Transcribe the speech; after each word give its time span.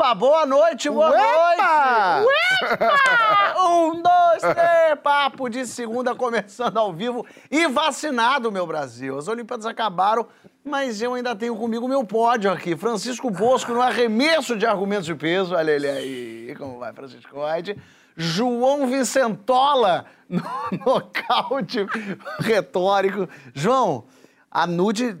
Epa, 0.00 0.14
boa 0.14 0.46
noite, 0.46 0.88
boa 0.88 1.10
Uepa! 1.10 2.20
noite! 2.20 2.26
Uepa! 2.72 3.68
Um, 3.68 4.00
dois, 4.00 4.40
três, 4.40 4.98
Papo 5.02 5.50
de 5.50 5.66
Segunda 5.66 6.14
começando 6.14 6.78
ao 6.78 6.90
vivo 6.90 7.26
e 7.50 7.66
vacinado, 7.68 8.50
meu 8.50 8.66
Brasil. 8.66 9.18
As 9.18 9.28
Olimpíadas 9.28 9.66
acabaram, 9.66 10.26
mas 10.64 11.02
eu 11.02 11.12
ainda 11.12 11.36
tenho 11.36 11.54
comigo 11.54 11.86
meu 11.86 12.02
pódio 12.02 12.50
aqui. 12.50 12.74
Francisco 12.74 13.30
Bosco 13.30 13.74
no 13.74 13.82
arremesso 13.82 14.56
de 14.56 14.64
argumentos 14.64 15.04
de 15.04 15.14
peso. 15.14 15.54
Olha 15.54 15.70
ele 15.70 15.86
aí, 15.86 16.54
como 16.56 16.78
vai, 16.78 16.94
Francisco 16.94 17.44
White. 17.44 17.76
João 18.16 18.86
Vicentola 18.86 20.06
no 20.26 20.42
nocaute 20.82 21.86
retórico. 22.38 23.28
João, 23.52 24.06
a 24.50 24.66
nude, 24.66 25.16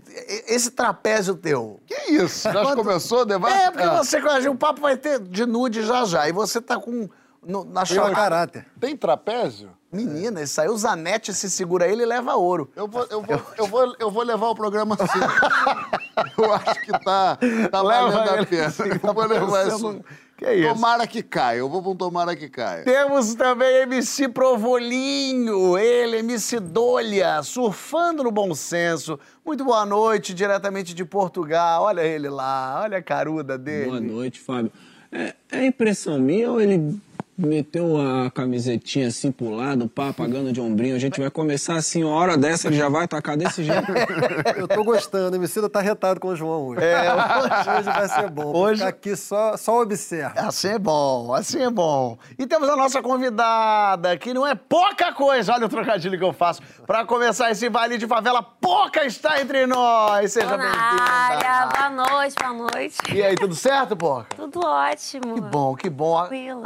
esse 0.46 0.70
trapézio 0.72 1.34
teu. 1.36 1.78
Que 1.86 2.12
isso? 2.12 2.50
Já 2.50 2.62
Quanto- 2.62 2.76
começou 2.82 3.20
o 3.20 3.24
debate? 3.24 3.54
É, 3.56 3.70
porque 3.70 3.86
Ah, 3.86 4.02
você, 4.02 4.48
o 4.48 4.54
papo 4.56 4.80
vai 4.80 4.96
ter 4.96 5.20
de 5.20 5.46
nude 5.46 5.82
já 5.84 6.04
já. 6.04 6.28
E 6.28 6.32
você 6.32 6.60
tá 6.60 6.78
com. 6.78 7.08
no- 7.42 7.64
na 7.64 7.84
chave. 7.84 8.14
caráter. 8.14 8.66
Tem 8.80 8.96
trapézio? 8.96 9.70
Menina, 9.92 10.40
isso 10.42 10.60
aí 10.60 10.68
o 10.68 10.76
Zanetti 10.78 11.34
se 11.34 11.50
segura 11.50 11.88
ele 11.88 12.02
e 12.04 12.06
leva 12.06 12.34
ouro. 12.36 12.70
Eu 12.76 12.86
vou, 12.86 13.04
eu, 13.10 13.22
vou, 13.22 13.42
eu, 13.58 13.66
vou, 13.66 13.96
eu 13.98 14.10
vou 14.10 14.22
levar 14.22 14.46
o 14.48 14.54
programa 14.54 14.96
assim. 14.98 15.18
eu 16.38 16.52
acho 16.54 16.80
que 16.82 16.92
tá, 16.92 17.36
tá 17.70 17.82
Leva 17.82 18.10
valendo 18.10 18.42
a 18.42 18.46
pena. 18.46 18.66
assim, 18.66 18.84
eu 18.84 19.00
tá 19.00 19.12
vou 19.12 19.24
levar 19.26 19.64
pensando- 19.64 19.96
isso. 19.98 20.04
Que 20.40 20.54
isso? 20.54 20.74
Tomara 20.74 21.06
que 21.06 21.22
caia. 21.22 21.58
Eu 21.58 21.68
vou 21.68 21.82
pra 21.82 21.90
um 21.90 21.96
tomara 21.96 22.34
que 22.34 22.48
caia. 22.48 22.82
Temos 22.82 23.34
também 23.34 23.82
MC 23.82 24.26
Provolinho, 24.26 25.76
ele, 25.76 26.20
MC 26.20 26.58
Dolha, 26.58 27.42
surfando 27.42 28.24
no 28.24 28.30
bom 28.30 28.54
senso. 28.54 29.20
Muito 29.44 29.62
boa 29.62 29.84
noite, 29.84 30.32
diretamente 30.32 30.94
de 30.94 31.04
Portugal. 31.04 31.82
Olha 31.82 32.00
ele 32.00 32.30
lá, 32.30 32.80
olha 32.82 32.96
a 32.96 33.02
caruda 33.02 33.58
dele. 33.58 33.90
Boa 33.90 34.00
noite, 34.00 34.40
Fábio. 34.40 34.72
É, 35.12 35.34
é 35.52 35.66
impressão 35.66 36.18
minha 36.18 36.50
ou 36.50 36.58
ele 36.58 36.98
meteu 37.46 37.96
a 38.00 38.30
camisetinha 38.30 39.08
assim 39.08 39.32
pro 39.32 39.50
lado, 39.50 39.88
pá, 39.88 40.12
pagando 40.12 40.52
de 40.52 40.60
ombrinho? 40.60 40.94
A 40.96 40.98
gente 40.98 41.20
vai 41.20 41.30
começar 41.30 41.74
assim, 41.76 42.04
uma 42.04 42.14
hora 42.14 42.36
dessa 42.36 42.68
ele 42.68 42.76
já 42.76 42.88
vai 42.88 43.04
atacar 43.04 43.36
desse 43.36 43.64
jeito. 43.64 43.90
Eu 44.56 44.68
tô 44.68 44.84
gostando, 44.84 45.32
o 45.36 45.40
Emicida 45.40 45.68
tá 45.68 45.80
retado 45.80 46.20
com 46.20 46.28
o 46.28 46.36
João 46.36 46.66
hoje. 46.68 46.82
É, 46.84 47.10
Hoje 47.80 47.84
vai 47.90 48.08
ser 48.08 48.30
bom. 48.30 48.54
Hoje- 48.56 48.84
aqui 48.84 49.16
só, 49.16 49.56
só 49.56 49.80
observa. 49.80 50.40
Assim 50.40 50.68
é 50.68 50.78
bom, 50.78 51.32
assim 51.34 51.62
é 51.62 51.70
bom. 51.70 52.18
E 52.38 52.46
temos 52.46 52.68
a 52.68 52.76
nossa 52.76 53.00
convidada, 53.02 54.16
que 54.16 54.32
não 54.34 54.46
é 54.46 54.54
pouca 54.54 55.12
coisa, 55.12 55.52
olha 55.54 55.66
o 55.66 55.68
trocadilho 55.68 56.18
que 56.18 56.24
eu 56.24 56.32
faço. 56.32 56.60
Pra 56.86 57.04
começar 57.04 57.50
esse 57.50 57.68
baile 57.68 57.98
de 57.98 58.06
favela, 58.06 58.42
pouca 58.42 59.04
está 59.04 59.40
entre 59.40 59.66
nós. 59.66 60.32
Seja 60.32 60.56
bem-vinda. 60.56 61.68
Boa 61.76 61.90
noite, 61.90 62.34
boa 62.38 62.52
noite. 62.52 62.96
E 63.14 63.22
aí, 63.22 63.34
tudo 63.34 63.54
certo, 63.54 63.96
Poca? 63.96 64.26
Tudo 64.36 64.60
ótimo. 64.64 65.34
Que 65.34 65.40
bom, 65.40 65.74
que 65.74 65.90
bom. 65.90 66.18
Tranquilo. 66.20 66.60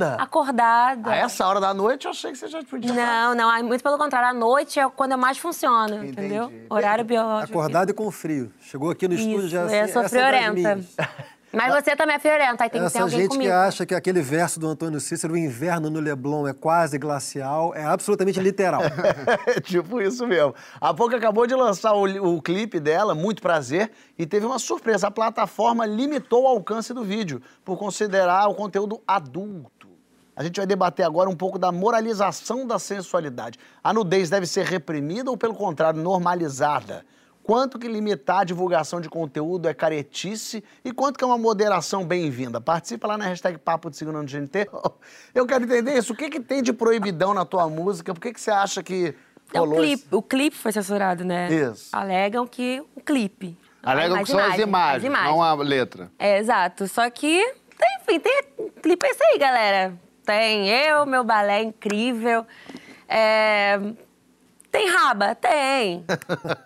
Acordada. 0.00 0.22
Acordada. 0.22 1.10
A 1.10 1.16
essa 1.16 1.46
hora 1.46 1.60
da 1.60 1.74
noite 1.74 2.06
eu 2.06 2.10
achei 2.10 2.32
que 2.32 2.38
você 2.38 2.48
já 2.48 2.62
podia. 2.62 2.92
Não, 2.92 3.34
não, 3.34 3.54
é 3.54 3.62
muito 3.62 3.82
pelo 3.82 3.98
contrário. 3.98 4.28
À 4.28 4.34
noite 4.34 4.80
é 4.80 4.88
quando 4.88 5.12
eu 5.12 5.18
mais 5.18 5.38
funciono, 5.38 5.96
Entendi. 5.96 6.10
entendeu? 6.10 6.52
Horário 6.68 7.04
biológico. 7.04 7.58
Acordado 7.58 7.90
e 7.90 7.92
com 7.92 8.10
frio. 8.10 8.52
Chegou 8.60 8.90
aqui 8.90 9.06
no 9.06 9.14
estúdio 9.14 9.38
Isso, 9.38 9.48
já 9.48 9.64
assim, 9.64 9.76
eu 9.76 9.88
sou 9.88 10.02
essa 10.02 10.18
é 10.18 10.20
das 10.20 10.52
friorenta. 10.52 10.80
Mas 11.52 11.74
você 11.74 11.96
também 11.96 12.14
é 12.14 12.18
friorenta, 12.18 12.62
aí 12.62 12.70
tem 12.70 12.80
que 12.80 12.92
ter 12.92 12.98
Essa 12.98 13.02
alguém 13.02 13.20
gente 13.22 13.30
comigo. 13.30 13.50
que 13.50 13.52
acha 13.52 13.84
que 13.84 13.92
aquele 13.92 14.22
verso 14.22 14.60
do 14.60 14.68
Antônio 14.68 15.00
Cícero, 15.00 15.34
o 15.34 15.36
inverno 15.36 15.90
no 15.90 15.98
Leblon 15.98 16.46
é 16.46 16.52
quase 16.52 16.96
glacial, 16.96 17.74
é 17.74 17.84
absolutamente 17.84 18.38
literal. 18.38 18.80
É 19.46 19.60
tipo 19.60 20.00
isso 20.00 20.26
mesmo. 20.26 20.54
A 20.80 20.94
pouco 20.94 21.16
acabou 21.16 21.46
de 21.46 21.54
lançar 21.54 21.92
o, 21.94 22.36
o 22.36 22.40
clipe 22.42 22.78
dela, 22.78 23.14
Muito 23.14 23.42
Prazer, 23.42 23.90
e 24.18 24.26
teve 24.26 24.46
uma 24.46 24.58
surpresa. 24.58 25.08
A 25.08 25.10
plataforma 25.10 25.84
limitou 25.86 26.44
o 26.44 26.46
alcance 26.46 26.94
do 26.94 27.02
vídeo 27.02 27.42
por 27.64 27.76
considerar 27.76 28.48
o 28.48 28.54
conteúdo 28.54 29.00
adulto. 29.06 29.79
A 30.40 30.42
gente 30.42 30.56
vai 30.56 30.66
debater 30.66 31.04
agora 31.04 31.28
um 31.28 31.36
pouco 31.36 31.58
da 31.58 31.70
moralização 31.70 32.66
da 32.66 32.78
sensualidade. 32.78 33.58
A 33.84 33.92
nudez 33.92 34.30
deve 34.30 34.46
ser 34.46 34.64
reprimida 34.64 35.30
ou, 35.30 35.36
pelo 35.36 35.52
contrário, 35.52 36.00
normalizada? 36.00 37.04
Quanto 37.42 37.78
que 37.78 37.86
limitar 37.86 38.38
a 38.38 38.44
divulgação 38.44 39.02
de 39.02 39.08
conteúdo 39.10 39.68
é 39.68 39.74
caretice 39.74 40.64
e 40.82 40.92
quanto 40.92 41.18
que 41.18 41.24
é 41.24 41.26
uma 41.26 41.36
moderação 41.36 42.06
bem-vinda? 42.06 42.58
Participa 42.58 43.06
lá 43.06 43.18
na 43.18 43.26
hashtag 43.26 43.58
Papo 43.58 43.90
de 43.90 43.98
Segunda 43.98 44.22
no 44.22 44.24
GNT. 44.24 44.66
Eu 45.34 45.44
quero 45.44 45.64
entender 45.64 45.98
isso. 45.98 46.14
O 46.14 46.16
que, 46.16 46.30
que 46.30 46.40
tem 46.40 46.62
de 46.62 46.72
proibidão 46.72 47.34
na 47.34 47.44
tua 47.44 47.68
música? 47.68 48.14
Por 48.14 48.20
que, 48.22 48.32
que 48.32 48.40
você 48.40 48.50
acha 48.50 48.82
que 48.82 49.14
É 49.52 49.60
o 49.60 49.70
clipe, 49.70 50.04
o 50.10 50.22
clipe 50.22 50.56
foi 50.56 50.72
censurado, 50.72 51.22
né? 51.22 51.52
Isso. 51.52 51.90
Alegam 51.92 52.46
que 52.46 52.82
o 52.96 53.00
clipe. 53.02 53.58
Alegam 53.82 54.24
que 54.24 54.30
são 54.30 54.40
as 54.40 54.58
imagens, 54.58 55.12
não 55.12 55.42
a 55.42 55.52
letra. 55.52 56.10
É, 56.18 56.38
exato. 56.38 56.88
Só 56.88 57.10
que, 57.10 57.44
enfim, 58.00 58.18
tem 58.18 58.42
clipe 58.80 59.04
é 59.04 59.10
isso 59.10 59.22
aí, 59.22 59.38
galera. 59.38 60.09
Tem 60.24 60.68
eu, 60.68 61.06
meu 61.06 61.24
balé 61.24 61.62
incrível. 61.62 62.46
É, 63.08 63.78
Tem 64.70 64.88
raba? 64.88 65.34
Tem. 65.34 66.04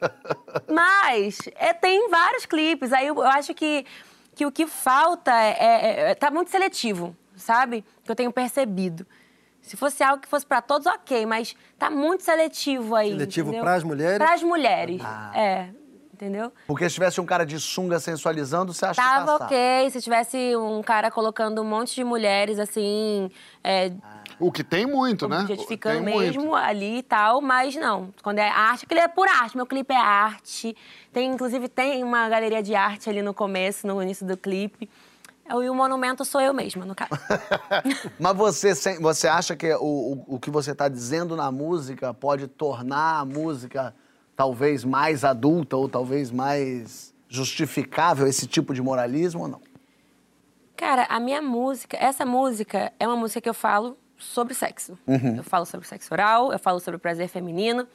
Mas 0.69 1.39
é, 1.57 1.73
tem 1.73 2.09
vários 2.11 2.45
clipes. 2.47 2.93
Aí 2.93 3.07
eu, 3.07 3.15
eu 3.17 3.23
acho 3.23 3.55
que, 3.55 3.87
que 4.35 4.45
o 4.45 4.53
que 4.53 4.67
falta 4.67 5.33
é, 5.33 5.57
é- 5.59 6.11
é- 6.11 6.15
Tá 6.15 6.31
muito 6.31 6.51
seletivo, 6.51 7.17
sabe? 7.37 7.85
Que 8.05 8.11
eu 8.11 8.15
tenho 8.17 8.33
percebido. 8.33 9.07
Se 9.63 9.77
fosse 9.77 10.03
algo 10.05 10.21
que 10.21 10.29
fosse 10.29 10.45
pra 10.45 10.61
todos, 10.61 10.87
ok, 10.87 11.25
mas 11.25 11.57
tá 11.79 11.89
muito 11.89 12.23
seletivo 12.23 12.95
aí. 12.95 13.11
Seletivo 13.13 13.49
entendeu? 13.49 13.65
pras 13.65 13.83
mulheres? 13.83 14.19
Pras 14.19 14.43
mulheres. 14.43 15.01
Ah. 15.03 15.33
É. 15.35 15.69
Entendeu? 16.15 16.53
Porque 16.65 16.89
se 16.89 16.95
tivesse 16.95 17.21
um 17.21 17.27
cara 17.27 17.45
de 17.45 17.59
sunga 17.59 17.99
sensualizando, 17.99 18.73
você 18.73 18.87
acha 18.87 19.03
que 19.03 19.09
Tava 19.09 19.35
ok 19.35 19.91
se 19.91 20.01
tivesse 20.01 20.57
um 20.57 20.81
cara 20.81 21.11
colocando 21.11 21.61
um 21.61 21.65
monte 21.65 21.93
de 21.93 22.05
mulheres, 22.05 22.61
assim, 22.61 23.29
é, 23.65 23.93
O 24.39 24.53
que 24.53 24.63
tem 24.63 24.87
muito, 24.87 25.27
né? 25.29 25.41
objetificando 25.41 26.05
tem 26.05 26.17
mesmo 26.19 26.43
Muito. 26.43 26.55
ali 26.55 26.99
e 26.99 27.03
tal, 27.03 27.41
mas 27.41 27.75
não. 27.75 28.15
Quando 28.23 28.39
é 28.39 28.49
arte, 28.49 28.85
aquilo 28.85 29.01
é 29.01 29.09
por 29.09 29.27
arte. 29.29 29.57
Meu 29.57 29.67
clipe 29.67 29.93
é 29.93 29.97
arte. 29.97 30.77
Tem, 31.13 31.29
inclusive, 31.33 31.69
tem 31.69 32.05
uma 32.05 32.29
galeria 32.29 32.63
de 32.63 32.77
arte 32.77 33.11
ali 33.11 33.21
no 33.21 33.35
começo, 33.35 33.85
no 33.85 34.01
início 34.01 34.25
do 34.25 34.37
clipe. 34.37 34.89
E 35.51 35.69
o 35.69 35.75
monumento 35.75 36.25
sou 36.25 36.41
eu 36.41 36.55
mesma, 36.55 36.85
no 36.87 36.95
caso. 36.95 37.11
Mas 38.21 38.37
você, 38.37 38.99
você 39.01 39.27
acha 39.27 39.57
que 39.57 39.75
o, 39.75 39.83
o, 39.83 40.25
o 40.37 40.39
que 40.39 40.49
você 40.49 40.71
está 40.71 40.89
dizendo 40.89 41.35
na 41.35 41.51
música 41.51 42.15
pode 42.15 42.47
tornar 42.47 43.19
a 43.19 43.25
música 43.25 43.93
talvez 44.37 44.84
mais 44.84 45.25
adulta 45.25 45.77
ou 45.77 45.89
talvez 45.89 46.31
mais 46.31 47.12
justificável 47.28 48.27
esse 48.27 48.47
tipo 48.47 48.72
de 48.75 48.83
moralismo 48.83 49.43
ou 49.43 49.49
não? 49.49 49.61
Cara, 50.77 51.06
a 51.09 51.21
minha 51.21 51.41
música, 51.41 51.97
essa 52.00 52.25
música 52.27 52.93
é 52.99 53.06
uma 53.06 53.17
música 53.17 53.41
que 53.41 53.49
eu 53.49 53.55
falo 53.55 53.97
sobre 54.19 54.55
sexo. 54.55 54.99
Uhum. 55.06 55.37
Eu 55.37 55.44
falo 55.44 55.65
sobre 55.65 55.87
sexo 55.87 56.12
oral, 56.12 56.53
eu 56.53 56.59
falo 56.59 56.81
sobre 56.81 56.99
prazer 56.99 57.28
feminino. 57.28 57.87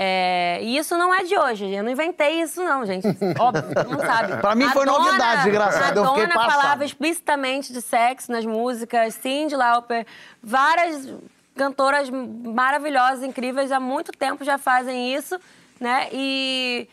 É, 0.00 0.60
e 0.62 0.76
isso 0.76 0.96
não 0.96 1.12
é 1.12 1.24
de 1.24 1.36
hoje, 1.36 1.68
eu 1.74 1.82
não 1.82 1.90
inventei 1.90 2.40
isso 2.40 2.62
não, 2.62 2.86
gente. 2.86 3.08
Óbvio, 3.40 3.64
mundo 3.88 4.00
sabe. 4.00 4.36
Pra 4.40 4.54
mim 4.54 4.68
foi 4.68 4.86
Madonna- 4.86 5.06
novidade, 5.06 5.48
engraçado, 5.48 5.96
eu 5.98 6.06
fiquei 6.10 6.28
passado. 6.28 6.50
falava 6.50 6.84
explicitamente 6.84 7.72
de 7.72 7.82
sexo 7.82 8.30
nas 8.30 8.46
músicas, 8.46 9.14
Cyndi 9.14 9.56
Lauper, 9.56 10.06
várias 10.40 11.12
cantoras 11.56 12.08
maravilhosas, 12.10 13.24
incríveis, 13.24 13.72
há 13.72 13.80
muito 13.80 14.12
tempo 14.12 14.44
já 14.44 14.56
fazem 14.56 15.12
isso, 15.12 15.36
né? 15.80 16.08
E, 16.12 16.88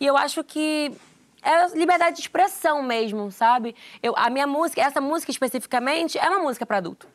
e 0.00 0.06
eu 0.06 0.16
acho 0.16 0.42
que 0.44 0.92
é 1.42 1.66
liberdade 1.76 2.16
de 2.16 2.22
expressão 2.22 2.82
mesmo, 2.82 3.30
sabe? 3.30 3.74
Eu, 4.02 4.14
a 4.16 4.28
minha 4.30 4.46
música, 4.46 4.80
essa 4.80 5.00
música 5.00 5.30
especificamente, 5.30 6.18
é 6.18 6.28
uma 6.28 6.40
música 6.40 6.66
para 6.66 6.78
adulto. 6.78 7.08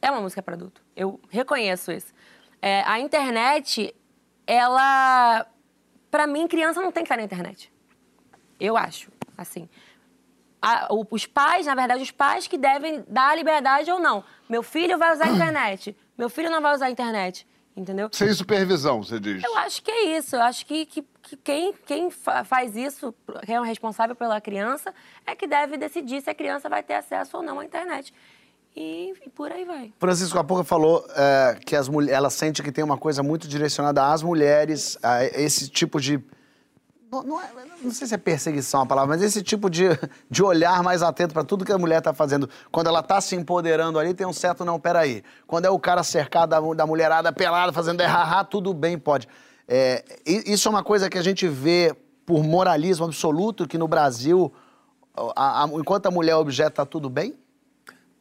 É 0.00 0.10
uma 0.10 0.20
música 0.20 0.42
para 0.42 0.54
adulto. 0.54 0.82
Eu 0.94 1.18
reconheço 1.30 1.90
isso. 1.90 2.12
É, 2.60 2.82
a 2.86 3.00
internet, 3.00 3.94
ela. 4.46 5.46
Pra 6.10 6.26
mim, 6.26 6.46
criança 6.46 6.80
não 6.80 6.92
tem 6.92 7.02
que 7.02 7.06
estar 7.06 7.16
na 7.16 7.24
internet. 7.24 7.72
Eu 8.58 8.76
acho, 8.76 9.10
assim. 9.36 9.68
A- 10.62 10.88
os 11.10 11.26
pais, 11.26 11.66
na 11.66 11.74
verdade, 11.74 12.02
os 12.02 12.10
pais 12.10 12.46
que 12.46 12.56
devem 12.56 13.04
dar 13.08 13.30
a 13.30 13.34
liberdade 13.34 13.90
ou 13.90 13.98
não. 14.00 14.24
Meu 14.48 14.62
filho 14.62 14.96
vai 14.98 15.12
usar 15.12 15.26
a 15.26 15.30
internet. 15.30 15.96
Meu 16.16 16.30
filho 16.30 16.50
não 16.50 16.60
vai 16.62 16.74
usar 16.74 16.86
a 16.86 16.90
internet. 16.90 17.46
Entendeu? 17.76 18.08
Sem 18.10 18.32
supervisão, 18.32 19.02
você 19.02 19.20
diz. 19.20 19.44
Eu 19.44 19.54
acho 19.58 19.82
que 19.82 19.90
é 19.90 20.16
isso. 20.16 20.34
Eu 20.34 20.42
acho 20.42 20.64
que, 20.64 20.86
que, 20.86 21.04
que 21.22 21.36
quem, 21.36 21.74
quem 21.84 22.10
fa- 22.10 22.42
faz 22.42 22.74
isso, 22.74 23.14
quem 23.44 23.54
é 23.54 23.60
o 23.60 23.64
responsável 23.64 24.16
pela 24.16 24.40
criança, 24.40 24.94
é 25.26 25.36
que 25.36 25.46
deve 25.46 25.76
decidir 25.76 26.22
se 26.22 26.30
a 26.30 26.34
criança 26.34 26.70
vai 26.70 26.82
ter 26.82 26.94
acesso 26.94 27.36
ou 27.36 27.42
não 27.42 27.60
à 27.60 27.64
internet. 27.66 28.14
E, 28.74 29.12
e 29.24 29.28
por 29.30 29.52
aí 29.52 29.64
vai. 29.64 29.92
Francisco, 29.98 30.38
há 30.38 30.44
pouco 30.44 30.64
falou 30.64 31.06
é, 31.14 31.58
que 31.66 31.76
as 31.76 31.88
ela 32.08 32.30
sente 32.30 32.62
que 32.62 32.72
tem 32.72 32.82
uma 32.84 32.96
coisa 32.98 33.22
muito 33.22 33.46
direcionada 33.46 34.06
às 34.10 34.22
mulheres, 34.22 34.98
a 35.02 35.24
esse 35.24 35.68
tipo 35.68 36.00
de, 36.00 36.18
Não, 37.10 37.22
não 37.22 37.40
é- 37.40 37.48
não 37.82 37.90
sei 37.92 38.06
se 38.06 38.14
é 38.14 38.18
perseguição 38.18 38.80
a 38.82 38.86
palavra, 38.86 39.14
mas 39.16 39.22
esse 39.22 39.42
tipo 39.42 39.70
de, 39.70 39.84
de 40.30 40.42
olhar 40.42 40.82
mais 40.82 41.02
atento 41.02 41.32
para 41.32 41.44
tudo 41.44 41.64
que 41.64 41.72
a 41.72 41.78
mulher 41.78 42.00
tá 42.02 42.12
fazendo. 42.12 42.48
Quando 42.72 42.88
ela 42.88 43.02
tá 43.02 43.20
se 43.20 43.36
empoderando 43.36 43.98
ali, 43.98 44.12
tem 44.12 44.26
um 44.26 44.32
certo 44.32 44.64
não, 44.64 44.78
peraí. 44.80 45.22
Quando 45.46 45.66
é 45.66 45.70
o 45.70 45.78
cara 45.78 46.02
cercado 46.02 46.50
da, 46.50 46.60
da 46.74 46.86
mulherada 46.86 47.32
pelada, 47.32 47.72
fazendo 47.72 48.00
errar, 48.00 48.44
tudo 48.44 48.74
bem, 48.74 48.98
pode. 48.98 49.28
É, 49.68 50.04
isso 50.26 50.68
é 50.68 50.70
uma 50.70 50.82
coisa 50.82 51.08
que 51.08 51.16
a 51.18 51.22
gente 51.22 51.46
vê 51.48 51.94
por 52.24 52.42
moralismo 52.42 53.04
absoluto, 53.04 53.68
que 53.68 53.78
no 53.78 53.86
Brasil, 53.86 54.52
a- 55.36 55.62
a- 55.64 55.68
enquanto 55.68 56.06
a 56.06 56.10
mulher 56.10 56.32
é 56.32 56.36
objeto, 56.36 56.74
tá 56.76 56.84
tudo 56.86 57.08
bem? 57.08 57.34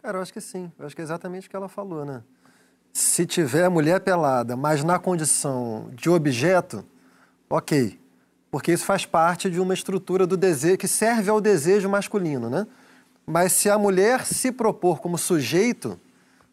Cara, 0.01 0.19
eu 0.19 0.21
acho 0.21 0.31
que 0.31 0.41
sim. 0.41 0.71
Eu 0.77 0.85
acho 0.85 0.95
que 0.95 1.01
é 1.01 1.03
exatamente 1.03 1.47
o 1.47 1.49
que 1.49 1.55
ela 1.55 1.67
falou, 1.67 2.05
né? 2.05 2.21
Se 2.93 3.25
tiver 3.25 3.67
mulher 3.67 3.99
pelada, 3.99 4.55
mas 4.55 4.83
na 4.83 4.99
condição 4.99 5.89
de 5.93 6.09
objeto, 6.09 6.85
ok. 7.49 7.99
Porque 8.55 8.71
isso 8.71 8.85
faz 8.85 9.05
parte 9.05 9.49
de 9.49 9.59
uma 9.59 9.73
estrutura 9.73 10.25
do 10.25 10.37
desejo, 10.37 10.77
que 10.77 10.87
serve 10.87 11.29
ao 11.29 11.41
desejo 11.41 11.89
masculino, 11.89 12.49
né? 12.49 12.65
Mas 13.27 13.51
se 13.51 13.69
a 13.69 13.77
mulher 13.77 14.25
se 14.25 14.49
propor 14.49 15.01
como 15.01 15.17
sujeito 15.17 15.99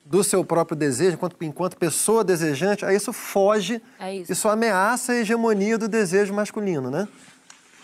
do 0.05 0.25
seu 0.25 0.45
próprio 0.45 0.77
desejo, 0.77 1.15
enquanto, 1.15 1.37
enquanto 1.43 1.77
pessoa 1.77 2.25
desejante, 2.25 2.85
aí 2.85 2.97
isso 2.97 3.13
foge, 3.13 3.81
É 4.01 4.17
isso. 4.17 4.33
isso 4.33 4.49
ameaça 4.49 5.13
a 5.13 5.15
hegemonia 5.15 5.79
do 5.79 5.87
desejo 5.87 6.35
masculino, 6.35 6.91
né? 6.91 7.07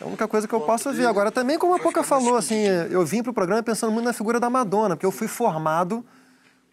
É 0.00 0.02
a 0.02 0.06
única 0.08 0.26
coisa 0.26 0.48
que 0.48 0.52
eu 0.52 0.62
posso 0.62 0.92
ver. 0.92 1.06
Agora, 1.06 1.30
também 1.30 1.56
como 1.56 1.76
a 1.76 1.78
Pouca 1.78 2.02
falou, 2.02 2.34
assim, 2.34 2.64
eu 2.90 3.06
vim 3.06 3.22
pro 3.22 3.32
programa 3.32 3.62
pensando 3.62 3.92
muito 3.92 4.06
na 4.06 4.12
figura 4.12 4.40
da 4.40 4.50
Madonna, 4.50 4.96
porque 4.96 5.06
eu 5.06 5.12
fui 5.12 5.28
formado 5.28 6.04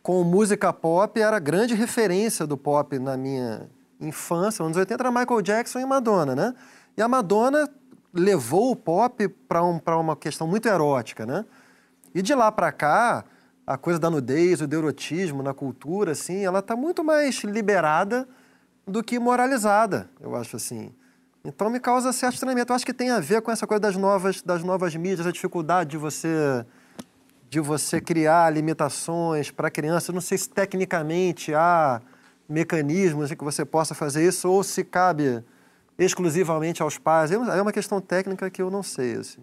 com 0.01 0.23
música 0.23 0.73
pop, 0.73 1.21
era 1.21 1.37
a 1.37 1.39
grande 1.39 1.75
referência 1.75 2.47
do 2.47 2.57
pop 2.57 2.97
na 2.97 3.15
minha 3.15 3.69
infância. 4.01 4.63
Nos 4.63 4.69
anos 4.75 4.77
80 4.77 5.03
era 5.03 5.11
Michael 5.11 5.41
Jackson 5.43 5.77
e 5.77 5.85
Madonna, 5.85 6.35
né? 6.35 6.55
E 6.97 7.01
a 7.01 7.07
Madonna 7.07 7.69
levou 8.13 8.71
o 8.71 8.75
pop 8.75 9.27
para 9.47 9.63
um, 9.63 9.79
uma 9.99 10.15
questão 10.15 10.47
muito 10.47 10.67
erótica, 10.67 11.25
né? 11.25 11.45
E 12.13 12.21
de 12.21 12.33
lá 12.33 12.51
para 12.51 12.71
cá, 12.71 13.25
a 13.67 13.77
coisa 13.77 13.99
da 13.99 14.09
nudez, 14.09 14.61
o 14.61 14.63
erotismo 14.63 15.43
na 15.43 15.53
cultura, 15.53 16.13
assim, 16.13 16.45
ela 16.45 16.59
está 16.59 16.75
muito 16.75 17.03
mais 17.03 17.43
liberada 17.43 18.27
do 18.87 19.03
que 19.03 19.19
moralizada, 19.19 20.09
eu 20.21 20.35
acho 20.35 20.55
assim. 20.55 20.93
Então 21.43 21.69
me 21.69 21.79
causa 21.79 22.11
certo 22.13 22.35
estranhamento. 22.35 22.71
Eu 22.71 22.75
acho 22.75 22.85
que 22.85 22.93
tem 22.93 23.11
a 23.11 23.19
ver 23.19 23.41
com 23.41 23.51
essa 23.51 23.67
coisa 23.67 23.79
das 23.79 23.95
novas, 23.95 24.41
das 24.41 24.63
novas 24.63 24.95
mídias, 24.95 25.27
a 25.27 25.31
dificuldade 25.31 25.91
de 25.91 25.97
você 25.97 26.65
de 27.47 27.59
você 27.59 28.01
criar 28.01 28.51
limitações 28.51 29.51
para 29.51 29.69
criança. 29.69 30.11
Eu 30.11 30.15
não 30.15 30.21
sei 30.21 30.37
se 30.37 30.49
tecnicamente 30.49 31.53
há 31.53 32.01
mecanismos 32.49 33.31
em 33.31 33.35
que 33.35 33.43
você 33.43 33.63
possa 33.63 33.93
fazer 33.93 34.27
isso 34.27 34.49
ou 34.49 34.63
se 34.63 34.83
cabe 34.83 35.43
exclusivamente 35.97 36.81
aos 36.81 36.97
pais. 36.97 37.31
É 37.31 37.37
uma 37.61 37.71
questão 37.71 37.99
técnica 38.01 38.49
que 38.49 38.61
eu 38.61 38.69
não 38.69 38.83
sei. 38.83 39.15
Assim. 39.15 39.41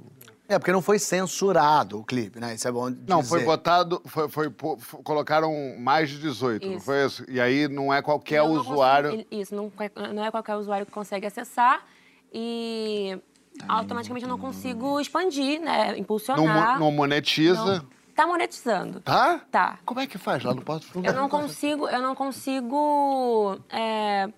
É, 0.48 0.58
porque 0.58 0.72
não 0.72 0.82
foi 0.82 0.98
censurado 0.98 1.98
o 2.00 2.04
clipe, 2.04 2.38
né? 2.38 2.54
Isso 2.54 2.68
é 2.68 2.72
bom 2.72 2.90
dizer. 2.90 3.04
Não, 3.08 3.22
foi 3.22 3.42
botado, 3.44 4.02
foi, 4.04 4.28
foi 4.28 4.50
pô- 4.50 4.76
f- 4.76 4.96
colocaram 5.02 5.52
mais 5.78 6.10
de 6.10 6.18
18, 6.18 6.66
não 6.66 6.76
Isso. 6.76 6.84
foi 6.84 7.06
isso? 7.06 7.24
E 7.28 7.40
aí 7.40 7.68
não 7.68 7.92
é 7.94 8.02
qualquer 8.02 8.42
não 8.42 8.50
usuário. 8.52 9.10
consigo- 9.10 9.28
isso, 9.30 9.54
não, 9.54 9.72
é- 9.78 10.12
não 10.12 10.24
é 10.24 10.30
qualquer 10.30 10.56
usuário 10.56 10.84
que 10.84 10.92
consegue 10.92 11.26
acessar 11.26 11.82
e 12.30 13.18
automaticamente 13.66 14.24
eu 14.24 14.28
não 14.28 14.38
consigo 14.38 15.00
expandir, 15.00 15.60
né? 15.60 15.92
Não, 15.92 15.96
Impulsionar. 15.98 16.74
mo- 16.74 16.84
não 16.86 16.92
monetiza. 16.92 17.76
Não. 17.78 17.86
Tá 18.14 18.26
monetizando. 18.26 19.00
Tá? 19.00 19.40
Tá. 19.50 19.78
Como 19.86 20.00
é 20.00 20.06
que 20.06 20.18
faz 20.18 20.44
lá 20.44 20.52
no 20.52 20.60
Porto 20.60 20.86
Eu 21.02 21.14
não 21.14 21.30
consigo, 21.30 21.88
eu 21.88 22.02
não 22.02 22.14
consigo 22.14 23.58
é, 23.70 24.28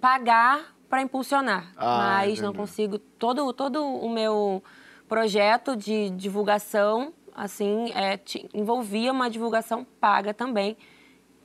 pagar 0.00 0.72
para 0.94 1.02
impulsionar, 1.02 1.72
Ah, 1.76 1.98
mas 2.22 2.38
não 2.40 2.50
entendi. 2.50 2.58
consigo 2.58 2.98
todo 3.00 3.52
todo 3.52 3.84
o 3.84 4.08
meu 4.08 4.62
projeto 5.08 5.74
de 5.74 6.08
divulgação 6.10 7.12
assim 7.34 7.90
é, 7.96 8.16
envolvia 8.54 9.10
uma 9.10 9.28
divulgação 9.28 9.84
paga 10.00 10.32
também 10.32 10.76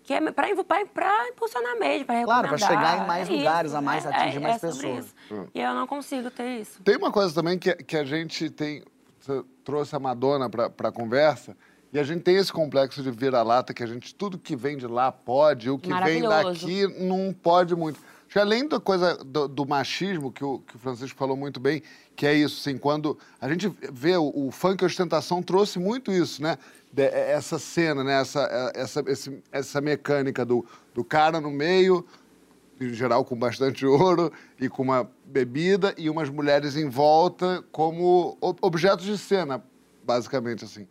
que 0.04 0.14
é 0.14 0.22
para 0.32 0.50
impulsionar 0.52 1.80
mesmo, 1.80 2.06
para 2.06 2.24
Claro, 2.24 2.48
recomendar. 2.50 2.70
chegar 2.70 3.04
em 3.04 3.08
mais 3.08 3.28
É 3.28 3.32
lugares, 3.32 3.72
isso, 3.72 3.78
a 3.78 3.82
mais 3.82 4.06
é- 4.06 4.10
atingir 4.10 4.38
é- 4.38 4.40
mais 4.40 4.64
é 4.64 4.68
pessoas. 4.68 5.06
isso. 5.06 5.16
E 5.54 5.60
eu 5.60 5.74
não 5.74 5.86
consigo 5.88 6.30
ter 6.32 6.62
isso. 6.62 6.82
Tem 6.84 6.96
uma 6.98 7.12
coisa 7.12 7.34
também 7.34 7.58
que, 7.60 7.74
que 7.76 7.96
a 7.98 8.04
gente 8.04 8.50
tem. 8.50 8.84
Você 9.20 9.44
trouxe 9.64 9.96
a 9.96 10.00
Madonna 10.00 10.50
pra, 10.50 10.68
pra 10.70 10.92
conversa. 10.92 11.56
E 11.94 12.00
a 12.00 12.04
gente 12.04 12.22
tem 12.24 12.38
esse 12.38 12.52
complexo 12.52 13.04
de 13.04 13.12
vira-lata, 13.12 13.72
que 13.72 13.84
a 13.84 13.86
gente, 13.86 14.16
tudo 14.16 14.40
que 14.40 14.56
vem 14.56 14.78
de 14.78 14.88
lá 14.88 15.12
pode, 15.12 15.70
o 15.70 15.78
que 15.78 15.94
vem 15.94 16.24
daqui 16.24 16.88
não 17.04 17.32
pode 17.32 17.76
muito. 17.76 18.00
Acho 18.30 18.34
que 18.34 18.40
além 18.40 18.68
da 18.68 18.80
coisa 18.80 19.16
do, 19.16 19.48
do 19.48 19.66
machismo, 19.66 20.32
que 20.32 20.44
o, 20.46 20.60
que 20.60 20.76
o 20.76 20.80
Francisco 20.80 21.18
falou 21.18 21.36
muito 21.36 21.60
bem, 21.60 21.82
que 22.16 22.28
é 22.28 22.34
isso, 22.36 22.60
assim, 22.60 22.78
quando 22.78 23.18
a 23.42 23.50
gente 23.50 23.68
vê 23.92 24.16
o, 24.18 24.32
o 24.36 24.52
funk 24.52 24.86
ostentação 24.86 25.42
trouxe 25.42 25.80
muito 25.80 26.12
isso, 26.12 26.40
né? 26.44 26.56
De- 26.94 27.08
essa 27.08 27.58
cena, 27.58 28.04
né? 28.04 28.22
Essa, 28.22 28.72
essa, 28.76 29.04
esse- 29.08 29.44
essa 29.52 29.82
mecânica 29.82 30.46
do, 30.46 30.64
do 30.94 31.04
cara 31.04 31.42
no 31.42 31.50
meio, 31.50 32.06
em 32.80 32.94
geral 32.94 33.26
com 33.26 33.36
bastante 33.36 33.84
ouro 33.88 34.32
e 34.60 34.70
com 34.70 34.84
uma 34.84 35.10
bebida 35.26 35.96
e 35.98 36.08
umas 36.08 36.30
mulheres 36.30 36.76
em 36.76 36.88
volta 36.88 37.66
como 37.72 38.38
objetos 38.62 39.06
de 39.06 39.18
cena, 39.18 39.64
basicamente 40.04 40.64
assim. 40.64 40.88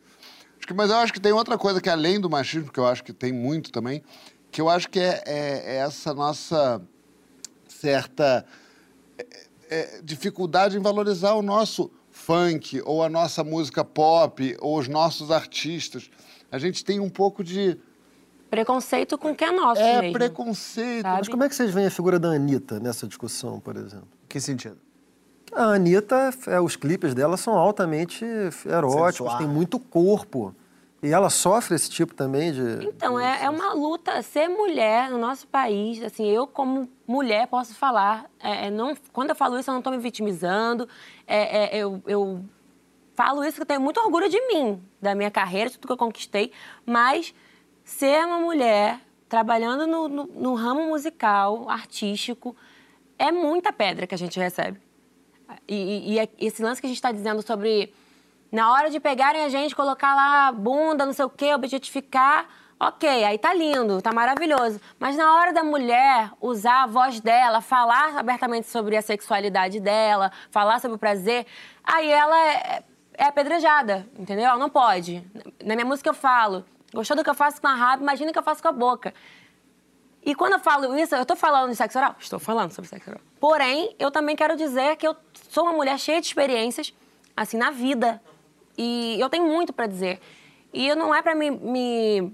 Acho 0.58 0.66
que- 0.66 0.74
mas 0.74 0.90
eu 0.90 0.96
acho 0.96 1.12
que 1.12 1.20
tem 1.20 1.30
outra 1.30 1.56
coisa 1.56 1.80
que 1.80 1.88
além 1.88 2.18
do 2.20 2.28
machismo, 2.28 2.72
que 2.72 2.80
eu 2.80 2.86
acho 2.88 3.04
que 3.04 3.12
tem 3.12 3.32
muito 3.32 3.70
também, 3.70 4.02
que 4.50 4.60
eu 4.60 4.68
acho 4.68 4.88
que 4.90 4.98
é, 4.98 5.22
é- 5.24 5.62
é 5.66 5.76
essa 5.76 6.12
nossa 6.12 6.82
certa 7.80 8.44
é, 9.18 9.26
é, 9.70 10.00
dificuldade 10.02 10.76
em 10.76 10.80
valorizar 10.80 11.34
o 11.34 11.42
nosso 11.42 11.90
funk 12.10 12.82
ou 12.84 13.02
a 13.02 13.08
nossa 13.08 13.44
música 13.44 13.84
pop 13.84 14.56
ou 14.60 14.78
os 14.78 14.88
nossos 14.88 15.30
artistas. 15.30 16.10
A 16.50 16.58
gente 16.58 16.84
tem 16.84 16.98
um 16.98 17.10
pouco 17.10 17.44
de 17.44 17.78
Preconceito 18.50 19.18
com 19.18 19.32
o 19.32 19.36
que 19.36 19.44
é 19.44 19.52
nosso 19.52 19.80
é 19.80 20.00
mesmo. 20.00 20.14
preconceito. 20.14 21.02
Sabe? 21.02 21.18
Mas 21.18 21.28
como 21.28 21.44
é 21.44 21.48
que 21.48 21.54
vocês 21.54 21.72
veem 21.72 21.86
a 21.86 21.90
figura 21.90 22.18
da 22.18 22.28
Anitta 22.28 22.80
nessa 22.80 23.06
discussão, 23.06 23.60
por 23.60 23.76
exemplo? 23.76 24.08
Que 24.26 24.40
sentido? 24.40 24.78
A 25.52 25.74
Anitta, 25.74 26.30
é, 26.46 26.58
os 26.58 26.74
clipes 26.74 27.14
dela 27.14 27.36
são 27.36 27.54
altamente 27.54 28.24
eróticos, 28.66 29.32
Sensual. 29.32 29.38
tem 29.38 29.46
muito 29.46 29.78
corpo. 29.78 30.54
E 31.02 31.10
ela 31.12 31.30
sofre 31.30 31.76
esse 31.76 31.88
tipo 31.88 32.12
também 32.14 32.52
de. 32.52 32.84
Então, 32.86 33.18
é, 33.20 33.44
é 33.44 33.50
uma 33.50 33.72
luta. 33.72 34.20
Ser 34.22 34.48
mulher 34.48 35.10
no 35.10 35.18
nosso 35.18 35.46
país, 35.46 36.02
assim, 36.02 36.26
eu 36.28 36.46
como 36.46 36.88
mulher 37.06 37.46
posso 37.46 37.74
falar. 37.74 38.28
é, 38.40 38.66
é, 38.66 38.70
não, 38.70 38.96
quando 39.12 39.30
eu 39.30 39.36
falo 39.36 39.56
isso, 39.58 39.70
eu 39.70 39.72
não 39.74 39.78
estou 39.80 39.92
me 39.92 39.98
vitimizando. 40.00 40.88
é, 41.26 41.76
é, 41.76 41.78
eu, 41.78 42.02
eu 42.06 42.44
falo 43.14 43.44
isso 43.44 43.56
que 43.56 43.62
eu 43.62 43.66
tenho 43.66 43.80
muito 43.80 44.00
orgulho 44.00 44.28
de 44.28 44.40
mim, 44.48 44.82
da 45.00 45.14
minha 45.14 45.30
carreira, 45.30 45.70
de 45.70 45.76
tudo 45.78 45.86
que 45.86 45.92
eu 45.92 45.96
conquistei. 45.96 46.50
Mas 46.84 47.32
ser 47.84 48.24
uma 48.26 48.38
mulher 48.40 49.00
trabalhando 49.28 49.86
no, 49.86 50.08
no- 50.08 50.26
no 50.34 50.54
ramo 50.54 50.86
musical, 50.88 51.68
artístico, 51.70 52.56
é 53.18 53.30
muita 53.30 53.72
pedra 53.72 54.04
que 54.06 54.14
a 54.14 54.18
gente 54.18 54.38
recebe. 54.38 54.80
E, 55.66 55.74
e- 55.76 56.12
e 56.14 56.18
é- 56.18 56.28
esse 56.40 56.60
lance 56.62 56.80
que 56.80 56.86
a 56.86 56.90
gente 56.90 56.98
está 56.98 57.12
dizendo 57.12 57.40
sobre 57.42 57.92
na 58.50 58.72
hora 58.72 58.90
de 58.90 58.98
pegarem 58.98 59.44
a 59.44 59.48
gente, 59.48 59.74
colocar 59.74 60.14
lá 60.14 60.52
bunda, 60.52 61.04
não 61.04 61.12
sei 61.12 61.24
o 61.24 61.30
quê, 61.30 61.54
objetificar, 61.54 62.46
ok, 62.80 63.24
aí 63.24 63.36
tá 63.38 63.52
lindo, 63.52 64.00
tá 64.00 64.12
maravilhoso. 64.12 64.80
Mas 64.98 65.16
na 65.16 65.34
hora 65.34 65.52
da 65.52 65.62
mulher 65.62 66.30
usar 66.40 66.84
a 66.84 66.86
voz 66.86 67.20
dela, 67.20 67.60
falar 67.60 68.16
abertamente 68.16 68.68
sobre 68.68 68.96
a 68.96 69.02
sexualidade 69.02 69.80
dela, 69.80 70.30
falar 70.50 70.80
sobre 70.80 70.96
o 70.96 70.98
prazer, 70.98 71.46
aí 71.84 72.10
ela 72.10 72.38
é, 72.38 72.82
é 73.14 73.24
apedrejada, 73.24 74.06
entendeu? 74.18 74.46
Ela 74.46 74.58
não 74.58 74.70
pode. 74.70 75.22
Na 75.62 75.74
minha 75.74 75.86
música 75.86 76.08
eu 76.08 76.14
falo, 76.14 76.64
gostou 76.94 77.16
do 77.16 77.24
que 77.24 77.30
eu 77.30 77.34
faço 77.34 77.60
com 77.60 77.66
a 77.66 77.74
raba, 77.74 78.02
imagina 78.02 78.30
o 78.30 78.32
que 78.32 78.38
eu 78.38 78.42
faço 78.44 78.62
com 78.62 78.68
a 78.68 78.72
boca. 78.72 79.12
E 80.24 80.34
quando 80.34 80.54
eu 80.54 80.58
falo 80.58 80.96
isso, 80.98 81.14
eu 81.14 81.24
tô 81.24 81.36
falando 81.36 81.70
de 81.70 81.76
sexo 81.76 81.98
oral? 81.98 82.16
Estou 82.18 82.38
falando 82.38 82.72
sobre 82.72 82.88
sexo 82.88 83.10
oral. 83.10 83.22
Porém, 83.40 83.94
eu 83.98 84.10
também 84.10 84.36
quero 84.36 84.56
dizer 84.56 84.96
que 84.96 85.06
eu 85.06 85.16
sou 85.50 85.64
uma 85.64 85.72
mulher 85.72 85.98
cheia 85.98 86.20
de 86.20 86.26
experiências, 86.26 86.92
assim, 87.36 87.56
na 87.56 87.70
vida. 87.70 88.20
E 88.78 89.18
eu 89.20 89.28
tenho 89.28 89.44
muito 89.44 89.72
pra 89.72 89.86
dizer. 89.88 90.20
E 90.72 90.94
não 90.94 91.12
é 91.12 91.20
pra 91.20 91.34
me, 91.34 91.50
me, 91.50 92.32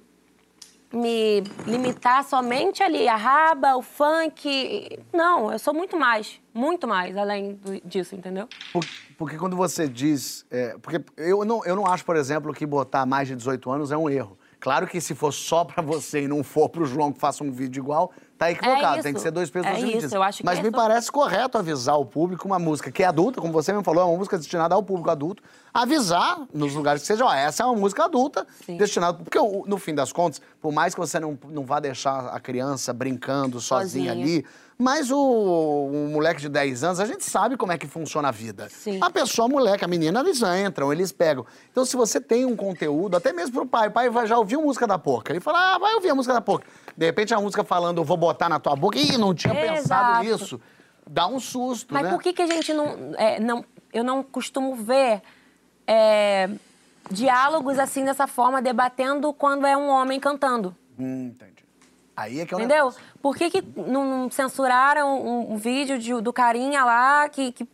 me 0.93 1.41
limitar 1.67 2.23
somente 2.23 2.83
ali 2.83 3.09
a 3.09 3.17
raba, 3.17 3.77
o 3.77 3.83
funk. 3.83 4.99
Não, 5.13 5.51
eu 5.51 5.59
sou 5.59 5.73
muito 5.73 5.97
mais, 5.97 6.39
muito 6.53 6.87
mais 6.87 7.17
além 7.17 7.59
disso, 7.85 8.15
entendeu? 8.15 8.47
Por- 8.73 8.85
Porque 9.17 9.39
quando 9.39 9.57
você 9.57 9.89
diz. 9.89 10.45
é, 10.51 10.77
porque 10.83 11.03
eu 11.17 11.45
não, 11.45 11.65
eu 11.65 11.75
não 11.75 11.87
acho, 11.87 12.05
por 12.05 12.17
exemplo, 12.17 12.53
que 12.53 12.67
botar 12.67 13.07
mais 13.07 13.27
de 13.29 13.35
18 13.37 13.71
anos 13.71 13.91
é 13.91 13.97
um 13.97 14.11
erro. 14.11 14.37
Claro 14.61 14.87
que 14.87 15.01
se 15.01 15.15
for 15.15 15.31
só 15.33 15.63
pra 15.65 15.83
você 15.83 16.23
e 16.23 16.29
não 16.29 16.43
for 16.43 16.69
pro 16.69 16.87
João 16.87 17.13
que 17.13 17.21
faça 17.21 17.45
um 17.45 17.51
vídeo 17.53 17.81
igual, 17.83 18.11
Tá 18.37 18.51
equivocado, 18.51 18.99
É 18.99 19.03
tem 19.03 19.13
que 19.13 19.19
isso. 19.19 19.23
ser 19.25 19.31
dois 19.31 19.49
pesos 19.49 19.69
É 19.69 19.75
duas 19.81 20.05
isso, 20.05 20.15
eu 20.15 20.23
acho 20.23 20.39
que 20.39 20.45
Mas 20.45 20.59
é 20.59 20.63
me 20.63 20.71
só- 20.71 20.77
parece 20.77 21.11
correto 21.13 21.57
avisar 21.57 21.97
o 21.99 22.05
público 22.05 22.47
uma 22.49 22.59
música 22.59 22.91
que 22.91 23.03
é 23.03 23.07
adulta, 23.07 23.41
como 23.41 23.53
você 23.53 23.71
mesmo 23.73 23.85
falou, 23.85 24.03
é 24.03 24.07
uma 24.07 24.19
música 24.19 24.37
destinada 24.37 24.75
ao 24.75 24.83
público 24.83 25.09
adulto, 25.11 25.43
avisar 25.73 26.41
nos 26.53 26.75
lugares 26.75 27.03
que 27.03 27.07
seja, 27.09 27.25
ó, 27.25 27.33
essa 27.33 27.63
é 27.63 27.67
uma 27.67 27.77
música 27.77 28.05
adulta 28.05 28.47
Sim. 28.65 28.77
destinada, 28.77 29.19
porque 29.23 29.39
no 29.69 29.77
fim 29.79 29.95
das 29.95 30.13
contas, 30.13 30.41
por 30.61 30.73
mais 30.73 30.95
que 30.95 31.01
você 31.01 31.19
não, 31.21 31.39
não 31.49 31.65
vá 31.65 31.79
deixar 31.81 32.29
a 32.29 32.41
criança 32.41 32.93
brincando 32.93 33.61
sozinha 33.61 34.11
Sozinha. 34.11 34.13
ali, 34.13 34.45
mas 34.77 35.11
o, 35.13 35.17
o 35.19 36.09
moleque 36.13 36.41
de 36.41 36.49
10 36.49 36.83
anos, 36.85 36.99
a 37.01 37.07
gente 37.07 37.25
sabe 37.25 37.57
como 37.57 37.71
é 37.71 37.79
que 37.79 37.87
funciona 37.87 38.29
a 38.29 38.31
vida. 38.33 38.69
Sim. 38.71 38.99
A 39.01 39.09
pessoa, 39.09 39.47
a 39.47 39.49
moleque, 39.49 39.85
a 39.85 39.89
menina, 39.89 40.19
eles 40.21 40.41
entram, 40.43 40.93
eles 40.93 41.13
pegam. 41.13 41.47
Então, 41.71 41.85
se 41.85 41.97
você 41.97 42.21
tem 42.21 42.45
um 42.45 42.57
conteúdo, 42.57 43.17
até 43.17 43.33
mesmo 43.33 43.53
pro 43.55 43.67
pai, 43.67 43.87
o 43.89 43.91
pai 43.93 44.11
vai- 44.11 44.27
já 44.27 44.37
ouviu 44.37 44.61
música 44.61 44.85
da 44.85 44.99
porca. 44.99 45.33
Ele 45.33 45.39
fala, 45.39 45.75
ah, 45.75 45.79
vai 45.79 45.95
ouvir 45.95 46.11
a 46.11 46.15
música 46.17 46.35
da 46.35 46.41
porca. 46.41 46.67
De 46.97 47.07
repente, 47.07 47.33
a 47.33 47.41
música 47.41 47.63
falando, 47.63 48.03
vou 48.03 48.17
botar 48.25 48.49
na 48.49 48.59
tua 48.59 48.75
boca. 48.77 48.99
Ih, 48.99 49.17
não 49.19 49.35
tinha 49.35 49.55
pensado 49.55 50.23
Exato. 50.23 50.25
nisso. 50.25 50.61
Dá 51.09 51.27
um 51.27 51.39
susto, 51.39 51.93
Mas 51.93 52.05
né? 52.05 52.11
por 52.11 52.23
que, 52.23 52.33
que 52.33 52.43
a 52.43 52.47
gente 52.47 52.73
não, 52.73 53.13
é, 53.17 53.39
não. 53.39 53.65
Eu 53.93 54.03
não 54.03 54.23
costumo 54.23 54.75
ver 54.75 55.23
é, 55.87 56.49
diálogos 57.11 57.79
assim 57.79 58.05
dessa 58.05 58.27
forma, 58.27 58.61
debatendo 58.63 59.33
quando 59.33 59.67
é 59.67 59.77
um 59.77 59.89
homem 59.89 60.19
cantando. 60.19 60.75
Hum, 60.99 61.27
entendi. 61.27 61.65
Aí 62.17 62.41
é 62.41 62.47
que 62.47 62.55
é 62.55 62.57
o 62.57 62.61
Entendeu? 62.61 62.77
negócio. 62.79 63.01
Por 63.21 63.37
que, 63.37 63.51
que 63.51 63.63
não 63.77 64.05
não 64.05 64.31
censuraram 64.31 65.21
um, 65.21 65.53
um 65.53 65.57
vídeo 65.57 65.99
de- 65.99 66.21
do 66.21 66.33
carinha 66.33 66.85
lá 66.85 67.29
que, 67.29 67.53
que 67.53 67.69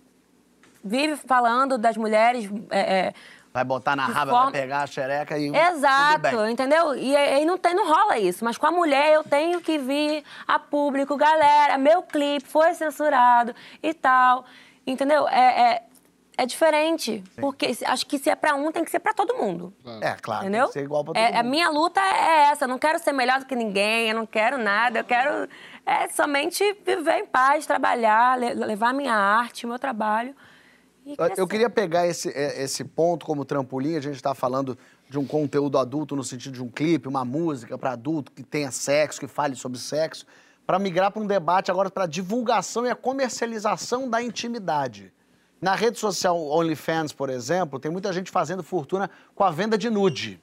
vive 0.83 1.14
falando 1.16 1.76
das 1.78 1.97
mulheres. 1.97 2.50
é, 2.71 2.80
é, 2.80 3.14
Vai 3.52 3.64
botar 3.64 3.97
na 3.97 4.07
raba, 4.07 4.30
forma- 4.30 4.50
vai 4.52 4.61
pegar 4.61 4.83
a 4.83 4.87
xereca 4.87 5.37
e... 5.37 5.47
tudo 5.47 5.57
Exato, 5.59 6.21
bem. 6.21 6.52
entendeu? 6.52 6.95
E 6.95 7.16
aí 7.16 7.45
não, 7.45 7.59
tem, 7.59 7.75
não 7.75 7.87
rola 7.92 8.16
isso. 8.19 8.45
Mas 8.45 8.57
com 8.57 8.66
a 8.66 8.71
mulher 8.71 9.12
eu 9.12 9.25
tenho 9.25 9.61
que 9.61 9.76
vir 9.76 10.23
a 10.47 10.59
público, 10.59 11.16
galera, 11.16 11.76
meu 11.76 12.00
clipe 12.02 12.47
foi 12.49 12.73
censurado 12.75 13.54
e 13.83 13.92
tal. 13.92 14.45
Entendeu? 14.87 15.26
É, 15.28 15.73
é, 15.73 15.83
é 16.38 16.47
diferente. 16.47 17.25
Porque 17.40 17.75
se- 17.75 17.85
acho 17.85 18.07
que 18.07 18.19
se 18.19 18.30
é 18.30 18.37
pra 18.37 18.54
um, 18.54 18.71
tem 18.71 18.85
que 18.85 18.90
ser 18.90 19.00
pra 19.00 19.12
todo 19.12 19.35
mundo. 19.35 19.75
É, 20.00 20.12
claro, 20.23 20.42
Entendeu? 20.45 20.66
tem 20.66 20.73
que 20.75 20.78
ser 20.78 20.85
igual 20.85 21.02
pra 21.04 21.14
todo 21.14 21.21
É, 21.23 21.37
A 21.37 21.42
mundo. 21.42 21.50
minha 21.50 21.69
luta 21.71 22.00
é 22.00 22.50
essa. 22.52 22.66
Eu 22.66 22.69
não 22.69 22.78
quero 22.78 23.00
ser 23.00 23.11
melhor 23.12 23.40
do 23.40 23.47
que 23.47 23.57
ninguém, 23.57 24.11
eu 24.11 24.14
não 24.14 24.26
quero 24.26 24.59
nada. 24.59 25.00
Eu 25.00 25.04
quero 25.04 25.49
é, 25.85 26.07
somente 26.09 26.62
viver 26.87 27.19
em 27.19 27.26
paz, 27.26 27.66
trabalhar, 27.66 28.38
le- 28.38 28.54
levar 28.54 28.95
minha 28.95 29.12
arte, 29.14 29.66
meu 29.66 29.78
trabalho. 29.78 30.37
E 31.12 31.40
Eu- 31.40 31.47
queria 31.47 31.69
pegar 31.71 32.07
esse, 32.07 32.29
é, 32.31 32.62
esse 32.62 32.85
ponto 32.85 33.25
como 33.26 33.45
trampolim. 33.45 33.97
A 33.97 34.00
gente 34.00 34.17
está 34.17 34.35
falando 34.35 34.76
de 35.09 35.19
um 35.19 35.26
conteúdo 35.26 35.79
adulto 35.79 36.14
no 36.14 36.23
sentido 36.25 36.55
de 36.55 36.62
um 36.62 36.69
clipe, 36.69 37.09
uma 37.09 37.25
música 37.25 37.76
para 37.76 37.93
adulto 37.93 38.33
que 38.33 38.43
tenha 38.43 38.71
sexo, 38.71 39.21
que 39.21 39.26
fale 39.26 39.57
sobre 39.57 39.79
sexo, 39.79 40.26
para 40.67 40.79
migrar 40.79 41.11
para 41.11 41.23
um 41.23 41.26
debate 41.26 41.71
agora 41.71 41.90
para 41.90 42.05
a 42.05 42.07
divulgação 42.07 42.87
e 42.87 42.90
a 42.90 42.95
comercialização 42.95 44.09
da 44.09 44.23
intimidade. 44.23 45.12
Na 45.61 45.75
rede 45.75 45.99
social 45.99 46.40
OnlyFans, 46.40 47.12
por 47.12 47.29
exemplo, 47.29 47.79
tem 47.79 47.90
muita 47.90 48.12
gente 48.12 48.31
fazendo 48.31 48.62
fortuna 48.62 49.11
com 49.35 49.45
a 49.45 49.50
venda 49.50 49.76
de 49.76 49.90
nude. 49.90 50.40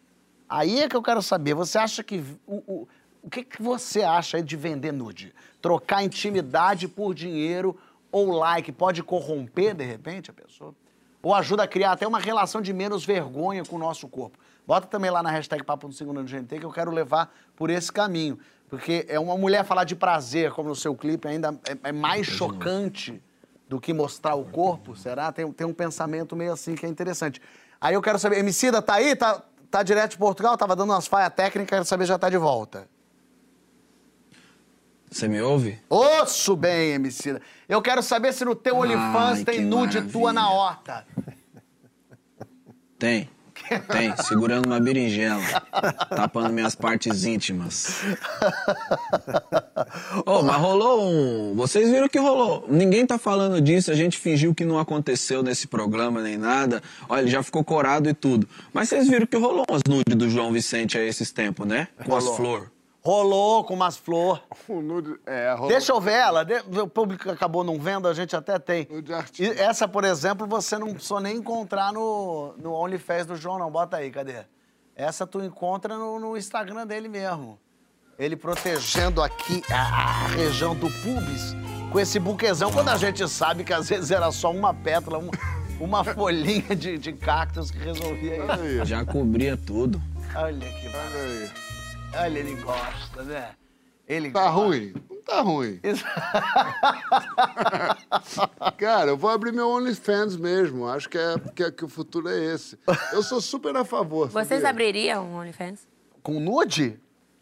Aí 0.47 0.81
é 0.81 0.87
que 0.87 0.95
eu 0.95 1.01
quero 1.01 1.21
saber, 1.21 1.53
você 1.53 1.77
acha 1.77 2.03
que. 2.03 2.23
O, 2.45 2.55
o, 2.67 2.87
o 3.23 3.29
que, 3.29 3.43
que 3.43 3.61
você 3.61 4.03
acha 4.03 4.37
aí 4.37 4.43
de 4.43 4.55
vender 4.55 4.93
nude? 4.93 5.33
Trocar 5.61 6.03
intimidade 6.03 6.87
por 6.87 7.13
dinheiro 7.13 7.75
ou 8.11 8.31
like 8.31 8.71
pode 8.71 9.03
corromper, 9.03 9.75
de 9.75 9.83
repente, 9.83 10.31
a 10.31 10.33
pessoa? 10.33 10.73
Ou 11.21 11.33
ajuda 11.33 11.63
a 11.63 11.67
criar 11.67 11.91
até 11.91 12.07
uma 12.07 12.19
relação 12.19 12.61
de 12.61 12.71
menos 12.71 13.03
vergonha 13.03 13.63
com 13.65 13.75
o 13.75 13.79
nosso 13.79 14.07
corpo? 14.07 14.37
Bota 14.65 14.87
também 14.87 15.09
lá 15.09 15.23
na 15.23 15.31
hashtag 15.31 15.63
Papo 15.63 15.87
no 15.87 15.93
Segundo 15.93 16.21
no 16.21 16.27
GNT 16.27 16.59
que 16.59 16.65
eu 16.65 16.71
quero 16.71 16.91
levar 16.91 17.33
por 17.55 17.69
esse 17.69 17.91
caminho. 17.91 18.37
Porque 18.69 19.05
é 19.07 19.19
uma 19.19 19.37
mulher 19.37 19.65
falar 19.65 19.85
de 19.85 19.95
prazer, 19.95 20.51
como 20.51 20.69
no 20.69 20.75
seu 20.75 20.95
clipe, 20.95 21.27
ainda 21.27 21.57
é, 21.67 21.89
é 21.89 21.91
mais 21.91 22.27
chocante 22.27 23.21
do 23.67 23.79
que 23.79 23.93
mostrar 23.93 24.35
o 24.35 24.45
corpo, 24.45 24.95
será? 24.95 25.31
Tem, 25.31 25.49
tem 25.51 25.65
um 25.65 25.73
pensamento 25.73 26.35
meio 26.35 26.53
assim 26.53 26.75
que 26.75 26.85
é 26.85 26.89
interessante. 26.89 27.41
Aí 27.79 27.93
eu 27.93 28.01
quero 28.01 28.19
saber, 28.19 28.39
Emicida, 28.39 28.81
tá 28.81 28.95
aí? 28.95 29.15
Tá, 29.15 29.41
tá 29.69 29.83
direto 29.83 30.11
de 30.11 30.17
Portugal? 30.17 30.57
Tava 30.57 30.75
dando 30.75 30.91
umas 30.91 31.07
falhas 31.07 31.33
técnicas, 31.33 31.69
quero 31.69 31.85
saber 31.85 32.05
se 32.05 32.09
já 32.09 32.17
tá 32.17 32.29
de 32.29 32.37
volta. 32.37 32.87
Você 35.09 35.27
me 35.27 35.41
ouve? 35.41 35.79
Ouço 35.89 36.55
bem, 36.55 36.93
Emicida. 36.93 37.41
Eu 37.67 37.81
quero 37.81 38.03
saber 38.03 38.33
se 38.33 38.43
no 38.45 38.55
teu 38.55 38.77
OnlyFans 38.77 39.43
tem 39.43 39.61
nude 39.61 39.95
maravilha. 39.95 40.11
tua 40.11 40.33
na 40.33 40.49
horta. 40.49 41.05
Tem. 42.99 43.29
Tem, 43.91 44.15
segurando 44.23 44.67
uma 44.67 44.79
berinjela, 44.79 45.41
tapando 46.09 46.53
minhas 46.53 46.73
partes 46.73 47.25
íntimas. 47.25 48.01
Ô, 50.25 50.41
mas 50.41 50.55
rolou 50.57 51.03
um. 51.03 51.53
Vocês 51.55 51.89
viram 51.89 52.07
que 52.07 52.17
rolou. 52.19 52.65
Ninguém 52.69 53.05
tá 53.05 53.17
falando 53.17 53.59
disso, 53.59 53.91
a 53.91 53.95
gente 53.95 54.17
fingiu 54.17 54.53
que 54.55 54.63
não 54.63 54.79
aconteceu 54.79 55.43
nesse 55.43 55.67
programa 55.67 56.21
nem 56.21 56.37
nada. 56.37 56.81
Olha, 57.09 57.21
ele 57.21 57.29
já 57.31 57.43
ficou 57.43 57.63
corado 57.63 58.07
e 58.07 58.13
tudo. 58.13 58.47
Mas 58.73 58.87
vocês 58.89 59.07
viram 59.09 59.25
que 59.25 59.35
rolou 59.35 59.65
umas 59.69 59.81
nudes 59.87 60.15
do 60.15 60.29
João 60.29 60.51
Vicente 60.53 60.97
a 60.97 61.03
esses 61.03 61.31
tempos, 61.31 61.67
né? 61.67 61.87
Com 62.05 62.15
as 62.15 62.23
Rolou. 62.23 62.37
flores. 62.37 62.76
Rolou 63.07 63.63
com 63.63 63.73
umas 63.73 63.95
flor. 63.95 64.43
O 64.67 64.81
nude, 64.81 65.15
é, 65.25 65.53
rolou- 65.53 65.69
Deixa 65.69 65.93
eu 65.93 66.01
ver 66.01 66.11
ela. 66.15 66.43
de- 66.43 66.61
O 66.81 66.87
público 66.89 67.31
acabou 67.31 67.63
não 67.63 67.79
vendo, 67.79 68.05
a 68.05 68.13
gente 68.13 68.35
até 68.35 68.59
tem. 68.59 68.85
Nude 68.91 69.13
E 69.39 69.45
essa, 69.51 69.87
por 69.87 70.03
exemplo, 70.03 70.45
você 70.45 70.77
não 70.77 70.93
precisou 70.93 71.21
nem 71.21 71.37
encontrar 71.37 71.93
no, 71.93 72.53
no 72.57 72.73
OnlyFans 72.73 73.25
do 73.25 73.37
João, 73.37 73.57
não. 73.57 73.71
Bota 73.71 73.95
aí, 73.95 74.11
cadê? 74.11 74.39
Essa 74.93 75.25
tu 75.25 75.41
encontra 75.41 75.95
no, 75.97 76.19
no 76.19 76.35
Instagram 76.35 76.85
dele 76.85 77.07
mesmo. 77.07 77.57
Ele 78.19 78.35
protegendo 78.35 79.23
aqui 79.23 79.63
a, 79.71 80.25
a 80.25 80.27
região 80.27 80.75
do 80.75 80.87
pubis 80.89 81.55
com 81.93 81.99
esse 82.01 82.19
buquezão. 82.19 82.69
Quando 82.73 82.89
a 82.89 82.97
gente 82.97 83.25
sabe 83.29 83.63
que 83.63 83.71
às 83.71 83.87
vezes 83.87 84.11
era 84.11 84.29
só 84.33 84.51
uma 84.51 84.73
pétala, 84.73 85.17
um- 85.17 85.31
uma 85.79 86.03
folhinha 86.13 86.75
de, 86.75 86.97
de 86.97 87.13
cactus 87.13 87.71
que 87.71 87.77
resolvia 87.77 88.35
isso. 88.37 88.83
Já 88.85 89.05
cobria 89.05 89.55
tudo. 89.55 90.01
Olha 90.35 90.67
que 90.67 90.87
olha 90.89 91.21
aí. 91.23 91.66
Olha, 92.15 92.39
ele 92.39 92.55
gosta, 92.61 93.23
né? 93.23 93.49
Ele 94.07 94.31
Tá 94.31 94.43
gosta. 94.43 94.55
ruim? 94.59 94.93
Não 95.09 95.21
tá 95.21 95.41
ruim. 95.41 95.79
Isso- 95.83 96.05
Cara, 98.77 99.11
eu 99.11 99.17
vou 99.17 99.29
abrir 99.29 99.51
meu 99.51 99.69
OnlyFans 99.69 100.37
mesmo. 100.37 100.87
Acho 100.87 101.09
que, 101.09 101.17
é, 101.17 101.35
que, 101.55 101.63
é- 101.63 101.71
que 101.71 101.85
o 101.85 101.89
futuro 101.89 102.29
é 102.29 102.37
esse. 102.53 102.77
Eu 103.11 103.21
sou 103.21 103.41
super 103.41 103.75
a 103.75 103.83
favor. 103.85 104.29
Vocês 104.29 104.61
sabia? 104.61 104.69
abririam 104.69 105.23
um 105.25 105.37
OnlyFans? 105.39 105.87
Com 106.23 106.39
nude? 106.39 106.99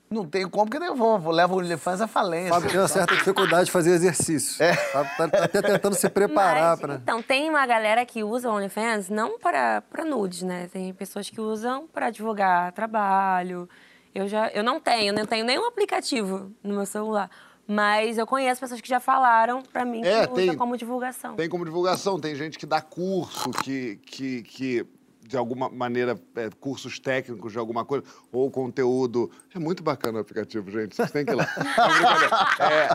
Não 0.10 0.26
tem 0.26 0.48
como 0.48 0.70
que 0.70 0.80
devolvo. 0.80 1.32
Leva 1.32 1.54
o 1.54 1.58
OnlyFans 1.58 2.02
à 2.02 2.08
falência. 2.08 2.54
Fábio 2.54 2.70
tem 2.70 2.80
uma 2.80 2.88
certa 2.88 3.16
dificuldade 3.16 3.66
de 3.66 3.72
fazer 3.72 3.92
exercício. 3.92 4.64
É. 4.64 4.76
Tá, 4.76 5.04
tá- 5.04 5.28
tá 5.28 5.44
até 5.46 5.62
tentando 5.62 5.96
se 5.96 6.08
preparar 6.10 6.72
Mas, 6.72 6.80
para. 6.80 6.96
Então, 6.96 7.22
tem 7.22 7.50
uma 7.50 7.66
galera 7.66 8.06
que 8.06 8.24
usa 8.24 8.50
o 8.50 8.54
OnlyFans 8.54 9.10
não 9.10 9.38
para, 9.40 9.82
para 9.82 10.06
nudes, 10.06 10.44
né? 10.44 10.70
Tem 10.72 10.94
pessoas 10.94 11.30
que 11.30 11.42
usam 11.42 11.88
para 11.88 12.10
divulgar 12.12 12.72
trabalho. 12.72 13.68
Eu, 14.16 14.28
já, 14.30 14.48
eu 14.48 14.64
não 14.64 14.80
tenho, 14.80 15.14
não 15.14 15.26
tenho 15.26 15.46
nenhum 15.46 15.68
aplicativo 15.68 16.50
no 16.64 16.76
meu 16.76 16.86
celular. 16.86 17.30
Mas 17.68 18.18
eu 18.18 18.26
conheço 18.26 18.62
pessoas 18.62 18.80
que 18.80 18.88
já 18.88 19.00
falaram 19.00 19.62
para 19.62 19.84
mim 19.84 20.02
que 20.02 20.08
É, 20.08 20.22
usa 20.22 20.34
tem- 20.34 20.56
como 20.56 20.78
divulgação. 20.78 21.36
Tem 21.36 21.50
como 21.50 21.66
divulgação, 21.66 22.20
tem 22.20 22.34
gente 22.36 22.58
que 22.58 22.66
dá 22.66 22.80
curso, 22.80 23.50
que, 23.64 23.98
que, 24.06 24.44
que 24.44 24.86
de 25.28 25.36
alguma 25.36 25.68
maneira, 25.70 26.18
é, 26.36 26.50
cursos 26.60 27.00
técnicos 27.00 27.52
de 27.52 27.58
alguma 27.58 27.84
coisa, 27.84 28.06
ou 28.32 28.52
conteúdo. 28.52 29.32
É 29.54 29.58
muito 29.58 29.82
bacana 29.82 30.20
o 30.20 30.22
aplicativo, 30.22 30.70
gente. 30.70 30.96
Vocês 30.96 31.10
têm 31.12 31.26
que 31.26 31.32
ir 31.32 31.36
lá. 31.36 31.44
Brincadeira. 31.58 32.48
É, 32.60 32.90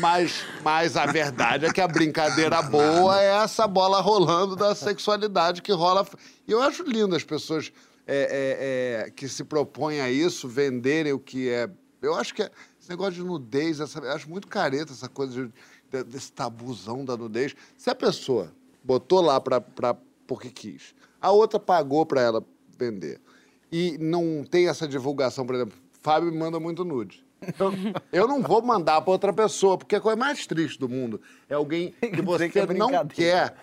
mas, 0.00 0.44
mas 0.62 0.96
a 0.96 1.04
verdade 1.04 1.66
é 1.66 1.72
que 1.72 1.82
a 1.82 1.86
brincadeira 1.86 2.62
boa 2.62 3.20
é 3.22 3.42
essa 3.44 3.66
bola 3.68 4.00
rolando 4.00 4.56
da 4.56 4.74
sexualidade 4.74 5.60
que 5.60 5.72
rola. 5.72 6.06
E 6.48 6.52
eu 6.52 6.62
acho 6.62 6.82
lindo 6.82 7.14
as 7.14 7.22
pessoas 7.22 7.70
é, 8.06 9.02
é, 9.02 9.06
é, 9.06 9.10
que 9.10 9.28
se 9.28 9.44
propõem 9.44 10.00
a 10.00 10.10
isso, 10.10 10.48
venderem 10.48 11.12
o 11.12 11.18
que 11.18 11.48
é. 11.48 11.68
Eu 12.02 12.14
acho 12.14 12.34
que 12.34 12.42
é- 12.42 12.50
esse 12.80 12.88
negócio 12.90 13.14
de 13.14 13.22
nudez, 13.24 13.80
essa, 13.80 13.98
eu 13.98 14.12
acho 14.12 14.28
muito 14.28 14.46
careta 14.46 14.92
essa 14.92 15.08
coisa 15.08 15.46
de- 15.46 15.52
de- 15.90 16.04
desse 16.04 16.32
tabuzão 16.32 17.04
da 17.04 17.16
nudez. 17.16 17.54
Se 17.76 17.88
a 17.88 17.94
pessoa 17.94 18.52
botou 18.82 19.20
lá 19.22 19.40
pra, 19.40 19.60
pra, 19.60 19.96
porque 20.26 20.50
quis, 20.50 20.94
a 21.20 21.30
outra 21.30 21.58
pagou 21.58 22.04
para 22.04 22.20
ela 22.20 22.44
vender, 22.78 23.20
e 23.72 23.96
não 23.98 24.44
tem 24.48 24.68
essa 24.68 24.86
divulgação, 24.86 25.46
por 25.46 25.54
exemplo, 25.54 25.78
Fábio 26.02 26.30
me 26.30 26.36
manda 26.38 26.60
muito 26.60 26.84
nude. 26.84 27.24
Eu, 27.58 27.72
eu 28.22 28.28
não 28.28 28.40
vou 28.40 28.62
mandar 28.62 29.00
para 29.02 29.10
outra 29.10 29.30
pessoa, 29.32 29.76
porque 29.76 29.96
a 29.96 30.00
coisa 30.00 30.16
mais 30.16 30.46
triste 30.46 30.78
do 30.78 30.88
mundo 30.88 31.20
é 31.46 31.52
alguém 31.54 31.92
que 32.00 32.22
você 32.22 32.48
que 32.48 32.58
é 32.58 32.66
não 32.78 32.88
quer 33.06 33.54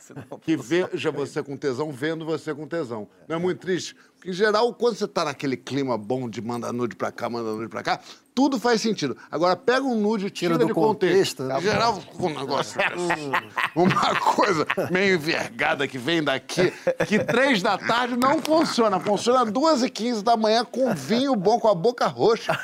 que 0.42 0.56
veja 0.56 1.10
você 1.12 1.42
com 1.42 1.58
tesão, 1.58 1.92
vendo 1.92 2.24
você 2.24 2.54
com 2.54 2.68
tesão. 2.68 3.08
Não 3.28 3.38
é 3.38 3.40
muito 3.40 3.60
triste? 3.60 3.96
Em 4.26 4.32
geral, 4.34 4.72
quando 4.74 4.96
você 4.98 5.08
tá 5.08 5.26
naquele 5.26 5.58
clima 5.58 5.98
bom 5.98 6.30
de 6.30 6.42
mandar 6.42 6.72
nude 6.72 6.96
pra 6.96 7.12
cá, 7.12 7.28
mandar 7.30 7.52
nude 7.54 7.68
pra 7.70 7.82
cá, 7.82 8.00
tudo 8.36 8.60
faz 8.60 8.80
sentido. 8.80 9.18
Agora, 9.32 9.56
pega 9.56 9.82
um 9.82 9.96
nude 10.00 10.28
e 10.28 10.30
tira, 10.30 10.54
Tira 10.54 10.60
do 10.66 10.68
de 10.68 10.74
contexto. 10.74 11.38
contexto, 11.38 11.44
né? 11.44 11.58
Em 11.58 11.62
geral, 11.62 12.00
um 12.20 12.30
negócio 12.30 12.80
uma 13.76 14.16
coisa 14.20 14.66
meio 14.92 15.16
envergada 15.16 15.88
que 15.88 15.98
vem 15.98 16.24
daqui, 16.24 16.72
que 17.08 17.18
três 17.20 17.62
da 17.64 17.78
tarde 17.80 18.16
não 18.16 18.40
funciona. 18.42 19.00
Funciona 19.00 19.44
duas 19.44 19.82
e 19.82 19.90
quinze 19.90 20.24
da 20.24 20.38
manhã 20.38 20.64
com 20.64 20.94
vinho 20.94 21.36
bom, 21.36 21.60
com 21.60 21.68
a 21.68 21.74
boca 21.76 22.06
roxa. 22.08 22.58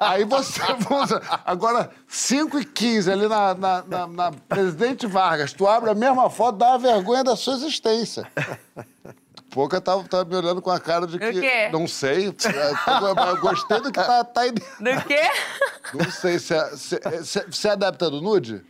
Aí 0.00 0.24
você. 0.24 0.60
Agora, 1.46 1.90
cinco 2.08 2.58
e 2.58 2.64
quinze 2.64 3.10
ali 3.10 3.28
na, 3.28 3.54
na, 3.54 3.84
na- 3.86 4.06
na 4.08 4.32
Presidente 4.48 5.06
Vargas, 5.06 5.52
tu 5.52 5.66
abre 5.68 5.90
a 5.90 5.94
mesma 5.94 6.28
foto, 6.28 6.58
dá 6.58 6.70
uma 6.70 6.78
vergonha 6.78 7.22
da 7.22 7.36
sua 7.36 7.54
existência. 7.54 8.26
Pouca 9.54 9.80
tava, 9.80 10.02
tava 10.02 10.24
me 10.24 10.34
olhando 10.34 10.60
com 10.60 10.68
a 10.70 10.80
cara 10.80 11.06
de 11.06 11.16
que. 11.16 11.40
quê? 11.40 11.68
Não 11.72 11.86
sei. 11.86 12.26
Eu 13.28 13.40
gostei 13.40 13.80
do 13.80 13.92
que 13.92 14.00
tá, 14.00 14.24
tá 14.24 14.40
aí 14.40 14.50
dentro. 14.50 15.00
Do 15.00 15.06
quê? 15.06 15.22
Não 15.94 16.10
sei, 16.10 16.40
você 16.40 16.54
é, 16.56 16.70
você 16.70 17.68
é- 17.68 17.68
é 17.68 17.72
adepta 17.72 18.10
do 18.10 18.20
nude? 18.20 18.64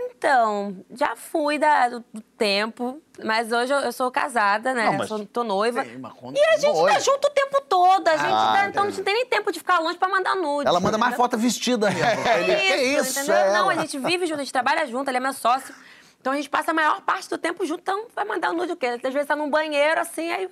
Então, 0.00 0.76
já 0.94 1.14
fui 1.16 1.58
da, 1.58 1.88
do, 1.88 2.04
do 2.12 2.20
tempo, 2.20 3.00
mas 3.24 3.50
hoje 3.52 3.72
eu, 3.72 3.78
eu 3.80 3.92
sou 3.92 4.10
casada, 4.10 4.72
né? 4.72 4.84
Não, 4.86 4.94
mas- 4.94 5.08
Sou- 5.08 5.24
tô 5.26 5.42
noiva. 5.44 5.84
Sim, 5.84 5.98
mas 5.98 6.12
quando- 6.12 6.36
e 6.36 6.40
a 6.44 6.56
gente 6.58 6.72
noiva. 6.72 6.92
tá 6.92 7.00
junto 7.00 7.26
o 7.26 7.30
tempo 7.30 7.60
todo. 7.68 8.06
A 8.08 8.16
gente 8.16 8.26
Ah, 8.32 8.52
tá, 8.56 8.68
então 8.68 8.84
não 8.84 8.92
tem 8.92 9.14
nem 9.14 9.26
tempo 9.26 9.50
de 9.52 9.58
ficar 9.58 9.78
longe 9.80 9.98
pra 9.98 10.08
mandar 10.08 10.34
nude. 10.36 10.68
Ela 10.68 10.80
manda 10.80 10.96
mais 10.98 11.16
foto 11.16 11.36
vestida 11.36 11.90
mesmo. 11.90 12.02
É 12.28 12.40
Ele, 12.42 12.56
que 12.56 12.74
isso? 13.00 13.18
entendeu? 13.18 13.34
é 13.36 13.52
Não, 13.52 13.68
a 13.68 13.74
gente 13.76 13.98
vive 13.98 14.26
junto, 14.26 14.40
a 14.40 14.44
gente 14.44 14.52
trabalha 14.52 14.86
junto, 14.86 15.08
ele 15.08 15.16
é 15.18 15.20
meu 15.20 15.32
sócio. 15.32 15.74
Então 16.20 16.32
a 16.32 16.36
gente 16.36 16.50
passa 16.50 16.72
a 16.72 16.74
maior 16.74 17.00
parte 17.02 17.28
do 17.28 17.38
tempo 17.38 17.64
junto, 17.64 17.80
então 17.80 18.06
vai 18.14 18.24
mandar 18.24 18.50
um 18.50 18.56
nude 18.56 18.72
o 18.72 18.76
quê? 18.76 18.86
Às 18.86 19.00
vezes 19.00 19.26
tá 19.26 19.36
num 19.36 19.48
banheiro, 19.48 20.00
assim, 20.00 20.30
aí... 20.30 20.48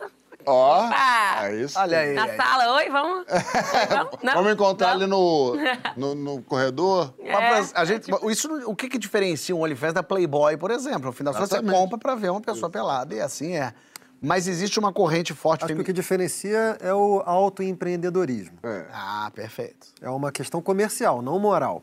Ó, 0.48 0.86
Opa! 0.86 1.46
é 1.48 1.56
isso. 1.56 1.76
Olha 1.76 1.98
aí. 1.98 2.14
Na 2.14 2.24
aí. 2.24 2.36
sala, 2.36 2.74
oi, 2.76 2.88
vamos? 2.88 3.26
Oi, 3.26 3.86
vamos? 3.88 4.18
Não? 4.22 4.34
Vamos 4.34 4.52
encontrar 4.52 4.88
Não? 4.88 4.94
ali 4.94 5.06
no, 5.06 5.56
no, 5.96 6.14
no 6.14 6.42
corredor? 6.42 7.12
É, 7.18 7.34
a 7.74 7.84
gente, 7.84 8.08
isso, 8.30 8.48
o 8.64 8.76
que, 8.76 8.88
que 8.88 8.96
diferencia 8.96 9.56
um 9.56 9.62
OnlyFans 9.62 9.94
da 9.94 10.04
Playboy, 10.04 10.56
por 10.56 10.70
exemplo? 10.70 11.06
No 11.06 11.12
fim 11.12 11.24
das 11.24 11.36
contas, 11.36 11.58
você 11.58 11.62
compra 11.62 11.98
pra 11.98 12.14
ver 12.14 12.30
uma 12.30 12.40
pessoa 12.40 12.70
pelada, 12.70 13.12
e 13.14 13.20
assim 13.20 13.56
é. 13.56 13.74
Mas 14.22 14.46
existe 14.46 14.78
uma 14.78 14.92
corrente 14.92 15.34
forte 15.34 15.64
Acho 15.64 15.74
que 15.74 15.80
o 15.80 15.84
que 15.84 15.92
diferencia 15.92 16.76
é 16.80 16.94
o 16.94 17.22
autoempreendedorismo. 17.26 18.58
É. 18.62 18.86
Ah, 18.92 19.30
perfeito. 19.34 19.88
É 20.00 20.08
uma 20.08 20.32
questão 20.32 20.62
comercial, 20.62 21.20
não 21.20 21.38
moral. 21.38 21.82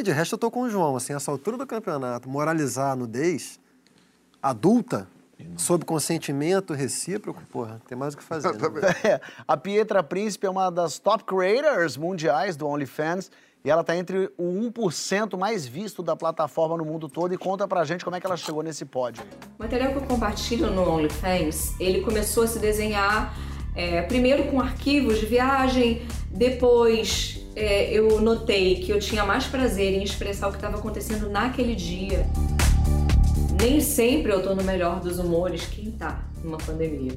E 0.00 0.02
de 0.02 0.12
resto 0.12 0.36
eu 0.36 0.38
tô 0.38 0.50
com 0.50 0.62
o 0.62 0.70
João, 0.70 0.96
assim, 0.96 1.12
essa 1.12 1.30
altura 1.30 1.58
do 1.58 1.66
campeonato, 1.66 2.26
moralizar 2.26 2.92
a 2.92 2.96
nudez 2.96 3.60
adulta, 4.42 5.06
sob 5.58 5.84
consentimento 5.84 6.72
recíproco, 6.72 7.42
porra, 7.52 7.82
tem 7.86 7.98
mais 7.98 8.14
o 8.14 8.16
que 8.16 8.22
fazer. 8.22 8.50
né? 8.50 8.94
É, 9.04 9.20
a 9.46 9.58
Pietra 9.58 10.02
Príncipe 10.02 10.46
é 10.46 10.50
uma 10.50 10.70
das 10.70 10.98
top 10.98 11.24
creators 11.24 11.98
mundiais 11.98 12.56
do 12.56 12.66
OnlyFans 12.66 13.30
e 13.62 13.68
ela 13.68 13.84
tá 13.84 13.94
entre 13.94 14.32
o 14.38 14.70
1% 14.72 15.36
mais 15.36 15.66
visto 15.66 16.02
da 16.02 16.16
plataforma 16.16 16.78
no 16.78 16.84
mundo 16.86 17.06
todo 17.06 17.34
e 17.34 17.36
conta 17.36 17.68
pra 17.68 17.84
gente 17.84 18.02
como 18.02 18.16
é 18.16 18.20
que 18.20 18.26
ela 18.26 18.38
chegou 18.38 18.62
nesse 18.62 18.86
pódio. 18.86 19.22
O 19.58 19.62
material 19.62 19.92
que 19.92 19.98
eu 19.98 20.06
compartilho 20.06 20.70
no 20.70 20.90
OnlyFans, 20.90 21.78
ele 21.78 22.00
começou 22.00 22.44
a 22.44 22.46
se 22.46 22.58
desenhar 22.58 23.36
é, 23.74 24.02
primeiro 24.02 24.44
com 24.44 24.60
arquivos 24.60 25.18
de 25.18 25.26
viagem, 25.26 26.02
depois 26.30 27.40
é, 27.54 27.92
eu 27.92 28.20
notei 28.20 28.76
que 28.76 28.90
eu 28.90 28.98
tinha 28.98 29.24
mais 29.24 29.44
prazer 29.44 29.94
em 29.94 30.02
expressar 30.02 30.48
o 30.48 30.50
que 30.50 30.56
estava 30.56 30.78
acontecendo 30.78 31.28
naquele 31.28 31.74
dia. 31.74 32.26
Nem 33.60 33.80
sempre 33.80 34.32
eu 34.32 34.42
tô 34.42 34.54
no 34.54 34.62
melhor 34.62 35.00
dos 35.00 35.18
humores, 35.18 35.66
quem 35.66 35.90
tá 35.90 36.24
numa 36.42 36.58
pandemia. 36.58 37.12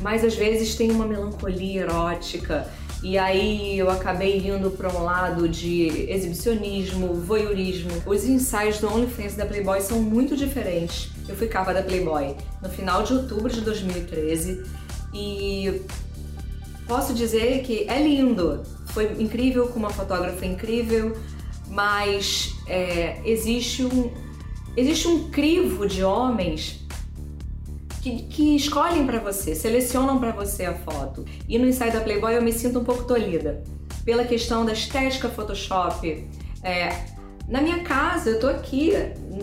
Mas 0.00 0.24
às 0.24 0.34
vezes 0.34 0.74
tem 0.74 0.90
uma 0.90 1.04
melancolia 1.04 1.82
erótica 1.82 2.68
e 3.02 3.16
aí 3.16 3.78
eu 3.78 3.90
acabei 3.90 4.38
indo 4.46 4.70
para 4.70 4.88
um 4.90 5.02
lado 5.02 5.48
de 5.48 6.10
exibicionismo, 6.10 7.14
voyeurismo. 7.14 7.90
Os 8.06 8.24
ensaios 8.24 8.78
do 8.78 8.92
OnlyFans 8.92 9.34
da 9.34 9.46
Playboy 9.46 9.80
são 9.80 10.00
muito 10.00 10.36
diferentes. 10.36 11.10
Eu 11.26 11.34
fui 11.34 11.48
capa 11.48 11.72
da 11.72 11.82
Playboy 11.82 12.36
no 12.62 12.68
final 12.68 13.02
de 13.02 13.14
outubro 13.14 13.50
de 13.50 13.62
2013 13.62 14.62
e 15.12 15.82
posso 16.86 17.14
dizer 17.14 17.62
que 17.62 17.88
é 17.88 18.02
lindo. 18.02 18.62
Foi 18.86 19.20
incrível 19.22 19.68
com 19.68 19.78
uma 19.78 19.90
fotógrafa 19.90 20.44
incrível, 20.44 21.16
mas 21.68 22.54
é, 22.66 23.20
existe 23.24 23.84
um 23.84 24.10
existe 24.76 25.08
um 25.08 25.30
crivo 25.30 25.86
de 25.86 26.02
homens 26.02 26.80
que, 28.00 28.22
que 28.22 28.56
escolhem 28.56 29.06
pra 29.06 29.18
você, 29.18 29.54
selecionam 29.54 30.18
pra 30.18 30.32
você 30.32 30.64
a 30.64 30.74
foto. 30.74 31.24
E 31.48 31.58
no 31.58 31.68
ensaio 31.68 31.92
da 31.92 32.00
Playboy 32.00 32.34
eu 32.34 32.42
me 32.42 32.52
sinto 32.52 32.78
um 32.78 32.84
pouco 32.84 33.04
tolhida 33.04 33.62
pela 34.04 34.24
questão 34.24 34.64
da 34.64 34.72
estética 34.72 35.28
Photoshop. 35.28 36.26
É, 36.62 36.88
na 37.48 37.60
minha 37.60 37.82
casa, 37.82 38.30
eu 38.30 38.40
tô 38.40 38.46
aqui 38.46 38.92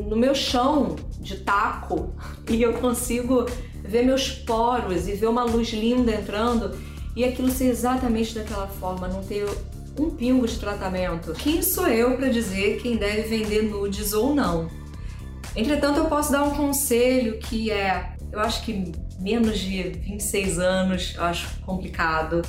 no 0.08 0.16
meu 0.16 0.34
chão 0.34 0.96
de 1.20 1.38
taco 1.38 2.14
e 2.50 2.62
eu 2.62 2.74
consigo 2.74 3.46
ver 3.88 4.04
meus 4.04 4.30
poros 4.30 5.08
e 5.08 5.14
ver 5.14 5.28
uma 5.28 5.44
luz 5.44 5.70
linda 5.70 6.12
entrando 6.12 6.78
e 7.16 7.24
aquilo 7.24 7.50
ser 7.50 7.66
exatamente 7.66 8.36
daquela 8.36 8.68
forma, 8.68 9.08
não 9.08 9.24
ter 9.24 9.48
um 10.00 10.10
pingo 10.12 10.46
de 10.48 10.60
tratamento. 10.60 11.34
Quem 11.34 11.62
sou 11.62 11.88
eu 11.88 12.16
para 12.16 12.30
dizer 12.30 12.80
quem 12.82 12.98
deve 12.98 13.24
vender 13.24 13.64
nudes 13.64 14.14
ou 14.14 14.36
não? 14.36 14.70
Entretanto, 15.56 15.98
eu 15.98 16.06
posso 16.06 16.32
dar 16.32 16.44
um 16.44 16.52
conselho 16.52 17.40
que 17.40 17.72
é, 17.72 18.14
eu 18.32 18.40
acho 18.40 18.64
que 18.64 18.92
menos 19.20 19.58
de 19.58 19.82
26 19.82 20.60
anos, 20.60 21.16
eu 21.16 21.24
acho 21.24 21.60
complicado. 21.62 22.44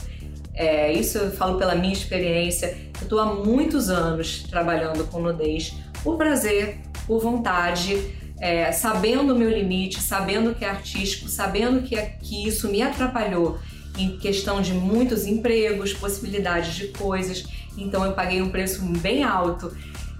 É, 0.52 0.92
isso 0.92 1.16
eu 1.16 1.30
falo 1.30 1.56
pela 1.56 1.74
minha 1.74 1.92
experiência. 1.92 2.76
Eu 3.00 3.04
estou 3.04 3.18
há 3.18 3.34
muitos 3.34 3.88
anos 3.88 4.42
trabalhando 4.42 5.04
com 5.04 5.20
nudez 5.20 5.74
por 6.02 6.18
prazer, 6.18 6.80
por 7.06 7.20
vontade, 7.20 7.96
é, 8.40 8.70
sabendo 8.72 9.34
o 9.34 9.38
meu 9.38 9.50
limite, 9.50 10.00
sabendo 10.00 10.54
que 10.54 10.64
é 10.64 10.70
artístico, 10.70 11.28
sabendo 11.28 11.82
que, 11.82 11.94
é- 11.96 12.06
que 12.20 12.46
isso 12.46 12.68
me 12.68 12.82
atrapalhou 12.82 13.58
em 13.96 14.16
questão 14.18 14.60
de 14.62 14.72
muitos 14.72 15.26
empregos, 15.26 15.92
possibilidades 15.92 16.74
de 16.74 16.88
coisas. 16.88 17.44
Então 17.76 18.04
eu 18.04 18.12
paguei 18.12 18.40
um 18.40 18.50
preço 18.50 18.82
bem 18.84 19.24
alto. 19.24 19.76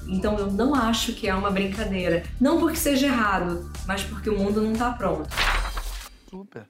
Então 0.06 0.36
eu 0.38 0.50
não 0.50 0.74
acho 0.74 1.12
que 1.12 1.28
é 1.28 1.34
uma 1.34 1.50
brincadeira. 1.50 2.24
Não 2.40 2.58
porque 2.58 2.76
seja 2.76 3.06
errado, 3.06 3.70
mas 3.86 4.02
porque 4.02 4.28
o 4.30 4.36
mundo 4.38 4.60
não 4.60 4.72
está 4.72 4.90
pronto. 4.92 5.28
Super. 6.28 6.66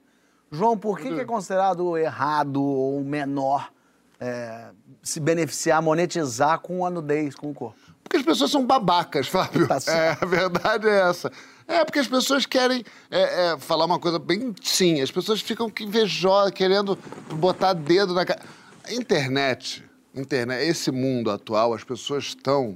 João, 0.51 0.77
por 0.77 0.99
que, 0.99 1.13
que 1.13 1.19
é 1.19 1.25
considerado 1.25 1.95
errado 1.97 2.61
ou 2.63 3.03
menor 3.03 3.71
é, 4.19 4.69
se 5.01 5.19
beneficiar, 5.19 5.81
monetizar 5.81 6.59
com 6.59 6.85
a 6.85 6.89
nudez, 6.89 7.35
com 7.35 7.49
o 7.51 7.53
corpo? 7.53 7.79
Porque 8.09 8.17
as 8.17 8.23
pessoas 8.23 8.49
são 8.49 8.65
babacas, 8.65 9.27
Fábio. 9.29 9.67
Tá 9.67 9.77
é, 9.87 10.17
a 10.19 10.25
verdade 10.25 10.89
é 10.89 11.09
essa. 11.09 11.31
É, 11.67 11.85
porque 11.85 11.99
as 11.99 12.07
pessoas 12.07 12.47
querem 12.47 12.83
é, 13.11 13.51
é, 13.51 13.57
falar 13.59 13.85
uma 13.85 13.99
coisa 13.99 14.17
bem 14.17 14.55
sim. 14.63 14.99
As 14.99 15.11
pessoas 15.11 15.39
ficam 15.39 15.71
invejosas, 15.79 16.51
querendo 16.51 16.97
botar 17.35 17.73
dedo 17.73 18.15
na 18.15 18.25
cara. 18.25 18.41
Internet, 18.89 19.83
internet, 20.15 20.67
esse 20.67 20.89
mundo 20.89 21.29
atual, 21.29 21.75
as 21.75 21.83
pessoas 21.83 22.23
estão 22.25 22.75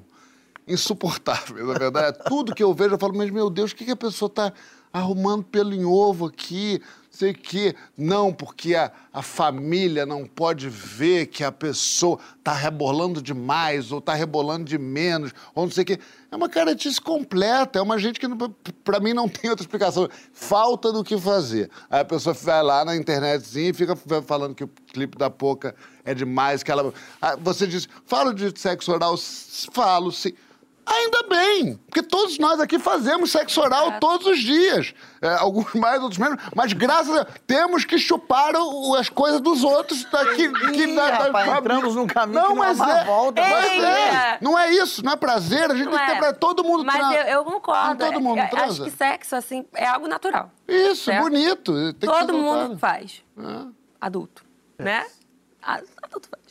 insuportáveis, 0.67 1.65
na 1.65 1.73
verdade. 1.73 2.19
Tudo 2.27 2.53
que 2.53 2.61
eu 2.61 2.71
vejo, 2.71 2.93
eu 2.93 2.99
falo, 2.99 3.17
mas 3.17 3.31
meu 3.31 3.49
Deus, 3.49 3.71
o 3.71 3.75
que, 3.75 3.85
que 3.85 3.91
a 3.91 3.95
pessoa 3.95 4.27
está 4.27 4.53
arrumando 4.93 5.43
pelo 5.43 5.73
em 5.73 5.83
ovo 5.83 6.27
aqui? 6.27 6.79
Sei 7.13 7.29
o 7.29 7.33
quê. 7.35 7.75
Não, 7.95 8.33
porque 8.33 8.73
a, 8.73 8.91
a 9.13 9.21
família 9.21 10.03
não 10.03 10.25
pode 10.25 10.67
ver 10.67 11.27
que 11.27 11.43
a 11.43 11.51
pessoa 11.51 12.17
está 12.39 12.53
rebolando 12.53 13.21
demais 13.21 13.91
ou 13.91 13.99
está 13.99 14.15
rebolando 14.15 14.65
de 14.65 14.79
menos, 14.79 15.31
ou 15.53 15.65
não 15.65 15.71
sei 15.71 15.83
o 15.83 15.85
quê. 15.85 15.99
É 16.31 16.35
uma 16.35 16.49
caretice 16.49 16.99
completa, 16.99 17.77
é 17.77 17.81
uma 17.83 17.99
gente 17.99 18.19
que, 18.19 18.27
para 18.83 18.99
mim, 18.99 19.13
não 19.13 19.29
tem 19.29 19.47
outra 19.47 19.63
explicação. 19.63 20.09
Falta 20.33 20.91
do 20.91 21.03
que 21.03 21.15
fazer. 21.15 21.69
Aí 21.87 22.01
a 22.01 22.05
pessoa 22.05 22.33
vai 22.33 22.63
lá 22.63 22.83
na 22.83 22.95
internetzinha 22.95 23.69
e 23.69 23.73
fica 23.73 23.95
falando 23.95 24.55
que 24.55 24.63
o 24.63 24.69
clipe 24.91 25.15
da 25.15 25.29
Poca 25.29 25.75
é 26.03 26.15
demais, 26.15 26.63
que 26.63 26.71
ela... 26.71 26.91
Ah, 27.21 27.35
Você 27.35 27.67
diz, 27.67 27.87
falo 28.07 28.33
de 28.33 28.59
sexo 28.59 28.91
oral? 28.91 29.15
Falo, 29.71 30.11
sim. 30.11 30.33
Ainda 30.85 31.23
bem, 31.29 31.77
porque 31.87 32.03
todos 32.03 32.37
nós 32.37 32.59
aqui 32.59 32.77
fazemos 32.77 33.31
sexo 33.31 33.61
oral 33.61 33.99
todos 33.99 34.27
os 34.27 34.39
dias. 34.39 34.93
É, 35.21 35.35
alguns 35.35 35.73
mais, 35.73 36.01
outros 36.01 36.17
menos. 36.19 36.37
Mas 36.53 36.73
graças 36.73 37.15
a 37.15 37.25
temos 37.47 37.85
que 37.85 37.97
chupar 37.97 38.53
o- 38.57 38.93
as 38.95 39.07
coisas 39.07 39.39
dos 39.39 39.63
outros 39.63 40.03
daqui. 40.11 40.49
que 40.51 40.83
Ih, 40.83 40.95
rapaz, 40.95 41.57
entramos 41.57 41.95
num 41.95 42.05
caminho 42.05 42.39
não, 42.41 42.47
que 42.49 42.55
não 42.55 42.55
mas 42.57 42.81
há 42.81 42.85
mais 42.85 42.99
é, 43.01 43.05
volta. 43.05 43.41
Mas 43.41 43.71
Eita! 43.71 43.87
é, 43.87 44.37
não 44.41 44.59
é 44.59 44.71
isso, 44.73 45.05
não 45.05 45.13
é 45.13 45.15
prazer. 45.15 45.71
A 45.71 45.75
gente 45.75 45.85
Não 45.85 45.91
tem 45.93 45.99
que 46.01 46.05
ter 46.07 46.11
é. 46.11 46.19
prazer. 46.19 46.37
Todo 46.39 46.63
mundo 46.65 46.83
Mas 46.83 47.15
eu, 47.15 47.21
eu 47.23 47.45
concordo. 47.45 48.05
Todo 48.05 48.19
mundo 48.19 48.39
Eu 48.41 48.49
transa. 48.49 48.83
Acho 48.83 48.83
que 48.83 48.91
sexo, 48.97 49.35
assim, 49.37 49.65
é 49.73 49.87
algo 49.87 50.07
natural. 50.07 50.51
Isso, 50.67 51.05
certo? 51.05 51.21
bonito. 51.23 51.71
Tem 51.93 52.09
que 52.09 52.15
Todo 52.15 52.33
mundo 52.33 52.77
faz. 52.77 53.23
É. 53.37 53.65
Adulto, 54.01 54.43
né? 54.77 55.05
Adulto 55.61 56.27
faz. 56.29 56.43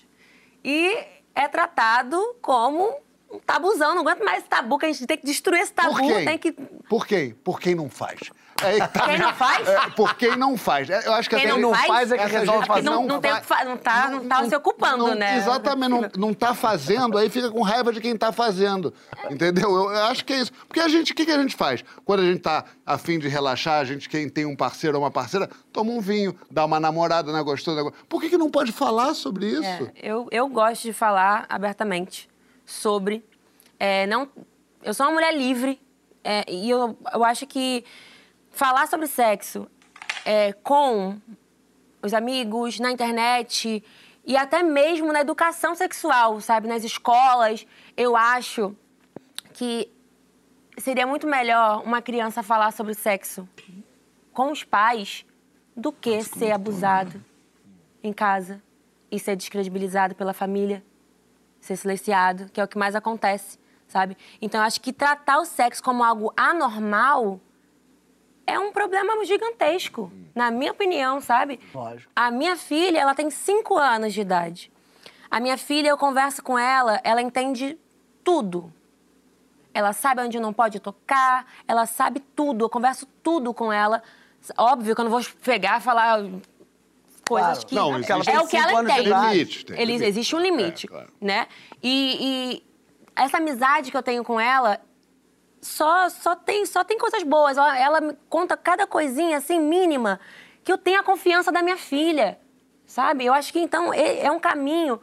E 0.64 0.96
é 1.34 1.48
tratado 1.48 2.18
como 2.40 2.96
um 3.32 3.38
tabuzão, 3.38 3.94
não 3.94 4.02
aguento 4.02 4.24
mais 4.24 4.38
esse 4.40 4.48
tabu, 4.48 4.78
que 4.78 4.86
a 4.86 4.92
gente 4.92 5.06
tem 5.06 5.16
que 5.18 5.24
destruir 5.26 5.60
esse 5.60 5.72
tabu, 5.72 5.90
Por 5.90 6.00
quem? 6.00 6.24
tem 6.24 6.38
que... 6.38 6.52
Por 6.52 7.06
quem? 7.06 7.30
Por 7.34 7.60
quem 7.60 7.74
não 7.74 7.88
faz. 7.88 8.20
É 8.64 8.86
tá 8.86 9.06
Quem 9.06 9.18
não 9.18 9.34
faz? 9.34 9.66
É, 9.68 9.80
por 9.90 10.14
quem 10.14 10.36
não 10.36 10.56
faz. 10.56 10.88
É, 10.88 11.04
Eu 11.08 11.14
acho 11.14 11.28
que 11.28 11.34
Quem 11.34 11.50
até 11.50 11.60
não 11.60 11.74
ele- 11.74 11.86
faz 11.88 12.12
é 12.12 12.16
que 12.16 12.22
essa 12.22 12.38
resolve 12.38 12.58
gente 12.60 12.68
fazer. 12.68 12.82
Não- 12.82 13.06
não 13.06 13.20
tem 13.20 13.34
fa- 13.42 13.64
não 13.64 13.76
tá- 13.76 14.08
não 14.08 14.24
tá 14.28 14.44
se 14.48 14.54
ocupando, 14.54 14.98
não- 15.08 15.14
né? 15.16 15.36
Exatamente, 15.36 15.88
não, 15.90 16.08
não 16.28 16.34
tá 16.34 16.54
fazendo, 16.54 17.18
aí 17.18 17.28
fica 17.28 17.50
com 17.50 17.60
raiva 17.62 17.92
de 17.92 18.00
quem 18.00 18.16
tá 18.16 18.30
fazendo. 18.30 18.94
Entendeu? 19.28 19.68
Eu, 19.68 19.90
eu 19.90 20.04
acho 20.04 20.24
que 20.24 20.32
é 20.32 20.36
isso. 20.42 20.52
Porque 20.68 20.78
a 20.78 20.86
gente, 20.86 21.10
o 21.10 21.14
que, 21.16 21.24
que 21.24 21.32
a 21.32 21.38
gente 21.42 21.56
faz? 21.56 21.82
Quando 22.04 22.20
a 22.20 22.24
gente 22.24 22.38
tá 22.38 22.64
a 22.86 22.96
fim 22.98 23.18
de 23.18 23.26
relaxar, 23.26 23.80
a 23.80 23.84
gente, 23.84 24.08
quem 24.08 24.28
tem 24.28 24.46
um 24.46 24.54
parceiro 24.54 24.96
ou 24.96 25.02
uma 25.02 25.10
parceira, 25.10 25.50
toma 25.72 25.90
um 25.90 26.00
vinho, 26.00 26.32
dá 26.48 26.64
uma 26.64 26.78
namorada, 26.78 27.32
né? 27.32 27.42
Gostosa. 27.42 27.90
Por 28.08 28.20
que, 28.20 28.28
que 28.30 28.38
não 28.38 28.48
pode 28.50 28.70
falar 28.70 29.14
sobre 29.14 29.46
isso? 29.46 29.64
É, 29.64 29.90
eu, 30.02 30.28
eu 30.30 30.46
gosto 30.48 30.82
de 30.82 30.92
falar 30.92 31.46
abertamente 31.48 32.28
sobre. 32.72 33.24
é, 33.78 34.06
não, 34.06 34.28
eu 34.82 34.92
sou 34.94 35.06
uma 35.06 35.12
mulher 35.12 35.36
livre 35.36 35.80
é, 36.24 36.44
e 36.50 36.70
eu, 36.70 36.96
eu 37.12 37.24
acho 37.24 37.46
que 37.46 37.84
falar 38.50 38.86
sobre 38.86 39.06
sexo 39.06 39.68
é, 40.24 40.52
com 40.52 41.18
os 42.02 42.14
amigos, 42.14 42.78
na 42.78 42.90
internet 42.90 43.82
e 44.24 44.36
até 44.36 44.62
mesmo 44.62 45.12
na 45.12 45.20
educação 45.20 45.74
sexual, 45.74 46.40
sabe? 46.40 46.68
Nas 46.68 46.84
escolas, 46.84 47.66
eu 47.96 48.16
acho 48.16 48.74
que 49.52 49.90
seria 50.78 51.06
muito 51.06 51.26
melhor 51.26 51.82
uma 51.84 52.00
criança 52.00 52.42
falar 52.42 52.72
sobre 52.72 52.94
sexo 52.94 53.48
com 54.32 54.50
os 54.50 54.64
pais 54.64 55.24
do 55.76 55.92
que 55.92 56.22
ser 56.22 56.52
abusado 56.52 57.22
em 58.02 58.12
casa 58.12 58.62
e 59.10 59.18
ser 59.18 59.36
descredibilizado 59.36 60.14
pela 60.14 60.32
família, 60.32 60.82
ser 61.62 61.76
silenciado, 61.76 62.50
que 62.52 62.60
é 62.60 62.64
o 62.64 62.68
que 62.68 62.76
mais 62.76 62.94
acontece, 62.94 63.58
sabe? 63.86 64.16
Então, 64.42 64.60
eu 64.60 64.66
acho 64.66 64.80
que 64.80 64.92
tratar 64.92 65.38
o 65.38 65.44
sexo 65.44 65.82
como 65.82 66.02
algo 66.02 66.32
anormal 66.36 67.40
é 68.44 68.58
um 68.58 68.72
problema 68.72 69.24
gigantesco, 69.24 70.12
na 70.34 70.50
minha 70.50 70.72
opinião, 70.72 71.20
sabe? 71.20 71.60
Lógico. 71.72 72.10
A 72.14 72.30
minha 72.32 72.56
filha, 72.56 72.98
ela 72.98 73.14
tem 73.14 73.30
cinco 73.30 73.78
anos 73.78 74.12
de 74.12 74.20
idade. 74.20 74.72
A 75.30 75.38
minha 75.38 75.56
filha, 75.56 75.88
eu 75.88 75.96
converso 75.96 76.42
com 76.42 76.58
ela, 76.58 77.00
ela 77.04 77.22
entende 77.22 77.78
tudo. 78.24 78.72
Ela 79.72 79.92
sabe 79.92 80.20
onde 80.20 80.40
não 80.40 80.52
pode 80.52 80.80
tocar, 80.80 81.46
ela 81.66 81.86
sabe 81.86 82.18
tudo, 82.18 82.64
eu 82.64 82.68
converso 82.68 83.06
tudo 83.22 83.54
com 83.54 83.72
ela. 83.72 84.02
Óbvio 84.58 84.96
que 84.96 85.00
eu 85.00 85.04
não 85.04 85.12
vou 85.12 85.22
pegar 85.44 85.78
e 85.78 85.80
falar 85.80 86.18
coisas 87.28 87.64
Claro. 87.64 87.66
que 87.68 87.74
Não, 87.74 87.94
é 87.94 87.98
o 88.00 88.46
que 88.46 88.56
Ela 88.56 88.84
tem 88.84 89.06
idade. 89.06 89.32
Limite, 89.34 89.64
tem 89.66 89.76
Ele- 89.76 89.92
limite. 89.92 90.08
Existe 90.08 90.36
um 90.36 90.40
limite, 90.40 90.86
É, 90.86 90.88
claro. 90.88 91.12
né? 91.20 91.46
E, 91.82 92.16
e 92.20 92.62
essa 93.14 93.38
amizade 93.38 93.90
que 93.90 93.96
eu 93.96 94.02
tenho 94.02 94.24
com 94.24 94.38
ela 94.40 94.80
só, 95.60 96.08
só, 96.08 96.34
tem, 96.34 96.66
só 96.66 96.82
tem 96.84 96.98
coisas 96.98 97.22
boas. 97.22 97.56
Ela, 97.56 97.78
ela 97.78 98.00
me 98.00 98.16
conta 98.28 98.56
cada 98.56 98.86
coisinha, 98.86 99.38
assim, 99.38 99.60
mínima, 99.60 100.18
que 100.64 100.72
eu 100.72 100.78
tenho 100.78 101.00
a 101.00 101.02
confiança 101.02 101.52
da 101.52 101.62
minha 101.62 101.76
filha, 101.76 102.38
sabe? 102.86 103.24
Eu 103.24 103.32
acho 103.32 103.52
que, 103.52 103.60
então, 103.60 103.92
é, 103.94 104.24
é 104.24 104.30
um 104.30 104.40
caminho 104.40 105.00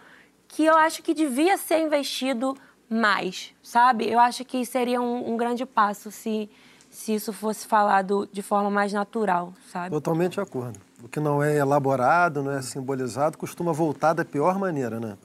que 0.47 0.65
eu 0.65 0.75
acho 0.77 1.01
que 1.01 1.13
devia 1.13 1.57
ser 1.57 1.79
investido 1.79 2.57
mais, 2.89 3.53
sabe? 3.61 4.09
Eu 4.09 4.19
acho 4.19 4.43
que 4.43 4.65
seria 4.65 4.99
um, 4.99 5.31
um 5.33 5.37
grande 5.37 5.65
passo 5.65 6.09
se, 6.11 6.49
se 6.89 7.13
isso 7.13 7.31
fosse 7.31 7.67
falado 7.67 8.27
de 8.31 8.41
forma 8.41 8.69
mais 8.69 8.91
natural, 8.91 9.53
sabe? 9.71 9.91
Totalmente 9.91 10.33
de 10.33 10.41
acordo. 10.41 10.79
O 11.03 11.07
que 11.07 11.19
não 11.19 11.41
é 11.41 11.57
elaborado, 11.57 12.43
não 12.43 12.51
é 12.51 12.61
simbolizado, 12.61 13.37
costuma 13.37 13.71
voltar 13.71 14.13
da 14.13 14.25
pior 14.25 14.59
maneira, 14.59 14.99
né? 14.99 15.17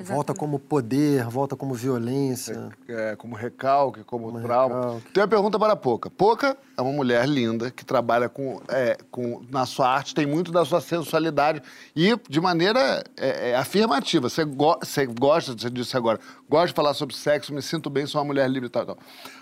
Volta 0.00 0.34
como 0.34 0.58
poder, 0.58 1.24
volta 1.28 1.54
como 1.54 1.74
violência. 1.74 2.70
É, 2.88 3.14
como 3.14 3.36
recalque, 3.36 4.02
como, 4.02 4.26
Como 4.26 4.40
trauma. 4.40 4.74
recalque. 4.74 5.12
Tem 5.12 5.22
uma 5.22 5.28
pergunta 5.28 5.58
para 5.58 5.74
a 5.74 5.76
Poca. 5.76 6.10
Poca 6.10 6.56
é 6.76 6.82
uma 6.82 6.92
mulher 6.92 7.28
linda 7.28 7.70
que 7.70 7.84
trabalha 7.84 8.28
com, 8.28 8.60
é, 8.68 8.96
com 9.10 9.42
na 9.50 9.66
sua 9.66 9.88
arte, 9.88 10.14
tem 10.14 10.26
muito 10.26 10.50
da 10.50 10.64
sua 10.64 10.80
sensualidade 10.80 11.62
e 11.94 12.18
de 12.28 12.40
maneira 12.40 13.04
é, 13.16 13.50
é, 13.50 13.56
afirmativa. 13.56 14.28
Você, 14.28 14.44
go, 14.44 14.76
você 14.82 15.06
gosta, 15.06 15.52
você 15.52 15.70
disse 15.70 15.96
agora, 15.96 16.18
gosta 16.48 16.68
de 16.68 16.74
falar 16.74 16.94
sobre 16.94 17.14
sexo, 17.14 17.54
me 17.54 17.62
sinto 17.62 17.90
bem, 17.90 18.06
sou 18.06 18.20
uma 18.20 18.26
mulher 18.26 18.48
livre 18.50 18.68
e 18.68 18.70
tal, 18.70 18.86
tal. 18.86 18.98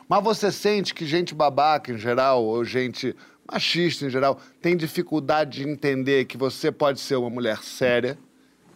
Mas 0.09 0.23
você 0.23 0.51
sente 0.51 0.93
que 0.93 1.07
gente 1.07 1.35
babaca 1.35 1.93
em 1.93 1.97
geral, 1.97 2.45
ou 2.45 2.65
gente 2.65 3.17
machista 3.51 4.07
em 4.07 4.11
geral, 4.11 4.41
tem 4.61 4.77
dificuldade 4.77 5.63
de 5.63 5.69
entender 5.69 6.25
que 6.27 6.37
você 6.37 6.71
pode 6.71 7.01
ser 7.01 7.17
uma 7.17 7.31
mulher 7.31 7.63
séria 7.63 8.19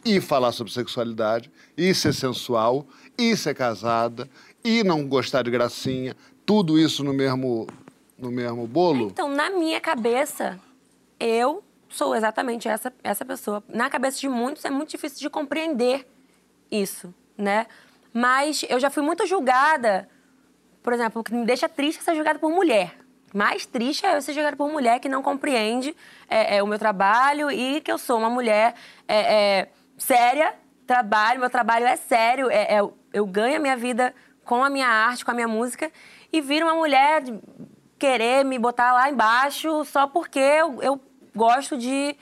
e 0.05 0.21
falar 0.21 0.53
sobre 0.53 0.73
sexualidade, 0.73 1.51
e 1.77 1.95
ser 1.95 2.13
sensual, 2.13 2.87
e 3.17 3.35
ser 3.37 3.55
casada, 3.55 4.29
e 4.63 4.85
não 4.85 5.07
gostar 5.07 5.43
de 5.43 5.51
gracinha, 5.51 6.15
tudo 6.45 6.79
isso 6.79 7.03
no 7.03 7.15
mesmo, 7.15 7.67
no 8.19 8.31
mesmo 8.31 8.67
bolo? 8.67 9.07
Então, 9.07 9.29
na 9.29 9.49
minha 9.49 9.81
cabeça, 9.81 10.61
eu 11.19 11.65
sou 11.89 12.15
exatamente 12.15 12.69
essa, 12.69 12.93
essa 13.03 13.25
pessoa. 13.25 13.65
Na 13.67 13.89
cabeça 13.89 14.19
de 14.19 14.29
muitos, 14.29 14.65
é 14.65 14.71
muito 14.71 14.91
difícil 14.91 15.21
de 15.21 15.31
compreender 15.31 16.07
isso, 16.71 17.15
né? 17.39 17.67
Mas 18.13 18.65
eu 18.69 18.79
já 18.79 18.91
fui 18.91 19.03
muito 19.03 19.27
julgada, 19.27 20.09
por 20.83 20.93
exemplo, 20.93 21.23
o 21.23 21.25
que 21.25 21.33
me 21.33 21.47
deixa 21.47 21.67
triste 21.67 22.01
é 22.01 22.03
ser 22.03 22.15
julgada 22.15 22.39
por 22.39 22.51
mulher. 22.51 23.04
Mais 23.35 23.67
triste 23.67 24.07
é 24.07 24.17
eu 24.17 24.23
ser 24.23 24.33
julgada 24.33 24.57
por 24.57 24.71
mulher 24.71 25.01
que 25.01 25.09
não 25.09 25.21
compreende 25.21 25.95
é, 26.29 26.59
é, 26.59 26.63
o 26.63 26.69
meu 26.69 26.79
trabalho 26.79 27.51
e 27.51 27.81
que 27.81 27.91
eu 27.91 27.99
sou 27.99 28.17
uma 28.17 28.31
mulher 28.31 28.77
é, 29.09 29.35
é, 29.61 29.69
séria, 29.99 30.55
trabalho, 30.87 31.41
meu 31.41 31.51
trabalho 31.51 31.85
é 31.85 31.97
sério, 31.97 32.49
é, 32.49 32.77
é- 32.77 32.89
eu 33.13 33.27
ganho 33.27 33.57
a 33.57 33.59
minha 33.59 33.77
vida 33.77 34.15
com 34.45 34.63
a 34.63 34.71
minha 34.71 34.87
arte, 34.87 35.25
com 35.25 35.33
a 35.33 35.35
minha 35.35 35.49
música, 35.49 35.91
e 36.33 36.41
viro 36.41 36.67
uma 36.67 36.77
mulher 36.77 37.25
querer 37.99 38.45
me 38.45 38.57
botar 38.57 38.93
lá 38.93 39.11
embaixo 39.11 39.85
só 39.85 40.07
porque 40.07 40.39
eu, 40.39 40.81
eu 40.81 41.01
gosto 41.35 41.77
de 41.77 42.17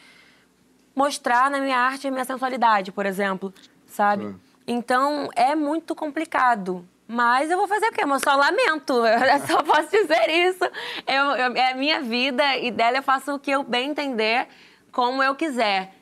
mostrar 0.96 1.50
na 1.50 1.60
minha 1.60 1.76
arte 1.78 2.08
a 2.08 2.10
minha 2.10 2.24
sensualidade, 2.24 2.90
por 2.90 3.04
exemplo, 3.04 3.52
sabe? 3.86 4.34
Então 4.66 5.28
é 5.36 5.54
muito 5.54 5.94
complicado. 5.94 6.88
Mas 7.12 7.50
eu 7.50 7.58
vou 7.58 7.68
fazer 7.68 7.86
o 7.88 7.92
quê? 7.92 8.02
Eu 8.04 8.18
só 8.20 8.34
lamento. 8.36 8.94
Eu 9.06 9.46
só 9.46 9.62
posso 9.62 9.90
dizer 9.90 10.30
isso. 10.30 10.64
Eu, 11.06 11.24
eu- 11.36 11.54
é 11.56 11.72
a 11.72 11.74
minha 11.76 12.00
vida 12.00 12.56
e 12.56 12.70
dela 12.70 12.96
eu 12.96 13.02
faço 13.02 13.34
o 13.34 13.38
que 13.38 13.50
eu 13.50 13.62
bem 13.62 13.90
entender, 13.90 14.48
como 14.90 15.22
eu 15.22 15.34
quiser. 15.34 15.92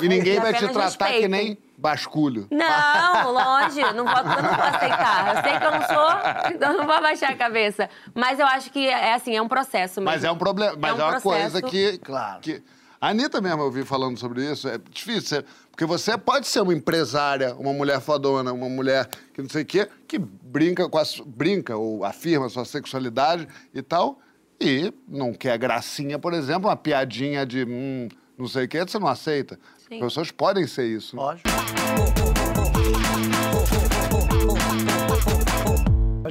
E 0.00 0.08
ninguém 0.08 0.34
Eu 0.36 0.42
vai 0.42 0.52
te 0.54 0.60
tratar 0.68 1.06
que 1.06 1.12
respeito. 1.12 1.28
nem 1.28 1.58
basculho. 1.76 2.46
Não, 2.50 3.32
longe. 3.32 3.80
Não 3.94 4.04
vou, 4.04 4.16
eu 4.16 4.24
não 4.42 4.54
vou 4.54 4.64
aceitar. 4.64 5.34
Eu 5.36 5.42
sei 5.42 5.58
que 5.58 5.64
eu 5.64 5.70
não 5.72 5.82
sou, 5.82 6.50
então 6.54 6.72
eu 6.72 6.78
não 6.78 6.86
vou 6.86 6.94
abaixar 6.94 7.30
a 7.32 7.36
cabeça. 7.36 7.90
Mas 8.14 8.38
eu 8.38 8.46
acho 8.46 8.70
que 8.70 8.86
é 8.86 9.14
assim, 9.14 9.34
é 9.36 9.42
um 9.42 9.48
processo 9.48 10.00
mesmo. 10.00 10.12
Mas 10.12 10.22
é 10.22 10.30
um 10.30 10.38
problema, 10.38 10.76
mas 10.78 10.90
é, 10.98 11.02
um 11.04 11.08
uma 11.08 11.20
coisa 11.20 11.60
processo. 11.60 11.62
que, 11.92 11.98
Claro. 11.98 12.40
que... 12.40 12.62
A 13.00 13.08
Anitta 13.10 13.40
mesmo 13.40 13.62
eu 13.62 13.70
vi 13.70 13.84
falando 13.84 14.18
sobre 14.18 14.42
isso, 14.44 14.68
é 14.68 14.76
difícil, 14.90 15.22
você- 15.40 15.44
porque 15.78 15.86
você 15.86 16.18
pode 16.18 16.48
ser 16.48 16.60
uma 16.60 16.74
empresária, 16.74 17.54
uma 17.54 17.72
mulher 17.72 18.00
fodona, 18.00 18.52
uma 18.52 18.68
mulher 18.68 19.08
que 19.32 19.40
não 19.40 19.48
sei 19.48 19.62
o 19.62 19.64
quê, 19.64 19.88
que 20.08 20.18
brinca, 20.18 20.88
com 20.88 20.98
a, 20.98 21.04
brinca 21.24 21.76
ou 21.76 22.04
afirma 22.04 22.46
a 22.46 22.48
sua 22.48 22.64
sexualidade 22.64 23.46
e 23.72 23.80
tal, 23.80 24.18
e 24.60 24.92
não 25.06 25.32
quer 25.32 25.56
gracinha, 25.56 26.18
por 26.18 26.34
exemplo, 26.34 26.68
uma 26.68 26.76
piadinha 26.76 27.46
de 27.46 27.62
hum, 27.64 28.08
não 28.36 28.48
sei 28.48 28.64
o 28.64 28.68
quê, 28.68 28.80
você 28.80 28.98
não 28.98 29.06
aceita. 29.06 29.56
Sim. 29.88 29.94
As 29.94 30.00
pessoas 30.00 30.32
podem 30.32 30.66
ser 30.66 30.88
isso. 30.88 31.14
Lógico. 31.14 31.48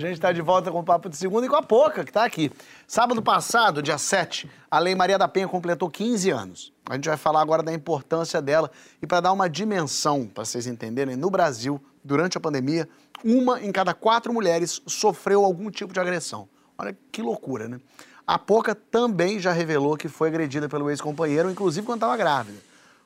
Gente 0.08 0.20
está 0.20 0.32
de 0.32 0.41
volta 0.41 0.72
com 0.72 0.80
o 0.80 0.84
Papo 0.84 1.10
de 1.10 1.17
Segunda 1.17 1.46
e 1.46 1.50
com 1.50 1.58
a 1.58 1.62
Poca, 1.62 2.02
que 2.06 2.12
está 2.12 2.24
aqui. 2.24 2.50
Sábado 2.88 3.22
passado, 3.22 3.82
dia 3.82 3.98
7, 3.98 4.50
a 4.72 4.80
Lei 4.80 4.96
Maria 4.96 5.17
da 5.17 5.28
Penha 5.28 5.50
completou 5.50 5.89
15 5.89 6.30
anos. 6.30 6.74
A 6.89 6.93
gente 6.96 7.10
vai 7.10 7.17
falar 7.17 7.41
agora 7.41 7.62
da 7.62 7.74
importância 7.74 8.41
dela 8.41 8.72
e 9.02 9.06
para 9.06 9.20
dar 9.20 9.34
uma 9.34 9.50
dimensão, 9.50 10.26
para 10.26 10.46
vocês 10.46 10.65
entenderem, 10.65 11.17
no 11.17 11.30
Brasil, 11.30 11.84
durante 12.02 12.38
a 12.38 12.39
pandemia, 12.39 12.88
uma 13.22 13.62
em 13.62 13.70
cada 13.70 13.93
quatro 13.93 14.34
mulheres 14.34 14.82
sofreu 14.88 15.43
algum 15.43 15.70
tipo 15.70 15.91
de 15.91 16.00
agressão. 16.00 16.48
Olha 16.78 16.98
que 17.12 17.22
loucura, 17.22 17.67
né? 17.67 17.78
A 18.26 18.39
Poca 18.39 18.74
também 18.74 19.41
já 19.41 19.52
revelou 19.52 19.98
que 19.98 20.08
foi 20.08 20.30
agredida 20.30 20.70
pelo 20.70 20.89
ex-companheiro, 20.89 21.52
inclusive 21.52 21.86
quando 21.86 21.98
estava 21.98 22.15
grávida. 22.15 22.60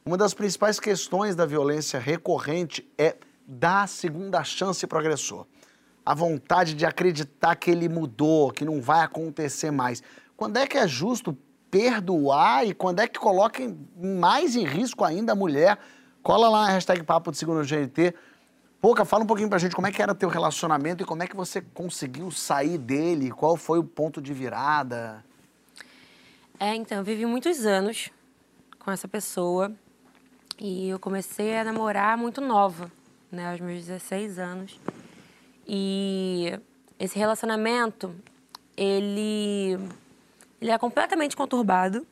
Uma 0.06 0.18
das 0.18 0.36
principais 0.36 0.80
questões 0.80 1.36
da 1.36 1.48
violência 1.48 2.00
recorrente 2.00 2.88
é 2.96 3.16
dar 3.48 3.84
a 3.84 3.88
segunda 3.88 4.44
chance 4.44 4.86
para 4.86 4.98
o 4.98 5.00
agressor. 5.00 5.48
A 6.06 6.14
vontade 6.14 6.74
de 6.74 6.86
acreditar 6.86 7.56
que 7.56 7.70
ele 7.70 7.88
mudou, 7.88 8.52
que 8.52 8.66
não 8.66 8.82
vai 8.82 9.04
acontecer 9.04 9.72
mais. 9.72 10.02
Quando 10.36 10.58
é 10.58 10.66
que 10.66 10.78
é 10.78 10.88
justo 10.88 11.38
perdoar 11.70 12.68
e 12.68 12.74
quando 12.74 13.00
é 13.00 13.08
que 13.08 13.20
coloca 13.20 13.62
mais 13.96 14.56
em 14.56 14.66
risco 14.66 15.04
ainda 15.04 15.32
a 15.32 15.36
mulher? 15.36 15.78
Cola 16.24 16.50
lá 16.50 16.68
na 16.68 16.74
hashtag 16.74 17.04
Papo 17.04 17.32
de 17.32 17.38
Segundo 17.38 17.66
GNT. 17.66 18.14
Pouca, 18.82 19.06
fala 19.06 19.24
um 19.24 19.28
pouquinho 19.28 19.48
pra 19.48 19.60
gente 19.60 19.76
como 19.76 19.86
é 19.86 19.92
que 19.92 20.02
era 20.02 20.16
teu 20.16 20.28
relacionamento 20.28 21.04
e 21.04 21.06
como 21.06 21.22
é 21.22 21.28
que 21.28 21.36
você 21.36 21.62
conseguiu 21.62 22.32
sair 22.32 22.80
dele, 22.80 23.30
qual 23.30 23.56
foi 23.56 23.78
o 23.78 23.84
ponto 23.84 24.20
de 24.20 24.34
virada. 24.34 25.24
É, 26.60 26.76
então, 26.76 26.98
eu 26.98 27.04
vivi 27.04 27.26
muitos 27.26 27.66
anos 27.66 28.10
com 28.80 28.92
essa 28.92 29.08
pessoa 29.08 29.72
e 30.60 30.90
eu 30.90 31.00
comecei 31.00 31.58
a 31.58 31.64
namorar 31.64 32.18
muito 32.18 32.42
nova, 32.42 32.92
né, 33.32 33.52
aos 33.52 33.60
meus 33.60 33.86
16 33.86 34.40
anos. 34.40 34.80
E 35.68 36.60
esse 37.00 37.18
relacionamento, 37.18 38.14
ele, 38.76 39.78
ele 40.62 40.72
é 40.72 40.78
completamente 40.78 41.36
conturbado. 41.36 42.06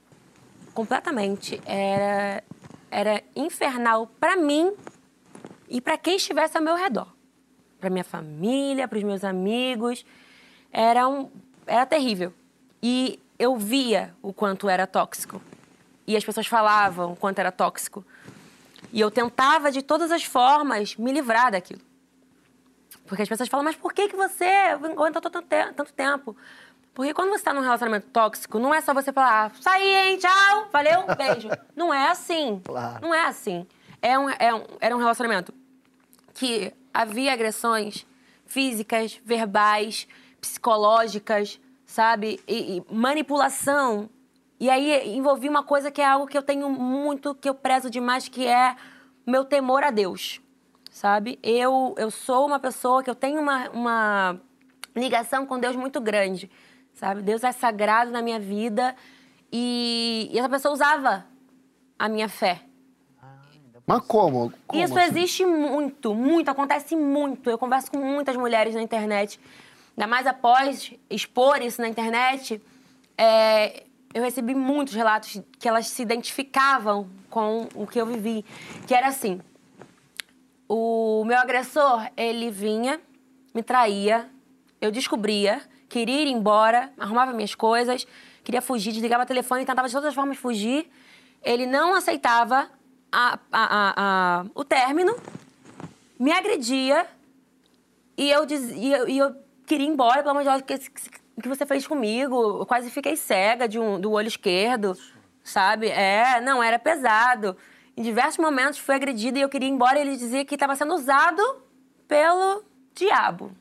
Completamente. 0.73 1.62
Era, 1.65 2.43
era 2.89 3.23
infernal 3.35 4.07
para 4.19 4.35
mim 4.35 4.73
e 5.69 5.81
para 5.81 5.97
quem 5.97 6.15
estivesse 6.15 6.57
ao 6.57 6.63
meu 6.63 6.75
redor. 6.75 7.07
Para 7.79 7.89
minha 7.89 8.03
família, 8.03 8.88
para 8.88 8.97
os 8.97 9.03
meus 9.03 9.23
amigos. 9.23 10.05
Era, 10.71 11.07
um, 11.07 11.29
era 11.65 11.85
terrível. 11.85 12.33
E 12.81 13.19
eu 13.38 13.55
via 13.57 14.13
o 14.21 14.33
quanto 14.33 14.67
era 14.69 14.85
tóxico. 14.85 15.41
E 16.05 16.15
as 16.17 16.25
pessoas 16.25 16.47
falavam 16.47 17.13
o 17.13 17.15
quanto 17.15 17.39
era 17.39 17.51
tóxico. 17.51 18.03
E 18.91 18.99
eu 18.99 19.12
tentava, 19.12 19.71
de 19.71 19.81
todas 19.81 20.12
as 20.12 20.23
formas, 20.23 20.95
me 20.95 21.12
livrar 21.12 21.51
daquilo. 21.51 21.81
Porque 23.06 23.23
as 23.23 23.30
pessoas 23.30 23.49
falam, 23.49 23.63
mas 23.63 23.75
por 23.75 23.93
que, 23.93 24.08
que 24.08 24.15
você 24.15 24.45
aguentou 24.45 25.21
tanto, 25.21 25.41
tanto 25.41 25.93
tempo? 25.93 26.36
Porque 26.93 27.13
quando 27.13 27.30
você 27.30 27.38
está 27.38 27.54
num 27.54 27.62
relacionamento 27.62 28.08
tóxico, 28.08 28.60
não 28.60 28.73
é 28.73 28.82
só 28.82 28.93
você 28.93 29.13
falar, 29.13 29.45
ah, 29.45 29.52
saí, 29.62 29.95
hein, 29.95 30.17
tchau, 30.17 30.67
valeu, 30.71 31.04
beijo. 31.15 31.47
não 31.75 31.93
é 31.93 32.10
assim. 32.10 32.62
Claro. 32.65 33.02
Não 33.02 33.13
é 33.13 33.25
assim. 33.25 33.65
É 34.02 34.17
um, 34.17 34.30
é 34.30 34.54
um, 34.54 34.63
era 34.80 34.95
um 34.95 34.99
relacionamento 34.99 35.54
que 36.34 36.73
havia 36.93 37.34
agressões 37.34 38.06
físicas, 38.45 39.19
verbais, 39.23 40.08
psicológicas, 40.41 41.60
sabe? 41.86 42.39
E, 42.47 42.78
e 42.78 42.93
manipulação. 42.93 44.10
E 44.60 44.69
aí 44.69 45.15
envolvia 45.15 45.49
uma 45.49 45.63
coisa 45.63 45.89
que 45.89 46.02
é 46.02 46.06
algo 46.06 46.28
que 46.28 46.38
eu 46.38 46.43
tenho 46.43 46.69
muito, 46.69 47.34
que 47.34 47.47
eu 47.47 47.56
prezo 47.56 47.89
demais, 47.89 48.28
que 48.28 48.45
é 48.45 48.75
meu 49.25 49.45
temor 49.45 49.84
a 49.84 49.91
Deus, 49.91 50.41
sabe? 50.99 51.39
Eu, 51.41 51.95
eu 51.97 52.12
sou 52.12 52.45
uma 52.45 52.59
pessoa 52.59 53.01
que 53.01 53.09
eu 53.09 53.15
tenho 53.15 53.39
uma, 53.39 53.69
uma 53.69 54.41
ligação 54.93 55.45
com 55.45 55.57
Deus 55.57 55.73
muito 55.73 56.01
grande, 56.01 56.51
sabe? 56.93 57.21
Deus 57.21 57.41
é 57.41 57.53
sagrado 57.53 58.12
na 58.12 58.21
minha 58.21 58.38
vida 58.38 58.93
e, 59.49 60.29
e 60.29 60.38
essa 60.38 60.49
pessoa 60.49 60.73
usava 60.73 61.25
a 61.97 62.09
minha 62.09 62.27
fé. 62.27 62.63
Mas 63.88 64.01
como? 64.01 64.51
como 64.67 64.83
Isso 64.83 64.99
assim? 64.99 65.07
existe 65.07 65.45
muito, 65.45 66.13
muito, 66.13 66.51
acontece 66.51 66.97
muito. 66.97 67.49
Eu 67.49 67.57
converso 67.57 67.89
com 67.89 67.97
muitas 67.99 68.35
mulheres 68.35 68.75
na 68.75 68.81
internet, 68.81 69.39
ainda 69.97 70.05
mais 70.05 70.27
após 70.27 70.91
expor 71.09 71.62
isso 71.62 71.81
na 71.81 71.88
internet. 71.88 72.62
É, 73.17 73.83
eu 74.13 74.21
recebi 74.21 74.53
muitos 74.53 74.93
relatos 74.93 75.41
que 75.57 75.67
elas 75.67 75.88
se 75.88 76.01
identificavam 76.01 77.09
com 77.29 77.69
o 77.73 77.88
que 77.88 77.99
eu 78.01 78.05
vivi, 78.05 78.43
que 78.85 78.93
era 78.93 79.07
assim: 79.07 79.39
o 80.69 81.23
meu 81.25 81.38
agressor 81.39 82.08
ele 82.15 82.51
vinha, 82.51 83.01
me 83.55 83.63
traía, 83.63 84.29
eu 84.79 84.91
descobria, 84.91 85.62
queria 85.89 86.21
ir 86.21 86.27
embora, 86.27 86.93
arrumava 86.97 87.34
minhas 87.34 87.55
coisas, 87.55 88.05
queria 88.43 88.62
fugir, 88.62 88.91
desligava 88.93 89.23
o 89.23 89.25
telefone, 89.25 89.65
tentava 89.65 89.88
de 89.88 89.93
todas 89.93 90.10
as 90.10 90.15
formas 90.15 90.38
fugir. 90.38 90.88
Ele 91.43 91.65
não 91.65 91.95
aceitava 91.95 92.69
a- 93.12 93.39
a- 93.51 93.93
a- 93.97 94.45
o 94.53 94.63
término, 94.63 95.15
me 96.19 96.32
agredia 96.32 97.08
e 98.15 98.29
eu, 98.29 98.45
diz, 98.45 98.69
e 98.71 98.91
eu, 98.91 99.10
e 99.10 99.17
eu 99.17 99.36
queria 99.65 99.88
ir 99.88 99.89
embora, 99.89 100.17
pelo 100.21 100.32
amor 100.32 100.43
de 100.43 100.49
Deus, 100.49 100.62
o 100.62 100.63
que, 100.65 100.77
que 101.41 101.47
você 101.47 101.65
fez 101.65 101.88
comigo? 101.88 102.60
Eu 102.60 102.65
quase 102.65 102.91
fiquei 102.91 103.15
cega 103.15 103.67
de 103.67 103.79
um, 103.79 103.99
do 103.99 104.12
olho 104.12 104.27
esquerdo, 104.27 104.95
sabe? 105.43 105.88
É, 105.88 106.39
não, 106.41 106.62
era 106.62 106.77
pesado. 106.77 107.55
Em 107.99 108.01
diversos 108.01 108.38
momentos 108.38 108.79
fui 108.79 108.95
agredida 108.95 109.38
e 109.38 109.41
eu 109.41 109.49
queria 109.49 109.67
ir 109.67 109.71
embora 109.73 109.99
e 109.99 110.03
ele 110.03 110.15
dizia 110.15 110.45
que 110.45 110.55
estava 110.55 110.73
sendo 110.73 110.95
usado 110.95 111.43
pelo 112.07 112.63
diabo. 112.95 113.51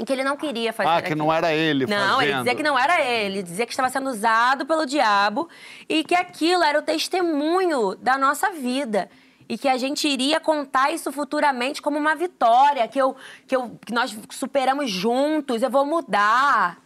E 0.00 0.04
que 0.04 0.12
ele 0.12 0.24
não 0.24 0.36
queria 0.36 0.72
fazer 0.72 0.88
Ah, 0.90 1.00
que 1.00 1.14
não 1.14 1.32
era 1.32 1.52
ele 1.52 1.86
Não, 1.86 2.20
ele 2.20 2.32
fazendo. 2.32 2.44
dizia 2.44 2.56
que 2.56 2.62
não 2.64 2.76
era 2.76 3.00
ele, 3.00 3.44
dizia 3.44 3.64
que 3.64 3.70
estava 3.70 3.88
sendo 3.88 4.10
usado 4.10 4.66
pelo 4.66 4.84
diabo 4.84 5.48
e 5.88 6.02
que 6.02 6.16
aquilo 6.16 6.64
era 6.64 6.80
o 6.80 6.82
testemunho 6.82 7.94
da 7.94 8.18
nossa 8.18 8.50
vida. 8.50 9.08
E 9.48 9.56
que 9.56 9.68
a 9.68 9.76
gente 9.78 10.08
iria 10.08 10.40
contar 10.40 10.90
isso 10.90 11.12
futuramente 11.12 11.80
como 11.80 11.96
uma 11.96 12.16
vitória, 12.16 12.88
que, 12.88 13.00
eu, 13.00 13.14
que, 13.46 13.54
eu, 13.54 13.78
que 13.86 13.94
nós 13.94 14.18
superamos 14.28 14.90
juntos, 14.90 15.62
eu 15.62 15.70
vou 15.70 15.86
mudar. 15.86 16.82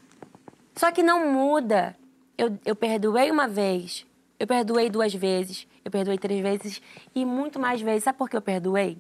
Só 0.77 0.93
que 0.93 1.03
não 1.03 1.27
muda. 1.33 1.97
Eu, 2.37 2.59
eu 2.67 2.77
perdoei 2.77 3.31
uma 3.31 3.49
vez, 3.49 4.05
eu 4.39 4.47
perdoei 4.47 4.91
duas 4.91 5.15
vezes, 5.15 5.67
eu 5.85 5.91
perdoei 5.91 6.19
três 6.19 6.41
vezes 6.41 6.81
e 7.15 7.25
muito 7.25 7.59
mais 7.59 7.81
vezes. 7.81 8.05
Sabe 8.05 8.19
por 8.19 8.29
que 8.29 8.37
eu 8.37 8.43
perdoei? 8.43 8.99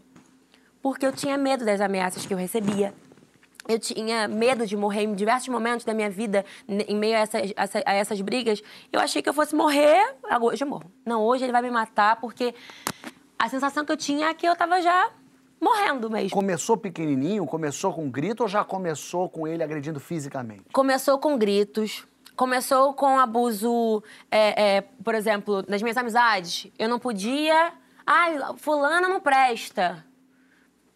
Porque 0.83 1.05
eu 1.05 1.12
tinha 1.12 1.37
medo 1.37 1.64
das 1.64 1.81
ameaças 1.81 2.25
que 2.25 2.33
eu 2.33 2.38
recebia. 2.38 2.95
Eu 3.69 3.79
tinha 3.79 4.27
medo 4.27 4.66
de 4.66 4.77
morrer 4.77 5.03
em 5.03 5.14
diversos 5.14 5.49
momentos 5.49 5.85
da 5.85 5.93
minha 5.95 6.11
vida, 6.11 6.45
em 6.66 6.97
meio 6.97 7.14
a 7.16 7.21
essas, 7.21 7.53
a 7.57 7.62
essa- 7.62 7.83
a 7.87 7.93
essas 7.95 8.21
brigas. 8.21 8.62
Eu 8.90 8.99
achei 8.99 9.21
que 9.23 9.29
eu 9.29 9.35
fosse 9.35 9.55
morrer, 9.55 10.14
agora 10.25 10.55
hoje 10.55 10.64
eu 10.64 10.69
morro. 10.69 10.90
Não, 11.05 11.23
hoje 11.23 11.45
ele 11.45 11.53
vai 11.53 11.62
me 11.62 11.71
matar, 11.71 12.16
porque 12.21 12.55
a 13.38 13.49
sensação 13.49 13.85
que 13.85 13.93
eu 13.93 13.97
tinha 13.97 14.29
é 14.29 14.35
que 14.35 14.47
eu 14.47 14.57
tava 14.57 14.81
já 14.81 15.11
morrendo 15.61 16.11
mesmo. 16.11 16.31
Começou 16.31 16.77
pequenininho, 16.79 17.45
começou 17.47 17.93
com 17.93 18.11
grito 18.11 18.40
ou 18.43 18.49
já 18.49 18.64
começou 18.64 19.29
com 19.29 19.47
ele 19.47 19.62
agredindo 19.62 20.01
fisicamente? 20.01 20.64
Começou 20.73 21.19
com 21.19 21.37
gritos, 21.37 22.07
começou 22.44 22.94
com 22.94 23.18
abuso, 23.18 24.03
é, 24.31 24.76
é, 24.76 24.81
por 25.05 25.14
exemplo, 25.14 25.62
nas 25.68 25.83
minhas 25.83 25.98
amizades. 25.98 26.68
Eu 26.79 26.88
não 26.88 26.98
podia. 26.98 27.70
Ai, 28.07 28.38
fulana 28.57 29.07
não 29.11 29.20
presta. 29.20 30.03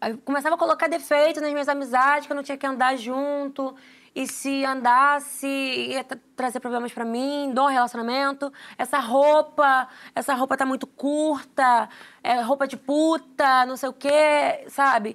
Eu 0.01 0.17
começava 0.17 0.55
a 0.55 0.57
colocar 0.57 0.87
defeito 0.87 1.39
nas 1.39 1.51
minhas 1.51 1.69
amizades, 1.69 2.25
que 2.25 2.31
eu 2.33 2.35
não 2.35 2.41
tinha 2.41 2.57
que 2.57 2.65
andar 2.65 2.97
junto. 2.97 3.75
E 4.15 4.25
se 4.25 4.65
andasse, 4.65 5.45
ia 5.45 6.03
tra- 6.03 6.17
trazer 6.35 6.59
problemas 6.59 6.91
pra 6.91 7.05
mim, 7.05 7.51
do 7.53 7.67
relacionamento. 7.67 8.51
Essa 8.75 8.97
roupa, 8.97 9.87
essa 10.15 10.33
roupa 10.33 10.57
tá 10.57 10.65
muito 10.65 10.87
curta, 10.87 11.87
é 12.23 12.41
roupa 12.41 12.65
de 12.67 12.75
puta, 12.75 13.67
não 13.67 13.77
sei 13.77 13.89
o 13.89 13.93
quê, 13.93 14.65
sabe? 14.67 15.13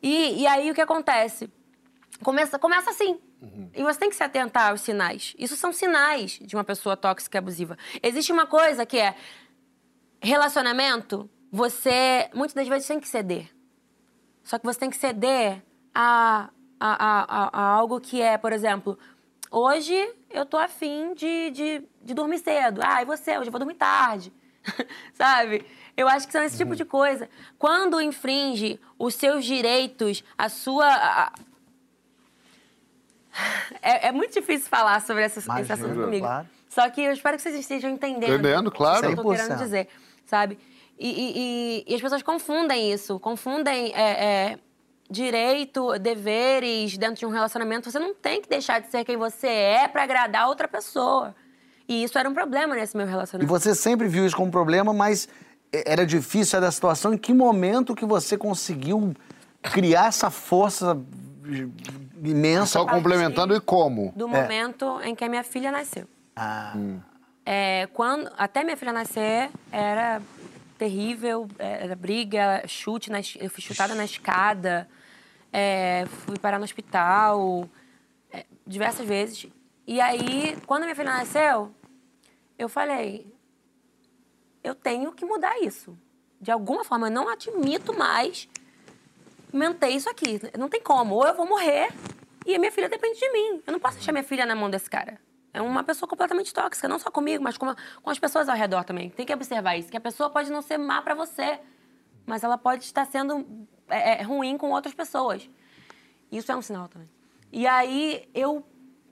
E, 0.00 0.42
e 0.42 0.46
aí 0.46 0.70
o 0.70 0.74
que 0.74 0.80
acontece? 0.80 1.50
Começa, 2.22 2.56
começa 2.56 2.90
assim. 2.90 3.18
E 3.74 3.82
você 3.82 3.98
tem 3.98 4.08
que 4.08 4.14
se 4.16 4.22
atentar 4.22 4.70
aos 4.70 4.80
sinais. 4.82 5.34
Isso 5.38 5.56
são 5.56 5.72
sinais 5.72 6.38
de 6.40 6.54
uma 6.54 6.62
pessoa 6.64 6.96
tóxica 6.96 7.36
e 7.36 7.40
abusiva. 7.40 7.76
Existe 8.02 8.30
uma 8.32 8.46
coisa 8.46 8.86
que 8.86 8.98
é 8.98 9.14
relacionamento, 10.20 11.28
você 11.50 12.30
muitas 12.34 12.54
das 12.54 12.68
vezes 12.68 12.86
tem 12.86 13.00
que 13.00 13.08
ceder. 13.08 13.48
Só 14.44 14.58
que 14.58 14.64
você 14.64 14.78
tem 14.78 14.90
que 14.90 14.96
ceder 14.96 15.62
a, 15.94 16.50
a, 16.78 16.90
a, 17.04 17.22
a- 17.46 17.50
a 17.52 17.66
algo 17.74 18.00
que 18.00 18.20
é, 18.22 18.36
por 18.38 18.52
exemplo, 18.52 18.98
hoje 19.50 19.94
eu 20.30 20.44
tô 20.46 20.56
afim 20.56 21.14
de, 21.14 21.50
de, 21.50 21.82
de 22.02 22.14
dormir 22.14 22.38
cedo. 22.38 22.80
Ah, 22.84 23.02
e 23.02 23.04
você? 23.04 23.36
Hoje 23.38 23.48
eu 23.48 23.52
vou 23.52 23.58
dormir 23.58 23.74
tarde. 23.74 24.32
Sabe? 25.14 25.66
Eu 25.96 26.08
acho 26.08 26.26
que 26.26 26.32
são 26.32 26.42
esse 26.42 26.56
tipo 26.56 26.74
de 26.76 26.84
coisa. 26.84 27.28
Quando 27.58 28.00
infringe 28.00 28.80
os 28.98 29.14
seus 29.14 29.44
direitos, 29.44 30.22
a 30.38 30.48
sua. 30.48 30.86
a- 30.86 31.32
É, 33.80 34.08
é 34.08 34.12
muito 34.12 34.32
difícil 34.34 34.68
falar 34.68 35.00
sobre 35.02 35.24
essa, 35.24 35.38
esse 35.40 35.48
Imagino, 35.48 35.72
assunto 35.74 35.94
comigo. 36.04 36.26
claro. 36.26 36.46
Só 36.68 36.88
que 36.90 37.00
eu 37.02 37.12
espero 37.12 37.36
que 37.36 37.42
vocês 37.42 37.54
estejam 37.56 37.90
entendendo. 37.90 38.32
Entendendo, 38.32 38.70
claro. 38.70 38.98
O 38.98 39.14
que 39.14 39.20
eu 39.20 39.22
tô 39.24 39.30
100%. 39.30 39.36
querendo 39.36 39.58
dizer, 39.58 39.88
sabe? 40.24 40.58
E, 40.98 41.08
e- 41.08 41.32
e- 41.36 41.84
e 41.88 41.94
as 41.94 42.00
pessoas 42.00 42.22
confundem 42.22 42.92
isso. 42.92 43.18
Confundem 43.18 43.92
é, 43.94 44.24
é, 44.52 44.58
direito, 45.10 45.98
deveres 45.98 46.96
dentro 46.96 47.16
de 47.16 47.26
um 47.26 47.30
relacionamento. 47.30 47.90
Você 47.90 47.98
não 47.98 48.14
tem 48.14 48.40
que 48.40 48.48
deixar 48.48 48.80
de 48.80 48.90
ser 48.90 49.04
quem 49.04 49.16
você 49.16 49.46
é 49.48 49.88
pra 49.88 50.04
agradar 50.04 50.48
outra 50.48 50.68
pessoa. 50.68 51.34
E 51.88 52.04
isso 52.04 52.16
era 52.18 52.28
um 52.28 52.34
problema 52.34 52.74
nesse 52.74 52.96
meu 52.96 53.06
E 53.06 53.10
relacionamento. 53.10 53.52
você 53.52 53.74
sempre 53.74 54.06
viu 54.08 54.24
isso 54.24 54.36
como 54.36 54.50
problema, 54.50 54.92
mas 54.94 55.28
é, 55.72 55.92
era 55.92 56.06
difícil 56.06 56.56
era 56.58 56.68
a 56.68 56.72
situação. 56.72 57.12
Em 57.12 57.18
que 57.18 57.34
momento 57.34 57.94
que 57.94 58.06
você 58.06 58.38
conseguiu 58.38 59.12
criar 59.60 60.06
essa 60.06 60.30
força 60.30 60.96
imensa? 62.30 62.66
Só 62.66 62.86
complementando 62.86 63.54
e 63.54 63.60
como? 63.60 64.12
Do 64.14 64.28
momento 64.28 65.00
em 65.02 65.14
que 65.14 65.24
a 65.24 65.28
minha 65.28 65.42
filha 65.42 65.70
nasceu. 65.70 66.06
Ah, 66.36 66.74
É, 67.44 67.88
quando, 67.92 68.30
até 68.38 68.62
minha 68.62 68.76
filha 68.76 68.92
nascer, 68.92 69.50
era 69.70 70.22
terrível, 70.78 71.48
era 71.58 71.94
briga, 71.96 72.62
chute, 72.66 73.10
na, 73.10 73.18
eu 73.38 73.50
fui 73.50 73.62
chutada 73.62 73.94
na 73.94 74.04
escada, 74.04 74.88
é, 75.52 76.06
fui 76.06 76.38
parar 76.38 76.58
no 76.58 76.64
hospital 76.64 77.68
é, 78.32 78.44
diversas 78.66 79.06
vezes. 79.06 79.46
E 79.86 80.00
aí, 80.00 80.56
quando 80.66 80.84
minha 80.84 80.94
filha 80.94 81.10
nasceu, 81.10 81.74
eu 82.58 82.68
falei, 82.68 83.26
eu 84.62 84.74
tenho 84.74 85.12
que 85.12 85.24
mudar 85.24 85.60
isso. 85.60 85.98
De 86.40 86.50
alguma 86.50 86.84
forma, 86.84 87.08
eu 87.08 87.12
não 87.12 87.28
admito 87.28 87.96
mais 87.96 88.48
manter 89.52 89.88
isso 89.90 90.08
aqui. 90.08 90.40
Não 90.58 90.68
tem 90.68 90.80
como. 90.80 91.14
Ou 91.14 91.26
eu 91.26 91.34
vou 91.34 91.46
morrer 91.46 91.88
e 92.46 92.54
a 92.54 92.58
minha 92.58 92.72
filha 92.72 92.88
depende 92.88 93.18
de 93.18 93.30
mim. 93.30 93.62
Eu 93.66 93.72
não 93.72 93.80
posso 93.80 93.96
deixar 93.96 94.12
minha 94.12 94.24
filha 94.24 94.46
na 94.46 94.54
mão 94.54 94.70
desse 94.70 94.88
cara. 94.88 95.20
É 95.54 95.60
uma 95.60 95.84
pessoa 95.84 96.08
completamente 96.08 96.52
tóxica, 96.52 96.88
não 96.88 96.98
só 96.98 97.10
comigo, 97.10 97.44
mas 97.44 97.58
com, 97.58 97.66
com 98.02 98.10
as 98.10 98.18
pessoas 98.18 98.48
ao 98.48 98.56
redor 98.56 98.84
também. 98.84 99.10
Tem 99.10 99.26
que 99.26 99.34
observar 99.34 99.76
isso, 99.76 99.90
que 99.90 99.96
a 99.96 100.00
pessoa 100.00 100.30
pode 100.30 100.50
não 100.50 100.62
ser 100.62 100.78
má 100.78 101.02
pra 101.02 101.14
você, 101.14 101.60
mas 102.24 102.42
ela 102.42 102.56
pode 102.56 102.84
estar 102.84 103.04
sendo 103.04 103.46
é, 103.88 104.20
é, 104.20 104.22
ruim 104.22 104.56
com 104.56 104.70
outras 104.70 104.94
pessoas. 104.94 105.48
Isso 106.30 106.50
é 106.50 106.56
um 106.56 106.62
sinal 106.62 106.88
também. 106.88 107.08
E 107.52 107.66
aí, 107.66 108.26
eu, 108.34 108.64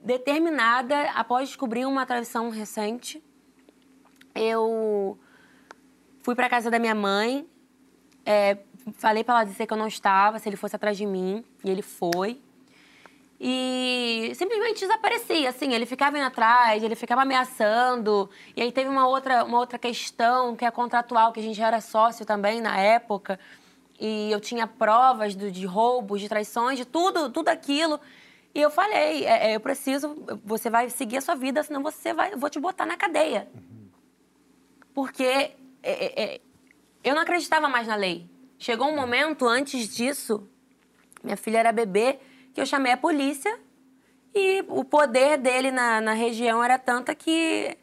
determinada, 0.03 1.11
após 1.11 1.49
descobrir 1.49 1.85
uma 1.85 2.07
traição 2.07 2.49
recente, 2.49 3.23
eu 4.33 5.19
fui 6.23 6.33
para 6.33 6.49
casa 6.49 6.71
da 6.71 6.79
minha 6.79 6.95
mãe, 6.95 7.47
é, 8.25 8.57
falei 8.97 9.23
para 9.23 9.35
ela 9.35 9.43
dizer 9.43 9.65
que 9.65 9.73
eu 9.73 9.77
não 9.77 9.87
estava, 9.87 10.39
se 10.39 10.49
ele 10.49 10.55
fosse 10.55 10.75
atrás 10.75 10.97
de 10.97 11.05
mim, 11.05 11.43
e 11.63 11.69
ele 11.69 11.81
foi. 11.81 12.41
E 13.43 14.31
simplesmente 14.35 14.81
desaparecia, 14.81 15.49
assim, 15.49 15.73
ele 15.73 15.87
ficava 15.87 16.15
indo 16.15 16.27
atrás, 16.27 16.83
ele 16.83 16.95
ficava 16.95 17.23
ameaçando. 17.23 18.29
E 18.55 18.61
aí 18.61 18.71
teve 18.71 18.87
uma 18.87 19.07
outra, 19.07 19.43
uma 19.43 19.57
outra 19.57 19.79
questão 19.79 20.55
que 20.55 20.63
é 20.63 20.69
contratual, 20.69 21.33
que 21.33 21.39
a 21.39 21.43
gente 21.43 21.57
já 21.57 21.65
era 21.65 21.81
sócio 21.81 22.23
também 22.23 22.61
na 22.61 22.77
época. 22.77 23.39
E 23.99 24.31
eu 24.31 24.39
tinha 24.39 24.67
provas 24.67 25.33
do, 25.33 25.49
de 25.51 25.65
roubos, 25.65 26.21
de 26.21 26.29
traições, 26.29 26.77
de 26.77 26.85
tudo, 26.85 27.31
tudo 27.31 27.49
aquilo. 27.49 27.99
E 28.53 28.61
eu 28.61 28.69
falei, 28.69 29.25
é, 29.25 29.51
é, 29.51 29.55
eu 29.55 29.59
preciso, 29.59 30.15
você 30.45 30.69
vai 30.69 30.89
seguir 30.89 31.17
a 31.17 31.21
sua 31.21 31.35
vida, 31.35 31.63
senão 31.63 31.81
você 31.81 32.13
vai, 32.13 32.33
eu 32.33 32.37
vou 32.37 32.49
te 32.49 32.59
botar 32.59 32.85
na 32.85 32.95
cadeia. 32.95 33.49
Porque 34.93 35.23
é, 35.23 35.51
é, 35.81 36.23
é, 36.23 36.41
eu 37.03 37.15
não 37.15 37.23
acreditava 37.23 37.67
mais 37.67 37.87
na 37.87 37.95
lei. 37.95 38.29
Chegou 38.61 38.87
um 38.89 38.95
momento 38.95 39.47
antes 39.47 39.89
disso, 39.89 40.47
minha 41.23 41.35
filha 41.35 41.57
era 41.57 41.71
bebê, 41.71 42.19
que 42.53 42.61
eu 42.61 42.65
chamei 42.67 42.91
a 42.91 42.97
polícia 42.97 43.59
e 44.35 44.63
o 44.67 44.83
poder 44.83 45.39
dele 45.39 45.71
na, 45.71 45.99
na 45.99 46.13
região 46.13 46.63
era 46.63 46.77
tanta 46.77 47.15
que 47.15 47.75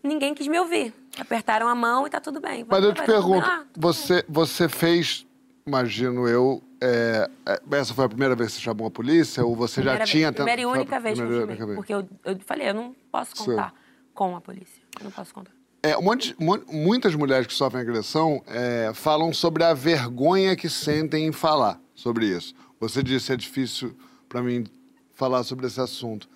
ninguém 0.00 0.32
quis 0.32 0.46
me 0.46 0.60
ouvir. 0.60 0.94
Apertaram 1.18 1.66
a 1.66 1.74
mão 1.74 2.06
e 2.06 2.10
tá 2.10 2.20
tudo 2.20 2.40
bem. 2.40 2.64
Mas 2.68 2.84
eu 2.84 2.94
te 2.94 3.02
pergunto, 3.02 3.44
Ah, 3.44 3.64
você, 3.76 4.24
você 4.28 4.68
fez, 4.68 5.26
imagino 5.66 6.28
eu, 6.28 6.62
é, 6.80 7.28
é, 7.44 7.60
essa 7.76 7.92
foi 7.92 8.04
a 8.04 8.08
primeira 8.08 8.36
vez 8.36 8.50
que 8.52 8.58
você 8.58 8.62
chamou 8.62 8.86
a 8.86 8.90
polícia 8.92 9.44
ou 9.44 9.56
você 9.56 9.80
primeira 9.80 9.98
já 9.98 10.04
vez- 10.04 10.10
tinha... 10.10 10.32
Primeira 10.32 10.62
e 10.62 10.64
foi 10.66 10.72
única 10.78 11.00
vez 11.00 11.18
que 11.18 11.24
eu 11.24 11.28
primeira 11.28 11.56
chamei. 11.56 11.74
Porque 11.74 11.92
eu, 11.92 12.08
eu 12.24 12.38
falei, 12.46 12.68
eu 12.68 12.74
não 12.74 12.94
posso 13.10 13.36
Sim. 13.36 13.44
contar 13.44 13.74
com 14.14 14.36
a 14.36 14.40
polícia. 14.40 14.80
Eu 15.00 15.04
não 15.06 15.10
posso 15.10 15.34
contar. 15.34 15.59
É, 15.82 15.96
um 15.96 16.02
monte- 16.02 16.34
mu- 16.38 16.62
muitas 16.70 17.14
mulheres 17.14 17.46
que 17.46 17.54
sofrem 17.54 17.80
agressão 17.82 18.42
é, 18.46 18.92
falam 18.94 19.32
sobre 19.32 19.64
a 19.64 19.72
vergonha 19.72 20.54
que 20.54 20.68
sentem 20.68 21.26
em 21.26 21.32
falar 21.32 21.80
sobre 21.94 22.26
isso. 22.26 22.54
Você 22.78 23.02
disse 23.02 23.32
é 23.32 23.36
difícil 23.36 23.96
para 24.28 24.42
mim 24.42 24.66
falar 25.14 25.42
sobre 25.42 25.66
esse 25.66 25.80
assunto. 25.80 26.28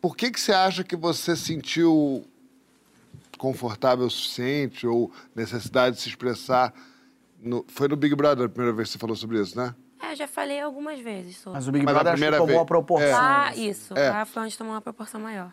Por 0.00 0.16
que, 0.16 0.30
que 0.30 0.38
você 0.40 0.52
acha 0.52 0.84
que 0.84 0.94
você 0.94 1.34
sentiu 1.34 2.24
confortável 3.36 4.06
o 4.06 4.10
suficiente 4.10 4.86
ou 4.86 5.10
necessidade 5.34 5.96
de 5.96 6.02
se 6.02 6.08
expressar? 6.08 6.72
no- 7.40 7.64
foi 7.68 7.86
no 7.86 7.94
Big 7.96 8.16
Brother 8.16 8.46
a 8.46 8.48
primeira 8.48 8.74
vez 8.74 8.88
que 8.88 8.92
você 8.94 8.98
falou 8.98 9.14
sobre 9.14 9.40
isso, 9.40 9.56
né? 9.56 9.72
É, 10.02 10.10
eu 10.12 10.16
já 10.16 10.26
falei 10.26 10.60
algumas 10.60 10.98
vezes 10.98 11.36
sobre. 11.36 11.52
Mas 11.56 11.68
o 11.68 11.72
Big 11.72 11.84
Mas 11.84 11.94
a 11.94 11.98
Brother 12.02 12.12
acho 12.14 12.20
que 12.20 12.24
primeira 12.26 12.36
tomou 12.36 12.48
vez- 12.48 12.60
a 12.60 12.64
proporção. 12.64 13.10
Lá, 13.12 13.54
isso. 13.56 13.94
É. 13.96 14.10
Lá 14.10 14.24
foi 14.24 14.42
onde 14.42 14.58
tomou 14.58 14.72
uma 14.74 14.80
proporção 14.80 15.20
maior. 15.20 15.52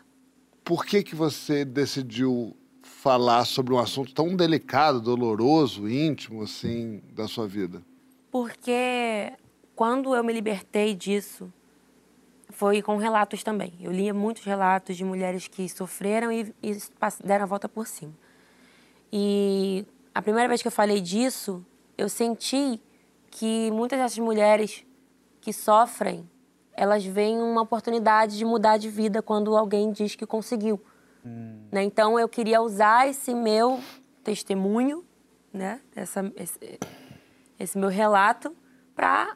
Por 0.63 0.83
que, 0.83 1.03
que 1.03 1.13
você 1.15 1.63
decidiu 1.63 2.55
falar 3.05 3.45
sobre 3.45 3.71
um 3.71 3.77
assunto 3.77 4.11
tão 4.15 4.35
delicado, 4.35 4.99
doloroso, 4.99 5.87
íntimo, 5.87 6.41
assim, 6.41 7.03
da 7.13 7.27
sua 7.27 7.47
vida? 7.47 7.83
Porque 8.31 9.31
quando 9.75 10.15
eu 10.15 10.23
me 10.23 10.33
libertei 10.33 10.95
disso, 10.95 11.53
foi 12.49 12.81
com 12.81 12.97
relatos 12.97 13.43
também. 13.43 13.73
Eu 13.79 13.91
lia 13.91 14.11
muitos 14.11 14.43
relatos 14.43 14.97
de 14.97 15.05
mulheres 15.05 15.47
que 15.47 15.69
sofreram 15.69 16.31
e, 16.31 16.51
e 16.63 16.77
deram 17.23 17.43
a 17.43 17.45
volta 17.45 17.69
por 17.69 17.85
cima. 17.85 18.11
E 19.13 19.85
a 20.11 20.19
primeira 20.19 20.49
vez 20.49 20.63
que 20.63 20.67
eu 20.67 20.71
falei 20.71 20.99
disso, 20.99 21.63
eu 21.95 22.09
senti 22.09 22.81
que 23.29 23.69
muitas 23.69 23.99
dessas 23.99 24.17
mulheres 24.17 24.83
que 25.41 25.53
sofrem, 25.53 26.27
elas 26.73 27.05
veem 27.05 27.37
uma 27.39 27.61
oportunidade 27.61 28.35
de 28.35 28.45
mudar 28.45 28.77
de 28.77 28.89
vida 28.89 29.21
quando 29.21 29.55
alguém 29.55 29.91
diz 29.91 30.15
que 30.15 30.25
conseguiu. 30.25 30.81
Né? 31.71 31.83
Então 31.83 32.19
eu 32.19 32.29
queria 32.29 32.61
usar 32.61 33.07
esse 33.07 33.33
meu 33.33 33.79
testemunho, 34.23 35.03
né? 35.51 35.81
Essa, 35.95 36.31
esse, 36.35 36.79
esse 37.59 37.77
meu 37.77 37.89
relato, 37.89 38.55
para 38.95 39.35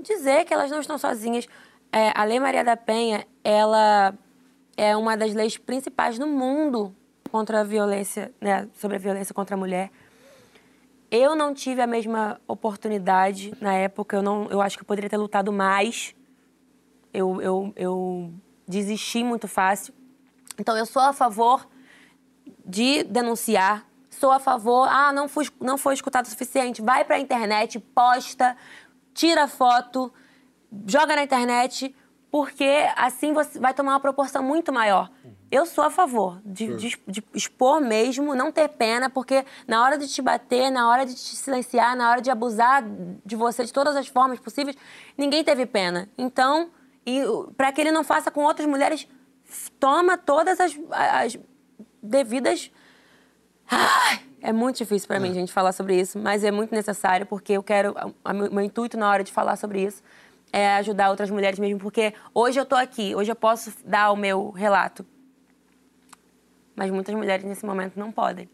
dizer 0.00 0.44
que 0.44 0.52
elas 0.52 0.70
não 0.70 0.80
estão 0.80 0.98
sozinhas. 0.98 1.46
É, 1.92 2.12
a 2.14 2.24
Lei 2.24 2.38
Maria 2.38 2.64
da 2.64 2.76
Penha, 2.76 3.26
ela 3.42 4.14
é 4.76 4.96
uma 4.96 5.16
das 5.16 5.34
leis 5.34 5.56
principais 5.56 6.18
no 6.18 6.26
mundo 6.26 6.94
contra 7.30 7.60
a 7.60 7.64
violência, 7.64 8.32
né, 8.40 8.68
sobre 8.74 8.96
a 8.96 9.00
violência 9.00 9.34
contra 9.34 9.54
a 9.54 9.58
mulher. 9.58 9.90
Eu 11.10 11.34
não 11.34 11.54
tive 11.54 11.80
a 11.80 11.86
mesma 11.86 12.40
oportunidade 12.46 13.54
na 13.60 13.72
época, 13.74 14.16
eu, 14.16 14.22
não, 14.22 14.46
eu 14.50 14.60
acho 14.60 14.76
que 14.76 14.82
eu 14.82 14.86
poderia 14.86 15.08
ter 15.08 15.16
lutado 15.16 15.50
mais. 15.52 16.14
Eu, 17.12 17.40
eu, 17.40 17.72
eu 17.74 18.32
desisti 18.66 19.24
muito 19.24 19.48
fácil. 19.48 19.94
Então, 20.58 20.76
eu 20.76 20.84
sou 20.86 21.02
a 21.02 21.12
favor 21.12 21.66
de 22.64 23.02
denunciar, 23.04 23.86
sou 24.10 24.30
a 24.32 24.38
favor, 24.40 24.88
ah, 24.90 25.12
não, 25.12 25.28
fui, 25.28 25.48
não 25.60 25.78
foi 25.78 25.94
escutado 25.94 26.26
o 26.26 26.28
suficiente, 26.30 26.82
vai 26.82 27.04
pra 27.04 27.18
internet, 27.18 27.78
posta, 27.78 28.56
tira 29.14 29.46
foto, 29.46 30.12
joga 30.86 31.14
na 31.16 31.22
internet, 31.22 31.94
porque 32.30 32.86
assim 32.96 33.32
você 33.32 33.58
vai 33.58 33.72
tomar 33.72 33.92
uma 33.92 34.00
proporção 34.00 34.42
muito 34.42 34.72
maior. 34.72 35.10
Eu 35.50 35.64
sou 35.64 35.82
a 35.82 35.90
favor 35.90 36.42
de, 36.44 36.76
de- 36.76 37.00
de 37.06 37.24
expor 37.32 37.80
mesmo, 37.80 38.34
não 38.34 38.52
ter 38.52 38.68
pena, 38.68 39.08
porque 39.08 39.46
na 39.66 39.82
hora 39.82 39.96
de 39.96 40.06
te 40.06 40.20
bater, 40.20 40.70
na 40.70 40.90
hora 40.90 41.06
de 41.06 41.14
te 41.14 41.36
silenciar, 41.36 41.96
na 41.96 42.10
hora 42.10 42.20
de 42.20 42.30
abusar 42.30 42.82
de 43.24 43.34
você 43.34 43.64
de 43.64 43.72
todas 43.72 43.96
as 43.96 44.08
formas 44.08 44.38
possíveis, 44.38 44.76
ninguém 45.16 45.42
teve 45.42 45.64
pena. 45.64 46.06
Então, 46.18 46.68
para 47.56 47.72
que 47.72 47.80
ele 47.80 47.90
não 47.90 48.04
faça 48.04 48.30
com 48.30 48.42
outras 48.44 48.68
mulheres, 48.68 49.08
toma 49.78 50.18
todas 50.18 50.60
as, 50.60 50.78
as 50.90 51.38
devidas 52.02 52.70
Ai, 53.70 54.20
é 54.40 54.52
muito 54.52 54.78
difícil 54.78 55.06
para 55.06 55.20
mim, 55.20 55.32
gente, 55.34 55.52
falar 55.52 55.72
sobre 55.72 56.00
isso, 56.00 56.18
mas 56.18 56.42
é 56.42 56.50
muito 56.50 56.74
necessário 56.74 57.26
porque 57.26 57.52
eu 57.52 57.62
quero. 57.62 57.94
O 58.24 58.32
meu 58.32 58.50
meu 58.50 58.64
intuito 58.64 58.96
na 58.96 59.08
hora 59.10 59.22
de 59.22 59.30
falar 59.30 59.56
sobre 59.56 59.82
isso 59.82 60.02
é 60.50 60.76
ajudar 60.76 61.10
outras 61.10 61.30
mulheres 61.30 61.58
mesmo, 61.58 61.78
porque 61.78 62.14
hoje 62.32 62.58
eu 62.58 62.64
tô 62.64 62.74
aqui, 62.74 63.14
hoje 63.14 63.30
eu 63.30 63.36
posso 63.36 63.70
dar 63.84 64.10
o 64.10 64.16
meu 64.16 64.50
relato. 64.50 65.04
Mas 66.74 66.90
muitas 66.90 67.14
mulheres 67.14 67.44
nesse 67.44 67.66
momento 67.66 67.98
não 67.98 68.10
podem. 68.10 68.48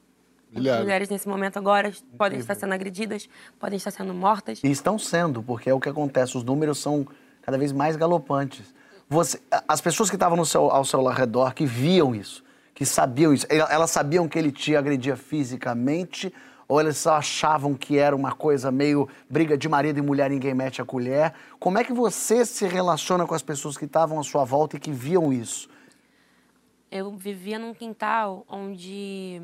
Milhares. 0.51 0.83
mulheres 0.83 1.09
nesse 1.09 1.29
momento 1.29 1.57
agora 1.57 1.93
podem 2.17 2.39
estar 2.39 2.55
sendo 2.55 2.73
agredidas, 2.73 3.29
podem 3.59 3.77
estar 3.77 3.91
sendo 3.91 4.15
mortas. 4.15 4.61
E 4.63 4.71
estão 4.71 4.99
sendo, 4.99 5.43
porque 5.43 5.69
é 5.69 5.75
o 5.75 5.81
que 5.81 5.89
acontece. 5.89 6.37
Os 6.37 6.45
números 6.45 6.79
são 6.79 7.07
cada 7.43 7.59
vez 7.59 7.73
mais 7.73 7.97
galopantes. 7.97 8.73
Você, 9.09 9.41
as 9.69 9.81
pessoas 9.81 10.09
que 10.11 10.17
estavam 10.17 10.43
seu, 10.45 10.71
ao 10.71 10.85
seu 10.85 11.05
redor, 11.09 11.55
que 11.55 11.67
viam 11.67 12.15
isso, 12.15 12.43
que 12.75 12.85
sabiam 12.87 13.33
isso, 13.33 13.47
el- 13.51 13.67
elas 13.69 13.91
sabiam 13.91 14.29
que 14.29 14.39
ele 14.39 14.51
te 14.51 14.75
agredia 14.75 15.17
fisicamente 15.17 16.33
ou 16.67 16.81
elas 16.81 16.97
só 16.97 17.15
achavam 17.17 17.75
que 17.75 17.99
era 17.99 18.17
uma 18.17 18.33
coisa 18.33 18.73
meio 18.73 19.07
briga 19.29 19.57
de 19.59 19.69
marido 19.69 19.99
e 19.99 20.03
mulher, 20.03 20.31
ninguém 20.31 20.55
mete 20.55 20.81
a 20.81 20.85
colher? 20.85 21.35
Como 21.61 21.79
é 21.79 21.85
que 21.85 21.93
você 21.93 22.45
se 22.47 22.67
relaciona 22.67 23.27
com 23.27 23.35
as 23.35 23.43
pessoas 23.43 23.77
que 23.77 23.85
estavam 23.85 24.19
à 24.19 24.23
sua 24.23 24.45
volta 24.45 24.77
e 24.77 24.81
que 24.81 24.91
viam 24.91 25.31
isso? 25.33 25.69
Eu 26.91 27.15
vivia 27.17 27.59
num 27.59 27.75
quintal 27.75 28.45
onde 28.49 29.43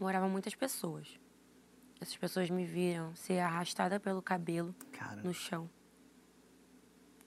moravam 0.00 0.30
muitas 0.30 0.54
pessoas. 0.54 1.06
Essas 2.00 2.16
pessoas 2.16 2.48
me 2.50 2.64
viram 2.64 3.14
ser 3.14 3.38
arrastada 3.40 4.00
pelo 4.00 4.22
cabelo 4.22 4.74
Cara. 4.92 5.20
no 5.22 5.32
chão. 5.34 5.68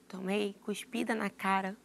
Tomei 0.08 0.56
cuspida 0.64 1.14
na 1.16 1.30
cara. 1.30 1.76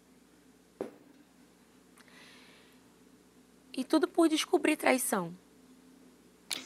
E 3.72 3.85
tudo 3.85 4.06
por 4.09 4.28
descobrir 4.28 4.76
traição. 4.76 5.33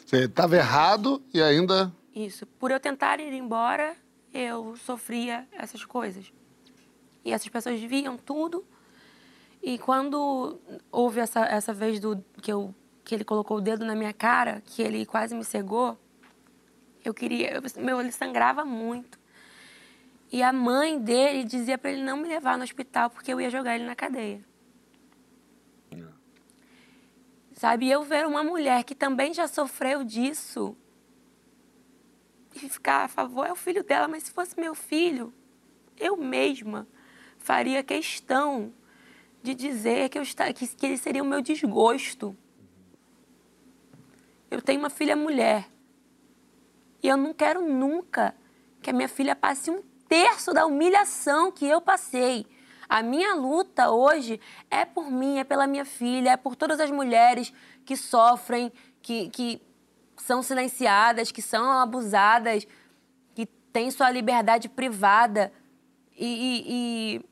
Você 0.05 0.25
estava 0.25 0.57
errado 0.57 1.23
e 1.33 1.41
ainda. 1.43 1.93
Isso. 2.15 2.47
Por 2.47 2.71
eu 2.71 2.81
tentar 2.81 3.21
ir 3.21 3.33
embora, 3.33 3.97
eu 4.33 4.77
sofria 4.77 5.47
essas 5.53 5.85
coisas. 5.85 6.33
E 7.25 7.33
essas 7.33 7.49
pessoas 7.49 7.81
viam 7.81 8.17
tudo. 8.17 8.65
E 9.63 9.79
quando 9.79 10.59
houve 10.91 11.21
essa, 11.21 11.45
essa 11.47 11.73
vez 11.73 11.99
do, 12.01 12.23
que, 12.43 12.53
eu, 12.53 12.75
que 13.05 13.15
ele 13.15 13.25
colocou 13.25 13.59
o 13.59 13.61
dedo 13.61 13.85
na 13.85 13.95
minha 13.95 14.13
cara, 14.13 14.63
que 14.67 14.83
ele 14.83 15.07
quase 15.07 15.35
me 15.35 15.45
cegou, 15.45 15.99
eu 17.05 17.15
queria. 17.15 17.53
eu- 17.55 17.63
meu 17.83 17.97
olho 17.99 18.13
sangrava 18.13 18.65
muito. 18.65 19.19
E 20.35 20.43
a 20.43 20.53
mãe 20.53 20.99
dele 20.99 21.45
dizia 21.45 21.79
para 21.79 21.93
ele 21.93 22.03
não 22.03 22.17
me 22.17 22.27
levar 22.27 22.59
no 22.59 22.65
hospital 22.65 23.09
porque 23.09 23.33
eu 23.33 23.41
ia 23.41 23.49
jogar 23.49 23.77
ele 23.77 23.85
na 23.85 23.95
cadeia. 23.95 24.45
Sabe, 27.53 27.87
e 27.87 27.93
eu 27.93 28.03
ver 28.03 28.27
uma 28.27 28.43
mulher 28.43 28.83
que 28.83 28.97
também 28.97 29.33
já 29.33 29.47
sofreu 29.47 30.03
disso 30.03 30.77
e 32.53 32.69
ficar 32.69 33.05
a 33.05 33.09
favor 33.09 33.47
é 33.47 33.53
o 33.53 33.55
filho 33.55 33.85
dela, 33.85 34.09
mas 34.09 34.25
se 34.25 34.33
fosse 34.33 34.59
meu 34.59 34.75
filho, 34.75 35.33
eu 35.97 36.17
mesma 36.17 36.85
faria 37.39 37.81
questão 37.85 38.75
de 39.41 39.55
dizer 39.55 40.09
que, 40.09 40.19
eu 40.19 40.23
está, 40.23 40.53
que, 40.53 40.67
que 40.67 40.85
ele 40.85 40.99
seria 40.99 41.23
o 41.23 41.27
meu 41.27 41.41
desgosto. 41.41 42.37
Eu 44.51 44.61
tenho 44.61 44.81
uma 44.81 44.91
filha 44.91 45.15
mulher 45.15 45.71
e 47.01 47.07
eu 47.07 47.17
não 47.17 47.33
quero 47.33 47.63
nunca 47.63 48.35
que 48.83 48.91
a 48.91 48.93
minha 48.93 49.09
filha 49.09 49.37
passe 49.37 49.71
um 49.71 49.94
terço 50.09 50.53
da 50.53 50.67
humilhação 50.67 51.51
que 51.51 51.67
eu 51.67 51.81
passei. 51.81 52.47
A 52.89 53.03
minha 53.03 53.35
luta 53.35 53.91
hoje 53.91 54.41
é 54.71 54.85
por 54.85 55.11
mim, 55.11 55.39
é 55.39 55.45
pela 55.45 55.67
minha 55.67 55.85
filha, 55.85 56.31
é 56.31 56.37
por 56.37 56.55
todas 56.55 56.79
as 56.81 56.91
mulheres 56.91 57.53
que 57.85 57.97
sofrem, 57.97 58.73
que, 59.03 59.29
que 59.31 59.63
são 60.17 60.43
silenciadas, 60.43 61.33
que 61.33 61.43
são 61.43 61.73
abusadas, 61.73 62.67
que 63.35 63.47
têm 63.47 63.91
sua 63.91 64.11
liberdade 64.11 64.69
privada. 64.69 65.53
E, 66.17 66.27
e, 66.27 66.65
e, 66.69 67.25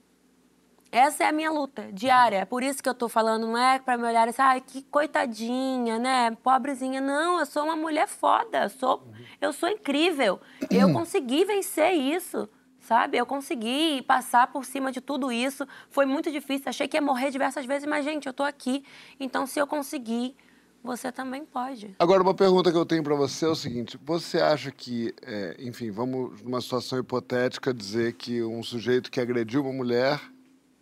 essa 0.91 1.25
é 1.25 1.29
a 1.29 1.33
minha 1.33 1.51
luta 1.51 1.91
diária. 1.93 2.39
É 2.39 2.45
por 2.45 2.63
isso 2.63 2.83
que 2.83 2.89
eu 2.89 2.95
tô 2.95 3.09
falando, 3.09 3.47
não 3.47 3.57
é 3.57 3.79
para 3.79 3.97
me 3.97 4.05
olhar 4.05 4.29
assim, 4.29 4.43
ai, 4.43 4.61
que 4.61 4.83
coitadinha, 4.83 5.99
né? 5.99 6.37
Pobrezinha. 6.43 7.01
Não, 7.01 7.39
eu 7.39 7.47
sou 7.47 7.65
uma 7.65 7.77
mulher 7.77 8.09
foda, 8.09 8.65
eu 8.65 8.69
sou, 8.69 9.07
eu 9.41 9.53
sou 9.53 9.69
incrível. 9.69 10.41
Eu 10.71 10.93
consegui 10.93 11.45
vencer 11.45 11.93
isso 11.93 12.49
sabe? 12.93 13.17
Eu 13.17 13.25
consegui 13.25 14.03
passar 14.03 14.49
por 14.49 14.67
cima 14.67 14.93
de 14.93 15.01
tudo 15.01 15.33
isso. 15.33 15.67
Foi 15.89 16.05
muito 16.05 16.31
difícil. 16.31 16.69
Achei 16.69 16.87
que 16.87 16.99
ia 16.99 17.01
morrer 17.01 17.31
diversas 17.31 17.65
vezes, 17.65 17.89
mas, 17.89 18.05
gente, 18.05 18.27
eu 18.27 18.35
tô 18.35 18.43
aqui. 18.43 18.85
Então, 19.19 19.47
se 19.47 19.59
eu 19.59 19.67
conseguir, 19.67 20.37
você 20.85 21.11
também 21.11 21.43
pode. 21.43 21.97
Agora, 21.99 22.23
uma 22.23 22.35
pergunta 22.35 22.71
que 22.71 22.77
eu 22.77 22.85
tenho 22.85 23.03
para 23.03 23.15
você 23.15 23.47
é 23.47 23.49
o 23.49 23.55
seguinte: 23.55 23.99
você 24.05 24.41
acha 24.41 24.71
que, 24.71 25.15
é, 25.23 25.57
enfim, 25.59 25.91
vamos 25.91 26.43
numa 26.43 26.61
situação 26.61 26.99
hipotética 26.99 27.73
dizer 27.73 28.13
que 28.13 28.43
um 28.43 28.63
sujeito 28.63 29.11
que 29.11 29.21
agrediu 29.21 29.63
uma 29.63 29.73
mulher, 29.73 30.21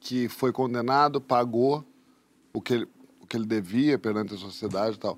que 0.01 0.29
foi 0.29 0.53
condenado, 0.53 1.21
pagou 1.21 1.85
o 2.53 2.61
que 2.61 2.75
ele, 2.75 2.89
o 3.21 3.27
que 3.27 3.37
ele 3.37 3.47
devia 3.47 4.01
perante 4.01 4.35
a 4.35 4.37
sociedade 4.37 4.97
e 4.97 4.99
tal. 4.99 5.17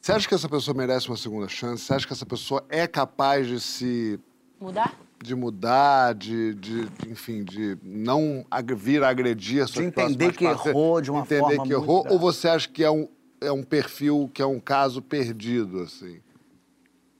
Você 0.00 0.12
acha 0.12 0.26
que 0.26 0.34
essa 0.34 0.48
pessoa 0.48 0.74
merece 0.74 1.08
uma 1.08 1.18
segunda 1.18 1.48
chance? 1.48 1.84
Você 1.84 1.92
acha 1.92 2.06
que 2.06 2.14
essa 2.14 2.24
pessoa 2.24 2.64
é 2.70 2.86
capaz 2.86 3.46
de 3.46 3.60
se 3.60 4.18
Mudar? 4.58 5.05
De 5.22 5.34
mudar, 5.34 6.14
de, 6.14 6.54
de, 6.54 6.88
enfim, 7.08 7.42
de 7.42 7.76
não 7.82 8.44
ag- 8.50 8.74
vir 8.74 9.02
a 9.02 9.08
agredir 9.08 9.62
a 9.62 9.66
sua 9.66 9.82
De 9.82 9.88
entender 9.88 10.32
que 10.32 10.44
errou 10.44 11.00
de 11.00 11.10
uma 11.10 11.20
entender 11.20 11.40
forma 11.40 11.52
que 11.54 11.58
muito 11.58 11.72
errou, 11.72 12.02
grave. 12.02 12.14
ou 12.14 12.20
você 12.20 12.48
acha 12.48 12.68
que 12.68 12.84
é 12.84 12.90
um, 12.90 13.08
é 13.40 13.50
um 13.50 13.62
perfil, 13.62 14.30
que 14.32 14.42
é 14.42 14.46
um 14.46 14.60
caso 14.60 15.00
perdido, 15.00 15.80
assim? 15.80 16.20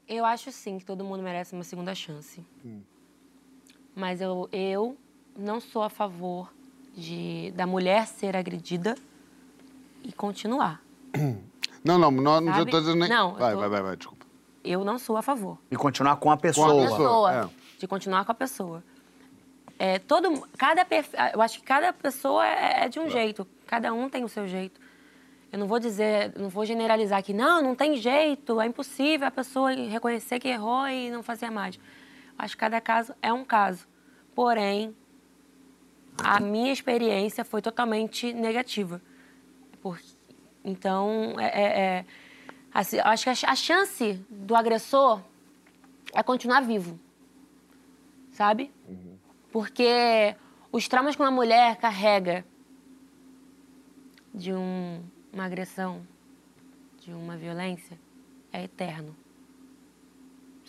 Eu 0.08 0.24
acho 0.24 0.52
sim 0.52 0.78
que 0.78 0.84
todo 0.84 1.02
mundo 1.04 1.22
merece 1.22 1.54
uma 1.54 1.64
segunda 1.64 1.94
chance. 1.94 2.44
Mas 3.94 4.20
eu, 4.20 4.48
eu 4.52 4.96
não 5.36 5.60
sou 5.60 5.82
a 5.82 5.88
favor 5.90 6.52
de 6.94 7.50
da 7.56 7.66
mulher 7.66 8.06
ser 8.06 8.36
agredida 8.36 8.94
e 10.04 10.12
continuar. 10.12 10.82
Não, 11.82 11.98
não, 11.98 12.10
não, 12.10 12.40
não 12.40 12.66
tô 12.66 12.78
dizendo 12.80 12.98
nem... 13.00 13.08
Não, 13.08 13.30
eu 13.32 13.36
vai, 13.38 13.52
tô- 13.54 13.60
vai, 13.60 13.68
vai, 13.68 13.82
vai, 13.82 13.96
desculpa. 13.96 14.26
Eu 14.62 14.84
não 14.84 14.98
sou 14.98 15.16
a 15.16 15.22
favor. 15.22 15.58
E 15.70 15.76
continuar 15.76 16.16
com 16.16 16.30
a 16.30 16.36
Com 16.36 16.42
pessoa. 16.42 16.66
a 16.72 16.82
Pessoa, 16.88 16.98
pessoa. 16.98 17.32
é. 17.32 17.65
De 17.78 17.86
continuar 17.86 18.24
com 18.24 18.32
a 18.32 18.34
pessoa. 18.34 18.82
É, 19.78 19.98
todo, 19.98 20.48
cada 20.56 20.84
perfil, 20.84 21.18
eu 21.34 21.42
acho 21.42 21.58
que 21.60 21.64
cada 21.66 21.92
pessoa 21.92 22.46
é, 22.46 22.84
é 22.84 22.88
de 22.88 22.98
um 22.98 23.10
jeito. 23.10 23.46
Cada 23.66 23.92
um 23.92 24.08
tem 24.08 24.24
o 24.24 24.28
seu 24.28 24.48
jeito. 24.48 24.80
Eu 25.52 25.58
não 25.58 25.66
vou 25.66 25.78
dizer, 25.78 26.32
não 26.36 26.48
vou 26.48 26.64
generalizar 26.64 27.22
que 27.22 27.32
não, 27.32 27.62
não 27.62 27.74
tem 27.74 27.96
jeito, 27.96 28.60
é 28.60 28.66
impossível 28.66 29.26
a 29.26 29.30
pessoa 29.30 29.70
reconhecer 29.72 30.38
que 30.40 30.48
errou 30.48 30.86
e 30.88 31.10
não 31.10 31.22
fazer 31.22 31.50
mais. 31.50 31.78
Acho 32.38 32.54
que 32.56 32.60
cada 32.60 32.80
caso 32.80 33.14
é 33.22 33.32
um 33.32 33.44
caso. 33.44 33.86
Porém, 34.34 34.94
a 36.22 36.40
minha 36.40 36.72
experiência 36.72 37.44
foi 37.44 37.62
totalmente 37.62 38.32
negativa. 38.32 39.00
Por- 39.80 40.00
então, 40.64 41.34
é, 41.38 41.44
é- 41.46 41.80
é- 41.80 42.04
assim, 42.74 42.98
acho 42.98 43.24
que 43.24 43.46
a 43.46 43.54
chance 43.54 44.14
do 44.28 44.54
agressor 44.56 45.20
é 46.12 46.22
continuar 46.22 46.60
vivo, 46.62 46.98
sabe? 48.36 48.70
Porque 49.50 50.36
os 50.70 50.86
traumas 50.86 51.16
que 51.16 51.22
uma 51.22 51.30
mulher 51.30 51.76
carrega 51.76 52.44
de 54.34 54.52
um- 54.52 55.02
uma 55.32 55.46
agressão, 55.46 56.06
de 57.00 57.12
uma 57.12 57.34
violência, 57.36 57.98
é 58.52 58.64
eterno, 58.64 59.16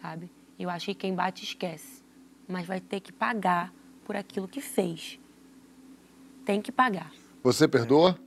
sabe? 0.02 0.30
Eu 0.58 0.70
acho 0.70 0.86
que 0.86 0.96
quem 0.96 1.14
bate 1.14 1.44
esquece, 1.44 2.02
mas 2.48 2.66
vai 2.66 2.80
ter 2.80 3.02
que 3.02 3.12
pagar 3.12 3.74
por 4.06 4.16
aquilo 4.16 4.48
que 4.48 4.62
fez. 4.62 5.20
Tem 6.46 6.62
que 6.62 6.72
pagar. 6.72 7.12
Você 7.44 7.68
perdoa? 7.68 8.18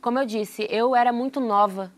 Como 0.00 0.18
eu 0.18 0.24
disse, 0.24 0.66
eu 0.70 0.96
era 0.96 1.12
muito 1.12 1.40
nova. 1.40 1.92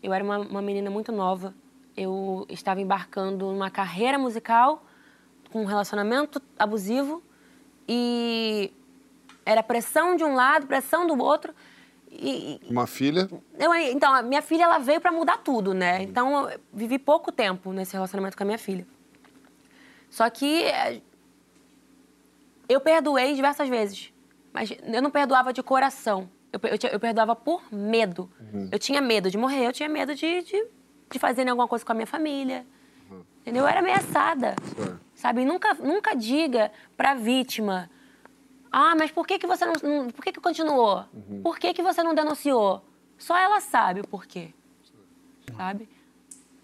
Eu 0.00 0.12
era 0.12 0.22
uma, 0.22 0.38
uma 0.38 0.62
menina 0.62 0.88
muito 0.90 1.10
nova. 1.10 1.52
Eu 1.96 2.46
estava 2.48 2.80
embarcando 2.80 3.46
numa 3.50 3.68
carreira 3.70 4.16
musical 4.16 4.84
com 5.50 5.62
um 5.62 5.64
relacionamento 5.64 6.40
abusivo 6.58 7.22
e 7.88 8.72
era 9.44 9.62
pressão 9.62 10.14
de 10.16 10.24
um 10.24 10.34
lado, 10.34 10.66
pressão 10.66 11.06
do 11.06 11.18
outro. 11.18 11.54
E, 12.10 12.60
Uma 12.68 12.86
filha? 12.86 13.28
eu, 13.58 13.74
então, 13.74 14.12
a 14.12 14.22
minha 14.22 14.40
filha 14.42 14.64
ela 14.64 14.78
veio 14.78 15.00
para 15.00 15.12
mudar 15.12 15.38
tudo, 15.38 15.74
né? 15.74 16.02
Então, 16.02 16.50
eu 16.50 16.60
vivi 16.72 16.98
pouco 16.98 17.30
tempo 17.30 17.72
nesse 17.72 17.92
relacionamento 17.92 18.36
com 18.36 18.42
a 18.42 18.46
minha 18.46 18.58
filha. 18.58 18.86
Só 20.10 20.28
que 20.30 20.62
eh, 20.64 21.02
eu 22.68 22.80
perdoei 22.80 23.34
diversas 23.34 23.68
vezes, 23.68 24.12
mas 24.52 24.70
eu 24.82 25.02
não 25.02 25.10
perdoava 25.10 25.52
de 25.52 25.62
coração. 25.62 26.28
Eu, 26.50 26.60
eu, 26.70 26.90
eu 26.92 27.00
perdoava 27.00 27.36
por 27.36 27.62
medo. 27.72 28.30
Eu 28.72 28.78
tinha 28.78 29.02
medo 29.02 29.30
de 29.30 29.36
morrer, 29.36 29.66
eu 29.66 29.72
tinha 29.72 29.88
medo 29.88 30.14
de, 30.14 30.42
de, 30.42 30.66
de 31.10 31.18
fazerem 31.18 31.50
alguma 31.50 31.68
coisa 31.68 31.84
com 31.84 31.92
a 31.92 31.94
minha 31.94 32.06
família. 32.06 32.66
Entendeu? 33.42 33.64
Eu 33.64 33.68
era 33.68 33.80
ameaçada. 33.80 34.56
Sabe? 35.18 35.44
Nunca, 35.44 35.74
nunca 35.74 36.14
diga 36.14 36.70
pra 36.96 37.12
vítima: 37.14 37.90
Ah, 38.70 38.94
mas 38.96 39.10
por 39.10 39.26
que, 39.26 39.36
que 39.36 39.48
você 39.48 39.66
não. 39.66 39.72
não- 39.82 40.10
por 40.10 40.24
que, 40.24 40.30
que 40.30 40.40
continuou? 40.40 41.04
Por 41.42 41.58
que, 41.58 41.74
que 41.74 41.82
você 41.82 42.04
não 42.04 42.14
denunciou? 42.14 42.84
Só 43.18 43.36
ela 43.36 43.60
sabe 43.60 44.00
o 44.00 44.06
porquê. 44.06 44.54
Sabe? 45.56 45.88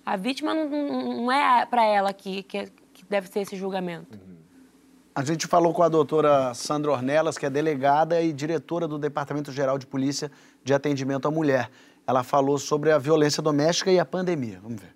A 0.07 0.17
vítima 0.17 0.55
não, 0.55 0.69
não- 0.69 1.33
é 1.33 1.67
pra 1.67 1.85
ela 1.85 2.13
que, 2.13 2.45
que, 2.45 2.67
que 2.93 3.05
deve 3.07 3.27
ser 3.29 3.41
esse 3.41 3.57
julgamento. 3.57 4.17
A 5.17 5.25
gente 5.25 5.49
falou 5.49 5.73
com 5.75 5.83
a 5.83 5.89
doutora 5.89 6.55
Sandra 6.55 6.93
Ornelas, 6.93 7.37
que 7.37 7.47
é 7.47 7.51
delegada 7.51 8.23
e 8.23 8.33
diretora 8.33 8.87
do 8.87 8.99
Departamento 9.01 9.51
Geral 9.51 9.79
de 9.79 9.87
Polícia 9.87 10.31
de 10.63 10.73
Atendimento 10.73 11.27
à 11.27 11.31
Mulher. 11.31 11.71
Ela 12.07 12.23
falou 12.23 12.57
sobre 12.59 12.93
a 12.93 12.99
violência 12.99 13.43
doméstica 13.43 13.91
e 13.91 13.99
a 13.99 14.05
pandemia. 14.05 14.61
Vamos 14.63 14.81
ver. 14.81 14.95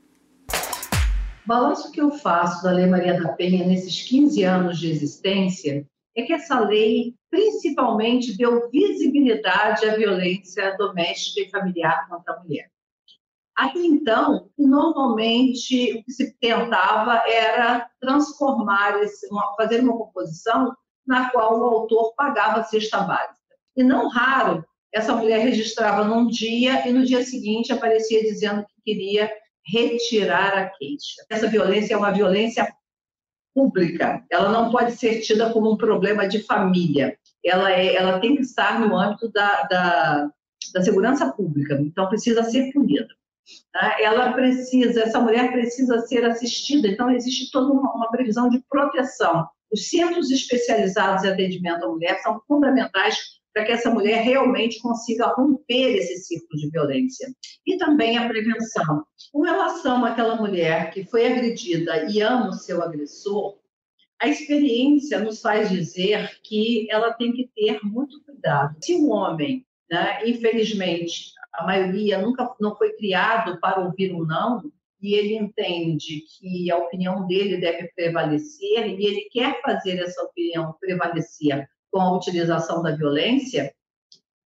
Balanço 1.48 1.90
que 1.90 1.98
eu 1.98 2.10
faço 2.10 2.62
da 2.62 2.72
Lei 2.72 2.84
Maria 2.84 3.18
da 3.18 3.32
Penha 3.32 3.66
nesses 3.66 4.06
15 4.06 4.44
anos 4.44 4.78
de 4.78 4.90
existência 4.90 5.88
é 6.14 6.22
que 6.22 6.34
essa 6.34 6.60
lei 6.60 7.14
principalmente 7.30 8.36
deu 8.36 8.68
visibilidade 8.68 9.88
à 9.88 9.96
violência 9.96 10.76
doméstica 10.76 11.40
e 11.40 11.50
familiar 11.50 12.06
contra 12.06 12.34
a 12.34 12.40
mulher. 12.42 12.70
Até 13.56 13.78
então, 13.78 14.50
normalmente 14.58 15.94
o 15.94 16.04
que 16.04 16.12
se 16.12 16.38
tentava 16.38 17.22
era 17.26 17.88
transformar, 17.98 19.02
esse, 19.02 19.26
fazer 19.56 19.80
uma 19.80 19.96
composição 19.96 20.76
na 21.06 21.30
qual 21.30 21.58
o 21.58 21.64
autor 21.64 22.12
pagava 22.14 22.60
a 22.60 22.64
cesta 22.64 22.98
básica. 22.98 23.56
E 23.74 23.82
não 23.82 24.10
raro, 24.10 24.62
essa 24.92 25.16
mulher 25.16 25.38
registrava 25.38 26.04
num 26.04 26.26
dia 26.26 26.86
e 26.86 26.92
no 26.92 27.06
dia 27.06 27.24
seguinte 27.24 27.72
aparecia 27.72 28.20
dizendo 28.20 28.66
que 28.66 28.82
queria 28.84 29.30
retirar 29.70 30.56
a 30.56 30.68
queixa. 30.68 31.24
Essa 31.30 31.48
violência 31.48 31.94
é 31.94 31.96
uma 31.96 32.10
violência 32.10 32.66
pública, 33.54 34.24
ela 34.30 34.50
não 34.50 34.70
pode 34.70 34.92
ser 34.92 35.20
tida 35.20 35.50
como 35.52 35.72
um 35.72 35.76
problema 35.76 36.28
de 36.28 36.44
família, 36.44 37.18
ela, 37.44 37.72
é, 37.72 37.94
ela 37.94 38.20
tem 38.20 38.36
que 38.36 38.42
estar 38.42 38.78
no 38.78 38.96
âmbito 38.96 39.30
da, 39.32 39.62
da, 39.64 40.30
da 40.74 40.82
segurança 40.82 41.32
pública, 41.32 41.74
então 41.80 42.08
precisa 42.08 42.44
ser 42.44 42.72
punida. 42.72 43.08
Tá? 43.72 43.96
Ela 44.00 44.32
precisa, 44.32 45.00
essa 45.02 45.20
mulher 45.20 45.50
precisa 45.50 45.98
ser 46.00 46.24
assistida, 46.24 46.86
então 46.86 47.10
existe 47.10 47.50
toda 47.50 47.72
uma, 47.72 47.92
uma 47.94 48.10
previsão 48.10 48.48
de 48.48 48.62
proteção. 48.68 49.48
Os 49.72 49.88
centros 49.88 50.30
especializados 50.30 51.24
em 51.24 51.28
atendimento 51.28 51.84
à 51.84 51.88
mulher 51.88 52.20
são 52.22 52.40
fundamentais 52.46 53.18
para 53.58 53.64
que 53.64 53.72
essa 53.72 53.90
mulher 53.90 54.22
realmente 54.22 54.80
consiga 54.80 55.26
romper 55.34 55.96
esse 55.96 56.18
ciclo 56.18 56.56
de 56.56 56.70
violência. 56.70 57.28
E 57.66 57.76
também 57.76 58.16
a 58.16 58.28
prevenção. 58.28 59.04
Com 59.32 59.42
relação 59.42 60.04
àquela 60.04 60.36
mulher 60.36 60.92
que 60.92 61.04
foi 61.04 61.26
agredida 61.26 62.08
e 62.08 62.20
ama 62.20 62.50
o 62.50 62.52
seu 62.52 62.80
agressor, 62.80 63.58
a 64.22 64.28
experiência 64.28 65.18
nos 65.18 65.40
faz 65.40 65.70
dizer 65.70 66.38
que 66.44 66.86
ela 66.88 67.12
tem 67.14 67.32
que 67.32 67.50
ter 67.52 67.80
muito 67.82 68.22
cuidado. 68.22 68.76
Se 68.80 68.94
o 68.94 69.08
homem, 69.08 69.66
né, 69.90 70.20
infelizmente, 70.24 71.32
a 71.52 71.66
maioria 71.66 72.18
nunca 72.18 72.48
não 72.60 72.76
foi 72.76 72.92
criado 72.92 73.58
para 73.58 73.80
ouvir 73.80 74.14
um 74.14 74.24
não, 74.24 74.70
e 75.02 75.14
ele 75.14 75.34
entende 75.34 76.22
que 76.38 76.70
a 76.70 76.76
opinião 76.76 77.26
dele 77.26 77.56
deve 77.56 77.88
prevalecer 77.88 78.86
e 78.86 79.04
ele 79.04 79.28
quer 79.32 79.60
fazer 79.62 79.98
essa 79.98 80.22
opinião 80.22 80.76
prevalecer 80.80 81.68
com 81.90 82.00
a 82.00 82.16
utilização 82.16 82.82
da 82.82 82.94
violência, 82.94 83.74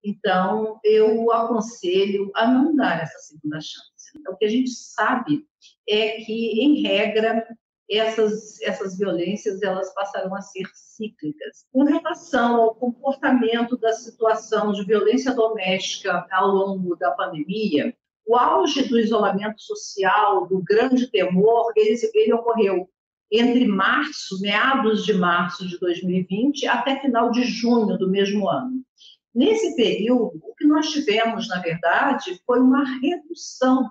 então 0.03 0.81
eu 0.83 1.31
aconselho 1.31 2.31
a 2.35 2.47
não 2.47 2.75
dar 2.75 3.03
essa 3.03 3.19
segunda 3.19 3.61
chance. 3.61 3.91
Então, 4.17 4.33
o 4.33 4.37
que 4.37 4.47
a 4.47 4.51
gente 4.51 4.71
sabe 4.71 5.47
é 5.89 6.13
que, 6.23 6.63
em 6.63 6.83
regra, 6.83 7.47
essas, 7.91 8.61
essas 8.63 8.97
violências 8.97 9.61
elas 9.63 9.93
passarão 9.93 10.35
a 10.35 10.41
ser 10.41 10.65
cíclicas. 10.73 11.67
Com 11.73 11.85
relação 11.85 12.63
ao 12.63 12.75
comportamento 12.75 13.77
da 13.77 13.93
situação 13.93 14.73
de 14.73 14.85
violência 14.85 15.35
doméstica 15.35 16.27
ao 16.31 16.49
longo 16.49 16.97
da 16.97 17.11
pandemia, 17.11 17.95
o 18.27 18.37
auge 18.37 18.89
do 18.89 18.99
isolamento 18.99 19.61
social, 19.61 20.47
do 20.47 20.63
grande 20.63 21.09
temor, 21.09 21.73
ele, 21.75 21.99
ele 22.15 22.33
ocorreu 22.33 22.89
entre 23.31 23.67
março, 23.67 24.41
meados 24.41 25.05
de 25.05 25.15
março 25.15 25.67
de 25.69 25.79
2020, 25.79 26.67
até 26.67 27.01
final 27.01 27.31
de 27.31 27.45
junho 27.45 27.97
do 27.97 28.11
mesmo 28.11 28.49
ano. 28.49 28.83
Nesse 29.35 29.77
período, 29.77 30.41
o 30.43 30.55
que 30.57 30.67
nós 30.67 30.91
tivemos, 30.91 31.49
na 31.49 31.61
verdade, 31.61 32.41
foi 32.45 32.59
uma 32.59 32.85
redução, 33.01 33.89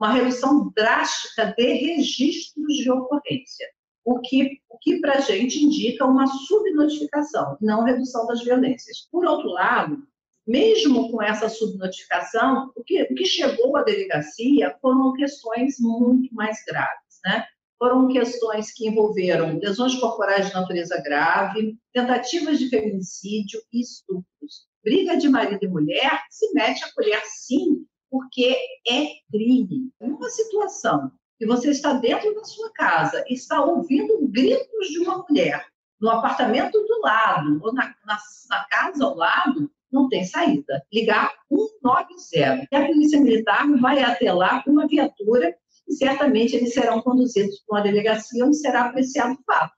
uma 0.00 0.12
redução 0.12 0.72
drástica 0.74 1.54
de 1.56 1.72
registros 1.74 2.74
de 2.74 2.90
ocorrência, 2.90 3.66
o 4.04 4.20
que, 4.20 4.58
o 4.70 4.78
que 4.78 5.00
para 5.00 5.18
a 5.18 5.20
gente 5.20 5.62
indica 5.62 6.06
uma 6.06 6.26
subnotificação, 6.26 7.58
não 7.60 7.84
redução 7.84 8.26
das 8.26 8.42
violências. 8.42 9.06
Por 9.12 9.26
outro 9.26 9.50
lado, 9.50 10.02
mesmo 10.46 11.10
com 11.10 11.22
essa 11.22 11.50
subnotificação, 11.50 12.72
o 12.74 12.82
que, 12.82 13.02
o 13.02 13.14
que 13.14 13.26
chegou 13.26 13.76
à 13.76 13.82
delegacia 13.82 14.74
foram 14.80 15.12
questões 15.12 15.76
muito 15.78 16.34
mais 16.34 16.64
graves, 16.66 17.20
né? 17.22 17.44
Foram 17.78 18.08
questões 18.08 18.72
que 18.72 18.88
envolveram 18.88 19.58
lesões 19.58 19.94
corporais 19.94 20.48
de 20.48 20.54
natureza 20.54 21.00
grave, 21.00 21.78
tentativas 21.92 22.58
de 22.58 22.68
feminicídio 22.68 23.60
e 23.72 23.80
estupros. 23.80 24.66
Briga 24.82 25.16
de 25.16 25.28
marido 25.28 25.62
e 25.62 25.68
mulher 25.68 26.22
se 26.28 26.52
mete 26.54 26.84
a 26.84 26.92
colher 26.92 27.22
sim, 27.24 27.86
porque 28.10 28.56
é 28.88 29.06
crime. 29.30 29.90
Uma 30.00 30.28
situação 30.28 31.12
que 31.38 31.46
você 31.46 31.70
está 31.70 31.92
dentro 31.92 32.34
da 32.34 32.44
sua 32.44 32.72
casa 32.72 33.24
e 33.28 33.34
está 33.34 33.64
ouvindo 33.64 34.26
gritos 34.28 34.88
de 34.88 34.98
uma 34.98 35.24
mulher 35.28 35.64
no 36.00 36.10
apartamento 36.10 36.72
do 36.72 37.00
lado 37.00 37.60
ou 37.62 37.72
na, 37.72 37.94
na, 38.04 38.18
na 38.50 38.64
casa 38.64 39.04
ao 39.04 39.16
lado, 39.16 39.70
não 39.90 40.08
tem 40.08 40.24
saída. 40.24 40.84
Ligar 40.92 41.32
190. 41.48 42.68
E 42.70 42.76
a 42.76 42.86
Polícia 42.86 43.20
Militar 43.20 43.66
vai 43.80 44.02
até 44.02 44.32
lá 44.32 44.62
com 44.62 44.70
uma 44.70 44.86
viatura 44.86 45.56
e 45.88 45.94
certamente 45.94 46.54
eles 46.54 46.74
serão 46.74 47.00
conduzidos 47.00 47.62
para 47.66 47.78
uma 47.78 47.82
delegacia 47.82 48.44
onde 48.44 48.56
será 48.56 48.86
apreciado 48.86 49.34
o 49.34 49.44
fato. 49.44 49.72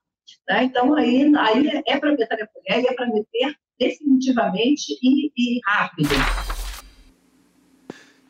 Né? 0.49 0.65
Então, 0.65 0.93
aí, 0.95 1.31
aí 1.35 1.83
é 1.87 1.97
para 1.97 2.11
meter 2.11 2.43
a 2.43 2.47
colher 2.47 2.83
e 2.83 2.87
é 2.87 2.93
para 2.93 3.07
meter 3.07 3.55
definitivamente 3.79 4.97
e, 5.01 5.31
e 5.35 5.59
rápido. 5.65 6.09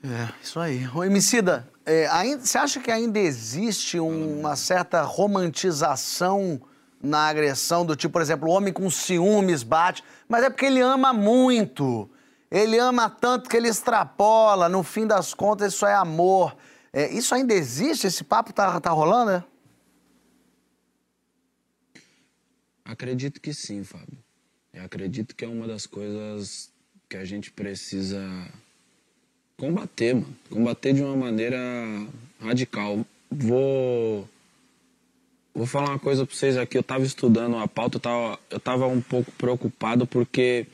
É, 0.03 0.33
isso 0.41 0.59
aí. 0.59 0.87
Ô, 0.95 1.03
Emicida, 1.03 1.67
é, 1.85 2.07
ainda, 2.07 2.43
você 2.43 2.57
acha 2.57 2.79
que 2.79 2.89
ainda 2.89 3.19
existe 3.19 3.99
uma 3.99 4.55
certa 4.55 5.01
romantização 5.01 6.61
na 7.01 7.27
agressão 7.27 7.85
do 7.85 7.95
tipo, 7.95 8.13
por 8.13 8.21
exemplo, 8.21 8.47
o 8.47 8.51
homem 8.51 8.71
com 8.71 8.89
ciúmes 8.89 9.63
bate, 9.63 10.03
mas 10.27 10.43
é 10.43 10.49
porque 10.49 10.65
ele 10.65 10.81
ama 10.81 11.11
muito. 11.11 12.09
Ele 12.49 12.77
ama 12.77 13.09
tanto 13.09 13.49
que 13.49 13.57
ele 13.57 13.67
extrapola, 13.67 14.67
no 14.67 14.83
fim 14.83 15.07
das 15.07 15.33
contas 15.33 15.73
isso 15.73 15.85
é 15.85 15.93
amor. 15.93 16.55
É, 16.93 17.11
isso 17.11 17.33
ainda 17.33 17.53
existe? 17.53 18.07
Esse 18.07 18.23
papo 18.23 18.51
tá, 18.51 18.79
tá 18.79 18.89
rolando, 18.89 19.31
né? 19.31 19.43
Acredito 22.83 23.39
que 23.39 23.53
sim, 23.53 23.83
Fábio. 23.83 24.17
Eu 24.73 24.83
acredito 24.83 25.35
que 25.35 25.45
é 25.45 25.47
uma 25.47 25.67
das 25.67 25.85
coisas 25.85 26.71
que 27.07 27.15
a 27.15 27.23
gente 27.23 27.51
precisa 27.51 28.21
combater, 29.57 30.15
mano. 30.15 30.35
Combater 30.49 30.93
de 30.93 31.01
uma 31.01 31.15
maneira 31.15 31.57
radical. 32.39 33.05
Vou 33.29 34.27
Vou 35.53 35.65
falar 35.65 35.89
uma 35.89 35.99
coisa 35.99 36.25
pra 36.25 36.35
vocês 36.35 36.57
aqui. 36.57 36.77
Eu 36.77 36.83
tava 36.83 37.03
estudando 37.03 37.57
a 37.57 37.67
pauta, 37.67 37.97
eu 37.97 37.99
tava, 37.99 38.39
eu 38.49 38.59
tava 38.59 38.87
um 38.87 39.01
pouco 39.01 39.31
preocupado 39.33 40.07
porque 40.07 40.65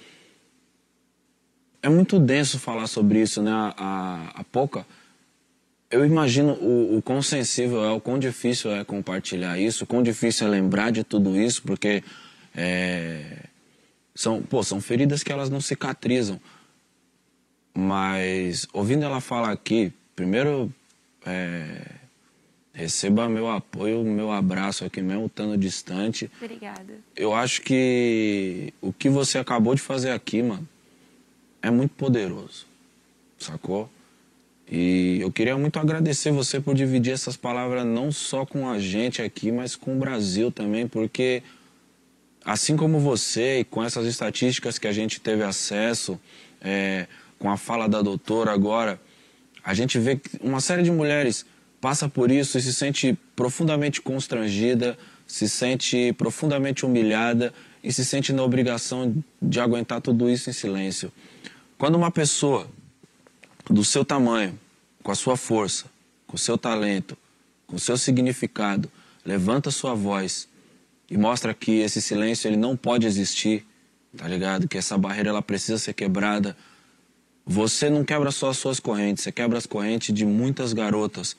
é 1.81 1.89
muito 1.89 2.19
denso 2.19 2.59
falar 2.59 2.85
sobre 2.87 3.21
isso, 3.21 3.41
né? 3.41 3.51
A, 3.51 3.73
a, 3.77 4.41
a 4.41 4.43
pouca. 4.43 4.85
Eu 5.89 6.05
imagino 6.05 6.53
o, 6.53 6.97
o 6.97 7.01
quão 7.01 7.21
sensível 7.21 7.83
é, 7.83 7.91
o 7.91 8.01
quão 8.01 8.19
difícil 8.19 8.71
é 8.71 8.83
compartilhar 8.83 9.57
isso, 9.57 9.83
o 9.83 9.87
quão 9.87 10.03
difícil 10.03 10.47
é 10.47 10.49
lembrar 10.49 10.91
de 10.91 11.03
tudo 11.03 11.39
isso, 11.39 11.63
porque 11.63 12.03
é, 12.55 13.43
são, 14.13 14.41
pô, 14.41 14.61
são 14.63 14.81
feridas 14.81 15.23
que 15.23 15.31
elas 15.31 15.49
não 15.49 15.61
cicatrizam. 15.61 16.39
Mas 17.73 18.67
ouvindo 18.73 19.03
ela 19.03 19.21
falar 19.21 19.51
aqui, 19.51 19.93
primeiro 20.15 20.73
é, 21.25 21.81
Receba 22.77 23.27
meu 23.27 23.49
apoio, 23.49 24.03
meu 24.03 24.31
abraço 24.31 24.85
aqui 24.85 25.01
mesmo, 25.01 25.25
estando 25.25 25.57
distante. 25.57 26.29
Obrigada. 26.39 26.93
Eu 27.15 27.33
acho 27.33 27.63
que 27.63 28.71
o 28.79 28.93
que 28.93 29.09
você 29.09 29.39
acabou 29.39 29.73
de 29.73 29.81
fazer 29.81 30.11
aqui, 30.11 30.43
mano, 30.43 30.69
é 31.59 31.71
muito 31.71 31.95
poderoso. 31.95 32.67
Sacou? 33.39 33.89
E 34.69 35.19
eu 35.21 35.31
queria 35.31 35.57
muito 35.57 35.79
agradecer 35.79 36.31
você 36.31 36.59
por 36.59 36.75
dividir 36.75 37.13
essas 37.13 37.37
palavras 37.37 37.85
não 37.85 38.11
só 38.11 38.45
com 38.45 38.69
a 38.69 38.79
gente 38.79 39.21
aqui, 39.21 39.51
mas 39.51 39.75
com 39.75 39.95
o 39.95 39.99
Brasil 39.99 40.51
também, 40.51 40.87
porque 40.87 41.41
assim 42.43 42.75
como 42.75 42.99
você 42.99 43.59
e 43.59 43.63
com 43.63 43.83
essas 43.83 44.05
estatísticas 44.05 44.77
que 44.77 44.87
a 44.87 44.91
gente 44.91 45.21
teve 45.21 45.43
acesso, 45.43 46.19
é, 46.61 47.07
com 47.39 47.49
a 47.49 47.55
fala 47.55 47.87
da 47.87 48.01
doutora 48.01 48.51
agora, 48.51 48.99
a 49.63 49.73
gente 49.73 49.97
vê 49.99 50.19
uma 50.41 50.59
série 50.59 50.83
de 50.83 50.91
mulheres 50.91 51.45
passa 51.79 52.09
por 52.09 52.31
isso 52.31 52.57
e 52.57 52.61
se 52.61 52.73
sente 52.73 53.17
profundamente 53.35 54.01
constrangida, 54.01 54.97
se 55.25 55.47
sente 55.47 56.13
profundamente 56.13 56.85
humilhada 56.85 57.53
e 57.83 57.93
se 57.93 58.03
sente 58.03 58.33
na 58.33 58.43
obrigação 58.43 59.15
de 59.41 59.59
aguentar 59.59 60.01
tudo 60.01 60.29
isso 60.29 60.49
em 60.49 60.53
silêncio. 60.53 61.11
Quando 61.77 61.95
uma 61.95 62.09
pessoa 62.09 62.67
do 63.69 63.83
seu 63.83 64.05
tamanho, 64.05 64.57
com 65.03 65.11
a 65.11 65.15
sua 65.15 65.37
força, 65.37 65.85
com 66.25 66.35
o 66.35 66.39
seu 66.39 66.57
talento, 66.57 67.17
com 67.65 67.75
o 67.75 67.79
seu 67.79 67.97
significado, 67.97 68.91
levanta 69.25 69.71
sua 69.71 69.93
voz 69.93 70.47
e 71.09 71.17
mostra 71.17 71.53
que 71.53 71.79
esse 71.79 72.01
silêncio 72.01 72.47
ele 72.47 72.57
não 72.57 72.75
pode 72.75 73.05
existir, 73.05 73.65
tá 74.15 74.27
ligado? 74.27 74.67
Que 74.67 74.77
essa 74.77 74.97
barreira 74.97 75.29
ela 75.29 75.41
precisa 75.41 75.77
ser 75.77 75.93
quebrada. 75.93 76.55
Você 77.45 77.89
não 77.89 78.03
quebra 78.03 78.31
só 78.31 78.49
as 78.49 78.57
suas 78.57 78.79
correntes, 78.79 79.23
você 79.23 79.31
quebra 79.31 79.57
as 79.57 79.65
correntes 79.65 80.13
de 80.13 80.25
muitas 80.25 80.73
garotas 80.73 81.35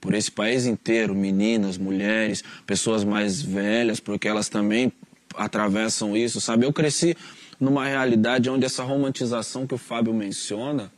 por 0.00 0.14
esse 0.14 0.30
país 0.30 0.64
inteiro, 0.64 1.14
meninas, 1.14 1.76
mulheres, 1.76 2.42
pessoas 2.66 3.04
mais 3.04 3.42
velhas, 3.42 4.00
porque 4.00 4.26
elas 4.26 4.48
também 4.48 4.90
atravessam 5.34 6.16
isso, 6.16 6.40
sabe? 6.40 6.64
Eu 6.64 6.72
cresci 6.72 7.14
numa 7.58 7.86
realidade 7.86 8.48
onde 8.48 8.64
essa 8.64 8.82
romantização 8.82 9.66
que 9.66 9.74
o 9.74 9.78
Fábio 9.78 10.14
menciona, 10.14 10.90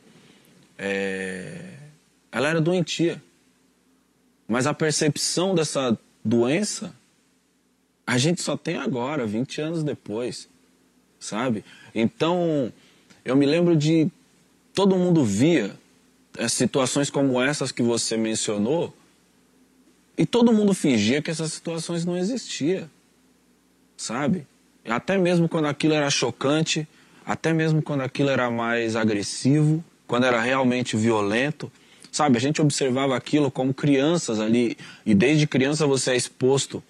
é... 0.83 1.55
ela 2.31 2.49
era 2.49 2.59
doentia. 2.59 3.21
Mas 4.45 4.67
a 4.67 4.73
percepção 4.73 5.55
dessa 5.55 5.97
doença, 6.23 6.93
a 8.05 8.17
gente 8.17 8.41
só 8.41 8.57
tem 8.57 8.75
agora, 8.77 9.25
20 9.25 9.61
anos 9.61 9.83
depois, 9.83 10.49
sabe? 11.19 11.63
Então, 11.95 12.71
eu 13.23 13.35
me 13.35 13.45
lembro 13.45 13.75
de 13.75 14.09
todo 14.73 14.97
mundo 14.97 15.23
via 15.23 15.73
é, 16.37 16.47
situações 16.49 17.09
como 17.09 17.41
essas 17.41 17.71
que 17.71 17.81
você 17.81 18.17
mencionou, 18.17 18.93
e 20.17 20.25
todo 20.25 20.53
mundo 20.53 20.73
fingia 20.73 21.21
que 21.21 21.31
essas 21.31 21.53
situações 21.53 22.05
não 22.05 22.17
existiam, 22.17 22.89
sabe? 23.95 24.45
Até 24.85 25.17
mesmo 25.17 25.47
quando 25.47 25.65
aquilo 25.65 25.93
era 25.93 26.09
chocante, 26.09 26.87
até 27.25 27.53
mesmo 27.53 27.81
quando 27.81 28.01
aquilo 28.01 28.29
era 28.29 28.51
mais 28.51 28.95
agressivo, 28.95 29.83
quando 30.13 30.25
era 30.25 30.39
realmente 30.39 30.95
violento, 30.95 31.71
sabe? 32.11 32.37
A 32.37 32.39
gente 32.39 32.61
observava 32.61 33.17
aquilo 33.17 33.49
como 33.49 33.73
crianças 33.73 34.39
ali, 34.39 34.77
e 35.03 35.15
desde 35.15 35.47
criança 35.47 35.87
você 35.87 36.11
é 36.11 36.15
exposto 36.15 36.83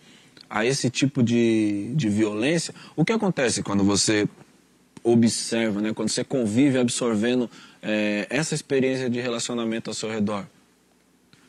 a 0.49 0.65
esse 0.65 0.89
tipo 0.89 1.24
de, 1.24 1.93
de 1.95 2.09
violência. 2.09 2.76
O 2.97 3.05
que 3.05 3.13
acontece 3.13 3.63
quando 3.63 3.82
você 3.82 4.28
observa, 5.01 5.80
né? 5.80 5.93
quando 5.93 6.09
você 6.09 6.21
convive 6.21 6.78
absorvendo 6.78 7.49
é, 7.82 8.28
essa 8.30 8.53
experiência 8.53 9.09
de 9.09 9.21
relacionamento 9.21 9.89
ao 9.89 9.93
seu 9.93 10.09
redor. 10.09 10.45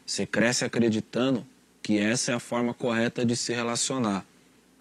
Você 0.07 0.25
cresce 0.25 0.65
acreditando 0.65 1.45
que 1.83 1.99
essa 1.99 2.31
é 2.31 2.35
a 2.37 2.39
forma 2.39 2.73
correta 2.73 3.27
de 3.27 3.35
se 3.35 3.53
relacionar, 3.53 4.25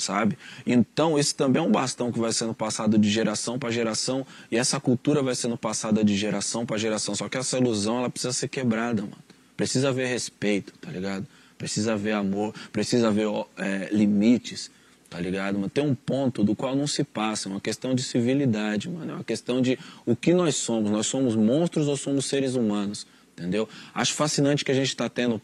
sabe? 0.04 0.38
Então, 0.66 1.18
esse 1.18 1.34
também 1.34 1.62
é 1.62 1.66
um 1.66 1.72
bastão 1.72 2.12
que 2.12 2.20
vai 2.20 2.32
sendo 2.32 2.54
passado 2.54 2.98
de 2.98 3.10
geração 3.10 3.58
para 3.58 3.72
geração 3.72 4.26
e 4.52 4.58
essa 4.58 4.80
cultura 4.80 5.22
vai 5.22 5.36
sendo 5.36 5.58
passada 5.58 6.04
de 6.04 6.16
geração 6.16 6.66
para 6.66 6.78
geração. 6.78 7.16
Só 7.16 7.30
que 7.30 7.38
essa 7.38 7.58
ilusão, 7.58 8.00
ela 8.00 8.10
precisa 8.10 8.34
ser 8.34 8.48
quebrada, 8.48 9.02
mano. 9.02 9.18
Precisa 9.56 9.90
haver 9.90 10.08
respeito, 10.08 10.74
tá 10.80 10.92
ligado? 10.92 11.26
Precisa 11.58 11.94
haver 11.94 12.14
amor, 12.14 12.54
precisa 12.72 13.08
haver 13.08 13.28
é, 13.58 13.90
limites 13.92 14.70
tá 15.14 15.20
ligado? 15.20 15.60
Mas 15.60 15.72
tem 15.72 15.84
um 15.84 15.94
ponto 15.94 16.44
do 16.44 16.56
qual 16.56 16.76
não 16.76 16.88
se 16.88 17.04
passa, 17.04 17.48
é 17.48 17.52
uma 17.52 17.62
questão 17.62 17.94
de 17.94 18.02
civilidade, 18.02 18.90
mano. 18.90 19.12
É 19.12 19.14
uma 19.14 19.24
questão 19.24 19.62
de 19.62 19.78
o 20.08 20.16
que 20.16 20.34
nós 20.34 20.56
somos. 20.56 20.90
Nós 20.90 21.06
somos 21.06 21.36
monstros 21.36 21.88
ou 21.88 21.96
somos 21.96 22.26
seres 22.26 22.56
humanos, 22.56 23.06
entendeu? 23.38 23.70
Acho 23.94 24.12
fascinante 24.16 24.66
que 24.66 24.72
a 24.72 24.74
gente 24.74 24.88
está 24.88 25.08
tendo 25.08 25.40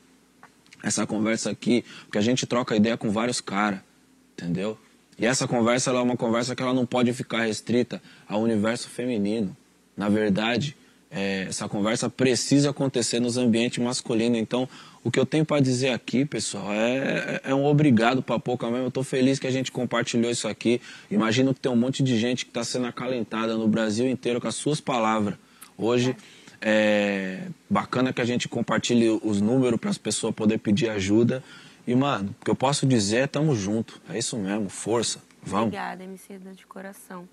essa 0.81 1.05
conversa 1.05 1.51
aqui, 1.51 1.85
porque 2.05 2.17
a 2.17 2.21
gente 2.21 2.47
troca 2.47 2.75
ideia 2.75 2.97
com 2.97 3.11
vários 3.11 3.39
caras, 3.39 3.79
entendeu? 4.39 4.77
E 5.17 5.25
essa 5.25 5.47
conversa 5.47 5.91
é 5.91 5.93
uma 5.93 6.15
conversa 6.15 6.55
que 6.55 6.63
ela 6.63 6.73
não 6.73 6.85
pode 6.85 7.11
ficar 7.11 7.41
restrita 7.41 8.01
ao 8.27 8.41
universo 8.41 8.87
feminino. 8.87 9.55
Na 9.95 10.07
verdade, 10.07 10.77
é, 11.11 11.45
essa 11.49 11.67
conversa 11.67 12.09
precisa 12.09 12.69
acontecer 12.69 13.19
nos 13.19 13.35
ambientes 13.35 13.83
masculinos. 13.83 14.39
Então, 14.39 14.67
o 15.03 15.11
que 15.11 15.19
eu 15.19 15.25
tenho 15.25 15.43
para 15.43 15.61
dizer 15.61 15.89
aqui, 15.89 16.23
pessoal, 16.23 16.71
é, 16.71 17.41
é 17.43 17.53
um 17.53 17.65
obrigado 17.65 18.21
para 18.21 18.39
pouca 18.39 18.67
mesmo. 18.67 18.85
Eu 18.85 18.87
estou 18.87 19.03
feliz 19.03 19.39
que 19.39 19.47
a 19.47 19.51
gente 19.51 19.73
compartilhou 19.73 20.31
isso 20.31 20.47
aqui. 20.47 20.79
Imagino 21.11 21.53
que 21.53 21.59
tem 21.59 21.71
um 21.71 21.75
monte 21.75 22.01
de 22.01 22.17
gente 22.17 22.45
que 22.45 22.51
está 22.51 22.63
sendo 22.63 22.87
acalentada 22.87 23.55
no 23.55 23.67
Brasil 23.67 24.07
inteiro 24.09 24.39
com 24.39 24.47
as 24.47 24.55
suas 24.55 24.79
palavras. 24.79 25.35
Hoje, 25.77 26.15
é 26.61 27.41
bacana 27.69 28.13
que 28.13 28.21
a 28.21 28.25
gente 28.25 28.47
compartilhe 28.47 29.09
os 29.23 29.41
números 29.41 29.79
para 29.79 29.89
as 29.89 29.97
pessoas 29.97 30.33
poderem 30.33 30.59
pedir 30.59 30.89
ajuda. 30.89 31.43
E, 31.87 31.95
mano, 31.95 32.35
o 32.39 32.45
que 32.45 32.51
eu 32.51 32.55
posso 32.55 32.85
dizer 32.85 33.17
é 33.17 33.27
tamo 33.27 33.55
junto. 33.55 34.01
É 34.09 34.17
isso 34.17 34.37
mesmo, 34.37 34.69
força. 34.69 35.19
Vamos. 35.41 35.67
Obrigada, 35.67 36.03
MC 36.03 36.37
de 36.37 36.65
coração. 36.67 37.27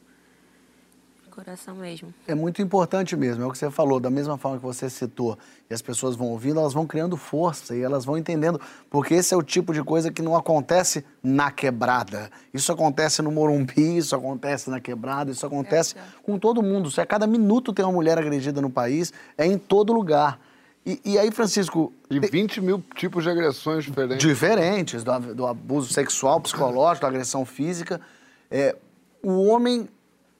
De 1.25 1.31
coração 1.31 1.75
mesmo. 1.75 2.15
É 2.27 2.35
muito 2.35 2.63
importante 2.63 3.15
mesmo, 3.17 3.43
é 3.43 3.47
o 3.47 3.51
que 3.51 3.59
você 3.59 3.71
falou, 3.71 4.01
da 4.01 4.09
mesma 4.09 4.39
forma 4.39 4.57
que 4.57 4.65
você 4.65 4.89
citou, 4.89 5.37
e 5.69 5.75
as 5.75 5.83
pessoas 5.83 6.17
vão 6.17 6.29
ouvindo, 6.29 6.59
elas 6.61 6.73
vão 6.73 6.87
criando 6.87 7.17
força 7.17 7.75
e 7.77 7.83
elas 7.83 8.07
vão 8.07 8.17
entendendo, 8.17 8.59
porque 8.89 9.13
esse 9.15 9.35
é 9.35 9.37
o 9.37 9.43
tipo 9.43 9.75
de 9.75 9.83
coisa 9.83 10.11
que 10.11 10.23
não 10.23 10.35
acontece 10.35 11.05
na 11.23 11.51
quebrada. 11.51 12.31
Isso 12.55 12.73
acontece 12.73 13.21
no 13.21 13.31
Morumbi, 13.31 13.99
isso 13.99 14.17
acontece 14.17 14.71
na 14.71 14.81
quebrada, 14.81 15.31
isso 15.31 15.45
acontece 15.45 15.97
É, 15.99 16.01
com 16.23 16.39
todo 16.39 16.63
mundo. 16.63 16.91
Se 16.91 17.01
a 17.03 17.07
cada 17.07 17.27
minuto 17.27 17.73
tem 17.73 17.85
uma 17.85 17.93
mulher 17.93 18.17
agredida 18.17 18.63
no 18.63 18.71
país, 18.71 19.13
é 19.37 19.45
em 19.45 19.59
todo 19.59 19.93
lugar. 19.93 20.41
E, 20.87 21.01
e 21.05 21.19
aí, 21.19 21.33
Francisco, 21.33 21.93
E 22.09 22.21
20 22.21 22.61
mil 22.61 22.81
tipos 22.95 23.25
de 23.25 23.31
agressões 23.31 23.85
diferentes. 23.85 24.25
diferentes 24.25 25.03
do, 25.03 25.35
do 25.35 25.47
abuso 25.47 25.93
sexual, 25.93 26.41
psicológico, 26.41 27.03
da 27.03 27.09
agressão 27.09 27.45
física. 27.45 28.01
É, 28.49 28.77
o 29.21 29.45
homem 29.47 29.89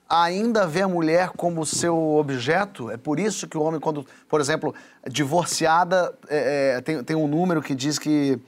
ainda 0.07 0.65
vê 0.65 0.83
a 0.83 0.87
mulher 0.87 1.31
como 1.31 1.65
seu 1.65 1.97
objeto. 2.15 2.89
É 2.89 2.95
por 2.95 3.19
isso 3.19 3.45
que 3.45 3.57
o 3.57 3.61
homem, 3.61 3.77
quando, 3.77 4.05
por 4.29 4.39
exemplo, 4.39 4.73
divorciada, 5.05 6.17
é, 6.29 6.75
é, 6.77 6.81
tem, 6.81 7.03
tem 7.03 7.15
um 7.17 7.27
número 7.27 7.61
que 7.61 7.75
diz 7.75 7.99
que, 7.99 8.39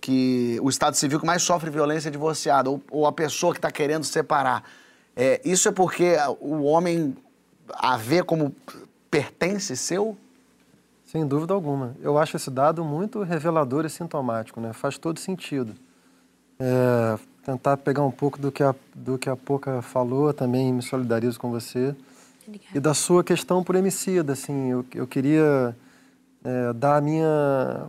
que 0.00 0.58
o 0.60 0.68
Estado 0.68 0.96
Civil 0.96 1.20
que 1.20 1.26
mais 1.26 1.42
sofre 1.42 1.70
violência 1.70 2.08
é 2.08 2.10
divorciada, 2.10 2.68
ou, 2.68 2.82
ou 2.90 3.06
a 3.06 3.12
pessoa 3.12 3.52
que 3.52 3.58
está 3.58 3.70
querendo 3.70 4.02
separar. 4.02 4.64
É, 5.14 5.40
isso 5.44 5.68
é 5.68 5.72
porque 5.72 6.16
o 6.40 6.64
homem 6.64 7.16
a 7.72 7.96
vê 7.96 8.20
como 8.24 8.52
pertence 9.08 9.76
seu? 9.76 10.18
Sem 11.06 11.24
dúvida 11.24 11.54
alguma. 11.54 11.96
Eu 12.00 12.18
acho 12.18 12.36
esse 12.36 12.50
dado 12.50 12.84
muito 12.84 13.22
revelador 13.22 13.86
e 13.86 13.90
sintomático, 13.90 14.60
né? 14.60 14.72
Faz 14.72 14.98
todo 14.98 15.20
sentido. 15.20 15.72
É, 16.58 17.16
tentar 17.44 17.76
pegar 17.76 18.02
um 18.02 18.10
pouco 18.10 18.40
do 18.40 18.50
que 18.50 18.62
a, 18.62 18.74
do 18.92 19.16
que 19.16 19.30
a 19.30 19.36
Poca 19.36 19.80
falou, 19.80 20.34
também 20.34 20.72
me 20.72 20.82
solidarizo 20.82 21.38
com 21.38 21.48
você. 21.48 21.94
E 22.74 22.80
da 22.80 22.92
sua 22.92 23.22
questão 23.22 23.62
por 23.62 23.76
homicida, 23.76 24.32
assim, 24.32 24.70
eu, 24.70 24.84
eu 24.94 25.06
queria 25.06 25.76
é, 26.44 26.72
dar 26.72 26.96
a 26.96 27.00
minha, 27.00 27.86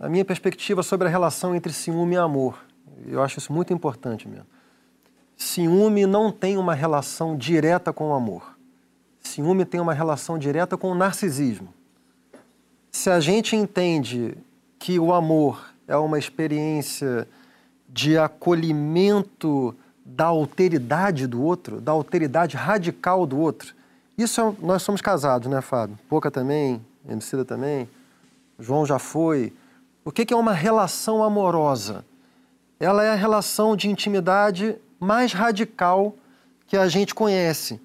a 0.00 0.08
minha 0.08 0.24
perspectiva 0.24 0.82
sobre 0.82 1.06
a 1.06 1.10
relação 1.10 1.54
entre 1.54 1.72
ciúme 1.72 2.14
e 2.14 2.18
amor. 2.18 2.58
Eu 3.06 3.22
acho 3.22 3.38
isso 3.38 3.52
muito 3.52 3.72
importante 3.72 4.26
mesmo. 4.26 4.46
Ciúme 5.36 6.06
não 6.06 6.32
tem 6.32 6.56
uma 6.58 6.74
relação 6.74 7.36
direta 7.36 7.92
com 7.92 8.10
o 8.10 8.14
amor. 8.14 8.58
Ciúme 9.20 9.64
tem 9.64 9.80
uma 9.80 9.94
relação 9.94 10.36
direta 10.36 10.76
com 10.76 10.90
o 10.90 10.94
narcisismo. 10.96 11.77
Se 12.98 13.10
a 13.10 13.20
gente 13.20 13.54
entende 13.54 14.36
que 14.76 14.98
o 14.98 15.14
amor 15.14 15.72
é 15.86 15.96
uma 15.96 16.18
experiência 16.18 17.28
de 17.88 18.18
acolhimento 18.18 19.72
da 20.04 20.24
alteridade 20.24 21.28
do 21.28 21.40
outro, 21.40 21.80
da 21.80 21.92
alteridade 21.92 22.56
radical 22.56 23.24
do 23.24 23.38
outro, 23.38 23.72
isso 24.18 24.40
é, 24.40 24.52
nós 24.60 24.82
somos 24.82 25.00
casados, 25.00 25.48
né, 25.48 25.60
Fábio? 25.60 25.96
Pouca 26.08 26.28
também, 26.28 26.84
Emicida 27.08 27.44
também, 27.44 27.88
João 28.58 28.84
já 28.84 28.98
foi. 28.98 29.52
O 30.04 30.10
que 30.10 30.34
é 30.34 30.36
uma 30.36 30.52
relação 30.52 31.22
amorosa? 31.22 32.04
Ela 32.80 33.04
é 33.04 33.10
a 33.10 33.14
relação 33.14 33.76
de 33.76 33.88
intimidade 33.88 34.74
mais 34.98 35.32
radical 35.32 36.16
que 36.66 36.76
a 36.76 36.88
gente 36.88 37.14
conhece. 37.14 37.80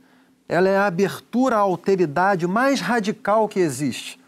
Ela 0.50 0.70
é 0.70 0.76
a 0.76 0.88
abertura 0.88 1.58
à 1.58 1.60
alteridade 1.60 2.48
mais 2.48 2.82
radical 2.82 3.48
que 3.48 3.60
existe. 3.60 4.23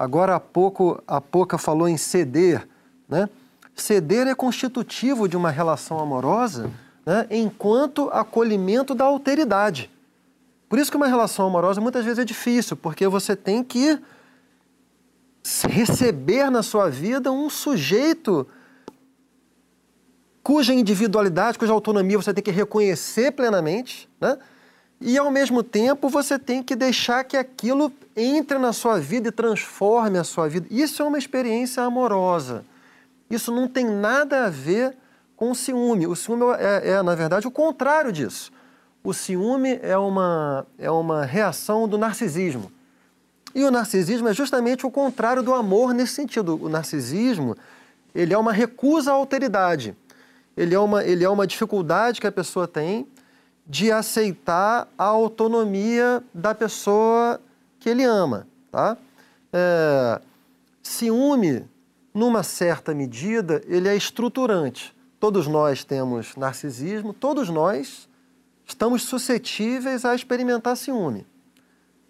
Agora 0.00 0.34
há 0.34 0.40
pouco 0.40 1.02
a 1.06 1.20
Poca 1.20 1.58
falou 1.58 1.86
em 1.86 1.98
ceder, 1.98 2.66
né? 3.06 3.28
Ceder 3.76 4.26
é 4.26 4.34
constitutivo 4.34 5.28
de 5.28 5.36
uma 5.36 5.50
relação 5.50 6.00
amorosa, 6.00 6.70
né? 7.04 7.26
enquanto 7.30 8.08
acolhimento 8.08 8.94
da 8.94 9.04
alteridade. 9.04 9.90
Por 10.70 10.78
isso 10.78 10.90
que 10.90 10.96
uma 10.96 11.06
relação 11.06 11.46
amorosa 11.46 11.82
muitas 11.82 12.02
vezes 12.02 12.18
é 12.18 12.24
difícil, 12.24 12.78
porque 12.78 13.06
você 13.08 13.36
tem 13.36 13.62
que 13.62 14.00
receber 15.68 16.50
na 16.50 16.62
sua 16.62 16.88
vida 16.88 17.30
um 17.30 17.50
sujeito 17.50 18.46
cuja 20.42 20.72
individualidade, 20.72 21.58
cuja 21.58 21.74
autonomia 21.74 22.16
você 22.16 22.32
tem 22.32 22.42
que 22.42 22.50
reconhecer 22.50 23.32
plenamente, 23.32 24.08
né? 24.18 24.38
E 25.00 25.16
ao 25.16 25.30
mesmo 25.30 25.62
tempo 25.62 26.08
você 26.08 26.38
tem 26.38 26.62
que 26.62 26.76
deixar 26.76 27.24
que 27.24 27.36
aquilo 27.36 27.90
entre 28.14 28.58
na 28.58 28.72
sua 28.72 29.00
vida 29.00 29.28
e 29.28 29.32
transforme 29.32 30.18
a 30.18 30.24
sua 30.24 30.48
vida. 30.48 30.66
Isso 30.70 31.02
é 31.02 31.04
uma 31.04 31.16
experiência 31.16 31.82
amorosa. 31.82 32.64
Isso 33.30 33.50
não 33.50 33.66
tem 33.66 33.86
nada 33.86 34.44
a 34.44 34.50
ver 34.50 34.94
com 35.36 35.54
ciúme. 35.54 36.06
O 36.06 36.14
ciúme 36.14 36.44
é, 36.58 36.90
é 36.90 37.02
na 37.02 37.14
verdade, 37.14 37.46
o 37.46 37.50
contrário 37.50 38.12
disso. 38.12 38.52
O 39.02 39.14
ciúme 39.14 39.78
é 39.82 39.96
uma, 39.96 40.66
é 40.78 40.90
uma 40.90 41.24
reação 41.24 41.88
do 41.88 41.96
narcisismo. 41.96 42.70
E 43.54 43.64
o 43.64 43.70
narcisismo 43.70 44.28
é 44.28 44.34
justamente 44.34 44.86
o 44.86 44.90
contrário 44.90 45.42
do 45.42 45.54
amor 45.54 45.94
nesse 45.94 46.12
sentido. 46.12 46.62
O 46.62 46.68
narcisismo 46.68 47.56
ele 48.14 48.34
é 48.34 48.38
uma 48.38 48.52
recusa 48.52 49.12
à 49.12 49.14
alteridade. 49.14 49.96
Ele 50.56 50.74
é 50.74 50.78
uma, 50.78 51.02
ele 51.04 51.24
é 51.24 51.28
uma 51.28 51.46
dificuldade 51.46 52.20
que 52.20 52.26
a 52.26 52.32
pessoa 52.32 52.68
tem 52.68 53.06
de 53.70 53.92
aceitar 53.92 54.88
a 54.98 55.04
autonomia 55.04 56.24
da 56.34 56.52
pessoa 56.52 57.40
que 57.78 57.88
ele 57.88 58.02
ama. 58.02 58.44
Tá? 58.68 58.96
É, 59.52 60.20
ciúme, 60.82 61.64
numa 62.12 62.42
certa 62.42 62.92
medida, 62.92 63.62
ele 63.68 63.86
é 63.86 63.94
estruturante. 63.94 64.92
Todos 65.20 65.46
nós 65.46 65.84
temos 65.84 66.34
narcisismo, 66.34 67.14
todos 67.14 67.48
nós 67.48 68.08
estamos 68.66 69.04
suscetíveis 69.04 70.04
a 70.04 70.16
experimentar 70.16 70.76
ciúme. 70.76 71.24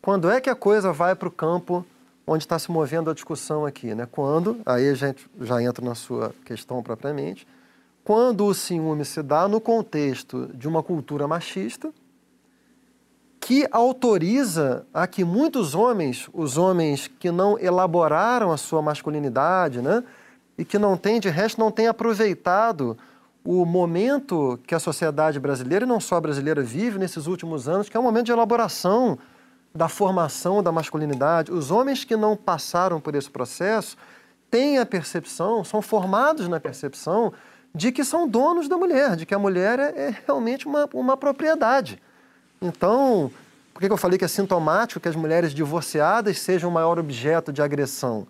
Quando 0.00 0.30
é 0.30 0.40
que 0.40 0.48
a 0.48 0.54
coisa 0.54 0.94
vai 0.94 1.14
para 1.14 1.28
o 1.28 1.30
campo 1.30 1.84
onde 2.26 2.42
está 2.42 2.58
se 2.58 2.70
movendo 2.70 3.10
a 3.10 3.14
discussão 3.14 3.66
aqui? 3.66 3.94
Né? 3.94 4.08
Quando, 4.10 4.62
aí 4.64 4.88
a 4.88 4.94
gente 4.94 5.28
já 5.38 5.62
entra 5.62 5.84
na 5.84 5.94
sua 5.94 6.34
questão 6.42 6.82
propriamente, 6.82 7.46
quando 8.04 8.46
o 8.46 8.54
ciúme 8.54 9.04
se 9.04 9.22
dá 9.22 9.46
no 9.46 9.60
contexto 9.60 10.50
de 10.54 10.66
uma 10.66 10.82
cultura 10.82 11.28
machista 11.28 11.92
que 13.40 13.66
autoriza 13.70 14.86
a 14.92 15.06
que 15.06 15.24
muitos 15.24 15.74
homens, 15.74 16.28
os 16.32 16.58
homens 16.58 17.08
que 17.08 17.30
não 17.30 17.58
elaboraram 17.58 18.52
a 18.52 18.56
sua 18.56 18.82
masculinidade, 18.82 19.80
né, 19.80 20.04
e 20.58 20.64
que 20.64 20.78
não 20.78 20.96
têm, 20.96 21.18
de 21.18 21.30
resto, 21.30 21.58
não 21.58 21.70
têm 21.70 21.88
aproveitado 21.88 22.96
o 23.42 23.64
momento 23.64 24.60
que 24.66 24.74
a 24.74 24.78
sociedade 24.78 25.40
brasileira, 25.40 25.86
e 25.86 25.88
não 25.88 25.98
só 25.98 26.16
a 26.16 26.20
brasileira, 26.20 26.62
vive 26.62 26.98
nesses 26.98 27.26
últimos 27.26 27.66
anos, 27.66 27.88
que 27.88 27.96
é 27.96 28.00
um 28.00 28.02
momento 28.02 28.26
de 28.26 28.32
elaboração 28.32 29.18
da 29.74 29.88
formação 29.88 30.62
da 30.62 30.70
masculinidade. 30.70 31.50
Os 31.50 31.70
homens 31.70 32.04
que 32.04 32.16
não 32.16 32.36
passaram 32.36 33.00
por 33.00 33.14
esse 33.14 33.30
processo 33.30 33.96
têm 34.50 34.78
a 34.78 34.84
percepção, 34.84 35.64
são 35.64 35.80
formados 35.80 36.46
na 36.48 36.60
percepção 36.60 37.32
de 37.74 37.92
que 37.92 38.04
são 38.04 38.28
donos 38.28 38.68
da 38.68 38.76
mulher, 38.76 39.16
de 39.16 39.24
que 39.24 39.34
a 39.34 39.38
mulher 39.38 39.78
é, 39.78 40.08
é 40.08 40.16
realmente 40.26 40.66
uma, 40.66 40.88
uma 40.92 41.16
propriedade. 41.16 42.00
Então, 42.60 43.30
por 43.72 43.80
que 43.80 43.90
eu 43.90 43.96
falei 43.96 44.18
que 44.18 44.24
é 44.24 44.28
sintomático 44.28 45.00
que 45.00 45.08
as 45.08 45.16
mulheres 45.16 45.54
divorciadas 45.54 46.38
sejam 46.38 46.68
o 46.68 46.72
maior 46.72 46.98
objeto 46.98 47.52
de 47.52 47.62
agressão? 47.62 48.26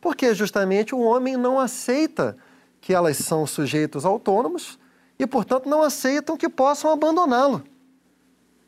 Porque 0.00 0.34
justamente 0.34 0.94
o 0.94 1.00
homem 1.00 1.36
não 1.36 1.58
aceita 1.58 2.36
que 2.80 2.94
elas 2.94 3.16
são 3.16 3.46
sujeitos 3.46 4.04
autônomos 4.04 4.78
e, 5.18 5.26
portanto, 5.26 5.68
não 5.68 5.82
aceitam 5.82 6.36
que 6.36 6.48
possam 6.48 6.90
abandoná-lo. 6.90 7.62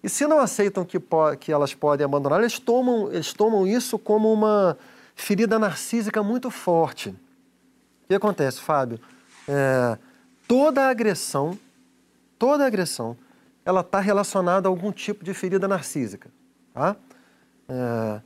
E 0.02 0.08
se 0.08 0.26
não 0.26 0.38
aceitam 0.38 0.84
que, 0.84 0.98
que 1.40 1.52
elas 1.52 1.74
podem 1.74 2.04
abandonar, 2.04 2.40
eles 2.40 2.58
tomam, 2.58 3.12
eles 3.12 3.32
tomam 3.32 3.66
isso 3.66 3.98
como 3.98 4.32
uma 4.32 4.78
ferida 5.14 5.58
narcísica 5.58 6.22
muito 6.22 6.50
forte. 6.50 7.10
O 7.10 8.08
que 8.08 8.14
acontece, 8.14 8.60
Fábio? 8.60 9.00
É, 9.48 9.98
toda 10.47 10.88
agressão, 10.88 11.59
toda 12.38 12.66
agressão, 12.66 13.16
ela 13.64 13.80
está 13.80 14.01
relacionada 14.01 14.68
a 14.68 14.70
algum 14.70 14.92
tipo 14.92 15.24
de 15.24 15.34
ferida 15.34 15.66
narcísica. 15.66 16.30
Tá? 16.72 16.97
É, 17.68 18.20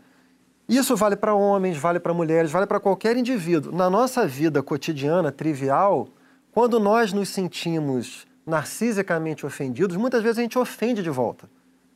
Isso 0.68 0.94
vale 0.96 1.16
para 1.16 1.34
homens, 1.34 1.76
vale 1.78 1.98
para 1.98 2.12
mulheres, 2.12 2.50
vale 2.50 2.66
para 2.66 2.78
qualquer 2.78 3.16
indivíduo. 3.16 3.72
Na 3.74 3.88
nossa 3.88 4.26
vida 4.26 4.62
cotidiana, 4.62 5.32
trivial, 5.32 6.08
quando 6.52 6.78
nós 6.78 7.12
nos 7.12 7.28
sentimos 7.28 8.26
narcisicamente 8.46 9.46
ofendidos, 9.46 9.96
muitas 9.96 10.22
vezes 10.22 10.38
a 10.38 10.42
gente 10.42 10.58
ofende 10.58 11.02
de 11.02 11.10
volta. 11.10 11.48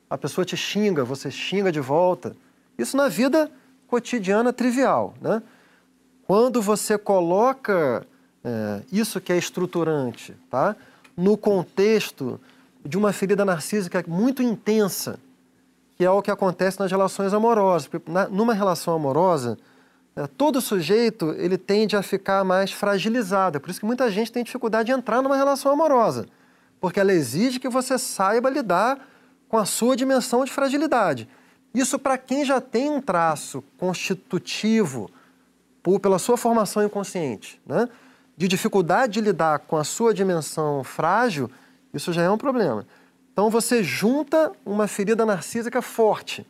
A 0.08 0.16
pessoa 0.16 0.44
te 0.44 0.56
xinga, 0.56 1.04
você 1.04 1.30
xinga 1.30 1.70
de 1.72 1.80
volta. 1.80 2.36
Isso 2.78 2.96
na 2.96 3.08
vida 3.08 3.50
cotidiana 3.86 4.52
trivial. 4.52 5.14
Né? 5.20 5.42
Quando 6.26 6.62
você 6.62 6.96
coloca 6.96 8.06
é, 8.44 8.82
isso 8.92 9.20
que 9.20 9.32
é 9.32 9.38
estruturante 9.38 10.36
tá? 10.50 10.76
no 11.16 11.36
contexto 11.36 12.38
de 12.84 12.98
uma 12.98 13.12
ferida 13.12 13.44
narcísica 13.44 14.04
muito 14.06 14.42
intensa, 14.42 15.18
que 15.96 16.04
é 16.04 16.10
o 16.10 16.20
que 16.20 16.30
acontece 16.30 16.78
nas 16.78 16.90
relações 16.90 17.32
amorosas. 17.32 17.88
Na, 18.06 18.28
numa 18.28 18.52
relação 18.52 18.94
amorosa, 18.94 19.56
é, 20.14 20.26
todo 20.26 20.60
sujeito 20.60 21.34
ele 21.38 21.56
tende 21.56 21.96
a 21.96 22.02
ficar 22.02 22.44
mais 22.44 22.70
fragilizado. 22.70 23.56
É 23.56 23.60
por 23.60 23.70
isso 23.70 23.80
que 23.80 23.86
muita 23.86 24.10
gente 24.10 24.30
tem 24.30 24.44
dificuldade 24.44 24.86
de 24.86 24.92
entrar 24.92 25.22
numa 25.22 25.36
relação 25.36 25.72
amorosa, 25.72 26.26
porque 26.80 27.00
ela 27.00 27.12
exige 27.12 27.58
que 27.58 27.68
você 27.68 27.96
saiba 27.96 28.50
lidar 28.50 29.08
com 29.48 29.56
a 29.56 29.64
sua 29.64 29.96
dimensão 29.96 30.44
de 30.44 30.52
fragilidade. 30.52 31.28
Isso 31.74 31.98
para 31.98 32.18
quem 32.18 32.44
já 32.44 32.60
tem 32.60 32.90
um 32.90 33.00
traço 33.00 33.64
constitutivo 33.78 35.10
por, 35.82 35.98
pela 35.98 36.18
sua 36.18 36.36
formação 36.36 36.84
inconsciente, 36.84 37.60
né? 37.66 37.88
De 38.36 38.48
dificuldade 38.48 39.14
de 39.14 39.20
lidar 39.20 39.60
com 39.60 39.76
a 39.76 39.84
sua 39.84 40.12
dimensão 40.12 40.82
frágil, 40.82 41.50
isso 41.92 42.12
já 42.12 42.22
é 42.22 42.30
um 42.30 42.38
problema. 42.38 42.86
Então 43.32 43.50
você 43.50 43.82
junta 43.82 44.52
uma 44.64 44.86
ferida 44.86 45.24
narcísica 45.24 45.80
forte, 45.80 46.46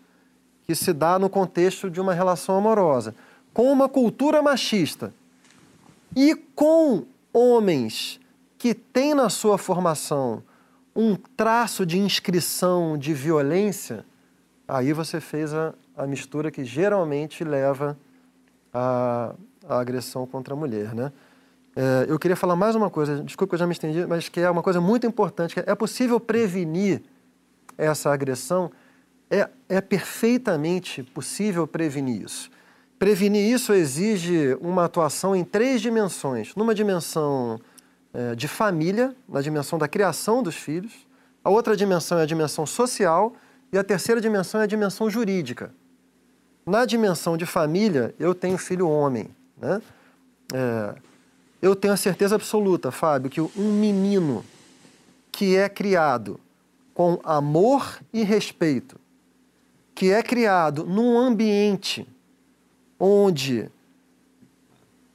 que 0.65 0.75
se 0.75 0.93
dá 0.93 1.19
no 1.19 1.29
contexto 1.29 1.91
de 1.91 2.01
uma 2.01 2.15
relação 2.15 2.57
amorosa, 2.57 3.15
com 3.53 3.71
uma 3.71 3.89
cultura 3.89 4.43
machista 4.43 5.13
e 6.17 6.35
com 6.35 7.05
homens 7.33 8.21
que 8.57 8.75
têm 8.75 9.15
na 9.15 9.29
sua 9.29 9.59
formação 9.59 10.43
um 10.97 11.17
traço 11.17 11.85
de 11.85 11.99
inscrição 11.99 12.97
de 12.97 13.13
violência, 13.13 14.07
aí 14.67 14.93
você 14.93 15.21
fez 15.21 15.53
a, 15.53 15.75
a 15.97 16.07
mistura 16.07 16.51
que 16.51 16.65
geralmente 16.65 17.45
leva 17.45 17.99
à, 18.73 19.35
à 19.69 19.81
agressão 19.81 20.27
contra 20.27 20.55
a 20.55 20.57
mulher, 20.57 20.95
né? 20.95 21.13
É, 21.77 22.07
eu 22.09 22.19
queria 22.19 22.37
falar 22.37 22.55
mais 22.55 22.77
uma 22.77 22.89
coisa, 22.89 23.23
desculpa 23.23 23.51
que 23.51 23.55
eu 23.55 23.59
já 23.59 23.67
me 23.67 23.73
estendi, 23.73 24.07
mas 24.07 24.29
que 24.29 24.41
é 24.41 24.49
uma 24.49 24.63
coisa 24.63 24.81
muito 24.81 25.07
importante, 25.07 25.59
é, 25.59 25.65
é 25.67 25.75
possível 25.75 26.21
prevenir 26.21 27.03
essa 27.77 28.13
agressão? 28.13 28.71
É, 29.29 29.49
é 29.69 29.81
perfeitamente 29.81 31.03
possível 31.03 31.67
prevenir 31.67 32.23
isso. 32.23 32.51
Prevenir 32.99 33.53
isso 33.53 33.73
exige 33.73 34.57
uma 34.61 34.85
atuação 34.85 35.35
em 35.35 35.43
três 35.43 35.83
dimensões. 35.83 36.55
Numa 36.55 36.75
dimensão 36.75 37.61
é, 38.13 38.35
de 38.37 38.47
família, 38.47 39.15
na 39.29 39.41
dimensão 39.41 39.79
da 39.79 39.89
criação 39.89 40.43
dos 40.43 40.55
filhos, 40.55 40.93
a 41.43 41.51
outra 41.51 41.77
dimensão 41.77 42.19
é 42.19 42.23
a 42.23 42.27
dimensão 42.27 42.65
social 42.65 43.35
e 43.73 43.79
a 43.79 43.83
terceira 43.83 44.21
dimensão 44.21 44.61
é 44.61 44.65
a 44.65 44.67
dimensão 44.67 45.11
jurídica. 45.11 45.75
Na 46.65 46.87
dimensão 46.87 47.37
de 47.37 47.45
família, 47.45 48.15
eu 48.19 48.35
tenho 48.35 48.57
filho 48.57 48.89
homem, 48.89 49.29
né? 49.61 49.83
É, 50.55 50.95
eu 51.65 51.75
tenho 51.75 51.95
a 51.95 51.97
certeza 51.97 52.35
absoluta, 52.35 52.91
Fábio, 52.91 53.31
que 53.31 53.41
um 53.41 53.81
menino 53.81 54.45
que 55.33 55.57
é 55.57 55.67
criado 55.67 56.39
com 56.93 57.19
amor 57.25 58.03
e 58.13 58.23
respeito, 58.23 59.01
que 59.95 60.11
é 60.11 60.23
criado 60.23 60.85
num 60.85 61.19
ambiente 61.19 62.07
onde 63.01 63.71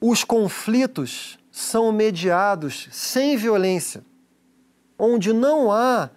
os 0.02 0.24
conflitos 0.24 1.38
são 1.52 1.92
mediados 1.92 2.90
sem 2.92 3.38
violência, 3.38 4.04
onde 4.98 5.32
não 5.32 5.72
há 5.72 6.10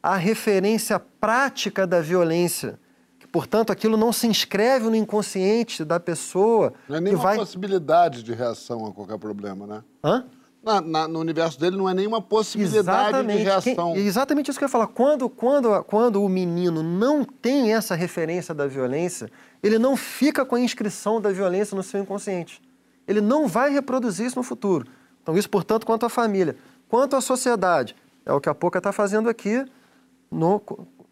a 0.00 0.14
referência 0.14 1.00
prática 1.00 1.84
da 1.84 2.00
violência 2.00 2.78
Portanto, 3.32 3.70
aquilo 3.70 3.96
não 3.96 4.12
se 4.12 4.26
inscreve 4.26 4.86
no 4.86 4.96
inconsciente 4.96 5.84
da 5.84 6.00
pessoa. 6.00 6.72
Não 6.88 6.96
é 6.96 7.00
nenhuma 7.00 7.22
vai... 7.22 7.36
possibilidade 7.36 8.22
de 8.22 8.32
reação 8.32 8.86
a 8.86 8.92
qualquer 8.92 9.18
problema, 9.18 9.66
né? 9.66 9.84
Hã? 10.02 10.24
Na, 10.62 10.80
na, 10.80 11.08
no 11.08 11.20
universo 11.20 11.58
dele 11.58 11.76
não 11.76 11.88
é 11.88 11.94
nenhuma 11.94 12.20
possibilidade 12.20 13.08
exatamente. 13.08 13.38
de 13.38 13.44
reação. 13.44 13.92
Quem, 13.94 14.06
exatamente 14.06 14.50
isso 14.50 14.58
que 14.58 14.64
eu 14.64 14.66
ia 14.66 14.70
falar. 14.70 14.88
Quando, 14.88 15.28
quando, 15.30 15.82
quando 15.84 16.22
o 16.22 16.28
menino 16.28 16.82
não 16.82 17.24
tem 17.24 17.72
essa 17.72 17.94
referência 17.94 18.54
da 18.54 18.66
violência, 18.66 19.30
ele 19.62 19.78
não 19.78 19.96
fica 19.96 20.44
com 20.44 20.56
a 20.56 20.60
inscrição 20.60 21.18
da 21.20 21.32
violência 21.32 21.74
no 21.74 21.82
seu 21.82 22.02
inconsciente. 22.02 22.60
Ele 23.08 23.22
não 23.22 23.48
vai 23.48 23.70
reproduzir 23.72 24.26
isso 24.26 24.36
no 24.36 24.42
futuro. 24.42 24.86
Então, 25.22 25.36
isso, 25.36 25.48
portanto, 25.48 25.86
quanto 25.86 26.04
à 26.04 26.10
família. 26.10 26.56
Quanto 26.88 27.16
à 27.16 27.20
sociedade, 27.20 27.96
é 28.26 28.32
o 28.32 28.40
que 28.40 28.48
a 28.48 28.54
Poca 28.54 28.78
está 28.78 28.92
fazendo 28.92 29.28
aqui 29.30 29.64
no, 30.30 30.60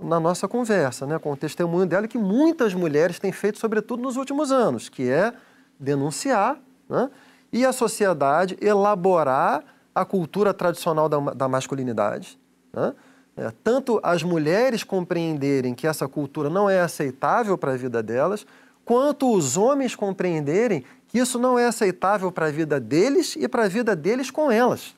na 0.01 0.21
nossa 0.21 0.47
conversa, 0.47 1.07
né, 1.07 1.19
com 1.19 1.33
o 1.33 1.37
testemunho 1.37 1.87
dela, 1.87 2.07
que 2.07 2.19
muitas 2.19 2.73
mulheres 2.73 3.19
têm 3.19 3.33
feito, 3.33 3.59
sobretudo 3.59 4.03
nos 4.03 4.17
últimos 4.17 4.53
anos, 4.53 4.89
que 4.89 5.11
é 5.11 5.33
denunciar 5.79 6.59
né, 6.89 7.11
e 7.53 7.65
a 7.65 7.73
sociedade 7.73 8.57
elaborar 8.61 9.65
a 9.95 10.05
cultura 10.05 10.55
tradicional 10.55 11.09
da, 11.09 11.19
da 11.19 11.49
masculinidade. 11.49 12.39
Né, 12.73 12.95
é, 13.37 13.53
tanto 13.63 14.01
as 14.03 14.23
mulheres 14.23 14.83
compreenderem 14.83 15.75
que 15.75 15.87
essa 15.87 16.09
cultura 16.09 16.51
não 16.51 16.69
é 16.69 16.81
aceitável 16.81 17.57
para 17.57 17.73
a 17.73 17.77
vida 17.77 18.03
delas, 18.03 18.47
quanto 18.85 19.33
os 19.33 19.57
homens 19.57 19.95
compreenderem 19.95 20.85
que 21.09 21.19
isso 21.19 21.39
não 21.39 21.59
é 21.59 21.67
aceitável 21.67 22.31
para 22.31 22.47
a 22.47 22.51
vida 22.51 22.81
deles 22.81 23.37
e 23.37 23.49
para 23.49 23.65
a 23.65 23.69
vida 23.69 23.95
deles 23.95 24.31
com 24.31 24.51
elas. 24.51 24.95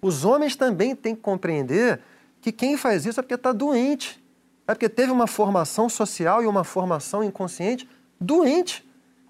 Os 0.00 0.24
homens 0.24 0.56
também 0.56 0.94
têm 0.94 1.14
que 1.14 1.20
compreender 1.20 2.00
que 2.40 2.52
quem 2.52 2.76
faz 2.76 3.04
isso 3.06 3.20
é 3.20 3.22
porque 3.22 3.34
está 3.34 3.52
doente, 3.52 4.22
é 4.66 4.74
porque 4.74 4.88
teve 4.88 5.12
uma 5.12 5.26
formação 5.26 5.88
social 5.88 6.42
e 6.42 6.46
uma 6.46 6.64
formação 6.64 7.22
inconsciente 7.22 7.88
doente. 8.20 8.84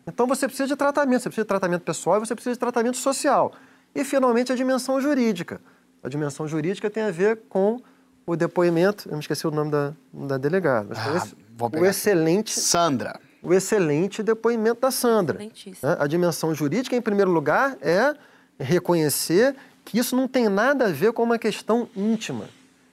Então 0.06 0.26
você 0.26 0.46
precisa 0.46 0.68
de 0.68 0.76
tratamento, 0.76 1.22
você 1.22 1.28
precisa 1.28 1.44
de 1.44 1.48
tratamento 1.48 1.82
pessoal 1.82 2.16
e 2.16 2.20
você 2.20 2.34
precisa 2.34 2.54
de 2.54 2.58
tratamento 2.58 2.96
social. 2.96 3.52
E 3.94 4.04
finalmente 4.04 4.52
a 4.52 4.56
dimensão 4.56 5.00
jurídica. 5.00 5.60
A 6.02 6.08
dimensão 6.08 6.46
jurídica 6.46 6.88
tem 6.88 7.02
a 7.02 7.10
ver 7.10 7.40
com 7.48 7.80
o 8.26 8.36
depoimento, 8.36 9.08
eu 9.08 9.14
me 9.14 9.20
esqueci 9.20 9.46
o 9.46 9.50
nome 9.50 9.70
da, 9.70 9.92
da 10.12 10.36
delegada, 10.36 10.94
mas 10.94 11.34
ah, 11.60 11.78
o 11.78 11.84
excelente 11.84 12.58
Sandra. 12.58 13.20
O 13.42 13.54
excelente 13.54 14.22
depoimento 14.22 14.80
da 14.80 14.90
Sandra. 14.90 15.38
Né? 15.38 15.50
A 15.98 16.06
dimensão 16.06 16.52
jurídica, 16.52 16.96
em 16.96 17.00
primeiro 17.00 17.30
lugar, 17.30 17.76
é 17.80 18.14
reconhecer 18.58 19.54
que 19.84 19.98
isso 19.98 20.16
não 20.16 20.26
tem 20.26 20.48
nada 20.48 20.86
a 20.86 20.92
ver 20.92 21.12
com 21.12 21.22
uma 21.22 21.38
questão 21.38 21.88
íntima. 21.94 22.48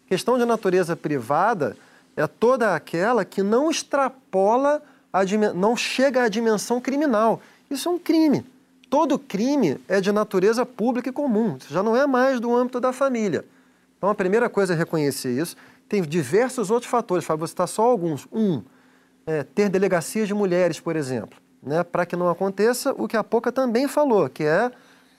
Questão 0.08 0.38
de 0.38 0.46
natureza 0.46 0.96
privada 0.96 1.76
é 2.16 2.28
toda 2.28 2.76
aquela 2.76 3.26
que 3.26 3.42
não 3.42 3.70
extrapola, 3.70 4.82
a, 5.12 5.24
não 5.54 5.76
chega 5.76 6.24
à 6.24 6.28
dimensão 6.28 6.80
criminal. 6.80 7.42
Isso 7.70 7.90
é 7.90 7.92
um 7.92 8.00
crime. 8.00 8.46
Todo 8.90 9.18
crime 9.18 9.80
é 9.88 10.00
de 10.00 10.12
natureza 10.12 10.66
pública 10.66 11.10
e 11.10 11.12
comum, 11.12 11.58
isso 11.58 11.74
já 11.74 11.82
não 11.82 11.96
é 11.96 12.06
mais 12.06 12.40
do 12.40 12.56
âmbito 12.56 12.80
da 12.80 12.94
família. 12.94 13.44
Então 13.98 14.10
a 14.10 14.16
primeira 14.16 14.48
coisa 14.50 14.74
é 14.74 14.76
reconhecer 14.76 15.32
isso. 15.32 15.56
Tem 15.90 16.02
diversos 16.02 16.70
outros 16.70 16.92
fatores, 16.92 17.26
Fábio, 17.26 17.48
você 17.48 17.52
citar 17.52 17.68
só 17.68 17.84
alguns. 17.84 18.28
Um, 18.32 18.62
é, 19.26 19.44
ter 19.44 19.70
delegacias 19.70 20.28
de 20.28 20.34
mulheres, 20.34 20.80
por 20.80 20.96
exemplo, 20.96 21.40
né, 21.62 21.84
para 21.84 22.06
que 22.06 22.16
não 22.16 22.30
aconteça 22.30 22.94
o 22.98 23.08
que 23.08 23.18
a 23.18 23.24
Pouca 23.24 23.52
também 23.52 23.88
falou, 23.88 24.30
que 24.30 24.44
é 24.44 24.72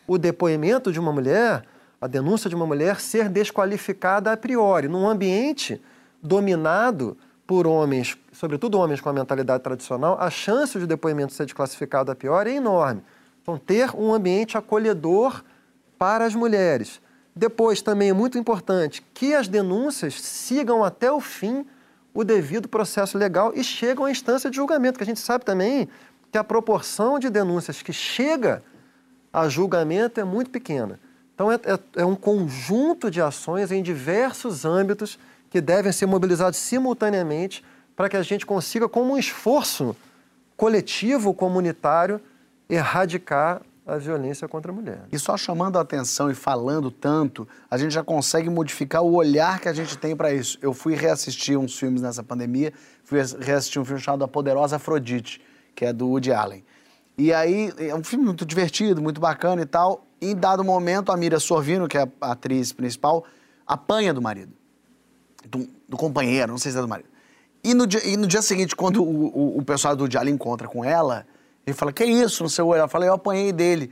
o 0.07 0.19
depoimento 0.19 0.93
de 0.93 1.01
uma 1.01 1.13
mulher, 1.13 1.65
a 2.01 2.07
denúncia 2.07 2.49
de 2.51 2.55
uma 2.55 2.67
mulher 2.67 3.01
ser 3.01 3.29
desqualificada 3.29 4.31
a 4.33 4.37
priori, 4.37 4.87
num 4.87 5.09
ambiente 5.09 5.81
dominado 6.25 7.17
por 7.47 7.67
homens, 7.67 8.17
sobretudo 8.33 8.79
homens 8.79 9.01
com 9.01 9.11
a 9.11 9.13
mentalidade 9.13 9.63
tradicional, 9.63 10.17
a 10.19 10.31
chance 10.31 10.79
de 10.79 10.87
depoimento 10.87 11.35
ser 11.35 11.45
desclassificado 11.45 12.11
a 12.11 12.15
pior 12.15 12.47
é 12.47 12.53
enorme. 12.55 13.03
Então, 13.43 13.59
ter 13.59 13.95
um 13.95 14.15
ambiente 14.15 14.57
acolhedor 14.57 15.45
para 15.99 16.25
as 16.25 16.35
mulheres. 16.35 17.01
Depois, 17.37 17.83
também 17.83 18.09
é 18.09 18.13
muito 18.15 18.39
importante 18.39 19.05
que 19.13 19.35
as 19.35 19.47
denúncias 19.47 20.15
sigam 20.15 20.83
até 20.83 21.13
o 21.13 21.21
fim 21.21 21.67
o 22.15 22.25
devido 22.25 22.69
processo 22.69 23.19
legal 23.19 23.53
e 23.55 23.63
chegam 23.63 24.07
à 24.07 24.11
instância 24.11 24.49
de 24.49 24.57
julgamento, 24.57 24.97
que 24.97 25.03
a 25.03 25.07
gente 25.07 25.21
sabe 25.21 25.45
também 25.45 25.89
que 26.33 26.39
a 26.39 26.45
proporção 26.45 27.19
de 27.19 27.29
denúncias 27.29 27.83
que 27.83 27.93
chega 27.93 28.63
a 29.33 29.49
julgamento 29.49 30.21
é 30.21 30.25
muito 30.25 30.51
pequena. 30.51 30.99
Então, 31.35 31.51
é, 31.51 31.57
é, 31.57 32.03
é 32.03 32.05
um 32.05 32.15
conjunto 32.15 33.11
de 33.11 33.21
ações 33.21 33.73
em 33.73 33.83
diversos 33.83 34.65
âmbitos 34.65 35.19
que 35.55 35.61
devem 35.61 35.93
ser 35.93 36.07
mobilizados 36.07 36.59
simultaneamente 36.59 37.65
para 37.95 38.09
que 38.09 38.17
a 38.17 38.23
gente 38.25 38.45
consiga, 38.45 38.89
como 38.89 39.13
um 39.13 39.17
esforço 39.17 39.95
coletivo, 40.57 41.33
comunitário, 41.33 42.21
erradicar 42.69 43.63
a 43.87 43.97
violência 43.97 44.49
contra 44.49 44.73
a 44.73 44.75
mulher. 44.75 45.03
E 45.13 45.17
só 45.17 45.37
chamando 45.37 45.79
a 45.79 45.83
atenção 45.83 46.29
e 46.29 46.35
falando 46.35 46.91
tanto, 46.91 47.47
a 47.71 47.79
gente 47.79 47.95
já 47.95 48.03
consegue 48.03 48.51
modificar 48.51 49.05
o 49.05 49.15
olhar 49.15 49.61
que 49.61 49.69
a 49.69 49.73
gente 49.73 49.97
tem 49.97 50.17
para 50.17 50.35
isso. 50.35 50.59
Eu 50.61 50.75
fui 50.75 50.97
reassistir 50.97 51.57
uns 51.57 51.79
filmes 51.79 52.03
nessa 52.03 52.25
pandemia, 52.25 52.73
fui 53.05 53.21
reassistir 53.39 53.81
um 53.81 53.85
filme 53.85 54.01
chamado 54.01 54.25
A 54.25 54.29
Poderosa 54.29 54.75
Afrodite, 54.75 55.41
que 55.73 55.85
é 55.85 55.93
do 55.93 56.09
Woody 56.09 56.33
Allen. 56.33 56.65
E 57.17 57.33
aí, 57.33 57.73
é 57.79 57.95
um 57.95 58.03
filme 58.03 58.25
muito 58.25 58.45
divertido, 58.45 59.01
muito 59.01 59.21
bacana 59.21 59.63
e 59.63 59.67
tal. 59.67 60.05
E 60.21 60.33
em 60.33 60.35
dado 60.35 60.65
momento, 60.65 61.13
a 61.13 61.17
Mira 61.17 61.39
Sorvino, 61.39 61.87
que 61.87 61.97
é 61.97 62.09
a 62.21 62.33
atriz 62.33 62.73
principal, 62.73 63.25
apanha 63.65 64.13
do 64.13 64.21
marido. 64.21 64.64
Do, 65.49 65.69
do 65.89 65.97
companheiro, 65.97 66.53
não 66.53 66.59
sei 66.59 66.73
se 66.73 66.79
é 66.79 66.81
do 66.81 66.89
marido. 66.89 67.09
E 67.63 67.73
no 67.73 67.87
dia, 67.87 68.07
e 68.07 68.17
no 68.17 68.27
dia 68.27 68.43
seguinte, 68.43 68.77
quando 68.77 69.03
o, 69.03 69.27
o, 69.27 69.59
o 69.59 69.65
pessoal 69.65 69.97
do 69.97 70.07
Allen 70.19 70.35
encontra 70.35 70.69
com 70.69 70.85
ela, 70.85 71.27
ele 71.67 71.75
fala, 71.75 71.93
que 71.93 72.05
isso 72.05 72.43
no 72.43 72.51
seu 72.51 72.67
olho? 72.67 72.81
Ela 72.81 72.89
fala, 72.89 73.07
eu 73.07 73.15
apanhei 73.15 73.53
dele. 73.53 73.91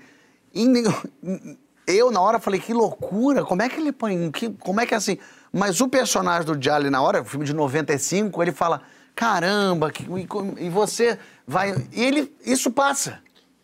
E 0.55 0.67
eu, 1.87 2.11
na 2.11 2.21
hora, 2.21 2.39
falei, 2.39 2.61
que 2.61 2.75
loucura, 2.75 3.45
como 3.45 3.63
é 3.63 3.69
que 3.69 3.81
ele 3.81 3.89
apanhou? 3.89 4.31
Que, 4.31 4.51
como 4.51 4.81
é 4.81 4.87
que 4.87 4.93
é 4.93 4.97
assim? 4.99 5.17
Mas 5.51 5.81
o 5.81 5.89
personagem 5.89 6.45
do 6.45 6.63
Jalen, 6.63 6.91
na 6.91 7.01
hora, 7.01 7.25
filme 7.25 7.47
de 7.47 7.55
95, 7.55 8.43
ele 8.43 8.53
fala, 8.53 8.83
caramba, 9.15 9.91
que, 9.91 10.05
e, 10.05 10.67
e 10.67 10.69
você 10.69 11.19
vai... 11.47 11.75
E 11.93 12.03
ele, 12.03 12.35
isso 12.45 12.71
passa. 12.71 13.21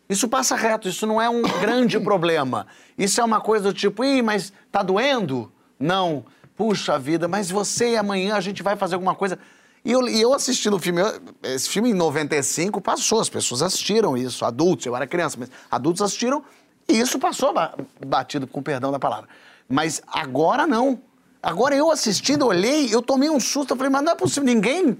Isso 0.09 0.27
passa 0.27 0.55
reto, 0.55 0.89
isso 0.89 1.05
não 1.05 1.21
é 1.21 1.29
um 1.29 1.43
grande 1.43 1.99
problema. 2.01 2.65
Isso 2.97 3.21
é 3.21 3.23
uma 3.23 3.39
coisa 3.39 3.65
do 3.65 3.73
tipo, 3.73 4.03
ih, 4.03 4.23
mas 4.23 4.51
tá 4.71 4.81
doendo? 4.81 5.51
Não. 5.79 6.25
Puxa 6.59 6.99
vida, 6.99 7.25
mas 7.25 7.49
você 7.49 7.91
e 7.91 7.95
amanhã 7.95 8.35
a 8.35 8.41
gente 8.41 8.61
vai 8.61 8.75
fazer 8.75 8.95
alguma 8.95 9.15
coisa. 9.15 9.39
E 9.85 9.93
eu, 9.93 10.05
e 10.09 10.19
eu 10.19 10.33
assistindo 10.33 10.75
o 10.75 10.79
filme, 10.79 11.01
esse 11.41 11.69
filme 11.69 11.91
em 11.91 11.93
95 11.93 12.81
passou, 12.81 13.21
as 13.21 13.29
pessoas 13.29 13.61
assistiram 13.61 14.17
isso, 14.17 14.43
adultos, 14.43 14.85
eu 14.85 14.93
era 14.93 15.07
criança, 15.07 15.37
mas 15.39 15.49
adultos 15.71 16.01
assistiram 16.01 16.43
e 16.85 16.99
isso 16.99 17.17
passou 17.17 17.53
batido, 18.05 18.45
com 18.45 18.61
perdão 18.61 18.91
da 18.91 18.99
palavra. 18.99 19.29
Mas 19.69 20.01
agora 20.05 20.67
não. 20.67 20.99
Agora 21.41 21.73
eu 21.77 21.89
assistindo, 21.91 22.45
olhei, 22.47 22.93
eu 22.93 23.01
tomei 23.01 23.29
um 23.29 23.39
susto, 23.39 23.71
eu 23.71 23.77
falei, 23.77 23.89
mas 23.89 24.03
não 24.03 24.11
é 24.11 24.15
possível, 24.15 24.43
ninguém, 24.43 24.97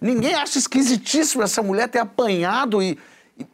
ninguém 0.00 0.34
acha 0.34 0.58
esquisitíssimo 0.58 1.40
essa 1.40 1.62
mulher 1.62 1.88
ter 1.88 2.00
apanhado 2.00 2.82
e, 2.82 2.98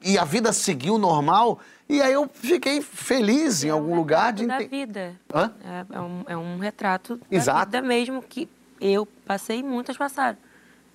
e 0.02 0.16
a 0.16 0.24
vida 0.24 0.54
seguiu 0.54 0.96
normal. 0.96 1.58
E 1.88 2.00
aí 2.00 2.12
eu 2.12 2.28
fiquei 2.32 2.80
feliz 2.80 3.64
em 3.64 3.68
é 3.68 3.70
algum 3.70 3.92
um 3.92 3.96
lugar 3.96 4.32
de 4.32 4.46
da 4.46 4.58
vida. 4.58 5.14
Hã? 5.34 5.52
É, 5.64 5.96
é 5.96 6.00
um, 6.00 6.24
é 6.28 6.36
um 6.36 6.58
retrato 6.58 7.20
Exato. 7.30 7.70
da 7.70 7.80
vida 7.80 7.86
mesmo 7.86 8.22
que 8.22 8.48
eu 8.80 9.06
passei 9.26 9.58
e 9.58 9.62
muitas 9.62 9.96
passaram. 9.96 10.38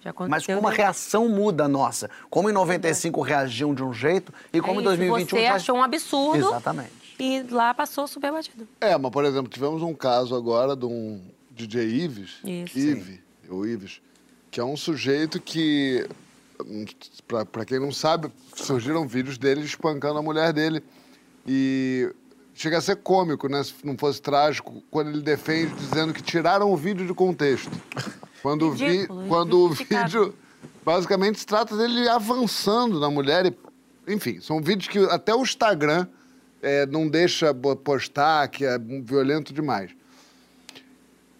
Já 0.02 0.12
Mas 0.12 0.44
aconteceu. 0.44 0.56
como 0.56 0.68
a 0.68 0.72
de- 0.72 0.78
reação 0.78 1.30
muda 1.30 1.66
a 1.66 1.68
nossa. 1.68 2.10
Como 2.30 2.50
em 2.50 2.54
95 2.54 3.22
reagiam 3.22 3.74
de 3.76 3.84
um 3.84 3.94
jeito 3.94 4.34
e 4.54 4.60
como 4.62 4.74
É 4.74 4.76
em 4.76 4.78
isso, 4.80 4.84
2021 4.86 5.38
Você 5.40 5.48
faz- 5.48 5.62
achou 5.64 5.76
um 5.78 5.84
absurdo. 5.84 6.38
Exatamente. 6.48 6.92
E 7.20 7.42
lá 7.50 7.74
passou 7.74 8.08
super 8.08 8.32
batido. 8.32 8.68
É, 8.80 8.98
mas, 8.98 9.12
por 9.12 9.26
exemplo, 9.26 9.50
tivemos 9.52 9.82
um 9.82 9.94
caso 9.94 10.36
agora 10.36 10.76
de 10.76 10.86
um 10.86 11.22
DJ 11.52 11.84
Ives, 12.04 12.38
Isso. 12.44 12.78
Ive, 12.78 13.22
ou 13.50 13.66
Ives, 13.66 14.00
que 14.52 14.60
é 14.60 14.64
um 14.64 14.78
sujeito 14.78 15.42
que, 15.42 16.08
pra 17.52 17.66
quem 17.66 17.80
não 17.80 17.92
sabe, 17.92 18.32
surgiram 18.56 19.08
vídeos 19.08 19.38
dele 19.38 19.62
espancando 19.62 20.20
a 20.20 20.22
mulher 20.22 20.54
dele. 20.54 20.84
E 21.46 22.14
chega 22.54 22.78
a 22.78 22.82
ser 22.82 22.98
cômico, 22.98 23.48
né? 23.48 23.64
Se 23.64 23.74
não 23.84 23.98
fosse 23.98 24.22
trágico, 24.22 24.84
quando 24.90 25.10
ele 25.10 25.22
defende 25.22 25.74
dizendo 25.76 26.14
que 26.14 26.22
tiraram 26.22 26.72
o 26.72 26.76
vídeo 26.76 27.06
de 27.06 27.14
contexto. 27.14 27.72
Quando, 28.42 28.68
o 28.68 28.72
vi, 28.72 28.86
Ridículo, 28.86 29.28
quando 29.28 29.60
o 29.60 29.70
vídeo, 29.70 30.34
basicamente, 30.84 31.40
se 31.40 31.46
trata 31.46 31.76
dele 31.76 32.08
avançando 32.08 33.00
na 33.00 33.10
mulher. 33.10 33.46
E, 33.46 34.14
enfim, 34.14 34.40
são 34.42 34.62
vídeos 34.62 34.88
que 34.88 35.00
até 35.12 35.34
o 35.34 35.42
Instagram 35.42 36.08
é, 36.62 36.86
não 36.86 37.08
deixa 37.08 37.54
postar, 37.54 38.48
que 38.48 38.66
é 38.66 38.78
violento 38.78 39.54
demais. 39.54 39.92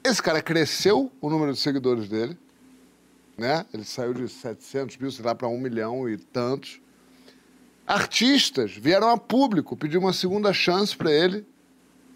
Esse 0.04 0.22
cara 0.22 0.42
cresceu 0.42 1.12
o 1.20 1.30
número 1.30 1.52
de 1.52 1.60
seguidores 1.60 2.08
dele, 2.08 2.38
né? 3.38 3.66
Ele 3.74 3.84
saiu 3.84 4.14
de 4.14 4.28
700 4.28 4.98
mil, 4.98 5.12
sei 5.12 5.24
lá, 5.24 5.36
para 5.36 5.48
um 5.48 5.58
milhão 5.60 6.10
e 6.10 6.18
tantos. 6.18 6.80
Artistas 7.86 8.72
vieram 8.76 9.10
a 9.10 9.18
público 9.18 9.78
pedir 9.78 9.98
uma 9.98 10.12
segunda 10.12 10.52
chance 10.52 10.96
para 10.96 11.12
ele, 11.12 11.46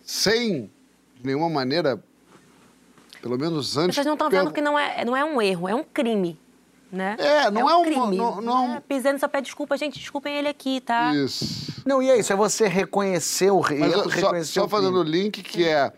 sem 0.03 0.69
de 1.15 1.25
nenhuma 1.25 1.49
maneira, 1.49 2.03
pelo 3.21 3.37
menos 3.37 3.77
antes. 3.77 3.95
Vocês 3.95 4.05
não 4.05 4.13
estão 4.13 4.29
vendo 4.29 4.51
que 4.51 4.61
não 4.61 4.77
é, 4.77 5.05
não 5.05 5.15
é 5.15 5.23
um 5.23 5.41
erro, 5.41 5.69
é 5.69 5.75
um 5.75 5.83
crime. 5.83 6.37
Né? 6.91 7.15
É, 7.19 7.49
não 7.49 7.69
é 7.69 7.75
um- 7.77 7.83
crime. 7.83 8.17
não- 8.17 8.41
não- 8.41 8.75
é 8.75 8.79
pisando 8.81 9.17
só 9.17 9.25
pede 9.29 9.45
desculpa, 9.45 9.77
gente, 9.77 9.97
desculpem 9.97 10.35
ele 10.35 10.49
aqui, 10.49 10.81
tá? 10.81 11.15
Isso. 11.15 11.81
Não, 11.85 12.03
e 12.03 12.09
é 12.09 12.19
isso, 12.19 12.33
é 12.33 12.35
você 12.35 12.67
reconhecer 12.67 13.49
o 13.49 13.59
ó, 13.59 13.63
só, 13.63 14.09
reconhecer 14.09 14.59
só 14.59 14.65
o 14.65 14.67
fazendo 14.67 14.99
o 14.99 15.03
link 15.03 15.41
que 15.41 15.63
é 15.65 15.93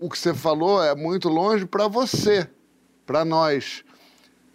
o 0.00 0.08
que 0.08 0.18
você 0.18 0.32
falou 0.32 0.82
é 0.82 0.94
muito 0.94 1.28
longe 1.28 1.66
para 1.66 1.86
você, 1.86 2.48
para 3.04 3.26
nós. 3.26 3.84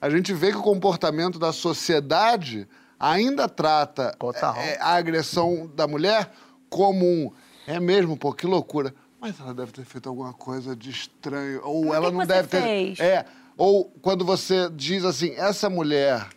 A 0.02 0.10
gente 0.10 0.34
vê 0.34 0.52
que 0.52 0.58
o 0.58 0.64
comportamento 0.64 1.38
da 1.38 1.54
sociedade 1.54 2.68
ainda 2.99 3.47
trata 3.47 4.16
Total. 4.18 4.56
é, 4.58 4.78
a 4.82 4.95
agressão 4.95 5.70
da 5.76 5.88
mulher 5.88 6.32
como 6.70 7.06
um 7.06 7.32
é 7.68 7.80
mesmo, 7.80 8.18
pô, 8.18 8.34
que 8.34 8.47
loucura. 8.47 8.93
Mas 9.20 9.39
ela 9.39 9.54
deve 9.54 9.72
ter 9.72 9.86
feito 9.86 10.10
alguma 10.10 10.34
coisa 10.34 10.76
de 10.76 10.89
estranho 10.89 11.62
ou 11.64 11.86
Mas 11.86 11.93
ela 11.95 12.08
que 12.08 12.12
não 12.14 12.22
que 12.22 12.26
você 12.28 12.34
deve 12.34 12.47
ter 12.47 12.62
fez? 12.62 12.99
É, 12.99 13.26
ou 13.56 13.86
quando 14.02 14.26
você 14.26 14.68
diz 14.72 15.06
assim, 15.06 15.32
essa 15.36 15.70
mulher 15.70 16.28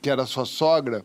que 0.00 0.08
era 0.08 0.24
sua 0.24 0.46
sogra, 0.46 1.04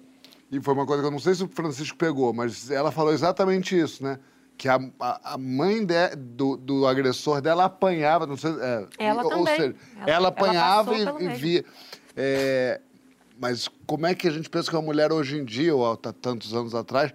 e 0.50 0.62
foi 0.62 0.74
uma 0.74 0.86
coisa 0.86 1.02
que 1.04 1.08
eu 1.08 1.12
não 1.12 1.20
sei 1.20 1.36
se 1.36 1.44
o 1.44 1.50
Francisco 1.50 1.98
pegou, 1.98 2.34
mas 2.34 2.72
ela 2.72 2.92
falou 2.92 3.12
exatamente 3.14 3.78
isso, 3.78 4.02
né? 4.04 4.18
Que 4.58 4.68
a, 4.68 4.78
a, 5.00 5.34
a 5.34 5.38
mãe 5.38 5.86
de- 5.86 6.16
do, 6.18 6.58
do 6.58 6.86
agressor 6.88 7.40
dela 7.42 7.66
apanhava, 7.66 8.26
não 8.28 8.36
sei. 8.36 8.52
é, 8.60 8.88
Ela 8.98 9.24
ou 9.24 9.30
também. 9.30 9.56
seja, 9.56 9.76
Ela- 9.96 10.02
ela, 10.02 10.12
ela 10.12 10.28
apanhava 10.28 10.92
pelo 10.94 11.20
e, 11.20 11.24
e 11.24 11.28
mesmo. 11.28 11.40
via. 11.40 11.66
É, 12.22 12.82
mas 13.40 13.70
como 13.88 14.06
é 14.06 14.14
que 14.14 14.28
a 14.28 14.32
gente 14.32 14.50
pensa 14.50 14.70
que 14.70 14.76
uma 14.76 14.82
mulher 14.82 15.10
hoje 15.14 15.38
em 15.38 15.46
dia, 15.46 15.74
ou 15.74 15.90
há 15.90 15.96
tantos 15.96 16.54
anos 16.54 16.76
atrás, 16.76 17.14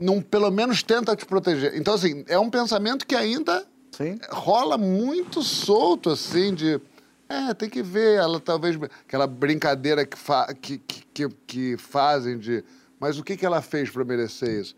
não 0.00 0.22
pelo 0.22 0.50
menos 0.50 0.82
tenta 0.82 1.14
te 1.14 1.26
proteger? 1.26 1.76
Então, 1.76 1.92
assim, 1.92 2.24
é 2.26 2.38
um 2.38 2.48
pensamento 2.48 3.06
que 3.06 3.14
ainda 3.14 3.66
Sim. 3.90 4.18
rola 4.30 4.78
muito 4.78 5.42
solto, 5.42 6.08
assim, 6.08 6.54
de. 6.54 6.80
É, 7.28 7.52
tem 7.52 7.68
que 7.68 7.82
ver, 7.82 8.16
ela 8.16 8.40
talvez. 8.40 8.78
Aquela 9.06 9.26
brincadeira 9.26 10.06
que, 10.06 10.16
fa, 10.16 10.46
que, 10.54 10.78
que, 10.78 11.04
que, 11.12 11.28
que 11.46 11.76
fazem 11.76 12.38
de. 12.38 12.64
Mas 12.98 13.18
o 13.18 13.22
que, 13.22 13.36
que 13.36 13.44
ela 13.44 13.60
fez 13.60 13.90
para 13.90 14.06
merecer 14.06 14.58
isso? 14.58 14.74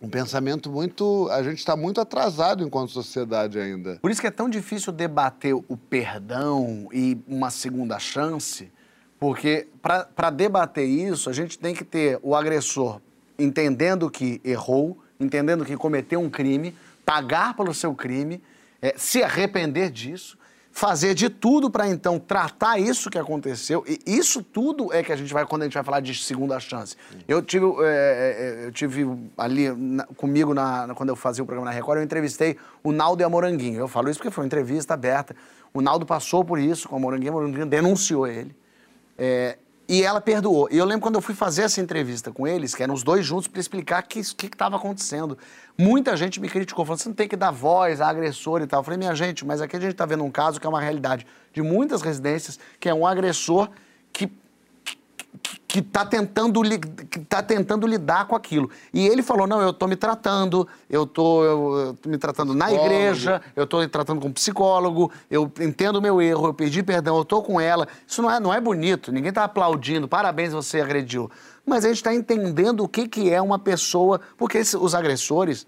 Um 0.00 0.08
pensamento 0.08 0.70
muito. 0.70 1.28
A 1.30 1.42
gente 1.42 1.58
está 1.58 1.76
muito 1.76 2.00
atrasado 2.00 2.62
enquanto 2.62 2.90
sociedade 2.90 3.58
ainda. 3.58 3.98
Por 4.02 4.10
isso 4.10 4.20
que 4.20 4.26
é 4.26 4.30
tão 4.30 4.48
difícil 4.48 4.92
debater 4.92 5.54
o 5.54 5.76
perdão 5.76 6.88
e 6.92 7.18
uma 7.26 7.50
segunda 7.50 7.98
chance, 7.98 8.70
porque 9.18 9.66
para 9.80 10.30
debater 10.30 10.86
isso, 10.86 11.30
a 11.30 11.32
gente 11.32 11.58
tem 11.58 11.74
que 11.74 11.84
ter 11.84 12.18
o 12.22 12.34
agressor 12.34 13.00
entendendo 13.38 14.10
que 14.10 14.40
errou, 14.44 14.98
entendendo 15.18 15.64
que 15.64 15.76
cometeu 15.76 16.20
um 16.20 16.30
crime, 16.30 16.74
pagar 17.04 17.54
pelo 17.56 17.74
seu 17.74 17.94
crime, 17.94 18.42
eh, 18.80 18.94
se 18.96 19.22
arrepender 19.22 19.90
disso, 19.90 20.38
fazer 20.76 21.14
de 21.14 21.30
tudo 21.30 21.70
para 21.70 21.88
então 21.88 22.18
tratar 22.18 22.80
isso 22.80 23.08
que 23.08 23.16
aconteceu. 23.16 23.84
E 23.86 24.00
isso 24.06 24.42
tudo 24.42 24.92
é 24.92 25.04
que 25.04 25.12
a 25.12 25.16
gente 25.16 25.32
vai, 25.32 25.46
quando 25.46 25.62
a 25.62 25.66
gente 25.66 25.74
vai 25.74 25.84
falar 25.84 26.00
de 26.00 26.12
segunda 26.16 26.58
chance. 26.58 26.96
Eu 27.28 27.40
tive, 27.40 27.64
eh, 27.80 28.64
eu 28.66 28.72
tive 28.72 29.06
ali 29.38 29.70
na- 29.70 30.04
comigo, 30.16 30.52
na- 30.52 30.92
quando 30.96 31.10
eu 31.10 31.16
fazia 31.16 31.44
o 31.44 31.46
programa 31.46 31.70
na 31.70 31.74
Record, 31.74 31.98
eu 31.98 32.02
entrevistei 32.04 32.56
o 32.82 32.90
Naldo 32.90 33.22
e 33.22 33.24
a 33.24 33.28
Moranguinho. 33.28 33.78
Eu 33.78 33.86
falo 33.86 34.10
isso 34.10 34.18
porque 34.18 34.32
foi 34.32 34.42
uma 34.42 34.46
entrevista 34.46 34.94
aberta. 34.94 35.36
O 35.72 35.80
Naldo 35.80 36.04
passou 36.04 36.44
por 36.44 36.58
isso 36.58 36.88
com 36.88 36.96
a 36.96 36.98
Moranguinho, 36.98 37.30
a 37.30 37.34
Moranguinho 37.36 37.66
denunciou 37.66 38.26
ele. 38.26 38.52
É, 39.16 39.56
e 39.88 40.02
ela 40.02 40.20
perdoou. 40.20 40.68
E 40.70 40.78
eu 40.78 40.84
lembro 40.84 41.02
quando 41.02 41.16
eu 41.16 41.20
fui 41.20 41.34
fazer 41.34 41.62
essa 41.62 41.80
entrevista 41.80 42.32
com 42.32 42.46
eles, 42.46 42.74
que 42.74 42.82
eram 42.82 42.94
os 42.94 43.02
dois 43.02 43.24
juntos, 43.24 43.48
para 43.48 43.60
explicar 43.60 44.02
o 44.02 44.06
que 44.06 44.20
estava 44.20 44.76
acontecendo. 44.76 45.36
Muita 45.76 46.16
gente 46.16 46.40
me 46.40 46.48
criticou, 46.48 46.84
falando: 46.84 47.00
você 47.00 47.08
não 47.08 47.16
tem 47.16 47.28
que 47.28 47.36
dar 47.36 47.50
voz 47.50 48.00
a 48.00 48.08
agressor 48.08 48.62
e 48.62 48.66
tal. 48.66 48.80
Eu 48.80 48.84
falei: 48.84 48.98
minha 48.98 49.14
gente, 49.14 49.44
mas 49.44 49.60
aqui 49.60 49.76
a 49.76 49.80
gente 49.80 49.92
está 49.92 50.06
vendo 50.06 50.24
um 50.24 50.30
caso 50.30 50.60
que 50.60 50.66
é 50.66 50.70
uma 50.70 50.80
realidade 50.80 51.26
de 51.52 51.62
muitas 51.62 52.02
residências, 52.02 52.58
que 52.80 52.88
é 52.88 52.94
um 52.94 53.06
agressor 53.06 53.68
que 54.12 54.30
que 55.66 55.80
está 55.80 56.06
tentando, 56.06 56.62
que 57.10 57.20
tá 57.20 57.42
tentando 57.42 57.86
lidar 57.86 58.26
com 58.26 58.36
aquilo. 58.36 58.70
E 58.92 59.06
ele 59.06 59.22
falou: 59.22 59.46
não, 59.46 59.60
eu 59.60 59.70
estou 59.70 59.88
me 59.88 59.96
tratando, 59.96 60.68
eu 60.88 61.02
estou 61.04 61.96
me 62.06 62.16
tratando 62.16 62.54
na 62.54 62.66
Psicólogo. 62.66 62.94
igreja, 62.94 63.42
eu 63.56 63.64
estou 63.64 63.80
me 63.80 63.88
tratando 63.88 64.20
com 64.20 64.32
psicólogo, 64.32 65.10
eu 65.30 65.50
entendo 65.60 65.96
o 65.96 66.02
meu 66.02 66.22
erro, 66.22 66.46
eu 66.46 66.54
pedi 66.54 66.82
perdão, 66.82 67.16
eu 67.16 67.22
estou 67.22 67.42
com 67.42 67.60
ela. 67.60 67.88
Isso 68.06 68.22
não 68.22 68.30
é, 68.30 68.38
não 68.38 68.54
é 68.54 68.60
bonito, 68.60 69.10
ninguém 69.10 69.30
está 69.30 69.44
aplaudindo, 69.44 70.06
parabéns, 70.06 70.52
você 70.52 70.80
agrediu. 70.80 71.30
Mas 71.66 71.84
a 71.84 71.88
gente 71.88 71.96
está 71.96 72.14
entendendo 72.14 72.84
o 72.84 72.88
que, 72.88 73.08
que 73.08 73.30
é 73.30 73.40
uma 73.40 73.58
pessoa, 73.58 74.20
porque 74.36 74.58
os 74.58 74.94
agressores, 74.94 75.66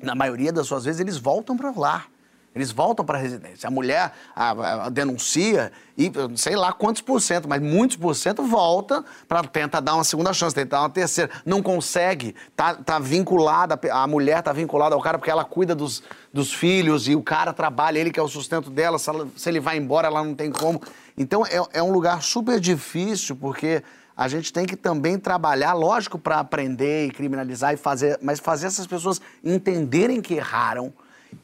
na 0.00 0.14
maioria 0.14 0.52
das 0.52 0.66
suas 0.66 0.84
vezes, 0.84 1.00
eles 1.00 1.16
voltam 1.16 1.56
para 1.56 1.70
o 1.70 1.80
lar. 1.80 2.08
Eles 2.52 2.72
voltam 2.72 3.04
para 3.04 3.16
a 3.16 3.20
residência. 3.20 3.68
A 3.68 3.70
mulher 3.70 4.12
a- 4.34 4.86
a- 4.86 4.88
denuncia 4.88 5.70
e 5.96 6.10
sei 6.34 6.56
lá 6.56 6.72
quantos 6.72 7.00
por 7.00 7.20
cento, 7.20 7.48
mas 7.48 7.62
muitos 7.62 7.96
por 7.96 8.12
cento 8.14 8.42
volta 8.42 9.04
para 9.28 9.44
tentar 9.44 9.78
dar 9.78 9.94
uma 9.94 10.02
segunda 10.02 10.32
chance, 10.32 10.52
tentar 10.54 10.78
dar 10.78 10.82
uma 10.82 10.90
terceira. 10.90 11.30
Não 11.46 11.62
consegue, 11.62 12.34
tá, 12.56 12.74
tá 12.74 12.98
vinculada, 12.98 13.78
a 13.92 14.06
mulher 14.08 14.42
tá 14.42 14.52
vinculada 14.52 14.96
ao 14.96 15.00
cara 15.00 15.16
porque 15.16 15.30
ela 15.30 15.44
cuida 15.44 15.76
dos, 15.76 16.02
dos 16.32 16.52
filhos 16.52 17.06
e 17.06 17.14
o 17.14 17.22
cara 17.22 17.52
trabalha, 17.52 18.00
ele 18.00 18.10
que 18.10 18.18
é 18.18 18.22
o 18.22 18.26
sustento 18.28 18.68
dela. 18.68 18.98
Se, 18.98 19.08
ela- 19.10 19.28
se 19.36 19.48
ele 19.48 19.60
vai 19.60 19.76
embora, 19.76 20.08
ela 20.08 20.24
não 20.24 20.34
tem 20.34 20.50
como. 20.50 20.82
Então 21.16 21.46
é, 21.46 21.62
é 21.74 21.82
um 21.82 21.92
lugar 21.92 22.20
super 22.20 22.58
difícil 22.58 23.36
porque 23.36 23.80
a 24.16 24.26
gente 24.26 24.52
tem 24.52 24.66
que 24.66 24.74
também 24.76 25.18
trabalhar, 25.20 25.72
lógico, 25.72 26.18
para 26.18 26.40
aprender 26.40 27.06
e 27.06 27.10
criminalizar 27.12 27.72
e 27.74 27.76
fazer, 27.76 28.18
mas 28.20 28.40
fazer 28.40 28.66
essas 28.66 28.88
pessoas 28.88 29.20
entenderem 29.44 30.20
que 30.20 30.34
erraram 30.34 30.92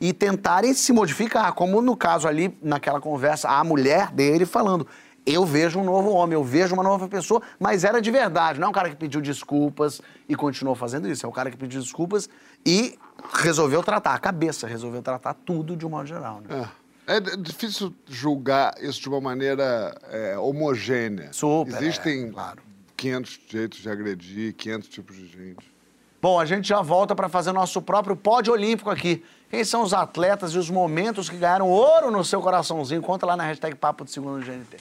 e 0.01 0.13
tentarem 0.13 0.75
se 0.75 0.93
modificar, 0.93 1.53
como 1.55 1.81
no 1.81 1.97
caso 1.97 2.29
ali, 2.29 2.57
naquela 2.63 3.01
conversa, 3.01 3.49
a 3.49 3.63
mulher 3.65 4.11
dele 4.11 4.45
falando, 4.45 4.87
eu 5.25 5.45
vejo 5.45 5.81
um 5.81 5.85
novo 5.85 6.11
homem, 6.11 6.35
eu 6.35 6.45
vejo 6.45 6.75
uma 6.75 6.83
nova 6.83 7.09
pessoa, 7.09 7.43
mas 7.59 7.83
era 7.83 8.01
de 8.01 8.11
verdade, 8.11 8.61
não 8.61 8.69
é 8.69 8.71
um 8.71 8.75
cara 8.75 8.89
que 8.89 8.97
pediu 8.97 9.21
desculpas 9.21 10.01
e 10.29 10.37
continuou 10.37 10.77
fazendo 10.77 11.09
isso, 11.09 11.27
é 11.27 11.29
um 11.29 11.33
cara 11.33 11.51
que 11.51 11.57
pediu 11.57 11.81
desculpas 11.81 12.29
e 12.65 12.97
resolveu 13.35 13.83
tratar 13.83 14.15
a 14.15 14.19
cabeça, 14.19 14.67
resolveu 14.67 15.03
tratar 15.03 15.35
tudo 15.35 15.77
de 15.77 15.85
um 15.85 15.91
modo 15.91 16.07
geral. 16.07 16.41
Né? 16.41 16.63
É. 16.63 16.87
É 17.09 17.21
difícil 17.21 17.95
julgar 18.09 18.75
isso 18.83 19.01
de 19.01 19.09
uma 19.09 19.21
maneira 19.21 19.97
é, 20.11 20.37
homogênea. 20.37 21.33
Super, 21.33 21.77
Existem 21.77 22.25
é, 22.25 22.31
claro. 22.33 22.61
500 22.97 23.41
jeitos 23.49 23.79
de 23.79 23.89
agredir, 23.89 24.55
500 24.55 24.89
tipos 24.89 25.17
de 25.17 25.29
gente. 25.29 25.73
Bom, 26.21 26.41
a 26.41 26.45
gente 26.45 26.67
já 26.67 26.83
volta 26.83 27.15
para 27.15 27.29
fazer 27.29 27.53
nosso 27.53 27.81
próprio 27.81 28.17
pódio 28.17 28.53
olímpico 28.53 28.91
aqui. 28.91 29.23
Quem 29.51 29.65
são 29.65 29.83
os 29.83 29.95
atletas 29.95 30.53
e 30.53 30.59
os 30.59 30.69
momentos 30.69 31.29
que 31.29 31.37
ganharam 31.37 31.69
ouro 31.69 32.11
no 32.11 32.25
seu 32.25 32.41
coraçãozinho? 32.43 33.01
Conta 33.03 33.25
lá 33.27 33.37
na 33.37 33.45
hashtag 33.45 33.77
Papo 33.77 34.05
de 34.05 34.11
Segundo 34.11 34.45
GNT. 34.45 34.77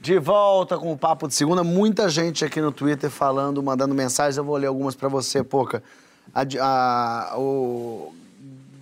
De 0.00 0.18
volta 0.18 0.78
com 0.78 0.92
o 0.92 0.96
Papo 0.98 1.26
de 1.26 1.34
Segunda. 1.34 1.64
Muita 1.64 2.08
gente 2.08 2.44
aqui 2.44 2.60
no 2.60 2.70
Twitter 2.70 3.10
falando, 3.10 3.62
mandando 3.62 3.94
mensagens. 3.94 4.36
Eu 4.36 4.44
vou 4.44 4.56
ler 4.56 4.66
algumas 4.68 4.94
para 4.94 5.08
você, 5.08 5.42
Poca. 5.42 5.82
A, 6.34 6.42
a- 7.32 7.38
o 7.38 8.14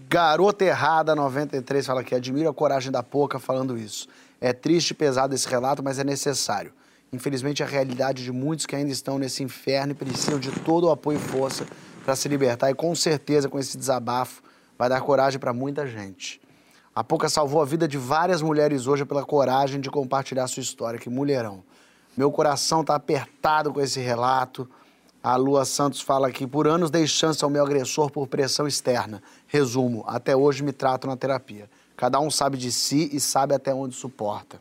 Garota 0.09 0.65
Errada 0.65 1.15
93 1.15 1.87
fala 1.87 2.05
que 2.05 2.15
admira 2.15 2.51
a 2.51 2.53
coragem 2.53 2.93
da 2.93 3.03
Poca 3.03 3.39
falando 3.39 3.79
isso. 3.79 4.07
É 4.41 4.53
triste 4.53 4.91
e 4.91 4.95
pesado 4.95 5.35
esse 5.35 5.49
relato, 5.49 5.83
mas 5.83 5.99
é 5.99 6.05
necessário. 6.05 6.73
Infelizmente, 7.15 7.63
a 7.63 7.67
realidade 7.67 8.25
de 8.25 8.33
muitos 8.33 8.67
que 8.67 8.77
ainda 8.77 8.91
estão 8.91 9.19
nesse 9.19 9.43
inferno 9.43 9.93
e 9.93 9.95
precisam 9.95 10.39
de 10.39 10.51
todo 10.61 10.89
o 10.89 10.91
apoio 10.91 11.19
e 11.19 11.21
força 11.21 11.67
para 12.05 12.15
se 12.15 12.29
libertar. 12.29 12.71
E 12.71 12.75
com 12.75 12.95
certeza, 12.95 13.49
com 13.49 13.59
esse 13.59 13.79
desabafo, 13.79 14.43
vai 14.79 14.89
dar 14.89 15.01
coragem 15.01 15.39
para 15.39 15.53
muita 15.53 15.87
gente. 15.87 16.41
A 16.95 17.03
Poca 17.03 17.29
salvou 17.29 17.61
a 17.61 17.65
vida 17.65 17.89
de 17.89 17.99
várias 17.99 18.41
mulheres 18.41 18.87
hoje 18.87 19.05
pela 19.05 19.25
coragem 19.25 19.81
de 19.81 19.91
compartilhar 19.91 20.47
sua 20.47 20.61
história. 20.61 20.99
Que 20.99 21.11
mulherão. 21.11 21.65
Meu 22.17 22.31
coração 22.31 22.83
está 22.83 22.95
apertado 22.95 23.73
com 23.73 23.81
esse 23.81 23.99
relato. 23.99 24.69
A 25.23 25.37
Lua 25.37 25.65
Santos 25.65 26.01
fala 26.01 26.29
aqui, 26.29 26.47
por 26.47 26.69
anos 26.69 26.91
dei 26.91 27.07
chance 27.07 27.43
ao 27.43 27.51
meu 27.51 27.65
agressor 27.65 28.11
por 28.11 28.29
pressão 28.29 28.69
externa. 28.69 29.23
Resumo, 29.47 30.05
até 30.07 30.37
hoje 30.37 30.63
me 30.63 30.71
trato 30.71 31.07
na 31.07 31.17
terapia. 31.17 31.69
Cada 31.97 32.21
um 32.21 32.31
sabe 32.31 32.59
de 32.59 32.71
si 32.71 33.09
e 33.13 33.19
sabe 33.19 33.55
até 33.55 33.75
onde 33.75 33.95
suporta. 33.95 34.61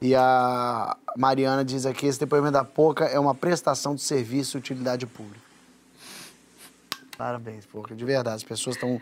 E 0.00 0.14
a 0.14 0.96
Mariana 1.16 1.64
diz 1.64 1.86
aqui, 1.86 2.06
esse 2.06 2.18
depoimento 2.18 2.52
da 2.52 2.64
Poca 2.64 3.04
é 3.04 3.18
uma 3.18 3.34
prestação 3.34 3.94
de 3.94 4.02
serviço 4.02 4.56
e 4.56 4.58
utilidade 4.58 5.06
pública. 5.06 5.40
Parabéns, 7.16 7.66
Poca, 7.66 7.94
de 7.94 8.04
verdade. 8.04 8.36
As 8.36 8.42
pessoas 8.42 8.76
estão 8.76 9.00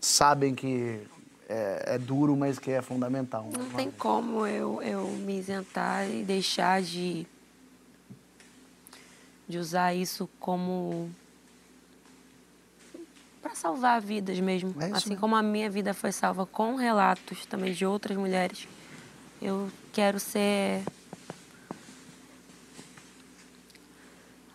sabem 0.00 0.54
que 0.54 1.00
é, 1.48 1.94
é 1.94 1.98
duro, 1.98 2.36
mas 2.36 2.58
que 2.58 2.70
é 2.70 2.82
fundamental. 2.82 3.48
Não 3.52 3.70
tem 3.70 3.90
como 3.90 4.46
eu, 4.46 4.82
eu 4.82 5.06
me 5.08 5.38
isentar 5.38 6.08
e 6.08 6.22
deixar 6.22 6.82
de, 6.82 7.26
de 9.48 9.58
usar 9.58 9.94
isso 9.94 10.28
como. 10.38 11.10
para 13.42 13.54
salvar 13.54 14.00
vidas 14.00 14.38
mesmo. 14.40 14.74
É 14.80 14.90
assim 14.90 15.16
como 15.16 15.36
a 15.36 15.42
minha 15.42 15.70
vida 15.70 15.94
foi 15.94 16.12
salva 16.12 16.46
com 16.46 16.76
relatos 16.76 17.46
também 17.46 17.72
de 17.72 17.86
outras 17.86 18.16
mulheres, 18.16 18.68
eu 19.40 19.70
quero 19.92 20.18
ser. 20.18 20.82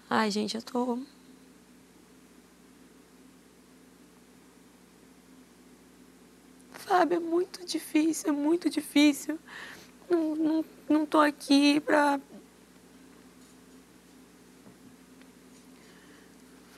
Ai, 0.09 0.29
gente, 0.31 0.55
eu 0.55 0.61
tô. 0.61 0.99
Sabe, 6.87 7.15
é 7.15 7.19
muito 7.19 7.65
difícil, 7.65 8.29
é 8.29 8.31
muito 8.31 8.69
difícil. 8.69 9.39
Não, 10.09 10.35
não, 10.35 10.65
não 10.89 11.05
tô 11.05 11.19
aqui 11.19 11.79
pra. 11.79 12.19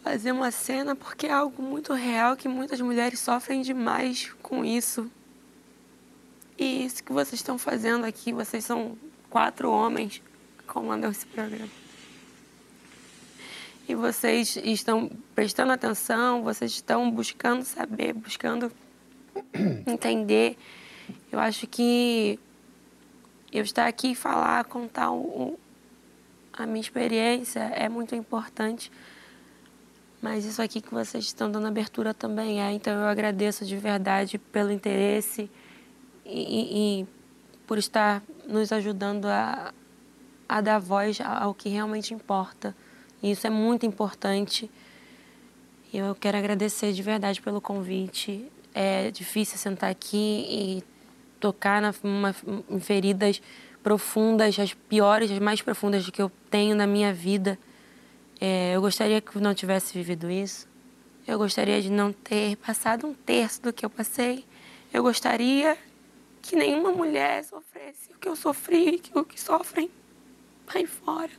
fazer 0.04 0.34
uma 0.34 0.52
cena 0.52 0.96
porque 0.96 1.28
é 1.28 1.32
algo 1.32 1.64
muito 1.64 1.94
real 1.94 2.36
que 2.36 2.48
muitas 2.48 2.82
mulheres 2.82 3.20
sofrem 3.20 3.62
demais 3.62 4.32
com 4.44 4.64
isso. 4.64 5.10
E 6.58 6.86
isso 6.86 7.04
que 7.04 7.12
vocês 7.12 7.34
estão 7.40 7.58
fazendo 7.58 8.06
aqui, 8.06 8.32
vocês 8.32 8.64
são 8.64 8.98
quatro 9.30 9.72
homens 9.72 10.22
que 10.58 10.64
comandam 10.66 11.10
esse 11.12 11.26
programa. 11.26 11.70
E 13.88 13.96
vocês 13.96 14.56
estão 14.58 15.12
prestando 15.36 15.72
atenção, 15.74 16.44
vocês 16.44 16.72
estão 16.72 17.12
buscando 17.12 17.64
saber, 17.66 18.14
buscando 18.14 18.72
entender. 19.86 20.58
Eu 21.32 21.40
acho 21.40 21.68
que 21.68 22.40
eu 23.52 23.64
estar 23.64 23.88
aqui 23.88 24.12
e 24.12 24.16
falar, 24.16 24.64
contar 24.66 25.12
o- 25.12 25.60
a 26.54 26.66
minha 26.66 26.80
experiência 26.82 27.60
é 27.60 27.90
muito 27.90 28.16
importante. 28.16 28.92
Mas 30.22 30.46
isso 30.46 30.62
aqui 30.62 30.80
que 30.80 30.94
vocês 30.94 31.26
estão 31.26 31.52
dando 31.52 31.68
abertura 31.68 32.14
também 32.14 32.62
é. 32.62 32.72
Então 32.72 32.94
eu 32.94 33.08
agradeço 33.08 33.66
de 33.66 33.76
verdade 33.76 34.38
pelo 34.38 34.72
interesse 34.72 35.50
e, 36.26 37.02
e- 37.02 37.08
por 37.66 37.78
estar 37.78 38.22
nos 38.48 38.72
ajudando 38.72 39.26
a, 39.26 39.74
a 40.50 40.62
dar 40.62 40.80
voz 40.80 41.20
ao 41.22 41.54
que 41.54 41.70
realmente 41.70 42.14
importa. 42.14 42.76
E 43.22 43.32
isso 43.32 43.48
é 43.48 43.50
muito 43.50 43.86
importante. 43.86 44.70
E 45.92 45.98
eu 45.98 46.14
quero 46.16 46.38
agradecer 46.38 46.92
de 46.92 47.02
verdade 47.02 47.42
pelo 47.42 47.62
convite. 47.62 48.52
É 48.74 49.12
difícil 49.12 49.58
sentar 49.58 49.90
aqui 49.90 50.46
e 50.50 50.84
tocar 51.40 51.82
na, 51.82 51.94
uma- 52.04 52.36
em 52.70 52.80
feridas 52.80 53.42
profundas, 53.82 54.58
as 54.60 54.74
piores, 54.74 55.30
as 55.32 55.40
mais 55.40 55.62
profundas 55.62 56.10
que 56.10 56.22
eu 56.22 56.32
tenho 56.50 56.76
na 56.76 56.88
minha 56.88 57.14
vida. 57.14 57.58
É, 58.42 58.76
eu 58.76 58.82
gostaria 58.82 59.22
que 59.22 59.38
não 59.40 59.54
tivesse 59.54 59.94
vivido 59.94 60.30
isso. 60.30 60.68
Eu 61.26 61.38
gostaria 61.38 61.82
de 61.82 61.90
não 61.90 62.12
ter 62.12 62.58
passado 62.58 63.08
um 63.08 63.14
terço 63.14 63.62
do 63.62 63.72
que 63.72 63.86
eu 63.86 63.90
passei. 63.90 64.46
Eu 64.92 65.02
gostaria 65.04 65.78
que 66.44 66.58
nenhuma 66.58 66.92
mulher 66.92 67.44
sofresse 67.46 68.12
o 68.12 68.18
que 68.20 68.28
eu 68.28 68.36
sofri, 68.36 69.00
que 69.00 69.18
o 69.18 69.24
que 69.24 69.40
sofrem 69.40 69.90
aí 70.68 70.86
fora. 70.86 71.32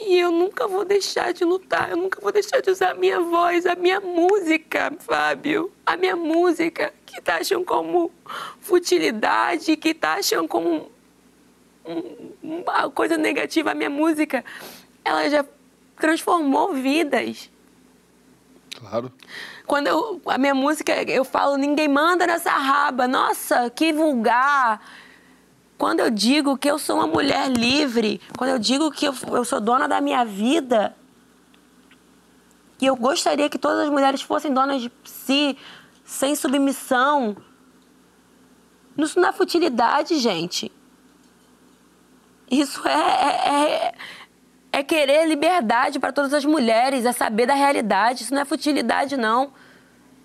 E 0.00 0.18
eu 0.18 0.32
nunca 0.32 0.66
vou 0.66 0.84
deixar 0.84 1.32
de 1.32 1.44
lutar, 1.44 1.90
eu 1.90 1.96
nunca 1.96 2.20
vou 2.20 2.32
deixar 2.32 2.60
de 2.60 2.68
usar 2.68 2.90
a 2.90 2.94
minha 2.94 3.20
voz, 3.20 3.64
a 3.64 3.76
minha 3.76 4.00
música, 4.00 4.92
Fábio. 4.98 5.72
A 5.86 5.96
minha 5.96 6.16
música, 6.16 6.92
que 7.06 7.22
taxam 7.22 7.64
como 7.64 8.10
futilidade, 8.60 9.76
que 9.76 9.94
taxam 9.94 10.48
como 10.48 10.90
um- 11.86 12.32
uma 12.42 12.90
coisa 12.90 13.16
negativa. 13.16 13.70
A 13.70 13.74
minha 13.74 13.88
música, 13.88 14.44
ela 15.04 15.30
já 15.30 15.46
transformou 15.96 16.74
vidas. 16.74 17.48
Claro. 18.84 19.10
Quando 19.66 19.86
eu, 19.86 20.20
a 20.26 20.36
minha 20.36 20.54
música, 20.54 20.92
eu 21.10 21.24
falo, 21.24 21.56
ninguém 21.56 21.88
manda 21.88 22.26
nessa 22.26 22.50
raba. 22.50 23.08
Nossa, 23.08 23.70
que 23.70 23.92
vulgar. 23.92 24.80
Quando 25.78 26.00
eu 26.00 26.10
digo 26.10 26.56
que 26.58 26.70
eu 26.70 26.78
sou 26.78 26.96
uma 26.96 27.06
mulher 27.06 27.50
livre, 27.50 28.20
quando 28.36 28.50
eu 28.50 28.58
digo 28.58 28.90
que 28.90 29.06
eu, 29.06 29.14
eu 29.32 29.44
sou 29.44 29.60
dona 29.60 29.88
da 29.88 30.00
minha 30.00 30.24
vida, 30.24 30.94
que 32.78 32.86
eu 32.86 32.94
gostaria 32.94 33.48
que 33.48 33.58
todas 33.58 33.80
as 33.80 33.90
mulheres 33.90 34.20
fossem 34.20 34.52
donas 34.52 34.82
de 34.82 34.92
si, 35.04 35.56
sem 36.04 36.36
submissão. 36.36 37.36
Isso 38.98 39.18
não 39.18 39.30
é 39.30 39.32
futilidade, 39.32 40.18
gente. 40.18 40.70
Isso 42.50 42.86
é, 42.86 42.92
é, 42.92 43.88
é, 43.88 43.94
é 44.74 44.82
querer 44.82 45.28
liberdade 45.28 46.00
para 46.00 46.12
todas 46.12 46.34
as 46.34 46.44
mulheres, 46.44 47.04
é 47.04 47.12
saber 47.12 47.46
da 47.46 47.54
realidade. 47.54 48.24
Isso 48.24 48.34
não 48.34 48.42
é 48.42 48.44
futilidade, 48.44 49.16
não. 49.16 49.52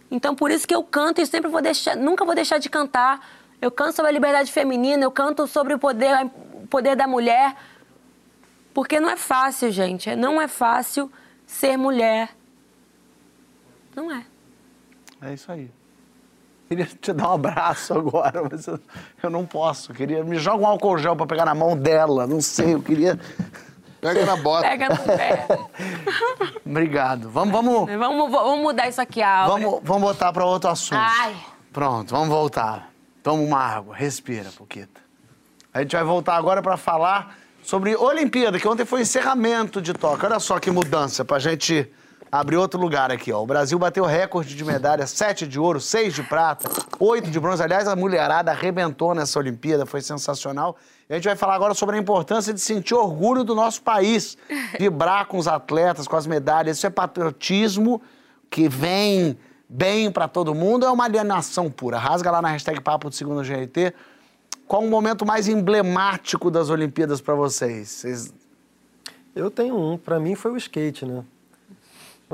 Então, 0.10 0.34
por 0.34 0.50
isso 0.50 0.68
que 0.68 0.74
eu 0.74 0.84
canto 0.84 1.22
e 1.22 1.26
sempre 1.28 1.52
vou 1.52 1.62
deixar, 1.62 1.96
nunca 1.96 2.26
vou 2.26 2.34
deixar 2.34 2.58
de 2.58 2.68
cantar. 2.68 3.24
Eu 3.62 3.70
canto 3.70 3.96
sobre 3.96 4.10
a 4.10 4.12
liberdade 4.12 4.52
feminina, 4.52 5.04
eu 5.04 5.12
canto 5.12 5.46
sobre 5.46 5.76
o 5.76 5.80
poder, 5.80 6.26
o 6.64 6.66
poder 6.66 6.96
da 6.96 7.08
mulher. 7.08 7.56
Porque 8.74 9.00
não 9.00 9.10
é 9.10 9.16
fácil, 9.16 9.72
gente. 9.72 10.16
Não 10.16 10.42
é 10.42 10.48
fácil 10.48 11.12
ser 11.46 11.78
mulher. 11.78 12.30
Não 13.96 14.12
é. 14.12 14.26
É 15.22 15.34
isso 15.36 15.52
aí. 15.52 15.70
Queria 16.68 16.86
te 16.86 17.14
dar 17.14 17.30
um 17.30 17.34
abraço 17.34 17.94
agora, 17.94 18.48
mas 18.50 18.66
eu, 18.66 18.80
eu 19.22 19.30
não 19.30 19.46
posso. 19.46 19.94
Queria 19.94 20.24
me 20.24 20.38
joga 20.38 20.64
um 20.64 20.68
álcool 20.68 20.98
gel 20.98 21.16
pra 21.16 21.28
pegar 21.28 21.46
na 21.46 21.54
mão 21.54 21.78
dela. 21.78 22.26
Não 22.26 22.42
sei, 22.42 22.74
eu 22.74 22.82
queria. 22.82 23.20
Pega 24.02 24.26
na 24.26 24.36
bota. 24.38 24.68
Pega 24.68 24.90
no 24.90 24.98
pé. 24.98 25.48
Obrigado. 26.66 27.30
Vamos, 27.30 27.52
vamos, 27.52 27.90
vamos, 27.98 28.32
vamos 28.32 28.60
mudar 28.60 28.88
isso 28.88 29.02
aqui, 29.02 29.22
Álvaro. 29.22 29.62
vamos, 29.62 29.80
vamos 29.84 30.02
botar 30.04 30.32
pra 30.32 30.46
outro 30.46 30.70
assunto. 30.70 31.00
Ai. 31.00 31.36
Pronto, 31.72 32.10
vamos 32.10 32.30
voltar. 32.30 32.90
Toma 33.22 33.42
uma 33.44 33.60
água, 33.60 33.96
respira, 33.96 34.50
Puquita. 34.58 35.02
A 35.74 35.82
gente 35.82 35.96
vai 35.96 36.04
voltar 36.04 36.36
agora 36.36 36.62
para 36.62 36.78
falar 36.78 37.38
sobre 37.62 37.96
Olimpíada, 37.96 38.60
que 38.60 38.68
ontem 38.68 38.86
foi 38.86 39.02
encerramento 39.02 39.82
de 39.82 39.94
Tóquio. 39.94 40.26
Olha 40.26 40.40
só 40.40 40.60
que 40.60 40.72
mudança 40.72 41.24
pra 41.24 41.38
gente 41.38 41.92
abrir 42.32 42.58
outro 42.58 42.80
lugar 42.80 43.12
aqui, 43.12 43.32
ó. 43.32 43.42
O 43.42 43.46
Brasil 43.46 43.78
bateu 43.80 44.06
recorde 44.06 44.56
de 44.56 44.64
medalhas, 44.64 45.10
sete 45.10 45.48
de 45.48 45.60
ouro, 45.60 45.80
seis 45.80 46.14
de 46.14 46.24
prata, 46.24 46.70
oito 47.00 47.30
de 47.30 47.40
bronze. 47.40 47.64
Aliás, 47.64 47.88
a 47.88 47.96
mulherada 47.96 48.52
arrebentou 48.52 49.16
nessa 49.16 49.40
Olimpíada, 49.40 49.86
foi 49.86 50.02
sensacional. 50.02 50.78
E 51.10 51.14
a 51.14 51.16
gente 51.16 51.26
vai 51.26 51.36
falar 51.36 51.56
agora 51.56 51.74
sobre 51.74 51.96
a 51.96 52.00
importância 52.00 52.54
de 52.54 52.60
sentir 52.60 52.94
orgulho 52.94 53.44
do 53.44 53.56
nosso 53.56 53.82
país, 53.82 54.38
vibrar 54.80 55.26
com 55.26 55.38
os 55.38 55.48
atletas, 55.48 56.08
com 56.08 56.16
as 56.16 56.28
medalhas. 56.28 56.78
Isso 56.78 56.86
é 56.86 56.90
patriotismo 56.90 58.02
que 58.50 58.70
vem 58.70 59.38
bem 59.68 60.12
para 60.12 60.28
todo 60.28 60.54
mundo, 60.54 60.86
é 60.86 60.92
uma 60.92 61.06
alienação 61.06 61.70
pura. 61.70 61.98
Rasga 61.98 62.32
lá 62.32 62.42
na 62.42 62.50
hashtag 62.50 62.82
Papo 62.82 63.10
do 63.10 63.16
Segundo 63.16 63.42
GRT. 63.44 63.94
Qual 64.68 64.84
o 64.84 64.90
momento 64.90 65.26
mais 65.26 65.48
emblemático 65.48 66.52
das 66.52 66.70
Olimpíadas 66.70 67.22
para 67.22 67.34
vocês? 67.34 67.90
Vocês 67.90 68.34
Eu 69.36 69.50
tenho 69.50 69.76
um, 69.76 69.98
para 69.98 70.20
mim 70.20 70.36
foi 70.36 70.52
o 70.52 70.58
skate, 70.58 71.06
né? 71.06 71.24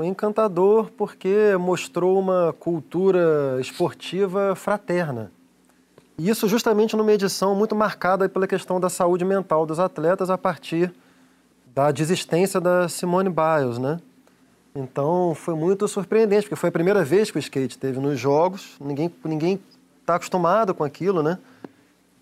Encantador 0.04 0.90
porque 0.96 1.56
mostrou 1.58 2.18
uma 2.18 2.54
cultura 2.58 3.58
esportiva 3.60 4.54
fraterna. 4.54 5.32
E 6.18 6.28
isso 6.28 6.48
justamente 6.48 6.96
numa 6.96 7.12
edição 7.12 7.54
muito 7.54 7.74
marcada 7.74 8.28
pela 8.28 8.46
questão 8.46 8.80
da 8.80 8.88
saúde 8.88 9.24
mental 9.24 9.66
dos 9.66 9.78
atletas 9.78 10.30
a 10.30 10.38
partir 10.38 10.92
da 11.74 11.90
desistência 11.90 12.60
da 12.60 12.88
Simone 12.88 13.28
Biles, 13.28 13.78
né? 13.78 14.00
Então 14.74 15.34
foi 15.34 15.54
muito 15.54 15.86
surpreendente, 15.88 16.42
porque 16.42 16.56
foi 16.56 16.68
a 16.68 16.72
primeira 16.72 17.04
vez 17.04 17.30
que 17.30 17.38
o 17.38 17.40
skate 17.40 17.78
teve 17.78 17.98
nos 17.98 18.18
jogos, 18.18 18.76
ninguém 18.80 19.12
ninguém 19.24 19.60
está 20.00 20.14
acostumado 20.14 20.74
com 20.74 20.84
aquilo, 20.84 21.22
né? 21.22 21.38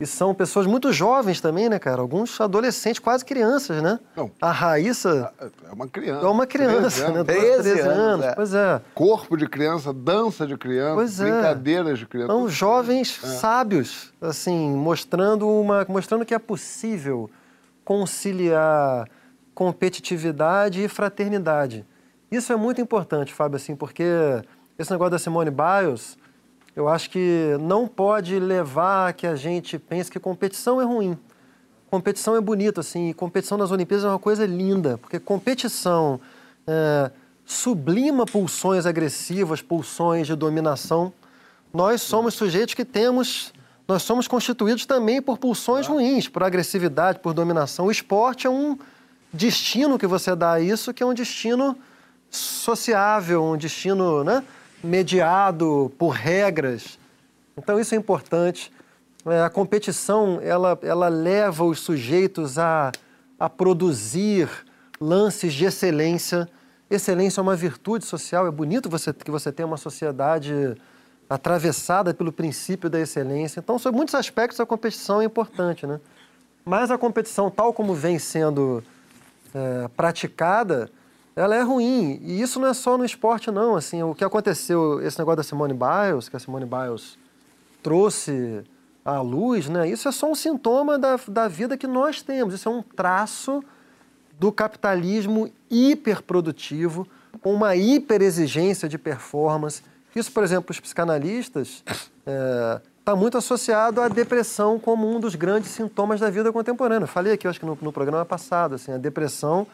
E 0.05 0.07
são 0.07 0.35
pessoas 0.35 0.67
muito 0.67 0.93
jovens 0.93 1.41
também, 1.41 1.67
né, 1.69 1.79
cara? 1.79 2.03
Alguns 2.03 2.39
adolescentes, 2.39 2.99
quase 2.99 3.25
crianças, 3.25 3.83
né? 3.83 3.99
Não. 4.15 4.31
A 4.39 4.53
Raíssa 4.53 5.33
É 5.41 5.73
uma 5.73 5.89
criança. 5.89 6.27
é 6.27 6.29
uma 6.29 6.47
13 6.47 6.47
criança, 6.47 7.05
anos. 7.07 7.17
né? 7.17 7.25
13 7.25 7.47
12, 7.57 7.63
13 7.63 7.81
anos, 7.81 7.99
anos. 7.99 8.25
é. 8.27 8.35
Pois 8.35 8.55
é. 8.55 8.81
Corpo 8.95 9.37
de 9.37 9.49
criança, 9.49 9.93
dança 9.95 10.47
de 10.47 10.59
criança, 10.59 10.95
Pois 10.95 11.19
é. 11.21 11.25
brincadeiras 11.31 11.99
de 11.99 12.07
criança. 12.07 12.33
São 12.33 12.49
jovens 12.51 13.19
É. 13.25 13.27
sábios, 13.29 14.13
assim, 14.21 14.71
mostrando, 14.77 15.49
uma, 15.49 15.87
mostrando 15.89 16.25
que 16.27 16.35
é 16.35 16.39
possível 16.39 17.31
conciliar 17.83 19.09
competitividade 19.55 20.83
e 20.85 20.89
fraternidade. 20.89 21.87
Isso 22.31 22.53
é 22.53 22.57
muito 22.57 22.81
importante, 22.81 23.33
Fábio, 23.33 23.57
assim, 23.57 23.75
porque 23.75 24.05
esse 24.79 24.91
negócio 24.91 25.13
da 25.13 25.19
Simone 25.19 25.51
Biles, 25.51 26.19
eu 26.77 26.89
acho 26.89 27.11
que 27.11 27.57
não 27.61 27.87
pode 27.87 28.39
levar 28.39 29.09
a 29.09 29.12
que 29.12 29.27
a 29.27 29.37
gente 29.37 29.79
pense 29.79 30.11
que 30.11 30.18
competição 30.18 30.81
é 30.81 30.85
ruim. 30.85 31.16
Competição 31.91 32.35
é 32.35 32.41
bonito, 32.41 32.81
assim, 32.81 33.12
competição 33.12 33.57
nas 33.57 33.70
Olimpíadas 33.70 34.05
é 34.05 34.09
uma 34.09 34.18
coisa 34.18 34.45
linda, 34.45 34.99
porque 34.99 35.20
competição 35.20 36.20
é, 36.66 37.11
sublima 37.45 38.27
pulsões 38.27 38.87
agressivas, 38.87 39.62
pulsões 39.62 40.27
de 40.27 40.35
dominação. 40.35 41.12
Nós 41.72 42.03
somos 42.03 42.35
sujeitos 42.35 42.75
que 42.75 42.85
temos, 42.85 43.53
nós 43.87 44.03
somos 44.03 44.27
constituídos 44.27 44.87
também 44.87 45.22
por 45.22 45.39
pulsões 45.39 45.87
ruins, 45.87 46.27
por 46.27 46.43
agressividade, 46.43 47.20
por 47.20 47.33
dominação. 47.33 47.87
O 47.87 47.91
esporte 47.93 48.49
é 48.49 48.51
um 48.51 48.77
destino 49.33 49.97
que 49.97 50.07
você 50.07 50.35
dá 50.35 50.55
a 50.55 50.61
isso, 50.61 50.93
que 50.93 51.03
é 51.03 51.07
um 51.07 51.14
destino 51.14 51.77
sociável, 52.31 53.45
um 53.45 53.57
destino 53.57 54.25
né, 54.25 54.43
mediado 54.85 55.93
por 55.99 56.11
regras. 56.11 56.99
Então 57.57 57.80
isso 57.80 57.95
é 57.95 57.99
importante. 57.99 58.72
É, 59.26 59.43
a 59.43 59.49
competição 59.51 60.39
ela, 60.43 60.78
ela 60.82 61.09
leva 61.09 61.64
os 61.64 61.80
sujeitos 61.80 62.59
a, 62.59 62.93
a 63.39 63.49
produzir 63.49 64.49
lances 65.01 65.55
de 65.55 65.64
excelência. 65.64 66.49
Excelência 66.91 67.41
é 67.41 67.43
uma 67.43 67.57
virtude 67.57 68.05
social. 68.05 68.47
É 68.47 68.51
bonito 68.51 68.89
você, 68.91 69.12
que 69.12 69.30
você 69.30 69.51
tenha 69.51 69.66
uma 69.66 69.78
sociedade 69.78 70.76
atravessada 71.28 72.12
pelo 72.12 72.30
princípio 72.30 72.91
da 72.91 73.01
excelência. 73.01 73.61
Então, 73.61 73.78
sobre 73.78 73.97
muitos 73.97 74.14
aspectos, 74.14 74.61
a 74.61 74.66
competição 74.66 75.22
é 75.22 75.24
importante, 75.24 75.87
né? 75.87 75.99
Mas 76.64 76.91
a 76.91 76.99
competição, 76.99 77.51
tal 77.51 77.72
como 77.72 77.95
vem 77.95 78.18
sendo 78.18 78.82
é, 79.55 79.89
praticada, 79.97 80.91
ela 81.37 81.57
é 81.57 81.62
ruim. 81.62 82.20
E 82.22 82.41
isso 82.41 82.61
não 82.61 82.68
é 82.68 82.74
só 82.74 82.97
no 82.97 83.05
esporte, 83.05 83.51
não. 83.51 83.76
Assim, 83.76 84.03
o 84.03 84.14
que 84.14 84.24
aconteceu, 84.24 85.01
esse 85.03 85.18
negócio 85.18 85.39
da 85.39 85.43
Simone 85.43 85.74
Biles, 85.74 86.28
que 86.28 86.37
a 86.37 86.39
Simone 86.39 86.66
Biles 86.66 87.18
trouxe 87.82 88.62
à 89.05 89.20
luz, 89.20 89.68
né? 89.68 89.89
Isso 89.89 90.09
é 90.09 90.12
só 90.12 90.30
um 90.30 90.35
sintoma 90.35 90.99
da, 90.99 91.18
da 91.28 91.49
vida 91.49 91.76
que 91.76 91.87
nós 91.87 92.22
temos. 92.22 92.55
Isso 92.55 92.68
é 92.68 92.72
um 92.72 92.82
traço 92.82 93.62
do 94.39 94.51
capitalismo 94.51 95.51
hiperprodutivo, 95.70 97.07
com 97.41 97.53
uma 97.53 97.76
hiperexigência 97.76 98.89
de 98.89 98.97
performance. 98.97 99.82
Isso, 100.14 100.30
por 100.30 100.43
exemplo, 100.45 100.70
os 100.70 100.80
psicanalistas 100.80 101.82
está 102.99 103.14
muito 103.14 103.37
associado 103.37 104.01
à 104.01 104.09
depressão 104.09 104.78
como 104.78 105.09
um 105.14 105.20
dos 105.20 105.35
grandes 105.35 105.70
sintomas 105.70 106.20
da 106.20 106.30
vida 106.30 106.53
contemporânea. 106.53 107.07
Falei 107.07 107.32
aqui, 107.32 107.47
acho 107.47 107.61
que 107.61 107.66
no, 107.66 107.76
no 107.80 107.93
programa 107.93 108.24
passado, 108.24 108.76
assim, 108.76 108.93
a 108.93 108.97
depressão 108.97 109.66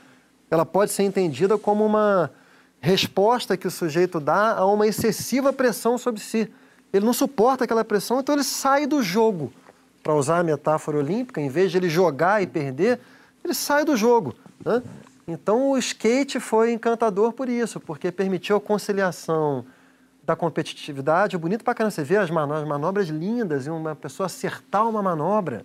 ela 0.51 0.67
pode 0.67 0.91
ser 0.91 1.05
entendida 1.05 1.57
como 1.57 1.85
uma 1.85 2.31
resposta 2.81 3.57
que 3.57 3.67
o 3.67 3.71
sujeito 3.71 4.19
dá 4.19 4.57
a 4.57 4.67
uma 4.67 4.87
excessiva 4.87 5.53
pressão 5.53 5.97
sobre 5.97 6.21
si. 6.21 6.51
Ele 6.93 7.05
não 7.05 7.13
suporta 7.13 7.65
aquela 7.65 7.85
pressão, 7.85 8.21
então 8.21 8.35
ele 8.35 8.43
sai 8.43 8.87
do 8.87 9.03
jogo. 9.03 9.53
Para 10.03 10.15
usar 10.15 10.39
a 10.39 10.43
metáfora 10.43 10.97
olímpica, 10.99 11.41
em 11.41 11.49
vez 11.49 11.71
de 11.71 11.77
ele 11.77 11.89
jogar 11.89 12.43
e 12.43 12.47
perder, 12.47 12.99
ele 13.45 13.55
sai 13.55 13.85
do 13.85 13.97
jogo. 13.97 14.35
Né? 14.65 14.83
Então 15.29 15.71
o 15.71 15.79
skate 15.79 16.41
foi 16.41 16.73
encantador 16.73 17.33
por 17.33 17.49
isso, 17.49 17.79
porque 17.79 18.11
permitiu 18.11 18.57
a 18.57 18.61
conciliação 18.61 19.65
da 20.25 20.35
competitividade. 20.35 21.37
É 21.37 21.39
bonito 21.39 21.63
pra 21.63 21.75
caramba, 21.75 21.93
você 21.93 22.03
vê 22.03 22.17
as 22.17 22.31
manobras, 22.31 22.67
manobras 22.67 23.09
lindas 23.09 23.67
e 23.67 23.71
uma 23.71 23.95
pessoa 23.95 24.27
acertar 24.27 24.89
uma 24.89 25.03
manobra. 25.03 25.65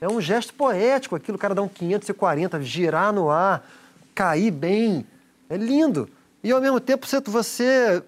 É 0.00 0.08
um 0.08 0.20
gesto 0.20 0.54
poético 0.54 1.16
aquilo, 1.16 1.36
o 1.36 1.38
cara 1.38 1.54
dá 1.54 1.62
um 1.62 1.68
540, 1.68 2.62
girar 2.62 3.12
no 3.12 3.30
ar, 3.30 3.66
cair 4.20 4.50
bem. 4.50 5.06
É 5.48 5.56
lindo. 5.56 6.06
E 6.44 6.52
ao 6.52 6.60
mesmo 6.60 6.78
tempo 6.78 7.06
você, 7.06 7.20
você 7.20 8.02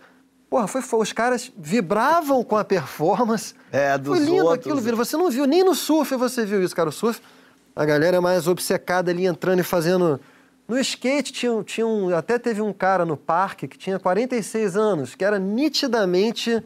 porra, 0.50 0.68
foi, 0.68 0.82
foi- 0.82 1.00
os 1.00 1.12
caras 1.12 1.50
vibravam 1.56 2.44
com 2.44 2.54
a 2.58 2.62
performance. 2.64 3.54
É, 3.72 3.96
dos 3.96 4.18
Foi 4.18 4.26
lindo 4.26 4.44
outros. 4.44 4.78
aquilo. 4.78 4.96
Você 4.96 5.16
não 5.16 5.30
viu, 5.30 5.46
nem 5.46 5.64
no 5.64 5.74
surf 5.74 6.14
você 6.16 6.44
viu 6.44 6.62
isso, 6.62 6.76
cara. 6.76 6.90
O 6.90 6.92
surf, 6.92 7.18
a 7.74 7.84
galera 7.86 8.18
é 8.18 8.20
mais 8.20 8.46
obcecada 8.46 9.10
ali 9.10 9.24
entrando 9.24 9.60
e 9.60 9.62
fazendo. 9.62 10.20
No 10.68 10.78
skate 10.78 11.32
tinha, 11.32 11.62
tinha 11.64 11.86
um, 11.86 12.14
até 12.14 12.38
teve 12.38 12.60
um 12.60 12.72
cara 12.74 13.06
no 13.06 13.16
parque 13.16 13.66
que 13.66 13.78
tinha 13.78 13.98
46 13.98 14.76
anos, 14.76 15.14
que 15.14 15.24
era 15.24 15.38
nitidamente 15.38 16.62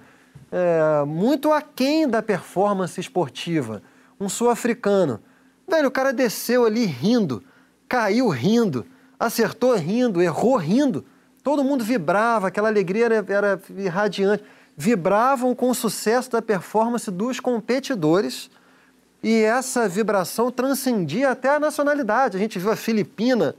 é, 0.51 1.05
muito 1.07 1.53
aquém 1.53 2.09
da 2.09 2.21
performance 2.21 3.01
esportiva. 3.01 3.81
Um 4.21 4.29
sul-africano. 4.29 5.21
Velho, 5.69 5.87
o 5.89 5.91
cara 5.91 6.13
desceu 6.13 6.65
ali 6.65 6.85
rindo, 6.85 7.43
caiu 7.89 8.29
rindo, 8.29 8.85
acertou 9.19 9.75
rindo, 9.75 10.23
errou 10.23 10.57
rindo. 10.57 11.05
Todo 11.43 11.65
mundo 11.65 11.85
vibrava, 11.85 12.49
aquela 12.49 12.69
alegria 12.69 13.07
era, 13.07 13.25
era 13.29 13.61
irradiante. 13.77 14.43
Vibravam 14.77 15.55
com 15.55 15.71
o 15.71 15.75
sucesso 15.75 16.31
da 16.31 16.43
performance 16.43 17.11
dos 17.11 17.41
competidores 17.41 18.51
e 19.23 19.43
essa 19.43 19.89
vibração 19.89 20.51
transcendia 20.51 21.31
até 21.31 21.49
a 21.49 21.59
nacionalidade. 21.59 22.37
A 22.37 22.41
gente 22.41 22.59
viu 22.59 22.71
a 22.71 22.77
Filipina 22.77 23.57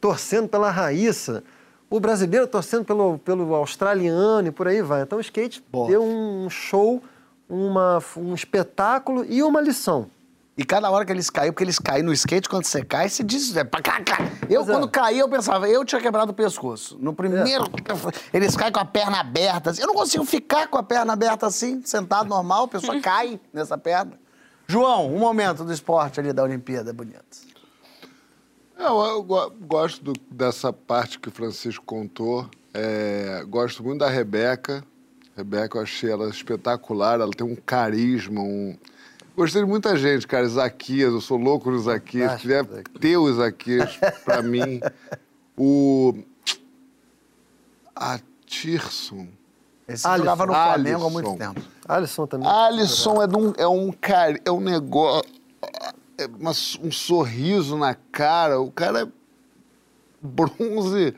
torcendo 0.00 0.48
pela 0.48 0.70
Raíssa, 0.70 1.42
o 1.88 1.98
brasileiro 1.98 2.46
torcendo 2.46 2.84
pelo, 2.84 3.18
pelo 3.18 3.54
australiano 3.54 4.48
e 4.48 4.50
por 4.52 4.68
aí 4.68 4.82
vai. 4.82 5.02
Então 5.02 5.18
o 5.18 5.20
skate 5.20 5.64
deu 5.88 6.02
um 6.02 6.48
show, 6.48 7.02
uma, 7.48 8.02
um 8.16 8.34
espetáculo 8.34 9.24
e 9.28 9.42
uma 9.42 9.60
lição. 9.60 10.08
E 10.56 10.64
cada 10.64 10.90
hora 10.90 11.04
que 11.06 11.12
eles 11.12 11.30
caíam, 11.30 11.52
porque 11.52 11.64
eles 11.64 11.78
caem 11.78 12.02
no 12.02 12.12
skate, 12.12 12.48
quando 12.48 12.64
você 12.64 12.84
cai, 12.84 13.08
você 13.08 13.22
diz. 13.22 13.56
É, 13.56 13.64
pá, 13.64 13.80
cá, 13.80 14.02
cá. 14.02 14.18
Eu, 14.48 14.62
é. 14.62 14.66
quando 14.66 14.88
caí, 14.88 15.18
eu 15.18 15.28
pensava, 15.28 15.68
eu 15.68 15.84
tinha 15.84 16.00
quebrado 16.00 16.32
o 16.32 16.34
pescoço. 16.34 16.98
No 17.00 17.14
primeiro. 17.14 17.64
Eles 18.32 18.54
caem 18.56 18.72
com 18.72 18.80
a 18.80 18.84
perna 18.84 19.20
aberta. 19.20 19.70
assim. 19.70 19.80
Eu 19.80 19.86
não 19.86 19.94
consigo 19.94 20.24
ficar 20.24 20.66
com 20.68 20.76
a 20.76 20.82
perna 20.82 21.12
aberta 21.14 21.46
assim, 21.46 21.80
sentado 21.84 22.28
normal, 22.28 22.64
a 22.64 22.68
pessoa 22.68 22.98
cai 23.00 23.40
nessa 23.52 23.78
perna. 23.78 24.12
João, 24.66 25.12
um 25.14 25.18
momento 25.18 25.64
do 25.64 25.72
esporte 25.72 26.20
ali 26.20 26.32
da 26.32 26.42
Olimpíada 26.42 26.92
bonito. 26.92 27.48
Eu 28.78 29.22
go- 29.22 29.50
gosto 29.60 30.02
do- 30.04 30.12
dessa 30.30 30.72
parte 30.72 31.18
que 31.18 31.28
o 31.28 31.32
Francisco 31.32 31.84
contou. 31.84 32.48
É, 32.72 33.44
gosto 33.48 33.82
muito 33.82 34.00
da 34.00 34.08
Rebeca. 34.08 34.84
Rebeca, 35.36 35.78
eu 35.78 35.82
achei 35.82 36.10
ela 36.10 36.28
espetacular. 36.28 37.20
Ela 37.20 37.30
tem 37.32 37.46
um 37.46 37.56
carisma, 37.56 38.40
um... 38.40 38.76
Gostei 39.40 39.62
de 39.62 39.68
muita 39.68 39.96
gente, 39.96 40.26
cara. 40.26 40.44
Isaquias, 40.44 41.14
eu 41.14 41.20
sou 41.22 41.38
louco 41.38 41.70
no 41.70 41.78
Isaquias. 41.78 42.40
Queria 42.42 42.60
Isaquias. 42.60 42.84
ter 43.00 43.16
o 43.16 43.30
Isaquias 43.30 43.96
pra 44.22 44.42
mim. 44.44 44.80
O... 45.56 46.14
A 47.96 48.18
Tirson. 48.44 49.28
Esse 49.88 50.06
Alisson. 50.06 50.18
jogava 50.24 50.46
no 50.46 50.52
Flamengo 50.52 51.06
há 51.06 51.10
muito 51.10 51.36
tempo. 51.36 51.60
Alisson 51.88 52.26
também. 52.26 52.46
Alisson 52.48 53.22
é, 53.22 53.26
de 53.26 53.36
um, 53.36 53.52
é 53.56 53.66
um 53.66 53.90
cara, 53.92 54.38
é 54.44 54.50
um 54.50 54.60
negócio, 54.60 55.24
é 56.18 56.26
uma- 56.26 56.50
um 56.82 56.92
sorriso 56.92 57.78
na 57.78 57.94
cara. 57.94 58.60
O 58.60 58.70
cara 58.70 59.02
é 59.04 59.08
bronze 60.20 61.14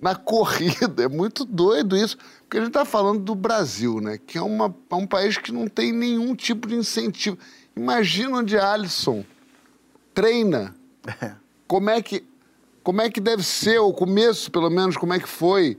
na 0.00 0.14
corrida. 0.14 1.04
É 1.04 1.08
muito 1.08 1.44
doido 1.46 1.96
isso. 1.96 2.18
Porque 2.48 2.58
a 2.58 2.60
gente 2.64 2.72
tá 2.72 2.84
falando 2.84 3.18
do 3.20 3.34
Brasil, 3.34 4.00
né? 4.00 4.18
Que 4.24 4.38
é, 4.38 4.42
uma, 4.42 4.74
é 4.90 4.94
um 4.94 5.06
país 5.06 5.36
que 5.36 5.52
não 5.52 5.66
tem 5.66 5.92
nenhum 5.92 6.34
tipo 6.34 6.68
de 6.68 6.76
incentivo. 6.76 7.36
Imagina 7.76 8.38
onde 8.38 8.56
Alisson 8.56 9.24
treina. 10.14 10.74
Como 11.66 11.90
é 11.90 12.00
que 12.00 12.24
como 12.82 13.00
é 13.02 13.10
que 13.10 13.20
deve 13.20 13.42
ser 13.42 13.80
o 13.80 13.92
começo, 13.92 14.48
pelo 14.48 14.70
menos, 14.70 14.96
como 14.96 15.12
é 15.12 15.18
que 15.18 15.28
foi? 15.28 15.76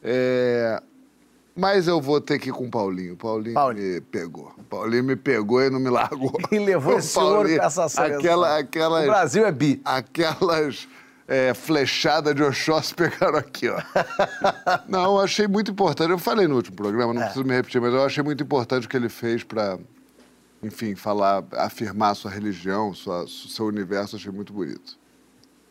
É, 0.00 0.80
Mas 1.56 1.88
eu 1.88 2.00
vou 2.00 2.20
ter 2.20 2.38
que 2.38 2.48
ir 2.48 2.52
com 2.52 2.66
o 2.66 2.70
Paulinho. 2.70 3.16
Paulinho, 3.16 3.54
Paulinho. 3.54 3.94
me 3.94 4.00
pegou. 4.00 4.52
O 4.56 4.62
Paulinho 4.62 5.02
me 5.02 5.16
pegou 5.16 5.60
e 5.60 5.68
não 5.68 5.80
me 5.80 5.90
largou. 5.90 6.32
E 6.52 6.58
levou 6.60 6.94
O 6.94 6.98
esse 6.98 7.18
ouro 7.18 7.52
pra 7.56 7.64
essa 7.64 7.88
seleção. 7.88 8.18
Aquela, 8.18 8.58
aquelas, 8.58 9.02
O 9.02 9.06
Brasil 9.06 9.44
é 9.44 9.50
bi. 9.50 9.82
Aquelas 9.84 10.86
é, 11.26 11.54
flechadas 11.54 12.34
de 12.34 12.42
Oxóssi 12.42 12.94
pegaram 12.96 13.38
aqui, 13.38 13.68
ó. 13.68 13.80
não, 14.88 15.16
eu 15.16 15.20
achei 15.20 15.46
muito 15.48 15.70
importante. 15.70 16.10
Eu 16.10 16.18
falei 16.18 16.46
no 16.46 16.56
último 16.56 16.76
programa, 16.76 17.12
não 17.14 17.22
É. 17.22 17.24
preciso 17.26 17.44
me 17.44 17.54
repetir, 17.54 17.80
mas 17.80 17.92
eu 17.92 18.04
achei 18.04 18.22
muito 18.22 18.42
importante 18.42 18.86
o 18.86 18.88
que 18.88 18.96
ele 18.96 19.08
fez 19.08 19.42
para, 19.42 19.78
enfim, 20.62 20.94
falar, 20.94 21.42
afirmar 21.52 22.14
sua 22.14 22.30
religião, 22.30 22.92
sua, 22.94 23.26
seu 23.26 23.66
universo. 23.66 24.16
Achei 24.16 24.30
muito 24.32 24.52
bonito. 24.52 24.98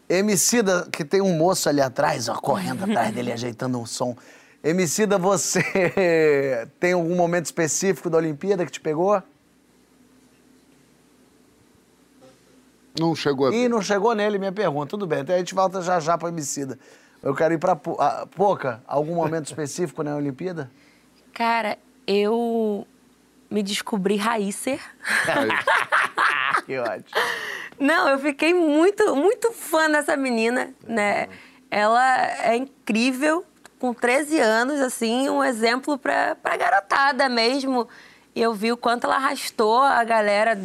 Emicida, 0.10 0.88
que 0.92 1.06
tem 1.06 1.22
um 1.22 1.36
moço 1.38 1.70
ali 1.70 1.82
atrás, 1.82 2.28
ó, 2.30 2.36
correndo 2.36 2.84
atrás 2.84 3.14
dele, 3.14 3.32
ajeitando 3.34 3.80
um 3.80 3.86
som. 3.86 4.16
Emicida, 4.64 5.18
você 5.18 5.62
tem 6.80 6.94
algum 6.94 7.16
momento 7.16 7.46
específico 7.46 8.10
da 8.10 8.18
Olimpíada 8.18 8.66
que 8.66 8.72
te 8.72 8.80
pegou? 8.82 9.22
Não 13.00 13.16
chegou 13.16 13.48
a 13.48 13.54
Ih, 13.54 13.68
não 13.68 13.82
chegou 13.82 14.14
nele 14.14 14.38
minha 14.38 14.52
pergunta. 14.52 14.90
Tudo 14.90 15.08
bem, 15.08 15.22
então 15.22 15.36
a 15.36 15.40
gente 15.40 15.56
volta 15.56 15.82
já 15.82 16.00
já 16.00 16.18
para 16.18 16.30
Emicida. 16.30 16.78
Eu 17.22 17.34
quero 17.34 17.54
ir 17.54 17.58
para 17.58 17.76
Poca. 17.76 18.84
Algum 18.88 19.16
momento 19.16 19.46
específico 19.48 20.04
na 20.04 20.16
Olimpíada? 20.16 20.70
Cara, 21.34 21.78
eu 22.06 22.86
me 23.50 23.64
descobri 23.64 24.16
raícer. 24.18 24.80
que 26.66 26.78
ótimo. 26.78 27.22
Não, 27.80 28.10
eu 28.10 28.20
fiquei 28.20 28.54
muito, 28.54 29.16
muito 29.16 29.52
fã 29.52 29.90
dessa 29.90 30.16
menina, 30.16 30.74
né? 30.88 31.28
Ela 31.72 32.28
é 32.44 32.56
incrível, 32.56 33.44
com 33.80 33.94
13 33.94 34.40
anos, 34.40 34.80
assim, 34.80 35.30
um 35.30 35.44
exemplo 35.44 35.98
pra, 35.98 36.36
pra 36.36 36.56
garotada 36.56 37.28
mesmo. 37.28 37.88
E 38.36 38.42
eu 38.42 38.54
vi 38.54 38.72
o 38.72 38.78
quanto 38.78 39.06
ela 39.06 39.16
arrastou 39.16 39.82
a 39.82 40.04
galera, 40.04 40.60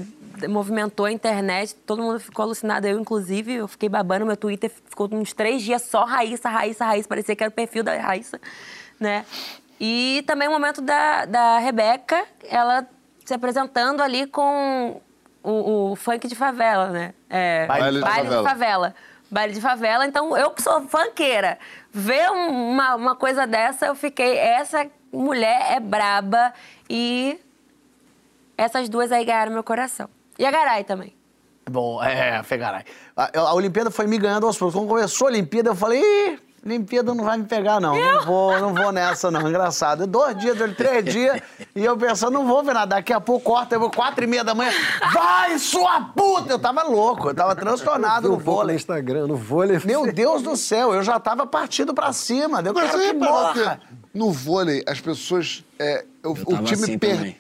movimentou 0.47 1.07
a 1.07 1.13
internet, 1.13 1.75
todo 1.75 2.03
mundo 2.03 2.21
ficou 2.21 2.45
alucinado, 2.45 2.87
eu 2.87 2.99
inclusive, 3.01 3.55
eu 3.55 3.67
fiquei 3.69 3.89
babando, 3.89 4.27
meu 4.27 4.37
Twitter 4.37 4.71
ficou 4.71 5.09
uns 5.13 5.33
três 5.33 5.63
dias 5.63 5.83
só 5.83 6.05
Raíssa, 6.05 6.49
Raíssa, 6.49 6.85
Raíssa, 6.85 7.09
parecia 7.09 7.35
que 7.35 7.43
era 7.43 7.51
o 7.51 7.53
perfil 7.55 7.83
da 7.83 7.97
Raíssa, 7.97 8.41
né? 9.01 9.25
E 9.81 10.23
também 10.27 10.49
o 10.49 10.51
momento 10.51 10.81
da, 10.81 11.25
da 11.25 11.59
Rebeca, 11.59 12.25
ela 12.49 12.87
se 13.25 13.33
apresentando 13.35 14.01
ali 14.03 14.27
com 14.27 15.01
o, 15.43 15.91
o 15.93 15.97
funk 15.97 16.27
de 16.29 16.35
favela, 16.35 16.89
né? 16.91 17.15
É, 17.31 17.67
Baile 17.67 17.99
de 17.99 18.05
favela. 18.05 18.43
favela. 18.49 18.95
Baile 19.31 19.53
de 19.53 19.61
favela. 19.61 20.07
Então, 20.07 20.37
eu 20.37 20.51
que 20.51 20.63
sou 20.63 20.81
funkeira, 20.89 21.59
ver 21.93 22.31
um- 22.31 22.71
uma, 22.73 22.95
uma 22.97 23.15
coisa 23.15 23.47
dessa, 23.47 23.87
eu 23.87 23.95
fiquei... 23.95 24.37
Essa 24.39 24.87
mulher 25.13 25.73
é 25.77 25.81
braba 25.81 26.53
e 26.89 27.39
essas 28.57 28.89
duas 28.89 29.13
aí 29.13 29.25
ganharam 29.25 29.53
meu 29.53 29.63
coração. 29.63 30.09
E 30.39 30.47
a 30.47 30.51
Garay 30.51 30.85
também. 30.85 31.15
Bom, 31.71 32.03
é, 32.03 32.43
Fegaray. 32.43 32.85
A, 33.17 33.39
a 33.41 33.55
Olimpíada 33.55 33.91
foi 33.91 34.07
me 34.07 34.19
ganhando 34.19 34.47
aos 34.47 34.57
poucos. 34.57 34.75
Quando 34.75 34.89
começou 34.89 35.29
a 35.29 35.31
Olimpíada, 35.31 35.71
eu 35.71 35.75
falei, 35.75 36.01
ih, 36.01 36.39
Olimpíada 36.65 37.15
não 37.15 37.25
vai 37.25 37.37
me 37.39 37.45
pegar, 37.45 37.81
não. 37.81 37.95
Não 37.95 38.25
vou, 38.25 38.59
não 38.59 38.75
vou 38.75 38.91
nessa, 38.91 39.31
não. 39.31 39.47
Engraçado. 39.49 40.07
Dois 40.07 40.37
dias, 40.39 40.57
três 40.77 41.05
dias, 41.05 41.41
e 41.75 41.85
eu 41.85 41.97
pensando, 41.97 42.33
não 42.33 42.47
vou 42.47 42.63
ver 42.63 42.73
nada. 42.75 42.97
Daqui 42.97 43.13
a 43.13 43.21
pouco 43.21 43.45
corta, 43.45 43.75
eu 43.75 43.81
vou 43.81 43.91
quatro 43.91 44.25
e 44.25 44.27
meia 44.27 44.43
da 44.43 44.55
manhã. 44.55 44.71
Vai, 45.13 45.59
sua 45.59 46.01
puta! 46.01 46.51
Eu 46.51 46.59
tava 46.59 46.83
louco, 46.85 47.29
eu 47.29 47.35
tava 47.35 47.55
transtornado 47.55 48.23
Vi 48.23 48.29
no 48.29 48.35
pouco 48.37 48.51
no 48.51 48.57
vôlei. 48.57 48.77
Instagram, 48.77 49.27
no 49.27 49.37
vôlei. 49.37 49.79
Meu 49.85 50.11
Deus 50.13 50.43
do 50.43 50.57
céu, 50.57 50.95
eu 50.95 51.03
já 51.03 51.21
tava 51.21 51.47
partindo 51.47 51.93
pra 51.93 52.13
cima. 52.13 52.63
Eu 52.65 52.73
Mas 52.73 52.91
que 52.91 53.13
morra. 53.13 53.81
no 54.15 54.33
vôlei 54.33 54.83
as 54.87 55.01
pessoas. 55.01 55.65
é, 55.79 56.05
o, 56.25 56.31
o 56.31 56.45
tava 56.45 56.63
time 56.65 56.83
assim 56.83 56.99
per-. 56.99 57.37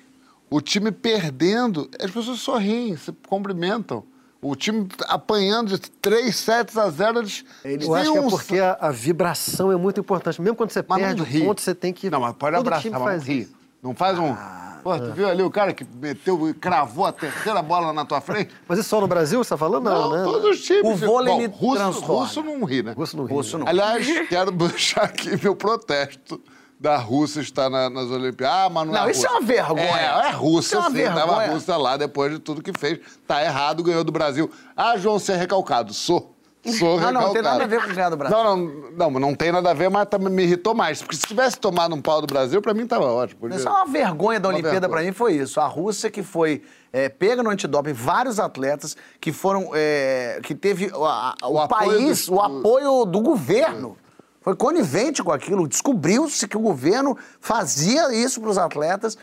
O 0.51 0.61
time 0.61 0.91
perdendo, 0.91 1.89
as 2.01 2.11
pessoas 2.11 2.41
sorriem, 2.41 2.97
se 2.97 3.13
cumprimentam. 3.29 4.03
O 4.41 4.55
time 4.55 4.87
apanhando 5.09 5.71
de 5.77 5.79
3 5.79 6.35
sets 6.35 6.79
a 6.79 6.89
0, 6.89 7.19
eles. 7.19 7.45
Eu 7.65 7.95
acho 7.95 8.13
que 8.13 8.19
é 8.19 8.21
um- 8.21 8.29
porque 8.31 8.59
a, 8.61 8.79
a 8.81 8.91
vibração 8.93 9.73
é 9.73 9.77
muito 9.77 9.99
importante. 10.01 10.41
Mesmo 10.41 10.57
quando 10.57 10.71
você 10.71 10.85
Mas 10.87 11.03
perde 11.03 11.19
não 11.21 11.25
ri. 11.29 11.45
ponto, 11.45 11.61
você 11.61 11.75
tem 11.75 11.93
que. 11.93 12.09
Não, 12.09 12.21
mas 12.21 12.35
pode 12.37 12.55
Todo 12.57 12.67
abraçar, 12.67 12.83
time 12.83 12.95
mas 12.95 13.03
faz 13.03 13.27
não 13.27 13.35
ri. 13.35 13.49
Não 13.83 13.95
faz 13.95 14.19
um. 14.19 14.35
Pô, 14.83 14.97
tu 14.97 15.13
viu 15.13 15.29
ali 15.29 15.43
o 15.43 15.51
cara 15.51 15.73
que 15.75 15.85
meteu, 15.85 16.55
cravou 16.61 17.05
a 17.05 17.13
terceira 17.13 17.61
bola 17.61 17.93
na 17.93 18.05
tua 18.05 18.21
frente? 18.21 18.55
Mas 18.67 18.79
isso 18.79 18.89
só 18.89 19.01
no 19.01 19.09
Brasil, 19.09 19.43
você 19.43 19.51
tá 19.51 19.57
falando? 19.57 19.85
Não, 19.85 20.11
né? 20.17 20.23
todos 20.23 20.51
os 20.57 20.65
times. 20.65 20.85
O 20.85 20.95
vôlei 20.95 21.33
Bom, 21.35 21.39
me 21.41 21.47
russo, 21.47 21.75
transforma. 21.77 22.21
russo 22.25 22.43
não 22.45 22.65
ri, 22.65 22.83
né? 22.85 22.93
Russo 22.93 23.17
não 23.17 23.25
ri. 23.25 23.35
Russo 23.35 23.59
não. 23.59 23.67
Aliás, 23.67 24.07
quero 24.29 24.53
deixar 24.53 25.03
aqui 25.03 25.31
meu 25.43 25.57
protesto 25.57 26.41
da 26.81 26.97
Rússia 26.97 27.41
estar 27.41 27.69
na- 27.69 27.91
nas 27.91 28.11
Olimpíadas. 28.11 28.57
Ah, 28.57 28.69
mas 28.71 28.87
não, 28.87 28.95
Não, 28.95 29.07
é 29.09 29.11
isso 29.11 29.27
é 29.27 29.31
uma 29.31 29.41
vergonha. 29.41 29.83
É, 29.83 30.29
é 30.29 30.31
Rússia, 30.31 30.69
Isso 30.69 30.77
é 30.77 30.79
uma 30.79 30.91
sim. 30.91 31.05
Tava 31.05 31.21
a 31.21 31.27
vergonha. 31.27 31.53
Rússia 31.53 31.77
lá 31.77 31.97
depois 31.97 32.33
de 32.33 32.39
tudo 32.39 32.63
que 32.63 32.73
fez. 32.79 33.01
Tá 33.27 33.43
errado, 33.43 33.83
ganhou 33.83 34.05
do 34.05 34.13
Brasil. 34.13 34.51
Ah, 34.77 34.97
João, 34.97 35.19
você 35.19 35.33
é 35.33 35.37
recalcado. 35.37 35.93
Sou. 35.93 36.35
Sou 36.65 36.89
Não, 36.89 36.97
recalcado. 36.97 37.13
não, 37.15 37.23
não 37.29 37.33
tem 37.33 37.43
nada 37.43 37.65
a 37.65 37.67
ver 37.67 37.81
com 37.83 37.95
ganhar 37.95 38.11
do 38.11 38.17
Brasil. 38.17 38.37
Não, 38.37 38.57
não, 38.57 39.11
não, 39.11 39.21
não 39.21 39.35
tem 39.35 39.51
nada 39.53 39.71
a 39.71 39.75
ver, 39.75 39.89
mas 39.89 40.07
também 40.09 40.29
me 40.29 40.43
irritou 40.43 40.75
mais. 40.75 41.01
Porque 41.01 41.17
se 41.17 41.23
tivesse 41.23 41.57
tomado 41.59 41.95
um 41.95 42.03
pau 42.03 42.21
do 42.21 42.27
Brasil, 42.27 42.61
pra 42.61 42.75
mim 42.75 42.87
tava 42.87 43.07
ótimo. 43.07 43.41
Podia- 43.41 43.57
Isso 43.57 43.67
é 43.67 43.71
uma 43.71 43.87
vergonha 43.87 44.39
da 44.41 44.49
Uma 44.49 44.55
Olimpíada 44.57 44.81
vergonha. 44.81 44.99
pra 45.03 45.07
mim 45.07 45.13
foi 45.13 45.35
isso. 45.35 45.61
A 45.61 45.67
Rússia 45.67 46.11
que 46.11 46.23
foi 46.23 46.63
é, 46.93 47.09
pega 47.09 47.43
no 47.43 47.51
antidoping, 47.51 47.93
vários 47.93 48.39
atletas 48.41 48.97
que 49.21 49.33
foram 49.33 49.71
é, 49.73 50.41
que 50.43 50.55
teve 50.55 50.91
a- 50.95 51.35
a- 51.41 51.49
o, 51.49 51.57
O 51.57 51.69
país, 51.69 52.27
do- 52.27 52.35
o 52.35 52.41
apoio 52.41 53.05
do 53.05 53.21
governo. 53.21 53.97
Foi 54.41 54.55
conivente 54.57 55.23
com 55.23 55.33
aquilo. 55.33 55.67
Descobriu-se 55.69 56.47
que 56.49 56.57
o 56.57 56.61
governo 56.61 57.17
fazia 57.41 58.15
isso 58.15 58.41
para 58.41 58.51
os 58.51 58.59
atletas. 58.59 59.17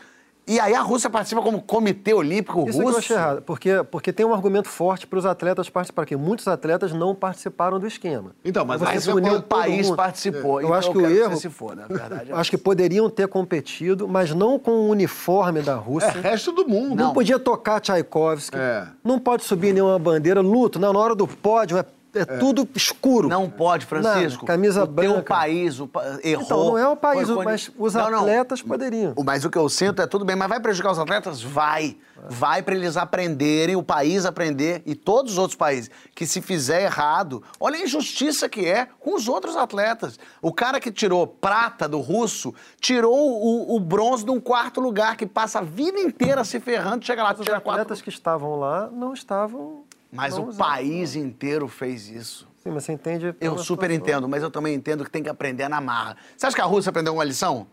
E 0.48 0.60
aí 0.60 0.76
a 0.76 0.80
Rússia 0.80 1.10
participa 1.10 1.42
como 1.42 1.60
Comitê 1.60 2.14
Olímpico 2.14 2.68
Isso 2.68 2.78
é 2.78 2.80
que 2.80 2.80
eu 2.80 2.84
Russo. 2.86 2.98
achei 3.00 3.16
errado, 3.16 3.42
porque, 3.42 3.82
porque 3.90 4.12
tem 4.12 4.24
um 4.24 4.32
argumento 4.32 4.68
forte 4.68 5.04
para 5.04 5.18
os 5.18 5.26
atletas 5.26 5.68
participarem, 5.68 6.06
porque 6.06 6.16
muitos 6.16 6.46
atletas 6.46 6.92
não 6.92 7.16
participaram 7.16 7.80
do 7.80 7.86
esquema. 7.88 8.30
Então, 8.44 8.64
mas 8.64 8.78
Você 8.78 8.86
aí 8.88 8.94
Mas 8.94 9.04
você 9.06 9.30
o 9.38 9.42
país 9.42 9.86
mundo. 9.88 9.96
participou. 9.96 10.60
Eu 10.60 10.66
então 10.68 10.74
acho 10.78 10.92
que 10.92 10.98
o 10.98 11.04
erro- 11.10 11.36
se 11.36 11.50
for, 11.50 11.74
na 11.74 11.88
verdade. 11.88 12.30
é 12.30 12.34
Acho 12.36 12.48
que 12.50 12.56
poderiam 12.58 13.10
ter 13.10 13.26
competido, 13.26 14.06
mas 14.06 14.32
não 14.32 14.56
com 14.56 14.70
o 14.70 14.88
uniforme 14.88 15.62
da 15.62 15.72
É, 15.72 15.74
Rússia. 15.74 16.12
resto 16.12 16.52
do 16.52 16.68
mundo. 16.68 16.94
Não, 16.94 17.12
podia 17.12 17.40
tocar 17.40 17.80
Tchaikovsky, 17.80 18.56
É. 18.56 18.86
não 19.02 19.18
pode 19.18 19.42
subir 19.42 19.72
nenhuma 19.74 19.98
bandeira, 19.98 20.40
luto, 20.40 20.78
não, 20.78 20.92
na 20.92 20.98
hora 21.00 21.16
do 21.16 21.26
pódio 21.26 21.76
é, 21.76 21.84
é 22.16 22.24
tudo 22.24 22.68
escuro. 22.74 23.28
Não 23.28 23.48
pode, 23.50 23.86
Francisco. 23.86 24.44
Nada, 24.44 24.46
camisa 24.46 24.84
o 24.84 24.86
branca. 24.86 25.14
teu 25.14 25.22
país 25.22 25.78
o 25.80 25.88
errou. 26.22 26.44
Então, 26.44 26.64
não 26.66 26.78
é 26.78 26.88
o 26.88 26.96
país, 26.96 27.28
mas 27.28 27.70
os 27.78 27.94
Não, 27.94 28.10
não. 28.10 28.18
atletas 28.20 28.62
poderiam. 28.62 29.12
O- 29.16 29.24
Mas 29.24 29.44
o 29.44 29.50
que 29.50 29.58
eu 29.58 29.68
sinto 29.68 30.00
é 30.02 30.06
tudo 30.06 30.24
bem, 30.24 30.36
mas 30.36 30.48
vai 30.48 30.60
prejudicar 30.60 30.92
os 30.92 30.98
atletas? 30.98 31.42
Vai. 31.42 31.96
Vai 32.28 32.62
para 32.62 32.74
eles 32.74 32.96
aprenderem, 32.96 33.76
o 33.76 33.82
país 33.82 34.24
aprender 34.24 34.82
e 34.86 34.94
todos 34.94 35.32
os 35.32 35.38
outros 35.38 35.56
países. 35.56 35.90
Que 36.14 36.26
se 36.26 36.40
fizer 36.40 36.82
errado, 36.84 37.42
olha 37.60 37.76
a 37.76 37.82
injustiça 37.82 38.48
que 38.48 38.64
é 38.66 38.86
com 38.98 39.14
os 39.14 39.28
outros 39.28 39.54
atletas. 39.56 40.18
O 40.40 40.52
cara 40.52 40.80
que 40.80 40.90
tirou 40.90 41.26
prata 41.26 41.86
do 41.86 42.00
russo, 42.00 42.54
tirou 42.80 43.14
o, 43.14 43.76
o 43.76 43.80
bronze 43.80 44.24
de 44.24 44.30
um 44.30 44.40
quarto 44.40 44.80
lugar, 44.80 45.16
que 45.16 45.26
passa 45.26 45.58
a 45.58 45.62
vida 45.62 46.00
inteira 46.00 46.42
se 46.42 46.58
ferrando, 46.58 47.04
chega 47.04 47.22
lá, 47.22 47.32
Os 47.32 47.40
tira 47.40 47.60
quatro. 47.60 47.82
atletas 47.82 48.00
que 48.02 48.08
estavam 48.08 48.56
lá 48.58 48.88
não 48.90 49.12
estavam. 49.12 49.84
Mas 50.16 50.36
o 50.38 50.46
país 50.46 51.14
inteiro 51.14 51.68
fez 51.68 52.08
isso. 52.08 52.48
Sim, 52.62 52.70
mas 52.70 52.84
você 52.84 52.92
entende. 52.92 53.34
Eu 53.40 53.56
super 53.58 53.90
entendo, 53.90 54.28
mas 54.28 54.42
eu 54.42 54.50
também 54.50 54.74
entendo 54.74 55.04
que 55.04 55.10
tem 55.10 55.22
que 55.22 55.28
aprender 55.28 55.68
na 55.68 55.80
marra. 55.80 56.16
Você 56.36 56.46
acha 56.46 56.56
que 56.56 56.62
a 56.62 56.64
Rússia 56.64 56.90
aprendeu 56.90 57.14
uma 57.14 57.22
lição? 57.24 57.66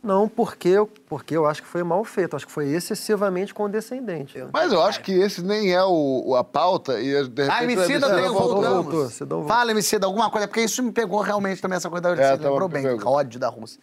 Não, 0.00 0.28
porque, 0.28 0.68
eu- 0.68 0.86
porque 0.86 1.36
eu 1.36 1.44
acho 1.44 1.60
que 1.60 1.66
foi 1.68 1.82
mal 1.82 2.04
feito, 2.04 2.36
acho 2.36 2.46
que 2.46 2.52
foi 2.52 2.68
excessivamente 2.68 3.52
condescendente. 3.52 4.38
Mas 4.52 4.72
eu 4.72 4.80
acho 4.80 5.00
que 5.02 5.10
esse 5.12 5.42
nem 5.42 5.72
é 5.74 5.82
o, 5.82 6.36
a 6.36 6.44
pauta 6.44 7.00
e 7.00 7.06
de 7.28 7.42
repente... 7.42 7.50
Ah, 7.50 7.64
Emicida 7.64 8.14
tem, 8.14 8.28
voltamos. 8.28 8.84
voltou, 8.84 9.08
Sidão 9.10 9.38
voltou. 9.38 9.56
Fala, 9.56 9.70
Emicida, 9.72 10.06
alguma 10.06 10.30
coisa, 10.30 10.46
porque 10.46 10.60
isso 10.60 10.82
me 10.84 10.92
pegou 10.92 11.20
realmente 11.20 11.60
também, 11.60 11.76
essa 11.78 11.90
coisa 11.90 12.02
da 12.02 12.10
É, 12.10 12.12
Emicida, 12.12 12.38
tava 12.38 12.50
lembrou 12.50 12.68
bem, 12.68 12.86
ódio 13.04 13.40
da 13.40 13.48
Rússia. 13.48 13.80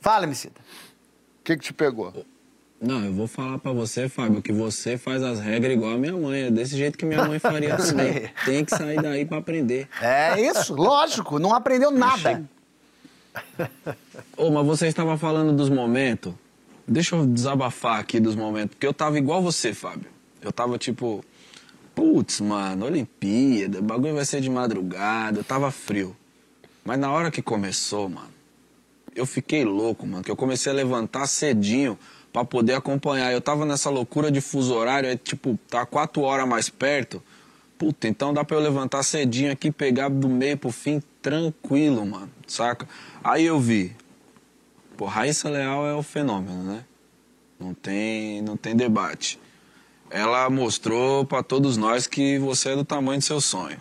Fala, 0.00 0.24
Emicida. 0.26 0.60
O 0.60 1.42
que 1.42 1.56
que 1.56 1.64
te 1.64 1.72
pegou? 1.72 2.12
Não, 2.80 3.04
eu 3.04 3.12
vou 3.12 3.26
falar 3.26 3.58
pra 3.58 3.72
você, 3.72 4.08
Fábio, 4.08 4.40
que 4.40 4.52
você 4.52 4.96
faz 4.96 5.20
as 5.22 5.40
regras 5.40 5.72
igual 5.72 5.94
a 5.94 5.98
minha 5.98 6.12
mãe. 6.12 6.42
É 6.42 6.50
desse 6.50 6.76
jeito 6.76 6.96
que 6.96 7.04
minha 7.04 7.24
mãe 7.24 7.38
faria 7.40 7.74
também. 7.76 8.30
Tem 8.44 8.64
que 8.64 8.70
sair 8.70 9.02
daí 9.02 9.24
pra 9.24 9.38
aprender. 9.38 9.88
É 10.00 10.40
isso, 10.40 10.74
lógico, 10.74 11.40
não 11.40 11.52
aprendeu 11.52 11.90
nada. 11.90 12.44
Ô, 14.36 14.50
mas 14.50 14.64
você 14.64 14.86
estava 14.86 15.18
falando 15.18 15.52
dos 15.52 15.68
momentos. 15.68 16.32
Deixa 16.86 17.16
eu 17.16 17.26
desabafar 17.26 17.98
aqui 17.98 18.20
dos 18.20 18.36
momentos. 18.36 18.74
Porque 18.74 18.86
eu 18.86 18.94
tava 18.94 19.18
igual 19.18 19.42
você, 19.42 19.74
Fábio. 19.74 20.10
Eu 20.40 20.52
tava 20.52 20.78
tipo. 20.78 21.24
Putz, 21.94 22.40
mano, 22.40 22.86
Olimpíada, 22.86 23.80
o 23.80 23.82
bagulho 23.82 24.14
vai 24.14 24.24
ser 24.24 24.40
de 24.40 24.48
madrugada. 24.48 25.40
Eu 25.40 25.44
tava 25.44 25.70
frio. 25.72 26.16
Mas 26.84 26.96
na 26.96 27.10
hora 27.10 27.28
que 27.28 27.42
começou, 27.42 28.08
mano, 28.08 28.30
eu 29.16 29.26
fiquei 29.26 29.64
louco, 29.64 30.06
mano. 30.06 30.22
Que 30.22 30.30
eu 30.30 30.36
comecei 30.36 30.70
a 30.70 30.74
levantar 30.74 31.26
cedinho 31.26 31.98
pra 32.38 32.44
poder 32.44 32.74
acompanhar. 32.74 33.32
Eu 33.32 33.40
tava 33.40 33.64
nessa 33.64 33.90
loucura 33.90 34.30
de 34.30 34.40
fuso 34.40 34.74
horário, 34.74 35.08
é 35.08 35.16
tipo, 35.16 35.58
tá 35.68 35.84
quatro 35.84 36.22
horas 36.22 36.46
mais 36.46 36.68
perto. 36.68 37.22
Puta, 37.76 38.08
então 38.08 38.34
dá 38.34 38.44
pra 38.44 38.56
eu 38.56 38.60
levantar 38.60 39.02
cedinho 39.02 39.52
aqui, 39.52 39.70
pegar 39.70 40.08
do 40.08 40.28
meio 40.28 40.56
pro 40.56 40.70
fim, 40.70 41.02
tranquilo, 41.22 42.04
mano, 42.04 42.30
saca? 42.46 42.88
Aí 43.22 43.44
eu 43.44 43.60
vi, 43.60 43.94
pô, 44.96 45.04
Raíssa 45.06 45.48
Leal 45.48 45.86
é 45.86 45.94
o 45.94 46.02
fenômeno, 46.02 46.62
né? 46.64 46.84
Não 47.58 47.72
tem, 47.74 48.42
não 48.42 48.56
tem 48.56 48.74
debate. 48.74 49.38
Ela 50.10 50.48
mostrou 50.48 51.24
pra 51.24 51.42
todos 51.42 51.76
nós 51.76 52.06
que 52.06 52.38
você 52.38 52.70
é 52.70 52.76
do 52.76 52.84
tamanho 52.84 53.18
do 53.18 53.24
seu 53.24 53.40
sonho. 53.40 53.78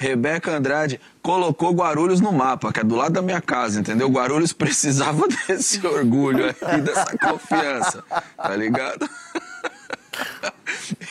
Rebeca 0.00 0.50
Andrade 0.50 0.98
colocou 1.20 1.74
Guarulhos 1.74 2.22
no 2.22 2.32
mapa, 2.32 2.72
que 2.72 2.80
é 2.80 2.82
do 2.84 2.96
lado 2.96 3.12
da 3.12 3.20
minha 3.20 3.42
casa, 3.42 3.80
entendeu? 3.80 4.08
Guarulhos 4.08 4.50
precisava 4.54 5.28
desse 5.28 5.86
orgulho 5.86 6.46
aí, 6.62 6.80
dessa 6.80 7.18
confiança, 7.18 8.02
tá 8.34 8.56
ligado? 8.56 9.06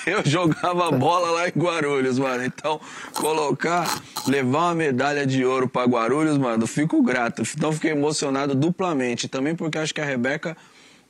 Eu 0.08 0.24
jogava 0.26 0.90
bola 0.92 1.30
lá 1.30 1.48
em 1.48 1.52
Guarulhos, 1.56 2.18
mano. 2.18 2.44
Então, 2.44 2.82
colocar, 3.14 4.02
levar 4.28 4.60
uma 4.60 4.76
medalha 4.76 5.24
de 5.24 5.46
ouro 5.46 5.70
pra 5.70 5.84
Guarulhos, 5.84 6.40
mano, 6.40 6.66
fico 6.66 7.04
grato. 7.04 7.44
Então, 7.56 7.72
fiquei 7.72 7.92
emocionado 7.92 8.56
duplamente. 8.56 9.28
Também 9.28 9.56
porque 9.56 9.78
acho 9.78 9.94
que 9.94 10.02
a 10.02 10.06
Rebeca. 10.06 10.58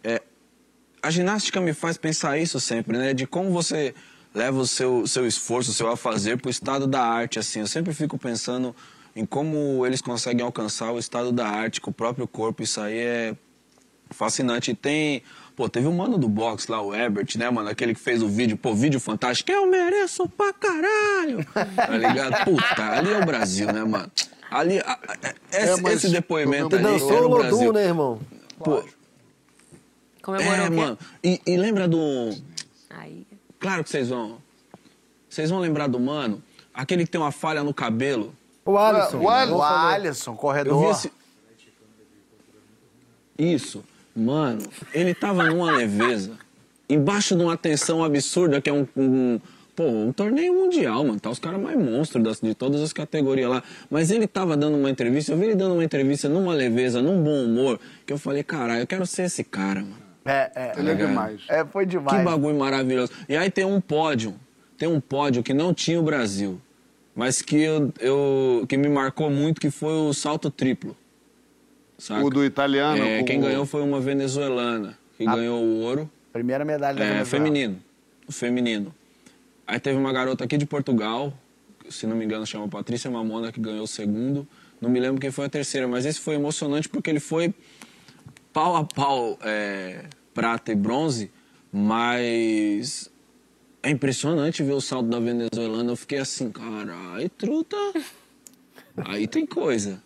É, 0.03 0.21
a 1.01 1.09
ginástica 1.09 1.61
me 1.61 1.73
faz 1.73 1.97
pensar 1.97 2.37
isso 2.37 2.59
sempre, 2.59 2.97
né? 2.97 3.13
De 3.13 3.25
como 3.25 3.51
você 3.51 3.93
leva 4.39 4.57
o 4.57 4.65
seu, 4.65 5.05
seu 5.05 5.27
esforço, 5.27 5.71
o 5.71 5.73
seu 5.73 5.89
a 5.89 5.97
fazer 5.97 6.37
pro 6.37 6.49
estado 6.49 6.87
da 6.87 7.01
arte, 7.01 7.37
assim. 7.37 7.59
Eu 7.59 7.67
sempre 7.67 7.93
fico 7.93 8.17
pensando 8.17 8.73
em 9.13 9.25
como 9.25 9.85
eles 9.85 10.01
conseguem 10.01 10.45
alcançar 10.45 10.93
o 10.93 10.97
estado 10.97 11.31
da 11.31 11.45
arte 11.45 11.81
com 11.81 11.91
o 11.91 11.93
próprio 11.93 12.25
corpo. 12.25 12.63
Isso 12.63 12.79
aí 12.79 12.97
é 12.97 13.35
fascinante. 14.11 14.71
E 14.71 14.75
tem 14.75 15.21
Pô, 15.57 15.67
teve 15.67 15.87
um 15.87 15.91
mano 15.93 16.17
do 16.17 16.29
box 16.29 16.69
lá, 16.69 16.81
o 16.81 16.95
Herbert, 16.95 17.27
né, 17.35 17.49
mano? 17.49 17.67
Aquele 17.67 17.93
que 17.93 17.99
fez 17.99 18.23
o 18.23 18.29
vídeo, 18.29 18.55
pô, 18.55 18.73
vídeo 18.73 18.97
fantástico. 18.97 19.51
Eu 19.51 19.65
mereço 19.65 20.25
pra 20.29 20.53
caralho! 20.53 21.45
Tá 21.75 21.97
ligado? 21.97 22.45
Puta, 22.47 22.81
ali 22.81 23.11
é 23.11 23.17
o 23.17 23.25
Brasil, 23.25 23.67
né, 23.67 23.83
mano? 23.83 24.09
Ali, 24.49 24.79
a, 24.79 24.93
a, 24.93 25.33
esse, 25.51 25.85
É, 25.85 25.93
esse 25.93 26.09
depoimento 26.11 26.73
ali 26.77 26.85
Dançou 26.85 27.11
era 27.11 27.21
o 27.23 27.25
o 27.25 27.27
Lodum, 27.27 27.49
Brasil. 27.49 27.73
né, 27.73 27.83
irmão? 27.87 28.21
Pô, 28.57 28.85
Comemorou 30.21 30.65
é, 30.65 30.69
o 30.69 30.73
mano. 30.73 30.97
E, 31.21 31.41
e 31.45 31.57
lembra 31.57 31.89
do... 31.89 32.33
Aí. 32.89 33.27
Claro 33.59 33.83
que 33.83 33.89
vocês 33.89 34.09
vão... 34.09 34.37
Vocês 35.29 35.49
vão 35.49 35.59
lembrar 35.59 35.87
do 35.87 35.99
mano, 35.99 36.41
aquele 36.73 37.03
que 37.05 37.11
tem 37.11 37.21
uma 37.21 37.31
falha 37.31 37.63
no 37.63 37.73
cabelo. 37.73 38.33
O 38.65 38.77
Alisson. 38.77 39.17
O 39.19 39.29
Alisson. 39.29 39.55
O 39.57 39.61
Alisson, 39.63 40.31
Eu 40.31 40.35
vi 40.35 40.39
corredor. 40.41 40.91
esse... 40.91 41.11
Isso. 43.37 43.83
Mano, 44.15 44.61
ele 44.93 45.13
tava 45.13 45.45
numa 45.45 45.71
leveza, 45.71 46.31
embaixo 46.89 47.35
de 47.35 47.43
uma 47.43 47.55
tensão 47.55 48.03
absurda, 48.03 48.59
que 48.59 48.69
é 48.69 48.73
um, 48.73 48.85
um- 48.97 49.39
pô, 49.75 49.83
um 49.85 50.11
torneio 50.11 50.53
mundial, 50.53 51.05
mano. 51.05 51.19
Tá 51.19 51.29
os 51.29 51.39
caras 51.39 51.61
mais 51.61 51.77
monstros 51.77 52.21
das- 52.23 52.41
de 52.41 52.53
todas 52.53 52.81
as 52.81 52.91
categorias 52.91 53.49
lá. 53.49 53.63
Mas 53.89 54.11
ele 54.11 54.27
tava 54.27 54.57
dando 54.57 54.75
uma 54.77 54.89
entrevista, 54.89 55.31
eu 55.31 55.37
vi 55.37 55.45
ele 55.45 55.55
dando 55.55 55.73
uma 55.75 55.83
entrevista 55.83 56.27
numa 56.27 56.53
leveza, 56.53 57.01
num 57.01 57.23
bom 57.23 57.45
humor, 57.45 57.79
que 58.05 58.11
eu 58.11 58.17
falei, 58.17 58.43
caralho, 58.43 58.81
eu 58.81 58.87
quero 58.87 59.05
ser 59.05 59.23
esse 59.23 59.43
cara, 59.43 59.81
mano. 59.81 60.08
É, 60.29 60.51
é. 60.55 60.71
Ele 60.77 60.89
é 60.89 60.93
ligado? 60.93 61.07
demais. 61.09 61.41
É, 61.49 61.65
foi 61.65 61.85
Que 61.85 61.91
demais. 61.91 62.23
bagulho 62.23 62.57
maravilhoso. 62.57 63.11
E 63.27 63.35
aí 63.35 63.49
tem 63.49 63.65
um 63.65 63.79
pódio, 63.81 64.35
tem 64.77 64.87
um 64.87 64.99
pódio 64.99 65.41
que 65.43 65.53
não 65.53 65.73
tinha 65.73 65.99
o 65.99 66.03
Brasil, 66.03 66.59
mas 67.15 67.41
que, 67.41 67.57
eu, 67.61 67.91
eu- 67.99 68.65
que 68.67 68.77
me 68.77 68.87
marcou 68.89 69.29
muito, 69.29 69.59
que 69.59 69.71
foi 69.71 69.93
o 69.93 70.13
salto 70.13 70.49
triplo. 70.51 70.95
Saca? 71.97 72.23
O 72.23 72.29
do 72.29 72.45
italiano. 72.45 73.03
É, 73.03 73.19
com 73.19 73.25
quem 73.25 73.41
ganhou 73.41 73.65
foi 73.65 73.81
uma 73.81 73.99
venezuelana, 73.99 74.97
que 75.17 75.27
Ah. 75.27 75.35
ganhou 75.35 75.61
o 75.61 75.79
ouro. 75.81 76.09
Primeira 76.31 76.63
medalha 76.63 76.97
da 76.97 77.03
É, 77.03 77.07
Venezuela. 77.13 77.25
feminino. 77.25 77.79
O 78.27 78.31
feminino. 78.31 78.93
Aí 79.67 79.79
teve 79.79 79.97
uma 79.97 80.13
garota 80.13 80.43
aqui 80.45 80.57
de 80.57 80.65
Portugal, 80.65 81.33
que, 81.79 81.91
se 81.93 82.07
não 82.07 82.15
me 82.15 82.23
engano 82.23 82.45
chama 82.45 82.67
Patrícia 82.69 83.09
Mamona, 83.11 83.51
que 83.51 83.59
ganhou 83.59 83.83
o 83.83 83.87
segundo. 83.87 84.47
Não 84.79 84.89
me 84.89 84.99
lembro 84.99 85.19
quem 85.19 85.29
foi 85.31 85.45
a 85.45 85.49
terceira, 85.49 85.87
mas 85.87 86.05
esse 86.05 86.19
foi 86.21 86.35
emocionante 86.35 86.87
porque 86.87 87.09
ele 87.09 87.19
foi 87.19 87.53
pau 88.53 88.75
a 88.77 88.83
pau 88.85 89.37
é, 89.43 90.05
prata 90.39 90.71
e 90.71 90.75
bronze, 90.75 91.29
mas 91.69 93.11
é 93.83 93.89
impressionante 93.89 94.63
ver 94.63 94.71
o 94.71 94.79
salto 94.79 95.07
da 95.09 95.19
venezuelana. 95.19 95.91
Eu 95.91 95.97
fiquei 95.97 96.19
assim, 96.19 96.49
caralho, 96.49 97.29
truta. 97.37 97.75
Aí 99.05 99.27
tem 99.27 99.45
coisa. 99.45 100.01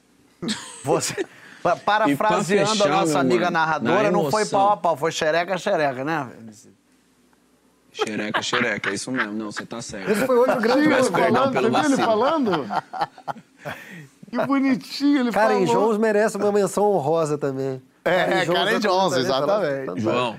Você, 0.83 1.23
pa- 1.61 1.75
parafraseando 1.75 2.71
fechar, 2.71 2.87
a 2.91 3.01
nossa 3.01 3.19
amiga 3.19 3.45
mano, 3.45 3.51
narradora, 3.53 4.03
na 4.03 4.11
não 4.11 4.31
foi 4.31 4.45
pau 4.47 4.71
a 4.71 4.77
pau, 4.77 4.97
foi 4.97 5.11
xereca, 5.11 5.55
xereca, 5.55 6.03
né? 6.03 6.27
Xereca, 7.91 8.41
xereca, 8.41 8.89
é 8.89 8.93
isso 8.95 9.11
mesmo. 9.11 9.33
Não, 9.33 9.51
você 9.51 9.65
tá 9.67 9.81
certo. 9.83 10.09
Esse 10.11 10.25
foi 10.25 10.35
hoje 10.35 10.57
o 10.57 10.61
grande 10.61 10.87
perdão 11.11 11.11
falando, 11.11 11.53
pelo 11.53 11.69
você 11.69 11.81
viu 11.81 11.93
ele 11.93 12.03
falando? 12.03 12.51
Que 14.33 14.47
bonitinho 14.47 15.19
ele 15.19 15.31
Karen 15.31 15.67
falou. 15.67 15.83
Jones 15.85 15.97
merece 15.99 16.37
uma 16.37 16.51
menção 16.51 16.85
honrosa 16.85 17.37
também. 17.37 17.79
É, 18.05 18.45
Karen 18.45 18.79
Jones, 18.79 19.09
também, 19.11 19.19
exatamente. 19.21 19.85
falando- 19.85 19.99
João, 20.01 20.35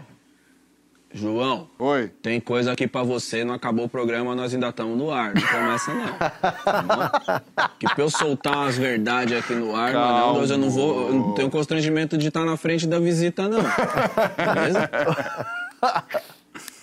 João, 1.16 1.68
Oi. 1.78 2.10
tem 2.20 2.40
coisa 2.40 2.72
aqui 2.72 2.88
pra 2.88 3.02
você, 3.04 3.44
não 3.44 3.54
acabou 3.54 3.84
o 3.84 3.88
programa, 3.88 4.34
nós 4.34 4.52
ainda 4.52 4.68
estamos 4.70 4.98
no 4.98 5.10
ar. 5.12 5.32
Não 5.34 5.42
começa 5.42 5.94
não. 5.94 6.04
Tá 7.54 7.70
que 7.78 7.86
pra 7.86 8.02
eu 8.04 8.10
soltar 8.10 8.54
umas 8.56 8.76
verdades 8.76 9.38
aqui 9.38 9.54
no 9.54 9.74
ar, 9.76 9.92
Calma. 9.92 10.32
mano, 10.34 10.44
eu 10.52 10.58
não 10.58 10.68
vou. 10.70 11.08
Eu 11.08 11.14
não 11.14 11.34
tenho 11.34 11.48
constrangimento 11.50 12.18
de 12.18 12.28
estar 12.28 12.44
na 12.44 12.56
frente 12.56 12.86
da 12.86 12.98
visita, 12.98 13.48
não. 13.48 13.60
Beleza? 13.62 14.90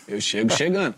Eu 0.08 0.20
chego 0.22 0.52
chegando. 0.54 0.96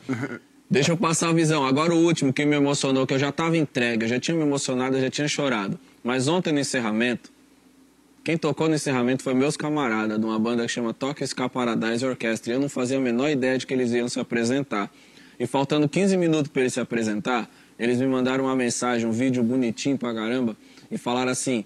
Deixa 0.69 0.91
eu 0.91 0.97
passar 0.97 1.29
a 1.29 1.33
visão. 1.33 1.65
Agora 1.65 1.93
o 1.93 1.97
último 2.03 2.31
que 2.31 2.45
me 2.45 2.55
emocionou, 2.55 3.05
que 3.05 3.13
eu 3.15 3.19
já 3.19 3.31
tava 3.31 3.57
entregue, 3.57 4.05
eu 4.05 4.09
já 4.09 4.19
tinha 4.19 4.35
me 4.37 4.43
emocionado, 4.43 4.95
eu 4.97 5.01
já 5.01 5.09
tinha 5.09 5.27
chorado. 5.27 5.77
Mas 6.03 6.27
ontem 6.27 6.51
no 6.53 6.59
encerramento, 6.59 7.31
quem 8.23 8.37
tocou 8.37 8.69
no 8.69 8.75
encerramento 8.75 9.21
foi 9.21 9.33
meus 9.33 9.57
camaradas, 9.57 10.17
de 10.17 10.25
uma 10.25 10.39
banda 10.39 10.63
que 10.65 10.71
chama 10.71 10.93
Toque 10.93 11.23
Ska 11.25 11.49
Paradise. 11.49 12.05
E 12.05 12.49
eu 12.51 12.59
não 12.59 12.69
fazia 12.69 12.97
a 12.97 13.01
menor 13.01 13.29
ideia 13.29 13.57
de 13.57 13.67
que 13.67 13.73
eles 13.73 13.91
iam 13.91 14.07
se 14.07 14.19
apresentar. 14.19 14.89
E 15.37 15.45
faltando 15.45 15.89
15 15.89 16.15
minutos 16.15 16.49
para 16.49 16.61
eles 16.61 16.73
se 16.73 16.79
apresentar, 16.79 17.49
eles 17.77 17.99
me 17.99 18.07
mandaram 18.07 18.45
uma 18.45 18.55
mensagem, 18.55 19.05
um 19.05 19.11
vídeo 19.11 19.43
bonitinho 19.43 19.97
pra 19.97 20.13
caramba, 20.13 20.55
e 20.89 20.97
falaram 20.97 21.31
assim: 21.31 21.65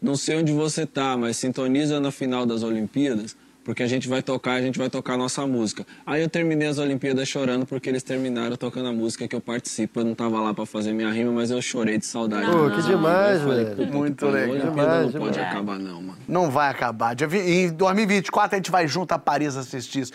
Não 0.00 0.16
sei 0.16 0.36
onde 0.36 0.52
você 0.52 0.86
tá, 0.86 1.16
mas 1.16 1.38
sintoniza 1.38 1.98
na 1.98 2.12
final 2.12 2.46
das 2.46 2.62
Olimpíadas, 2.62 3.36
porque 3.66 3.82
a 3.82 3.86
gente 3.88 4.08
vai 4.08 4.22
tocar, 4.22 4.52
a 4.52 4.62
gente 4.62 4.78
vai 4.78 4.88
tocar 4.88 5.14
a 5.14 5.16
nossa 5.16 5.44
música. 5.44 5.84
Aí 6.06 6.22
eu 6.22 6.28
terminei 6.30 6.68
as 6.68 6.78
Olimpíadas 6.78 7.26
chorando 7.26 7.66
porque 7.66 7.88
eles 7.88 8.00
terminaram 8.04 8.54
tocando 8.54 8.88
a 8.88 8.92
música 8.92 9.26
que 9.26 9.34
eu 9.34 9.40
participo. 9.40 9.98
Eu 9.98 10.04
não 10.04 10.14
tava 10.14 10.40
lá 10.40 10.54
pra 10.54 10.64
fazer 10.64 10.92
minha 10.92 11.10
rima, 11.10 11.32
mas 11.32 11.50
eu 11.50 11.60
chorei 11.60 11.98
de 11.98 12.06
saudade. 12.06 12.46
Pô, 12.48 12.70
que 12.70 12.80
demais, 12.82 13.42
falei, 13.42 13.64
velho. 13.64 13.76
"Puta 13.76 13.88
que 13.88 13.92
Muito 13.96 14.26
legal. 14.26 14.56
A 14.56 14.62
Olimpíada 14.62 15.02
não 15.02 15.12
pode 15.12 15.40
acabar 15.40 15.78
não, 15.80 16.00
mano. 16.00 16.18
Não 16.28 16.48
vai 16.48 16.70
acabar. 16.70 17.16
Em 17.20 17.72
2024 17.72 18.54
a 18.54 18.58
gente 18.58 18.70
vai 18.70 18.86
junto 18.86 19.10
a 19.10 19.18
Paris 19.18 19.56
assistir 19.56 20.02
isso. 20.02 20.12